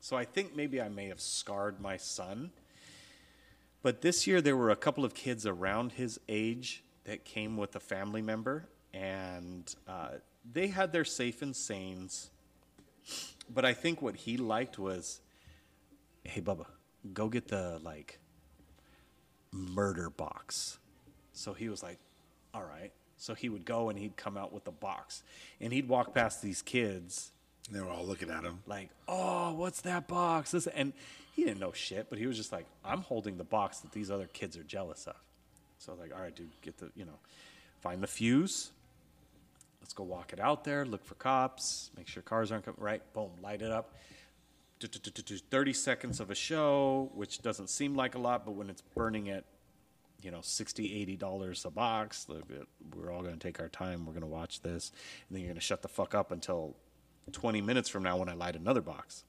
So 0.00 0.16
I 0.16 0.24
think 0.24 0.54
maybe 0.54 0.80
I 0.80 0.88
may 0.88 1.08
have 1.08 1.20
scarred 1.20 1.80
my 1.80 1.96
son. 1.96 2.50
But 3.82 4.02
this 4.02 4.26
year 4.26 4.40
there 4.40 4.56
were 4.56 4.70
a 4.70 4.76
couple 4.76 5.04
of 5.04 5.14
kids 5.14 5.46
around 5.46 5.92
his 5.92 6.18
age 6.28 6.82
that 7.04 7.24
came 7.24 7.56
with 7.56 7.76
a 7.76 7.80
family 7.80 8.22
member, 8.22 8.68
and 8.92 9.72
uh, 9.86 10.08
they 10.52 10.68
had 10.68 10.92
their 10.92 11.04
safe 11.04 11.42
and 11.42 11.54
sanes. 11.54 12.30
But 13.52 13.64
I 13.64 13.74
think 13.74 14.02
what 14.02 14.16
he 14.16 14.36
liked 14.36 14.78
was, 14.78 15.20
hey 16.24 16.40
Bubba, 16.40 16.66
go 17.12 17.28
get 17.28 17.48
the 17.48 17.80
like 17.82 18.18
murder 19.52 20.10
box. 20.10 20.78
So 21.32 21.52
he 21.52 21.68
was 21.68 21.82
like, 21.82 21.98
all 22.54 22.64
right. 22.64 22.92
So 23.18 23.34
he 23.34 23.48
would 23.48 23.64
go 23.64 23.88
and 23.88 23.98
he'd 23.98 24.16
come 24.16 24.36
out 24.36 24.52
with 24.52 24.64
the 24.64 24.70
box, 24.70 25.22
and 25.60 25.72
he'd 25.72 25.88
walk 25.88 26.14
past 26.14 26.42
these 26.42 26.60
kids 26.60 27.32
And 27.68 27.76
They 27.76 27.80
were 27.80 27.90
all 27.90 28.04
looking 28.04 28.30
at 28.30 28.44
him. 28.44 28.60
like, 28.66 28.90
oh, 29.08 29.52
what's 29.54 29.80
that 29.82 30.06
box? 30.06 30.50
This 30.52 30.66
and 30.66 30.92
he 31.34 31.44
didn't 31.44 31.60
know 31.60 31.72
shit, 31.72 32.08
but 32.08 32.18
he 32.18 32.26
was 32.26 32.36
just 32.36 32.52
like, 32.52 32.66
I'm 32.84 33.02
holding 33.02 33.36
the 33.36 33.44
box 33.44 33.78
that 33.80 33.92
these 33.92 34.10
other 34.10 34.26
kids 34.26 34.56
are 34.56 34.62
jealous 34.62 35.06
of. 35.06 35.16
So 35.78 35.92
I 35.92 35.94
was 35.94 36.00
like, 36.00 36.14
all 36.14 36.22
right, 36.22 36.34
dude, 36.34 36.50
get 36.62 36.78
the, 36.78 36.90
you 36.94 37.04
know, 37.04 37.18
find 37.80 38.02
the 38.02 38.06
fuse. 38.06 38.70
Let's 39.86 39.94
go 39.94 40.02
walk 40.02 40.32
it 40.32 40.40
out 40.40 40.64
there, 40.64 40.84
look 40.84 41.04
for 41.04 41.14
cops, 41.14 41.92
make 41.96 42.08
sure 42.08 42.20
cars 42.20 42.50
aren't 42.50 42.64
coming. 42.64 42.80
Right, 42.80 43.02
boom, 43.12 43.30
light 43.40 43.62
it 43.62 43.70
up. 43.70 43.94
Do- 44.80 44.88
do- 44.88 44.98
do- 44.98 45.12
do- 45.12 45.22
do, 45.22 45.38
30 45.38 45.72
seconds 45.74 46.18
of 46.18 46.28
a 46.28 46.34
show, 46.34 47.08
which 47.14 47.40
doesn't 47.40 47.70
seem 47.70 47.94
like 47.94 48.16
a 48.16 48.18
lot, 48.18 48.44
but 48.44 48.56
when 48.56 48.68
it's 48.68 48.80
burning 48.80 49.28
at, 49.28 49.44
you 50.22 50.32
know, 50.32 50.40
60 50.42 50.92
80 50.92 51.16
dollars 51.16 51.64
a 51.64 51.70
box, 51.70 52.26
uh, 52.28 52.40
we're 52.96 53.12
all 53.12 53.22
going 53.22 53.34
to 53.34 53.38
take 53.38 53.60
our 53.60 53.68
time. 53.68 54.06
We're 54.06 54.12
going 54.12 54.22
to 54.22 54.26
watch 54.26 54.60
this, 54.60 54.90
and 55.28 55.36
then 55.36 55.42
you're 55.42 55.50
going 55.50 55.60
to 55.60 55.64
shut 55.64 55.82
the 55.82 55.88
fuck 55.88 56.16
up 56.16 56.32
until 56.32 56.74
20 57.30 57.60
minutes 57.60 57.88
from 57.88 58.02
now 58.02 58.16
when 58.16 58.28
I 58.28 58.34
light 58.34 58.56
another 58.56 58.82
box. 58.82 59.22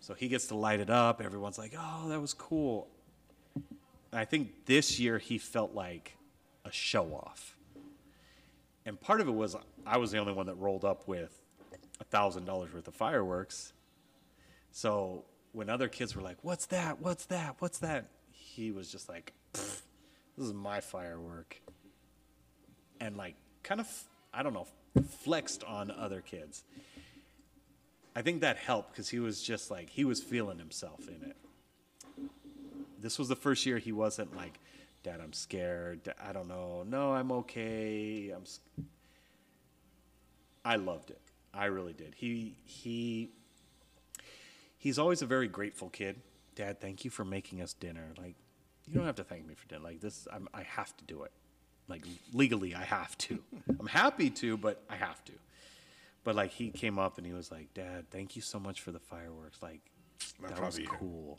So 0.00 0.14
he 0.14 0.28
gets 0.28 0.46
to 0.46 0.54
light 0.54 0.80
it 0.80 0.88
up. 0.88 1.20
Everyone's 1.20 1.58
like, 1.58 1.74
oh, 1.78 2.08
that 2.08 2.20
was 2.22 2.32
cool. 2.32 2.88
I 4.10 4.24
think 4.24 4.64
this 4.64 4.98
year 4.98 5.18
he 5.18 5.36
felt 5.36 5.74
like 5.74 6.16
a 6.64 6.72
show 6.72 7.12
off. 7.12 7.55
And 8.86 8.98
part 9.00 9.20
of 9.20 9.26
it 9.28 9.32
was 9.32 9.56
I 9.84 9.98
was 9.98 10.12
the 10.12 10.18
only 10.18 10.32
one 10.32 10.46
that 10.46 10.54
rolled 10.54 10.84
up 10.84 11.06
with 11.08 11.36
a 12.00 12.04
$1,000 12.04 12.46
worth 12.46 12.86
of 12.86 12.94
fireworks. 12.94 13.72
So 14.70 15.24
when 15.52 15.68
other 15.68 15.88
kids 15.88 16.14
were 16.14 16.22
like, 16.22 16.38
what's 16.42 16.66
that? 16.66 17.00
What's 17.00 17.26
that? 17.26 17.56
What's 17.58 17.78
that? 17.78 18.06
He 18.30 18.70
was 18.70 18.90
just 18.90 19.08
like, 19.08 19.32
this 19.52 19.82
is 20.38 20.52
my 20.52 20.80
firework. 20.80 21.60
And 23.00 23.16
like, 23.16 23.34
kind 23.64 23.80
of, 23.80 23.88
I 24.32 24.44
don't 24.44 24.54
know, 24.54 24.68
flexed 25.24 25.64
on 25.64 25.90
other 25.90 26.20
kids. 26.20 26.62
I 28.14 28.22
think 28.22 28.42
that 28.42 28.56
helped 28.56 28.92
because 28.92 29.08
he 29.08 29.18
was 29.18 29.42
just 29.42 29.70
like 29.70 29.90
he 29.90 30.04
was 30.04 30.22
feeling 30.22 30.58
himself 30.58 31.08
in 31.08 31.28
it. 31.28 31.36
This 33.00 33.18
was 33.18 33.28
the 33.28 33.36
first 33.36 33.66
year 33.66 33.78
he 33.78 33.92
wasn't 33.92 34.34
like, 34.36 34.58
"Dad, 35.06 35.20
I'm 35.22 35.32
scared. 35.32 36.12
I 36.20 36.32
don't 36.32 36.48
know. 36.48 36.82
No, 36.84 37.12
I'm 37.12 37.30
okay. 37.30 38.32
I'm." 38.34 38.42
I 40.64 40.74
loved 40.74 41.10
it. 41.10 41.20
I 41.54 41.66
really 41.66 41.92
did. 41.92 42.14
He 42.16 42.56
he. 42.64 43.30
He's 44.78 44.98
always 44.98 45.22
a 45.22 45.26
very 45.26 45.46
grateful 45.46 45.90
kid. 45.90 46.20
Dad, 46.56 46.80
thank 46.80 47.04
you 47.04 47.10
for 47.12 47.24
making 47.24 47.62
us 47.62 47.72
dinner. 47.72 48.14
Like, 48.18 48.34
you 48.84 48.94
don't 48.94 49.06
have 49.06 49.14
to 49.16 49.24
thank 49.24 49.46
me 49.46 49.54
for 49.54 49.68
dinner. 49.68 49.84
Like 49.84 50.00
this, 50.00 50.26
I'm, 50.32 50.48
I 50.52 50.62
have 50.64 50.96
to 50.96 51.04
do 51.04 51.22
it. 51.22 51.30
Like 51.86 52.04
legally, 52.32 52.74
I 52.74 52.82
have 52.82 53.16
to. 53.18 53.38
I'm 53.78 53.86
happy 53.86 54.28
to, 54.30 54.56
but 54.56 54.82
I 54.90 54.96
have 54.96 55.24
to. 55.26 55.32
But 56.24 56.34
like 56.34 56.50
he 56.50 56.70
came 56.70 56.98
up 56.98 57.16
and 57.16 57.24
he 57.24 57.32
was 57.32 57.52
like, 57.52 57.72
"Dad, 57.74 58.10
thank 58.10 58.34
you 58.34 58.42
so 58.42 58.58
much 58.58 58.80
for 58.80 58.90
the 58.90 58.98
fireworks. 58.98 59.62
Like 59.62 59.82
That 60.42 60.60
was 60.60 60.80
cool." 60.88 61.38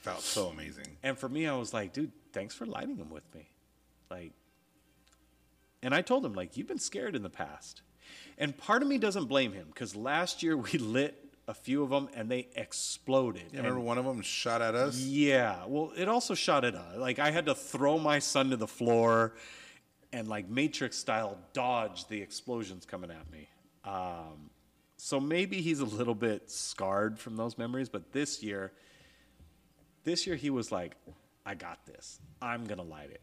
Felt 0.00 0.20
so 0.20 0.46
amazing. 0.48 0.86
And 1.02 1.18
for 1.18 1.28
me, 1.28 1.46
I 1.46 1.56
was 1.56 1.74
like, 1.74 1.92
"Dude, 1.92 2.12
thanks 2.32 2.54
for 2.54 2.66
lighting 2.66 2.96
them 2.96 3.10
with 3.10 3.24
me." 3.34 3.48
Like, 4.10 4.32
and 5.82 5.94
I 5.94 6.02
told 6.02 6.24
him 6.24 6.34
like, 6.34 6.56
"You've 6.56 6.68
been 6.68 6.78
scared 6.78 7.16
in 7.16 7.22
the 7.22 7.30
past," 7.30 7.82
and 8.38 8.56
part 8.56 8.82
of 8.82 8.88
me 8.88 8.98
doesn't 8.98 9.26
blame 9.26 9.52
him 9.52 9.66
because 9.68 9.94
last 9.96 10.42
year 10.42 10.56
we 10.56 10.78
lit 10.78 11.24
a 11.48 11.54
few 11.54 11.82
of 11.82 11.90
them 11.90 12.08
and 12.14 12.30
they 12.30 12.46
exploded. 12.54 13.44
Yeah, 13.52 13.58
remember 13.58 13.80
one 13.80 13.98
of 13.98 14.04
them 14.04 14.20
shot 14.20 14.60
at 14.60 14.74
us? 14.74 14.98
yeah. 14.98 15.64
Well, 15.66 15.92
it 15.96 16.06
also 16.06 16.34
shot 16.34 16.64
at 16.64 16.74
us. 16.74 16.96
Like 16.96 17.18
I 17.18 17.30
had 17.30 17.46
to 17.46 17.54
throw 17.54 17.98
my 17.98 18.18
son 18.18 18.50
to 18.50 18.56
the 18.56 18.66
floor 18.66 19.32
and 20.12 20.28
like 20.28 20.48
Matrix 20.48 20.96
style 20.98 21.38
dodge 21.54 22.06
the 22.08 22.20
explosions 22.20 22.84
coming 22.84 23.10
at 23.10 23.30
me. 23.30 23.48
Um, 23.84 24.50
so 24.98 25.20
maybe 25.20 25.60
he's 25.60 25.80
a 25.80 25.84
little 25.84 26.14
bit 26.14 26.50
scarred 26.50 27.18
from 27.18 27.36
those 27.36 27.56
memories, 27.56 27.88
but 27.88 28.12
this 28.12 28.42
year, 28.42 28.72
this 30.08 30.26
year 30.26 30.36
he 30.36 30.50
was 30.50 30.72
like, 30.72 30.96
I 31.44 31.54
got 31.54 31.84
this. 31.86 32.18
I'm 32.40 32.64
gonna 32.64 32.82
light 32.82 33.10
it. 33.10 33.20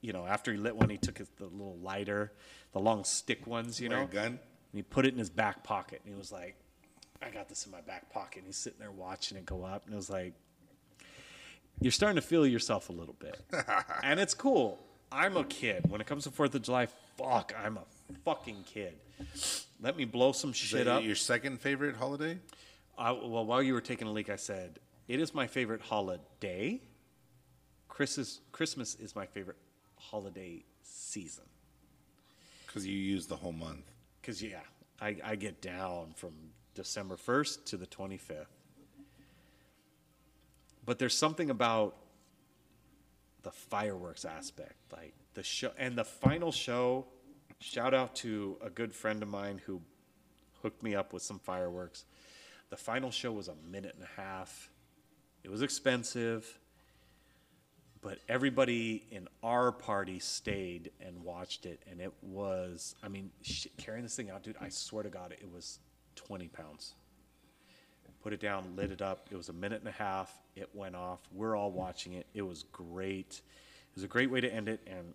You 0.00 0.12
know, 0.12 0.26
after 0.26 0.52
he 0.52 0.58
lit 0.58 0.76
one, 0.76 0.90
he 0.90 0.98
took 0.98 1.18
his, 1.18 1.28
the 1.38 1.44
little 1.44 1.78
lighter, 1.82 2.32
the 2.72 2.80
long 2.80 3.04
stick 3.04 3.46
ones, 3.46 3.80
you 3.80 3.88
know, 3.88 4.06
gun? 4.06 4.26
and 4.26 4.38
he 4.74 4.82
put 4.82 5.06
it 5.06 5.14
in 5.14 5.18
his 5.18 5.30
back 5.30 5.64
pocket, 5.64 6.02
and 6.04 6.12
he 6.12 6.18
was 6.18 6.30
like, 6.30 6.56
I 7.22 7.30
got 7.30 7.48
this 7.48 7.64
in 7.64 7.72
my 7.72 7.80
back 7.80 8.10
pocket. 8.10 8.38
And 8.38 8.46
he's 8.46 8.58
sitting 8.58 8.78
there 8.78 8.90
watching 8.90 9.38
it 9.38 9.46
go 9.46 9.64
up, 9.64 9.86
and 9.86 9.94
it 9.94 9.96
was 9.96 10.10
like, 10.10 10.34
you're 11.80 11.92
starting 11.92 12.16
to 12.16 12.26
feel 12.26 12.46
yourself 12.46 12.90
a 12.90 12.92
little 12.92 13.16
bit. 13.18 13.40
and 14.02 14.20
it's 14.20 14.34
cool. 14.34 14.78
I'm 15.10 15.36
a 15.38 15.44
kid. 15.44 15.88
When 15.88 16.00
it 16.00 16.06
comes 16.06 16.24
to 16.24 16.30
4th 16.30 16.54
of 16.54 16.62
July, 16.62 16.88
fuck, 17.16 17.54
I'm 17.58 17.78
a 17.78 17.84
fucking 18.24 18.64
kid. 18.66 18.94
Let 19.80 19.96
me 19.96 20.04
blow 20.04 20.32
some 20.32 20.52
shit 20.52 20.86
up. 20.86 21.02
your 21.02 21.14
second 21.14 21.60
favorite 21.60 21.96
holiday? 21.96 22.38
I, 22.98 23.12
well, 23.12 23.46
while 23.46 23.62
you 23.62 23.72
were 23.74 23.80
taking 23.80 24.06
a 24.06 24.12
leak, 24.12 24.28
I 24.28 24.36
said, 24.36 24.78
it 25.08 25.20
is 25.20 25.34
my 25.34 25.46
favorite 25.46 25.82
holiday. 25.82 26.80
Christmas, 27.88 28.40
Christmas 28.52 28.94
is 28.96 29.14
my 29.14 29.26
favorite 29.26 29.58
holiday 29.96 30.64
season. 30.82 31.44
Because 32.66 32.86
you 32.86 32.96
use 32.96 33.26
the 33.26 33.36
whole 33.36 33.52
month. 33.52 33.90
Because, 34.20 34.42
yeah, 34.42 34.60
I, 35.00 35.16
I 35.22 35.36
get 35.36 35.60
down 35.60 36.12
from 36.16 36.32
December 36.74 37.16
1st 37.16 37.66
to 37.66 37.76
the 37.76 37.86
25th. 37.86 38.46
But 40.84 40.98
there's 40.98 41.16
something 41.16 41.50
about 41.50 41.96
the 43.42 43.50
fireworks 43.50 44.24
aspect, 44.24 44.74
like 44.92 45.14
the 45.34 45.42
show, 45.42 45.70
and 45.78 45.96
the 45.96 46.04
final 46.04 46.52
show. 46.52 47.06
Shout 47.60 47.94
out 47.94 48.16
to 48.16 48.56
a 48.62 48.68
good 48.68 48.94
friend 48.94 49.22
of 49.22 49.28
mine 49.28 49.60
who 49.64 49.80
hooked 50.62 50.82
me 50.82 50.94
up 50.94 51.12
with 51.12 51.22
some 51.22 51.38
fireworks. 51.38 52.04
The 52.70 52.76
final 52.76 53.10
show 53.10 53.32
was 53.32 53.48
a 53.48 53.54
minute 53.70 53.94
and 53.94 54.04
a 54.04 54.20
half. 54.20 54.70
It 55.44 55.50
was 55.50 55.62
expensive, 55.62 56.58
but 58.00 58.18
everybody 58.28 59.04
in 59.10 59.28
our 59.42 59.70
party 59.70 60.18
stayed 60.18 60.90
and 61.00 61.22
watched 61.22 61.66
it, 61.66 61.82
and 61.90 62.00
it 62.00 62.12
was, 62.22 62.94
I 63.02 63.08
mean, 63.08 63.30
shit, 63.42 63.76
carrying 63.76 64.02
this 64.02 64.16
thing 64.16 64.30
out, 64.30 64.42
dude, 64.42 64.56
I 64.60 64.70
swear 64.70 65.02
to 65.02 65.10
God, 65.10 65.32
it 65.32 65.48
was 65.52 65.78
20 66.16 66.48
pounds. 66.48 66.94
Put 68.22 68.32
it 68.32 68.40
down, 68.40 68.74
lit 68.74 68.90
it 68.90 69.02
up. 69.02 69.28
It 69.30 69.36
was 69.36 69.50
a 69.50 69.52
minute 69.52 69.80
and 69.80 69.88
a 69.88 69.92
half. 69.92 70.32
It 70.56 70.70
went 70.72 70.96
off. 70.96 71.20
We're 71.30 71.54
all 71.54 71.70
watching 71.70 72.14
it. 72.14 72.26
It 72.32 72.40
was 72.40 72.64
great. 72.72 73.42
It 73.90 73.94
was 73.94 74.02
a 74.02 74.08
great 74.08 74.30
way 74.30 74.40
to 74.40 74.50
end 74.50 74.66
it, 74.66 74.80
and 74.86 75.12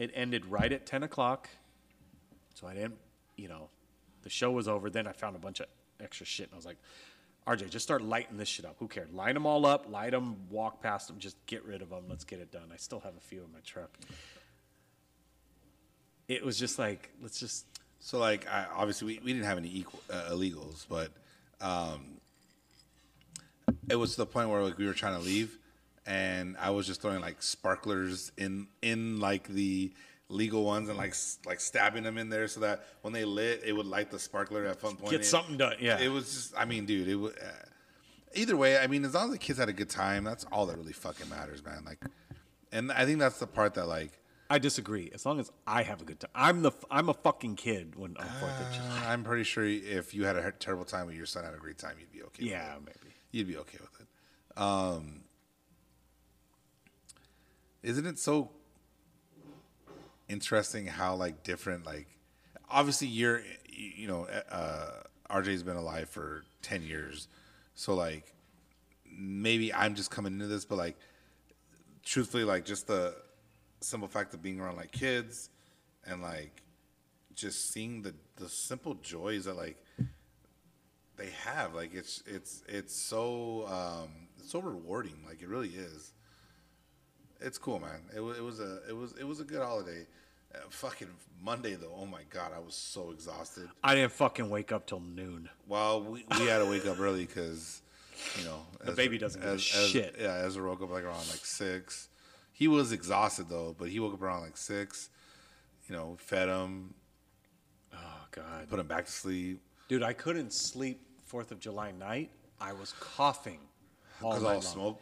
it 0.00 0.10
ended 0.12 0.44
right 0.44 0.72
at 0.72 0.84
10 0.84 1.04
o'clock. 1.04 1.48
So 2.54 2.66
I 2.66 2.74
didn't, 2.74 2.98
you 3.36 3.46
know, 3.46 3.68
the 4.22 4.30
show 4.30 4.50
was 4.50 4.66
over. 4.66 4.90
Then 4.90 5.06
I 5.06 5.12
found 5.12 5.36
a 5.36 5.38
bunch 5.38 5.60
of 5.60 5.66
extra 6.00 6.26
shit, 6.26 6.46
and 6.46 6.54
I 6.54 6.56
was 6.56 6.66
like, 6.66 6.78
RJ, 7.48 7.70
just 7.70 7.82
start 7.84 8.02
lighting 8.02 8.36
this 8.36 8.48
shit 8.48 8.66
up. 8.66 8.76
Who 8.78 8.88
cares? 8.88 9.10
Light 9.10 9.32
them 9.32 9.46
all 9.46 9.64
up, 9.64 9.90
light 9.90 10.10
them, 10.10 10.36
walk 10.50 10.82
past 10.82 11.08
them, 11.08 11.18
just 11.18 11.34
get 11.46 11.64
rid 11.64 11.80
of 11.80 11.88
them. 11.88 12.04
Let's 12.06 12.24
get 12.24 12.40
it 12.40 12.52
done. 12.52 12.70
I 12.72 12.76
still 12.76 13.00
have 13.00 13.16
a 13.16 13.20
few 13.20 13.42
in 13.42 13.50
my 13.52 13.60
truck. 13.64 13.90
It 16.28 16.44
was 16.44 16.58
just 16.58 16.78
like, 16.78 17.10
let's 17.22 17.40
just, 17.40 17.64
So, 18.00 18.18
like, 18.18 18.46
I, 18.46 18.66
obviously, 18.76 19.06
we, 19.06 19.20
we 19.24 19.32
didn't 19.32 19.46
have 19.46 19.56
any 19.56 19.70
equal, 19.72 20.00
uh, 20.12 20.28
illegals, 20.30 20.84
but 20.90 21.10
um, 21.62 22.18
it 23.88 23.96
was 23.96 24.12
to 24.12 24.18
the 24.18 24.26
point 24.26 24.50
where 24.50 24.62
like 24.62 24.76
we 24.78 24.86
were 24.86 24.92
trying 24.92 25.18
to 25.18 25.24
leave, 25.24 25.58
and 26.06 26.56
I 26.60 26.70
was 26.70 26.86
just 26.86 27.00
throwing 27.02 27.20
like 27.20 27.42
sparklers 27.42 28.32
in 28.36 28.68
in 28.82 29.20
like 29.20 29.48
the 29.48 29.92
legal 30.28 30.64
ones 30.64 30.88
and 30.88 30.98
like 30.98 31.14
like 31.46 31.60
stabbing 31.60 32.02
them 32.02 32.18
in 32.18 32.28
there 32.28 32.48
so 32.48 32.60
that 32.60 32.84
when 33.02 33.12
they 33.12 33.24
lit, 33.24 33.62
it 33.64 33.72
would 33.72 33.86
light 33.86 34.10
the 34.10 34.18
sparkler 34.18 34.66
at 34.66 34.80
some 34.80 34.96
point. 34.96 35.10
Get 35.10 35.24
something 35.24 35.56
done, 35.56 35.76
yeah. 35.80 35.98
It 35.98 36.08
was 36.08 36.24
just, 36.32 36.54
I 36.56 36.64
mean, 36.64 36.86
dude, 36.86 37.08
it 37.08 37.16
was. 37.16 37.34
Uh, 37.34 37.52
either 38.34 38.56
way, 38.56 38.78
I 38.78 38.86
mean, 38.86 39.04
as 39.04 39.14
long 39.14 39.26
as 39.26 39.32
the 39.32 39.38
kids 39.38 39.58
had 39.58 39.68
a 39.68 39.72
good 39.72 39.90
time, 39.90 40.24
that's 40.24 40.44
all 40.52 40.66
that 40.66 40.76
really 40.76 40.92
fucking 40.92 41.28
matters, 41.28 41.64
man. 41.64 41.82
Like, 41.84 42.04
and 42.72 42.92
I 42.92 43.04
think 43.04 43.18
that's 43.18 43.38
the 43.38 43.46
part 43.46 43.74
that 43.74 43.86
like 43.86 44.18
I 44.50 44.58
disagree. 44.58 45.10
As 45.14 45.26
long 45.26 45.40
as 45.40 45.50
I 45.66 45.82
have 45.82 46.00
a 46.00 46.04
good 46.04 46.20
time, 46.20 46.30
I'm 46.34 46.62
the 46.62 46.72
I'm 46.90 47.08
a 47.08 47.14
fucking 47.14 47.56
kid 47.56 47.96
when 47.96 48.16
on 48.16 48.26
Fourth 48.40 48.60
of 48.60 48.72
July. 48.74 49.04
Uh, 49.06 49.10
I'm 49.10 49.24
pretty 49.24 49.44
sure 49.44 49.64
if 49.64 50.14
you 50.14 50.24
had 50.24 50.36
a 50.36 50.52
terrible 50.52 50.84
time 50.84 51.06
with 51.06 51.16
your 51.16 51.26
son 51.26 51.44
had 51.44 51.54
a 51.54 51.58
great 51.58 51.78
time, 51.78 51.96
you'd 51.98 52.12
be 52.12 52.22
okay. 52.22 52.44
with 52.44 52.50
Yeah, 52.50 52.74
maybe. 52.84 53.14
You'd 53.30 53.48
be 53.48 53.56
okay 53.58 53.78
with 53.80 54.00
it. 54.00 54.60
Um, 54.60 55.22
isn't 57.82 58.06
it 58.06 58.18
so 58.18 58.50
interesting 60.28 60.86
how 60.86 61.14
like 61.14 61.42
different 61.42 61.86
like 61.86 62.06
obviously 62.70 63.08
you're 63.08 63.42
you 63.68 64.06
know 64.06 64.26
uh 64.50 64.90
RJ's 65.30 65.62
been 65.62 65.76
alive 65.76 66.08
for 66.08 66.44
10 66.62 66.82
years. 66.82 67.28
So 67.74 67.94
like 67.94 68.32
maybe 69.10 69.72
I'm 69.72 69.94
just 69.94 70.10
coming 70.10 70.32
into 70.34 70.46
this 70.46 70.64
but 70.64 70.76
like 70.78 70.96
truthfully 72.04 72.44
like 72.44 72.64
just 72.64 72.86
the 72.86 73.14
simple 73.80 74.08
fact 74.08 74.34
of 74.34 74.42
being 74.42 74.60
around 74.60 74.76
like 74.76 74.92
kids 74.92 75.50
and 76.06 76.22
like 76.22 76.62
just 77.34 77.70
seeing 77.70 78.02
the 78.02 78.14
the 78.36 78.48
simple 78.48 78.94
joys 78.94 79.44
that 79.44 79.56
like 79.56 79.76
they 81.16 81.30
have 81.44 81.74
like 81.74 81.94
it's 81.94 82.22
it's 82.26 82.62
it's 82.68 82.94
so 82.94 83.66
um 83.68 84.08
it's 84.38 84.50
so 84.52 84.60
rewarding. 84.60 85.16
Like 85.26 85.42
it 85.42 85.48
really 85.48 85.68
is 85.68 86.12
it's 87.40 87.58
cool 87.58 87.78
man 87.80 88.00
it, 88.14 88.20
it 88.20 88.42
was 88.42 88.60
a 88.60 88.80
it 88.88 88.96
was 88.96 89.12
it 89.18 89.24
was 89.24 89.40
a 89.40 89.44
good 89.44 89.62
holiday 89.62 90.06
uh, 90.54 90.58
fucking 90.70 91.08
monday 91.42 91.74
though 91.74 91.94
oh 92.00 92.06
my 92.06 92.22
god 92.30 92.52
i 92.54 92.58
was 92.58 92.74
so 92.74 93.10
exhausted 93.10 93.68
I 93.84 93.94
didn't 93.94 94.12
fucking 94.12 94.48
wake 94.50 94.72
up 94.72 94.86
till 94.86 95.00
noon. 95.00 95.48
well 95.66 96.02
we, 96.02 96.24
we 96.38 96.46
had 96.46 96.58
to 96.58 96.66
wake 96.66 96.86
up 96.86 96.98
early 96.98 97.26
because 97.26 97.82
you 98.38 98.44
know 98.44 98.60
The 98.84 98.92
baby 98.92 99.18
doesn't 99.18 99.40
give 99.40 99.50
a 99.52 99.58
shit. 99.58 100.16
yeah 100.18 100.42
ezra 100.44 100.66
woke 100.68 100.82
up 100.82 100.90
like 100.90 101.04
around 101.04 101.28
like 101.28 101.44
six 101.44 102.08
he 102.52 102.66
was 102.66 102.92
exhausted 102.92 103.48
though 103.48 103.74
but 103.78 103.88
he 103.88 104.00
woke 104.00 104.14
up 104.14 104.22
around 104.22 104.40
like 104.42 104.56
six 104.56 105.10
you 105.88 105.94
know 105.94 106.16
fed 106.18 106.48
him 106.48 106.94
Oh 107.94 108.26
god, 108.30 108.68
put 108.68 108.78
him 108.78 108.86
back 108.86 109.06
to 109.06 109.12
sleep 109.12 109.60
dude, 109.88 110.02
I 110.02 110.12
couldn't 110.12 110.52
sleep 110.52 111.00
Fourth 111.24 111.50
of 111.52 111.60
July 111.60 111.90
night. 111.92 112.30
I 112.58 112.72
was 112.72 112.94
coughing 113.00 113.58
all 114.22 114.30
because 114.30 114.42
night 114.42 114.48
all 114.48 114.52
long. 114.54 114.62
smoke 114.62 115.00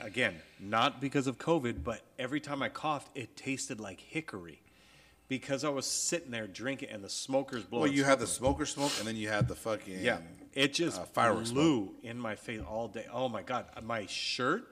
Again, 0.00 0.34
not 0.58 1.00
because 1.00 1.26
of 1.26 1.38
COVID, 1.38 1.84
but 1.84 2.00
every 2.18 2.40
time 2.40 2.62
I 2.62 2.68
coughed, 2.68 3.10
it 3.14 3.36
tasted 3.36 3.80
like 3.80 4.00
hickory. 4.00 4.62
Because 5.28 5.62
I 5.62 5.68
was 5.68 5.86
sitting 5.86 6.30
there 6.32 6.48
drinking 6.48 6.88
and 6.90 7.04
the 7.04 7.08
smokers 7.08 7.62
blowing. 7.64 7.82
well 7.84 7.92
you 7.92 8.02
had 8.02 8.18
the 8.18 8.26
smoker 8.26 8.66
smoke 8.66 8.90
and 8.98 9.06
then 9.06 9.14
you 9.14 9.28
had 9.28 9.46
the 9.46 9.54
fucking 9.54 10.00
Yeah, 10.00 10.18
it 10.54 10.72
just 10.74 11.00
uh, 11.00 11.04
fireworks 11.04 11.50
flew 11.52 11.94
in 12.02 12.18
my 12.18 12.34
face 12.34 12.60
all 12.68 12.88
day. 12.88 13.06
Oh 13.12 13.28
my 13.28 13.42
god, 13.42 13.66
my 13.84 14.06
shirt. 14.06 14.64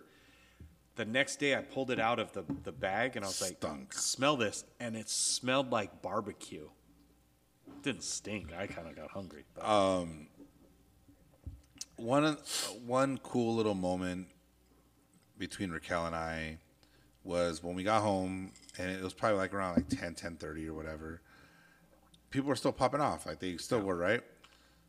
The 0.96 1.04
next 1.04 1.36
day, 1.36 1.54
I 1.54 1.60
pulled 1.62 1.92
it 1.92 2.00
out 2.00 2.18
of 2.18 2.32
the, 2.32 2.44
the 2.64 2.72
bag 2.72 3.14
and 3.14 3.24
I 3.24 3.28
was 3.28 3.40
like, 3.40 3.62
"Smell 3.92 4.36
this," 4.36 4.64
and 4.80 4.96
it 4.96 5.08
smelled 5.08 5.70
like 5.70 6.02
barbecue. 6.02 6.68
didn't 7.82 8.02
stink. 8.02 8.52
I 8.52 8.66
kind 8.66 8.88
of 8.88 8.96
got 8.96 9.12
hungry. 9.12 9.44
But 9.54 9.60
Uh, 9.64 10.06
one 11.94 12.36
one 12.84 13.18
cool 13.18 13.54
little 13.54 13.74
moment 13.74 14.26
between 15.38 15.70
Raquel 15.70 16.06
and 16.06 16.14
I 16.14 16.58
was 17.24 17.62
when 17.62 17.74
we 17.74 17.82
got 17.82 18.02
home 18.02 18.52
and 18.78 18.90
it 18.90 19.02
was 19.02 19.12
probably 19.12 19.38
like 19.38 19.52
around 19.52 19.76
like 19.76 19.88
10 19.88 20.14
10:30 20.14 20.68
or 20.68 20.74
whatever 20.74 21.20
people 22.30 22.48
were 22.48 22.56
still 22.56 22.72
popping 22.72 23.00
off 23.00 23.26
like 23.26 23.38
they 23.38 23.56
still 23.56 23.80
were 23.80 23.96
right 23.96 24.22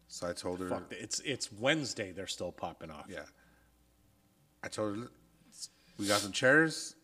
so 0.07 0.27
I 0.27 0.33
told 0.33 0.59
her 0.59 0.69
fuck, 0.69 0.91
it's 0.91 1.19
it's 1.19 1.51
Wednesday. 1.51 2.11
They're 2.11 2.27
still 2.27 2.51
popping 2.51 2.91
off. 2.91 3.05
yeah 3.09 3.25
I 4.63 4.67
told 4.67 4.97
her 4.97 5.07
we 5.97 6.07
got 6.07 6.19
some 6.19 6.31
chairs 6.31 6.95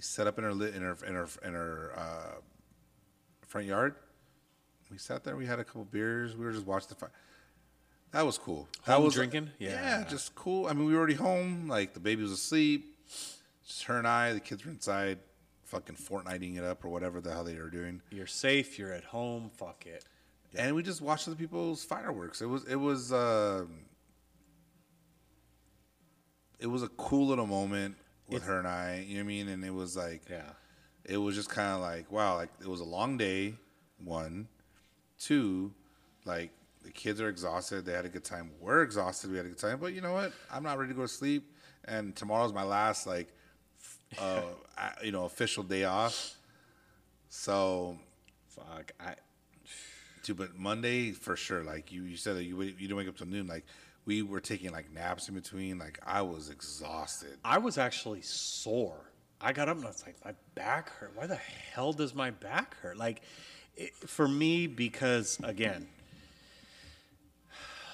set 0.00 0.26
up 0.26 0.38
in 0.38 0.44
her 0.44 0.50
in 0.50 0.82
her 0.82 0.96
in 1.06 1.14
her 1.14 1.28
in 1.44 1.52
her 1.54 1.92
uh, 1.96 2.40
front 3.46 3.66
yard 3.66 3.94
we 4.90 4.98
sat 4.98 5.22
there 5.24 5.36
we 5.36 5.46
had 5.46 5.58
a 5.58 5.64
couple 5.64 5.84
beers 5.84 6.36
we 6.36 6.44
were 6.44 6.52
just 6.52 6.66
watching 6.66 6.88
the 6.88 6.94
fire 6.96 7.12
that 8.12 8.26
was 8.26 8.38
cool. 8.38 8.66
That 8.86 9.00
was 9.00 9.14
drinking? 9.14 9.50
Yeah. 9.58 10.00
Yeah. 10.00 10.04
just 10.08 10.34
cool. 10.34 10.66
I 10.66 10.72
mean, 10.72 10.86
we 10.86 10.92
were 10.94 10.98
already 10.98 11.14
home. 11.14 11.68
Like 11.68 11.94
the 11.94 12.00
baby 12.00 12.22
was 12.22 12.32
asleep. 12.32 12.89
Just 13.70 13.84
her 13.84 13.98
and 13.98 14.06
I. 14.08 14.32
The 14.32 14.40
kids 14.40 14.64
were 14.64 14.72
inside, 14.72 15.20
fucking 15.62 15.94
Fortniting 15.94 16.56
it 16.58 16.64
up 16.64 16.84
or 16.84 16.88
whatever 16.88 17.20
the 17.20 17.30
hell 17.30 17.44
they 17.44 17.54
were 17.56 17.70
doing. 17.70 18.02
You're 18.10 18.26
safe. 18.26 18.80
You're 18.80 18.92
at 18.92 19.04
home. 19.04 19.48
Fuck 19.56 19.86
it. 19.86 20.04
And 20.56 20.74
we 20.74 20.82
just 20.82 21.00
watched 21.00 21.28
other 21.28 21.36
people's 21.36 21.84
fireworks. 21.84 22.40
It 22.42 22.46
was 22.46 22.64
it 22.64 22.74
was 22.74 23.12
uh, 23.12 23.66
it 26.58 26.66
was 26.66 26.82
a 26.82 26.88
cool 26.88 27.28
little 27.28 27.46
moment 27.46 27.94
with 28.28 28.42
her 28.42 28.58
and 28.58 28.66
I. 28.66 29.04
You 29.06 29.18
know 29.18 29.20
what 29.20 29.24
I 29.24 29.28
mean? 29.28 29.48
And 29.48 29.64
it 29.64 29.72
was 29.72 29.96
like 29.96 30.22
Yeah. 30.28 30.50
it 31.04 31.18
was 31.18 31.36
just 31.36 31.48
kind 31.48 31.72
of 31.72 31.80
like 31.80 32.10
wow 32.10 32.34
like 32.36 32.50
it 32.60 32.66
was 32.66 32.80
a 32.80 32.84
long 32.84 33.16
day 33.16 33.54
one 34.02 34.48
two 35.18 35.72
like 36.24 36.50
the 36.82 36.90
kids 36.90 37.20
are 37.20 37.28
exhausted 37.28 37.84
they 37.84 37.92
had 37.92 38.04
a 38.06 38.08
good 38.08 38.24
time 38.24 38.50
we're 38.58 38.82
exhausted 38.82 39.30
we 39.30 39.36
had 39.36 39.44
a 39.46 39.50
good 39.50 39.58
time 39.58 39.78
but 39.78 39.92
you 39.92 40.00
know 40.00 40.12
what 40.14 40.32
i'm 40.50 40.62
not 40.62 40.78
ready 40.78 40.88
to 40.90 40.94
go 40.96 41.02
to 41.02 41.08
sleep 41.08 41.54
and 41.84 42.16
tomorrow's 42.16 42.52
my 42.54 42.62
last 42.62 43.06
like 43.06 43.28
uh 44.18 44.42
you 45.02 45.12
know 45.12 45.24
official 45.24 45.62
day 45.62 45.84
off 45.84 46.36
so 47.28 47.96
Fuck. 48.48 48.92
I. 49.00 49.14
dude, 50.24 50.36
but 50.36 50.58
monday 50.58 51.12
for 51.12 51.36
sure 51.36 51.62
like 51.62 51.92
you 51.92 52.02
you 52.02 52.16
said 52.16 52.36
that 52.36 52.44
you 52.44 52.60
you 52.62 52.72
didn't 52.72 52.96
wake 52.96 53.08
up 53.08 53.16
till 53.16 53.26
noon 53.28 53.46
like 53.46 53.64
we 54.06 54.22
were 54.22 54.40
taking 54.40 54.72
like 54.72 54.92
naps 54.92 55.28
in 55.28 55.34
between 55.34 55.78
like 55.78 55.98
i 56.04 56.20
was 56.22 56.48
exhausted 56.50 57.38
I 57.44 57.58
was 57.58 57.78
actually 57.78 58.22
sore. 58.22 59.00
I 59.40 59.52
got 59.52 59.68
up 59.68 59.76
and 59.76 59.86
I 59.86 59.88
was 59.88 60.04
like, 60.04 60.16
my 60.24 60.34
back 60.54 60.90
hurt. 60.90 61.12
Why 61.14 61.26
the 61.26 61.36
hell 61.36 61.92
does 61.94 62.14
my 62.14 62.30
back 62.30 62.76
hurt? 62.82 62.98
Like, 62.98 63.22
it, 63.76 63.94
for 63.94 64.28
me, 64.28 64.66
because 64.66 65.38
again, 65.42 65.86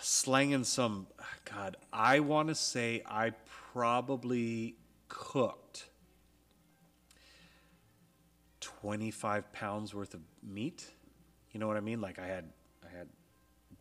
slanging 0.00 0.64
some, 0.64 1.06
God, 1.44 1.76
I 1.92 2.18
want 2.20 2.48
to 2.48 2.54
say 2.56 3.02
I 3.06 3.30
probably 3.72 4.74
cooked 5.08 5.86
25 8.86 9.52
pounds 9.52 9.92
worth 9.96 10.14
of 10.14 10.20
meat. 10.48 10.88
You 11.50 11.58
know 11.58 11.66
what 11.66 11.76
I 11.76 11.80
mean? 11.80 12.00
Like 12.00 12.20
I 12.20 12.28
had, 12.28 12.44
I 12.84 12.96
had 12.96 13.08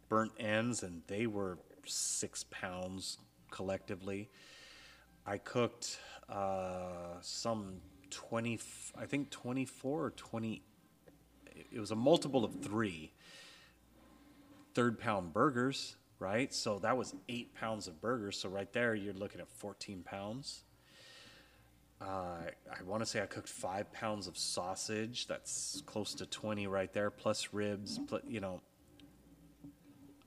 burnt 0.09 0.31
ends 0.39 0.81
and 0.81 1.03
they 1.05 1.27
were 1.27 1.59
six 1.85 2.43
pounds 2.49 3.19
collectively. 3.51 4.31
I 5.23 5.37
cooked 5.37 5.99
uh, 6.27 7.19
some 7.21 7.75
20, 8.09 8.59
I 8.97 9.05
think 9.05 9.29
24 9.29 10.05
or 10.05 10.09
20, 10.09 10.63
it 11.71 11.79
was 11.79 11.91
a 11.91 11.95
multiple 11.95 12.43
of 12.43 12.63
three 12.63 13.11
third 14.73 14.99
pound 14.99 15.33
burgers, 15.33 15.97
right? 16.17 16.51
So 16.51 16.79
that 16.79 16.97
was 16.97 17.13
eight 17.29 17.53
pounds 17.53 17.87
of 17.87 18.01
burgers. 18.01 18.39
So 18.39 18.49
right 18.49 18.73
there, 18.73 18.95
you're 18.95 19.13
looking 19.13 19.39
at 19.39 19.49
14 19.49 20.01
pounds. 20.01 20.63
Uh, 22.01 22.05
I 22.05 22.83
want 22.85 23.01
to 23.01 23.05
say 23.05 23.21
I 23.21 23.25
cooked 23.25 23.47
five 23.47 23.91
pounds 23.93 24.27
of 24.27 24.37
sausage. 24.37 25.27
That's 25.27 25.81
close 25.85 26.13
to 26.15 26.25
20 26.25 26.67
right 26.67 26.91
there, 26.91 27.09
plus 27.09 27.53
ribs, 27.53 27.99
pl- 27.99 28.19
you 28.27 28.39
know. 28.39 28.61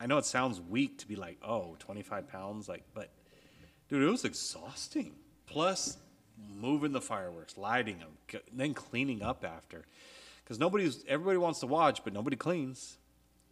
I 0.00 0.06
know 0.06 0.16
it 0.18 0.24
sounds 0.24 0.60
weak 0.60 0.98
to 0.98 1.08
be 1.08 1.16
like, 1.16 1.38
oh, 1.42 1.76
25 1.80 2.28
pounds, 2.28 2.68
like, 2.68 2.84
but 2.94 3.10
dude, 3.88 4.02
it 4.02 4.10
was 4.10 4.24
exhausting. 4.24 5.12
Plus, 5.46 5.98
moving 6.54 6.92
the 6.92 7.00
fireworks, 7.00 7.58
lighting 7.58 7.98
them, 7.98 8.42
then 8.52 8.74
cleaning 8.74 9.22
up 9.22 9.44
after, 9.44 9.84
because 10.44 10.58
nobody's 10.58 11.04
everybody 11.08 11.38
wants 11.38 11.60
to 11.60 11.66
watch, 11.66 12.04
but 12.04 12.12
nobody 12.12 12.36
cleans. 12.36 12.98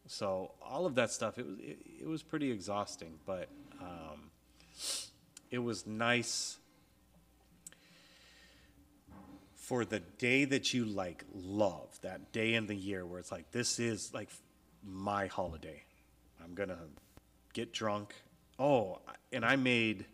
So 0.07 0.53
all 0.63 0.87
of 0.87 0.95
that 0.95 1.11
stuff, 1.11 1.37
it 1.39 1.47
was 1.47 1.59
it, 1.59 1.79
it 2.03 2.07
was 2.07 2.23
pretty 2.23 2.51
exhausting, 2.51 3.19
but 3.27 3.49
um, 3.81 4.31
it 5.51 5.59
was 5.59 5.87
nice 5.87 6.59
for 9.67 9.85
the 9.85 9.99
day 9.99 10.45
that 10.45 10.73
you 10.73 10.85
like 10.85 11.25
love 11.35 11.99
that 12.01 12.31
day 12.31 12.55
in 12.55 12.69
the 12.69 12.75
year 12.75 13.05
where 13.05 13.19
it's 13.19 13.33
like 13.33 13.51
this 13.51 13.81
is 13.81 14.15
like 14.15 14.31
my 14.85 15.27
holiday. 15.27 15.83
I'm 16.43 16.55
gonna 16.55 16.79
get 17.53 17.73
drunk. 17.73 18.15
Oh, 18.61 19.01
and 19.33 19.45
I 19.45 19.57
made 19.57 20.07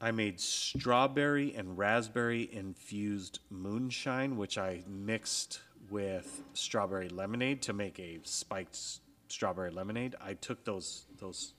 I 0.00 0.12
made 0.12 0.38
strawberry 0.38 1.52
and 1.56 1.76
raspberry 1.76 2.48
infused 2.52 3.40
moonshine, 3.50 4.36
which 4.36 4.56
I 4.56 4.84
mixed 4.86 5.62
with 5.90 6.44
strawberry 6.52 7.08
lemonade 7.08 7.60
to 7.62 7.72
make 7.72 7.98
a 7.98 8.20
spiked 8.22 8.78
strawberry 9.26 9.72
lemonade. 9.72 10.14
I 10.20 10.34
took 10.34 10.64
those 10.64 11.06
those 11.18 11.54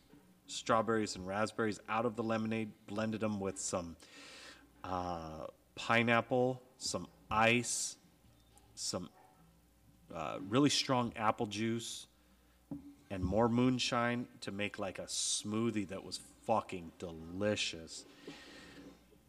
strawberries 0.46 1.18
and 1.18 1.28
raspberries 1.28 1.82
out 1.90 2.06
of 2.06 2.16
the 2.16 2.24
lemonade, 2.24 2.72
blended 2.88 3.20
them 3.20 3.42
with 3.42 3.60
some 3.60 3.98
uh, 4.86 5.48
pineapple, 5.78 6.62
some 6.78 7.08
ice, 7.32 7.96
some 8.76 9.10
uh, 10.14 10.38
really 10.50 10.70
strong 10.70 11.14
apple 11.16 11.46
juice, 11.46 12.08
and 13.10 13.24
more 13.24 13.48
moonshine 13.48 14.28
to 14.42 14.52
make 14.52 14.80
like 14.80 15.00
a 15.00 15.04
smoothie 15.06 15.88
that 15.88 16.04
was 16.04 16.20
fucking 16.46 16.92
delicious. 17.00 18.06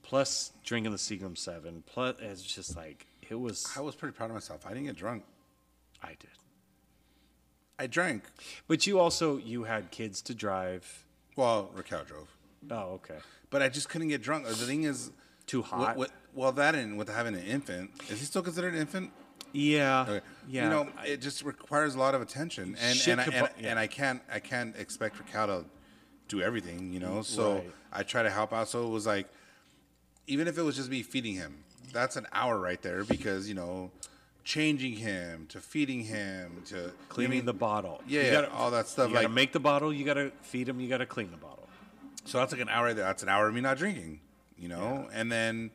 Plus 0.03 0.53
drinking 0.65 0.93
the 0.93 0.99
Seagram 0.99 1.37
Seven. 1.37 1.83
Plus, 1.87 2.17
it's 2.21 2.43
just 2.43 2.77
like 2.77 3.07
It 3.29 3.35
was. 3.35 3.67
I 3.77 3.81
was 3.81 3.95
pretty 3.95 4.15
proud 4.17 4.31
of 4.31 4.35
myself. 4.35 4.65
I 4.67 4.71
didn't 4.71 4.87
get 4.87 4.97
drunk. 4.97 5.25
I 6.03 6.09
did. 6.19 6.31
I 7.79 7.87
drank. 7.87 8.25
But 8.67 8.87
you 8.87 8.99
also 8.99 9.37
you 9.37 9.65
had 9.65 9.91
kids 9.91 10.23
to 10.23 10.35
drive. 10.35 11.05
Well, 11.37 11.71
Raquel 11.75 12.03
drove, 12.05 12.29
Oh, 12.71 12.95
okay. 12.95 13.19
but 13.51 13.63
I 13.63 13.69
just 13.69 13.89
couldn't 13.89 14.09
get 14.09 14.23
drunk. 14.23 14.47
The 14.47 14.55
thing 14.55 14.83
is, 14.85 15.13
Too 15.49 15.63
hot. 15.63 15.97
with- 15.97 16.13
well, 16.35 16.53
that 16.53 16.77
and 16.77 16.97
with 16.97 17.09
having 17.09 17.35
an 17.35 17.43
infant, 17.43 17.91
is 18.09 18.21
he 18.21 18.25
still 18.27 18.43
considered 18.43 18.75
an 18.75 18.81
infant? 18.81 19.11
yeah. 19.53 20.03
Okay. 20.09 20.21
Yeah. 20.49 20.65
You 20.65 20.71
know, 20.71 20.89
it 21.05 21.17
just 21.21 21.43
requires 21.43 21.95
a 21.95 21.99
lot 21.99 22.15
of 22.15 22.23
attention, 22.23 22.77
and 22.81 22.97
Shit 22.97 23.19
and 23.19 23.21
I, 23.21 23.25
and, 23.25 23.49
yeah. 23.59 23.71
and 23.71 23.79
I 23.79 23.87
can't 23.89 24.23
I 24.33 24.39
can't 24.41 24.77
expect 24.77 25.19
Raquel 25.19 25.47
to 25.49 25.65
do 26.29 26.41
everything. 26.43 26.93
You 26.93 27.01
know, 27.01 27.23
so 27.23 27.55
Right. 27.57 27.71
I 27.93 28.03
try 28.05 28.23
to 28.23 28.31
help 28.31 28.53
out. 28.53 28.69
So 28.69 28.87
it 28.87 28.91
was 28.91 29.07
like, 29.07 29.27
even 30.27 30.47
if 30.49 30.57
it 30.59 30.63
was 30.63 30.77
just 30.77 30.91
me 30.91 31.03
feeding 31.03 31.35
him, 31.35 31.65
that's 31.93 32.17
an 32.17 32.27
hour 32.33 32.59
right 32.59 32.81
there 32.83 33.05
because 33.05 33.49
you 33.49 33.55
know, 33.55 33.91
changing 34.45 34.95
him 34.95 35.47
to 35.49 35.61
feeding 35.61 36.03
him 36.05 36.63
to 36.67 36.93
cleaning 37.09 37.33
I 37.33 37.35
mean, 37.37 37.45
the 37.47 37.53
bottle. 37.55 38.03
Yeah, 38.07 38.21
You 38.21 38.27
yeah, 38.27 38.33
gotta- 38.33 38.53
all 38.53 38.71
that 38.71 38.87
stuff. 38.89 39.09
You 39.09 39.15
gotta 39.15 39.27
Like, 39.29 39.35
make 39.35 39.53
the 39.53 39.61
bottle. 39.61 39.93
You 39.93 40.05
gotta 40.05 40.31
feed 40.43 40.69
him. 40.69 40.79
You 40.81 40.89
gotta 40.89 41.07
clean 41.07 41.31
the 41.31 41.37
bottle. 41.37 41.69
so 42.25 42.39
that's 42.39 42.53
like 42.53 42.61
an 42.61 42.69
hour 42.69 42.85
right 42.87 42.97
there. 42.97 43.07
That's 43.07 43.23
an 43.23 43.29
hour 43.31 43.49
of 43.49 43.55
me 43.55 43.61
not 43.63 43.79
drinking, 43.79 44.21
you 44.59 44.69
know, 44.69 45.09
and 45.13 45.31
then 45.31 45.71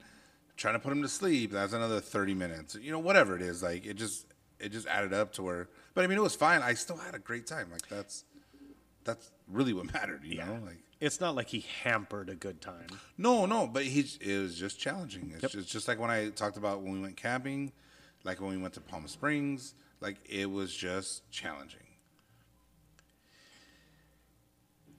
trying 0.57 0.73
to 0.75 0.79
put 0.79 0.91
him 0.91 1.01
to 1.01 1.09
sleep. 1.09 1.51
That's 1.51 1.73
another 1.73 1.99
thirty 1.99 2.33
minutes. 2.33 2.75
You 2.75 2.91
know, 2.91 2.99
whatever 2.99 3.35
it 3.35 3.41
is. 3.41 3.63
Like 3.63 3.85
it 3.85 3.95
just 3.95 4.25
it 4.59 4.69
just 4.71 4.87
added 4.87 5.13
up 5.13 5.33
to 5.33 5.43
where. 5.43 5.69
But 5.93 6.03
I 6.03 6.07
mean, 6.07 6.17
it 6.17 6.21
was 6.21 6.35
fine. 6.35 6.61
I 6.61 6.73
still 6.73 6.97
had 6.97 7.15
a 7.15 7.19
great 7.19 7.47
time. 7.47 7.69
Like 7.71 7.87
that's 7.87 8.25
that's 9.03 9.31
really 9.47 9.73
what 9.73 9.91
mattered. 9.93 10.23
You 10.23 10.37
know, 10.39 10.59
like 10.65 10.77
It's 10.99 11.19
not 11.19 11.35
like 11.35 11.49
he 11.49 11.65
hampered 11.83 12.29
a 12.29 12.35
good 12.35 12.61
time. 12.61 12.87
no, 13.17 13.45
no. 13.45 13.67
But 13.67 13.83
he 13.83 14.05
it 14.21 14.39
was 14.39 14.57
just 14.57 14.79
challenging. 14.79 15.33
It's 15.41 15.53
just, 15.53 15.69
just 15.69 15.87
like 15.87 15.99
when 15.99 16.11
I 16.11 16.29
talked 16.29 16.57
about 16.57 16.81
when 16.81 16.93
we 16.93 16.99
went 16.99 17.17
camping, 17.17 17.71
like 18.23 18.41
when 18.41 18.49
we 18.51 18.57
went 18.57 18.73
to 18.75 18.81
Palm 18.81 19.07
Springs. 19.07 19.75
Like 20.01 20.17
it 20.25 20.51
was 20.51 20.75
just 20.75 21.29
challenging. 21.31 21.79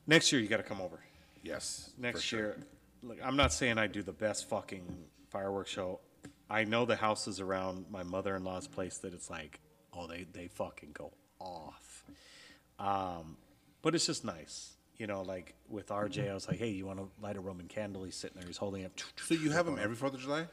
Next 0.06 0.32
year, 0.32 0.40
you 0.40 0.48
gotta 0.48 0.62
come 0.62 0.80
over. 0.80 1.00
Yes. 1.42 1.90
Next 1.98 2.22
sure. 2.22 2.38
year, 2.40 2.56
look, 3.04 3.18
I'm 3.22 3.36
not 3.36 3.52
saying 3.52 3.78
I 3.78 3.86
do 3.86 4.02
the 4.02 4.12
best 4.12 4.48
fucking 4.48 4.84
fireworks 5.30 5.70
show. 5.70 6.00
I 6.50 6.64
know 6.64 6.84
the 6.84 6.96
houses 6.96 7.40
around 7.40 7.86
my 7.90 8.02
mother-in-law's 8.02 8.68
place 8.68 8.98
that 8.98 9.14
it's 9.14 9.30
like, 9.30 9.60
oh, 9.92 10.06
they 10.06 10.26
they 10.32 10.48
fucking 10.48 10.90
go 10.92 11.12
off. 11.40 12.04
Um, 12.78 13.36
but 13.82 13.94
it's 13.94 14.06
just 14.06 14.24
nice, 14.24 14.72
you 14.96 15.06
know. 15.06 15.22
Like 15.22 15.54
with 15.68 15.88
RJ, 15.88 16.30
I 16.30 16.34
was 16.34 16.48
like, 16.48 16.58
hey, 16.58 16.68
you 16.70 16.86
want 16.86 16.98
to 16.98 17.08
light 17.22 17.36
a 17.36 17.40
Roman 17.40 17.66
candle? 17.68 18.04
He's 18.04 18.16
sitting 18.16 18.38
there, 18.38 18.46
he's 18.46 18.56
holding 18.56 18.84
up. 18.84 18.92
So 19.24 19.34
you 19.34 19.50
have 19.52 19.66
them 19.66 19.78
every 19.80 19.96
Fourth 19.96 20.14
of 20.14 20.20
July? 20.20 20.46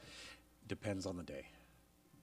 Depends 0.68 1.06
on 1.06 1.18
the 1.18 1.24
day. 1.24 1.46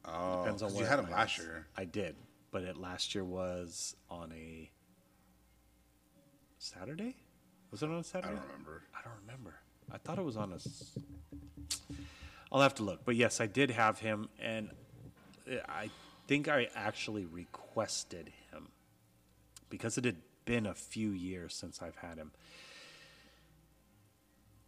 Oh, 0.05 0.42
Depends 0.44 0.62
on 0.62 0.68
'cause 0.70 0.76
you 0.78 0.82
where 0.82 0.90
had 0.90 0.98
it 1.00 1.02
them 1.02 1.10
last 1.10 1.38
lands. 1.38 1.52
year. 1.52 1.66
I 1.76 1.84
did, 1.84 2.16
but 2.50 2.62
it 2.62 2.76
last 2.78 3.14
year 3.14 3.24
was 3.24 3.94
on 4.09 4.32
a 4.32 4.70
Saturday. 6.59 7.16
Was 7.70 7.82
it 7.82 7.86
on 7.90 7.96
a 7.96 7.98
I 7.98 8.02
Saturday? 8.02 8.32
I 8.34 8.36
don't 8.36 8.46
remember. 8.48 8.82
I 8.96 9.02
don't 9.05 9.18
remember. 9.26 9.55
I 9.93 9.98
thought 9.98 10.19
it 10.19 10.24
was 10.24 10.36
on 10.36 10.52
a. 10.52 10.59
I'll 12.52 12.62
have 12.62 12.74
to 12.77 12.82
look, 12.82 13.05
but 13.05 13.16
yes, 13.16 13.40
I 13.40 13.47
did 13.47 13.70
have 13.70 13.98
him, 13.98 14.28
and 14.40 14.70
uh, 15.51 15.56
I 15.69 15.90
think 16.27 16.48
I 16.48 16.69
actually 16.74 17.27
requested 17.27 18.32
him 18.51 18.69
because 19.70 19.98
it 19.98 20.05
had 20.05 20.16
been 20.44 20.66
a 20.66 20.74
few 20.74 21.10
years 21.10 21.55
since 21.55 21.82
I've 21.82 21.97
had 21.97 22.16
him. 22.16 22.32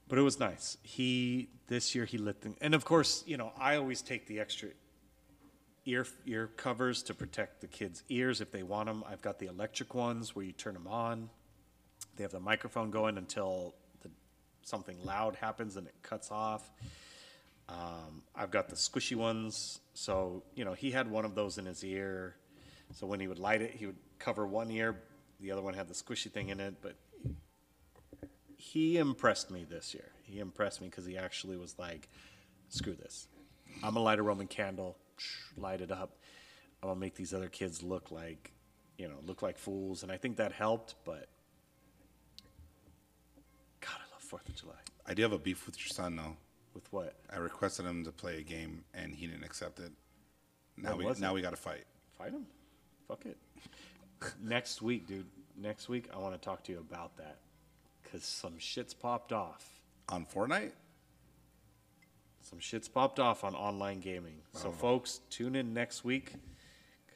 But 0.08 0.18
it 0.18 0.22
was 0.22 0.40
nice. 0.40 0.76
He 0.82 1.48
this 1.68 1.94
year 1.94 2.04
he 2.04 2.18
lit 2.18 2.42
them, 2.42 2.56
and 2.60 2.74
of 2.74 2.84
course, 2.84 3.22
you 3.26 3.36
know, 3.36 3.52
I 3.58 3.76
always 3.76 4.02
take 4.02 4.26
the 4.26 4.40
extra 4.40 4.70
ear 5.86 6.06
ear 6.26 6.48
covers 6.56 7.02
to 7.04 7.14
protect 7.14 7.60
the 7.60 7.66
kids' 7.66 8.02
ears 8.08 8.40
if 8.40 8.50
they 8.50 8.62
want 8.62 8.86
them. 8.86 9.04
I've 9.08 9.22
got 9.22 9.38
the 9.38 9.46
electric 9.46 9.94
ones 9.94 10.34
where 10.34 10.44
you 10.44 10.52
turn 10.52 10.74
them 10.74 10.86
on. 10.86 11.30
They 12.16 12.24
have 12.24 12.32
the 12.32 12.40
microphone 12.40 12.90
going 12.90 13.16
until 13.16 13.74
the, 13.79 13.79
something 14.62 14.96
loud 15.04 15.36
happens 15.36 15.76
and 15.76 15.86
it 15.86 15.94
cuts 16.02 16.30
off. 16.30 16.70
Um, 17.68 18.22
I've 18.34 18.50
got 18.50 18.68
the 18.68 18.76
squishy 18.76 19.16
ones, 19.16 19.80
so 19.94 20.42
you 20.54 20.64
know 20.64 20.72
he 20.72 20.90
had 20.90 21.08
one 21.08 21.24
of 21.24 21.34
those 21.34 21.56
in 21.58 21.66
his 21.66 21.84
ear. 21.84 22.34
So 22.94 23.06
when 23.06 23.20
he 23.20 23.28
would 23.28 23.38
light 23.38 23.62
it, 23.62 23.72
he 23.72 23.86
would 23.86 23.98
cover 24.18 24.44
one 24.46 24.70
ear, 24.72 25.02
the 25.38 25.52
other 25.52 25.62
one 25.62 25.74
had 25.74 25.86
the 25.86 25.94
squishy 25.94 26.30
thing 26.30 26.48
in 26.48 26.58
it. 26.58 26.74
But 26.82 26.96
he 28.56 28.98
impressed 28.98 29.50
me 29.50 29.64
this 29.68 29.94
year. 29.94 30.10
He 30.24 30.40
impressed 30.40 30.80
me 30.80 30.88
because 30.88 31.06
he 31.06 31.16
actually 31.16 31.56
was 31.56 31.78
like, 31.78 32.08
"Screw 32.68 32.94
this, 32.94 33.28
I'm 33.76 33.94
gonna 33.94 34.00
light 34.00 34.18
a 34.18 34.22
Roman 34.22 34.48
candle, 34.48 34.98
light 35.56 35.80
it 35.80 35.92
up. 35.92 36.18
I'm 36.82 36.88
gonna 36.88 36.98
make 36.98 37.14
these 37.14 37.32
other 37.32 37.48
kids 37.48 37.82
look 37.84 38.10
like, 38.10 38.52
you 38.98 39.06
know, 39.06 39.18
look 39.24 39.42
like 39.42 39.58
fools." 39.58 40.02
And 40.02 40.10
I 40.10 40.16
think 40.16 40.38
that 40.38 40.50
helped. 40.50 40.96
But 41.04 41.28
Fourth 44.30 44.48
of 44.48 44.54
July. 44.54 44.74
I 45.06 45.14
do 45.14 45.22
have 45.22 45.32
a 45.32 45.38
beef 45.38 45.66
with 45.66 45.76
your 45.80 45.88
son 45.88 46.14
though. 46.14 46.36
With 46.72 46.86
what? 46.92 47.16
I 47.32 47.38
requested 47.38 47.84
him 47.84 48.04
to 48.04 48.12
play 48.12 48.38
a 48.38 48.42
game 48.42 48.84
and 48.94 49.12
he 49.12 49.26
didn't 49.26 49.42
accept 49.42 49.80
it. 49.80 49.90
Now 50.76 50.90
What 50.90 50.98
we 50.98 51.04
was 51.06 51.20
now 51.20 51.32
it? 51.32 51.34
we 51.34 51.42
got 51.42 51.50
to 51.50 51.56
fight. 51.56 51.82
Fight 52.16 52.30
him. 52.30 52.46
Fuck 53.08 53.26
it. 53.26 53.36
Next 54.40 54.82
week, 54.82 55.08
dude. 55.08 55.26
Next 55.56 55.88
week, 55.88 56.10
I 56.14 56.18
want 56.18 56.34
to 56.34 56.40
talk 56.40 56.62
to 56.62 56.72
you 56.72 56.78
about 56.78 57.16
that 57.16 57.38
because 58.04 58.22
some 58.22 58.56
shit's 58.56 58.94
popped 58.94 59.32
off. 59.32 59.68
On 60.10 60.24
Fortnite? 60.24 60.70
Some 62.42 62.60
shit's 62.60 62.86
popped 62.86 63.18
off 63.18 63.42
on 63.42 63.56
online 63.56 63.98
gaming. 63.98 64.36
So, 64.54 64.68
oh. 64.68 64.70
folks, 64.70 65.22
tune 65.30 65.56
in 65.56 65.74
next 65.74 66.04
week 66.04 66.34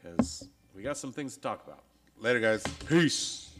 because 0.03 0.49
we 0.75 0.83
got 0.83 0.97
some 0.97 1.13
things 1.13 1.35
to 1.37 1.41
talk 1.41 1.65
about. 1.65 1.85
Later 2.19 2.41
guys. 2.41 2.65
Peace. 2.89 3.54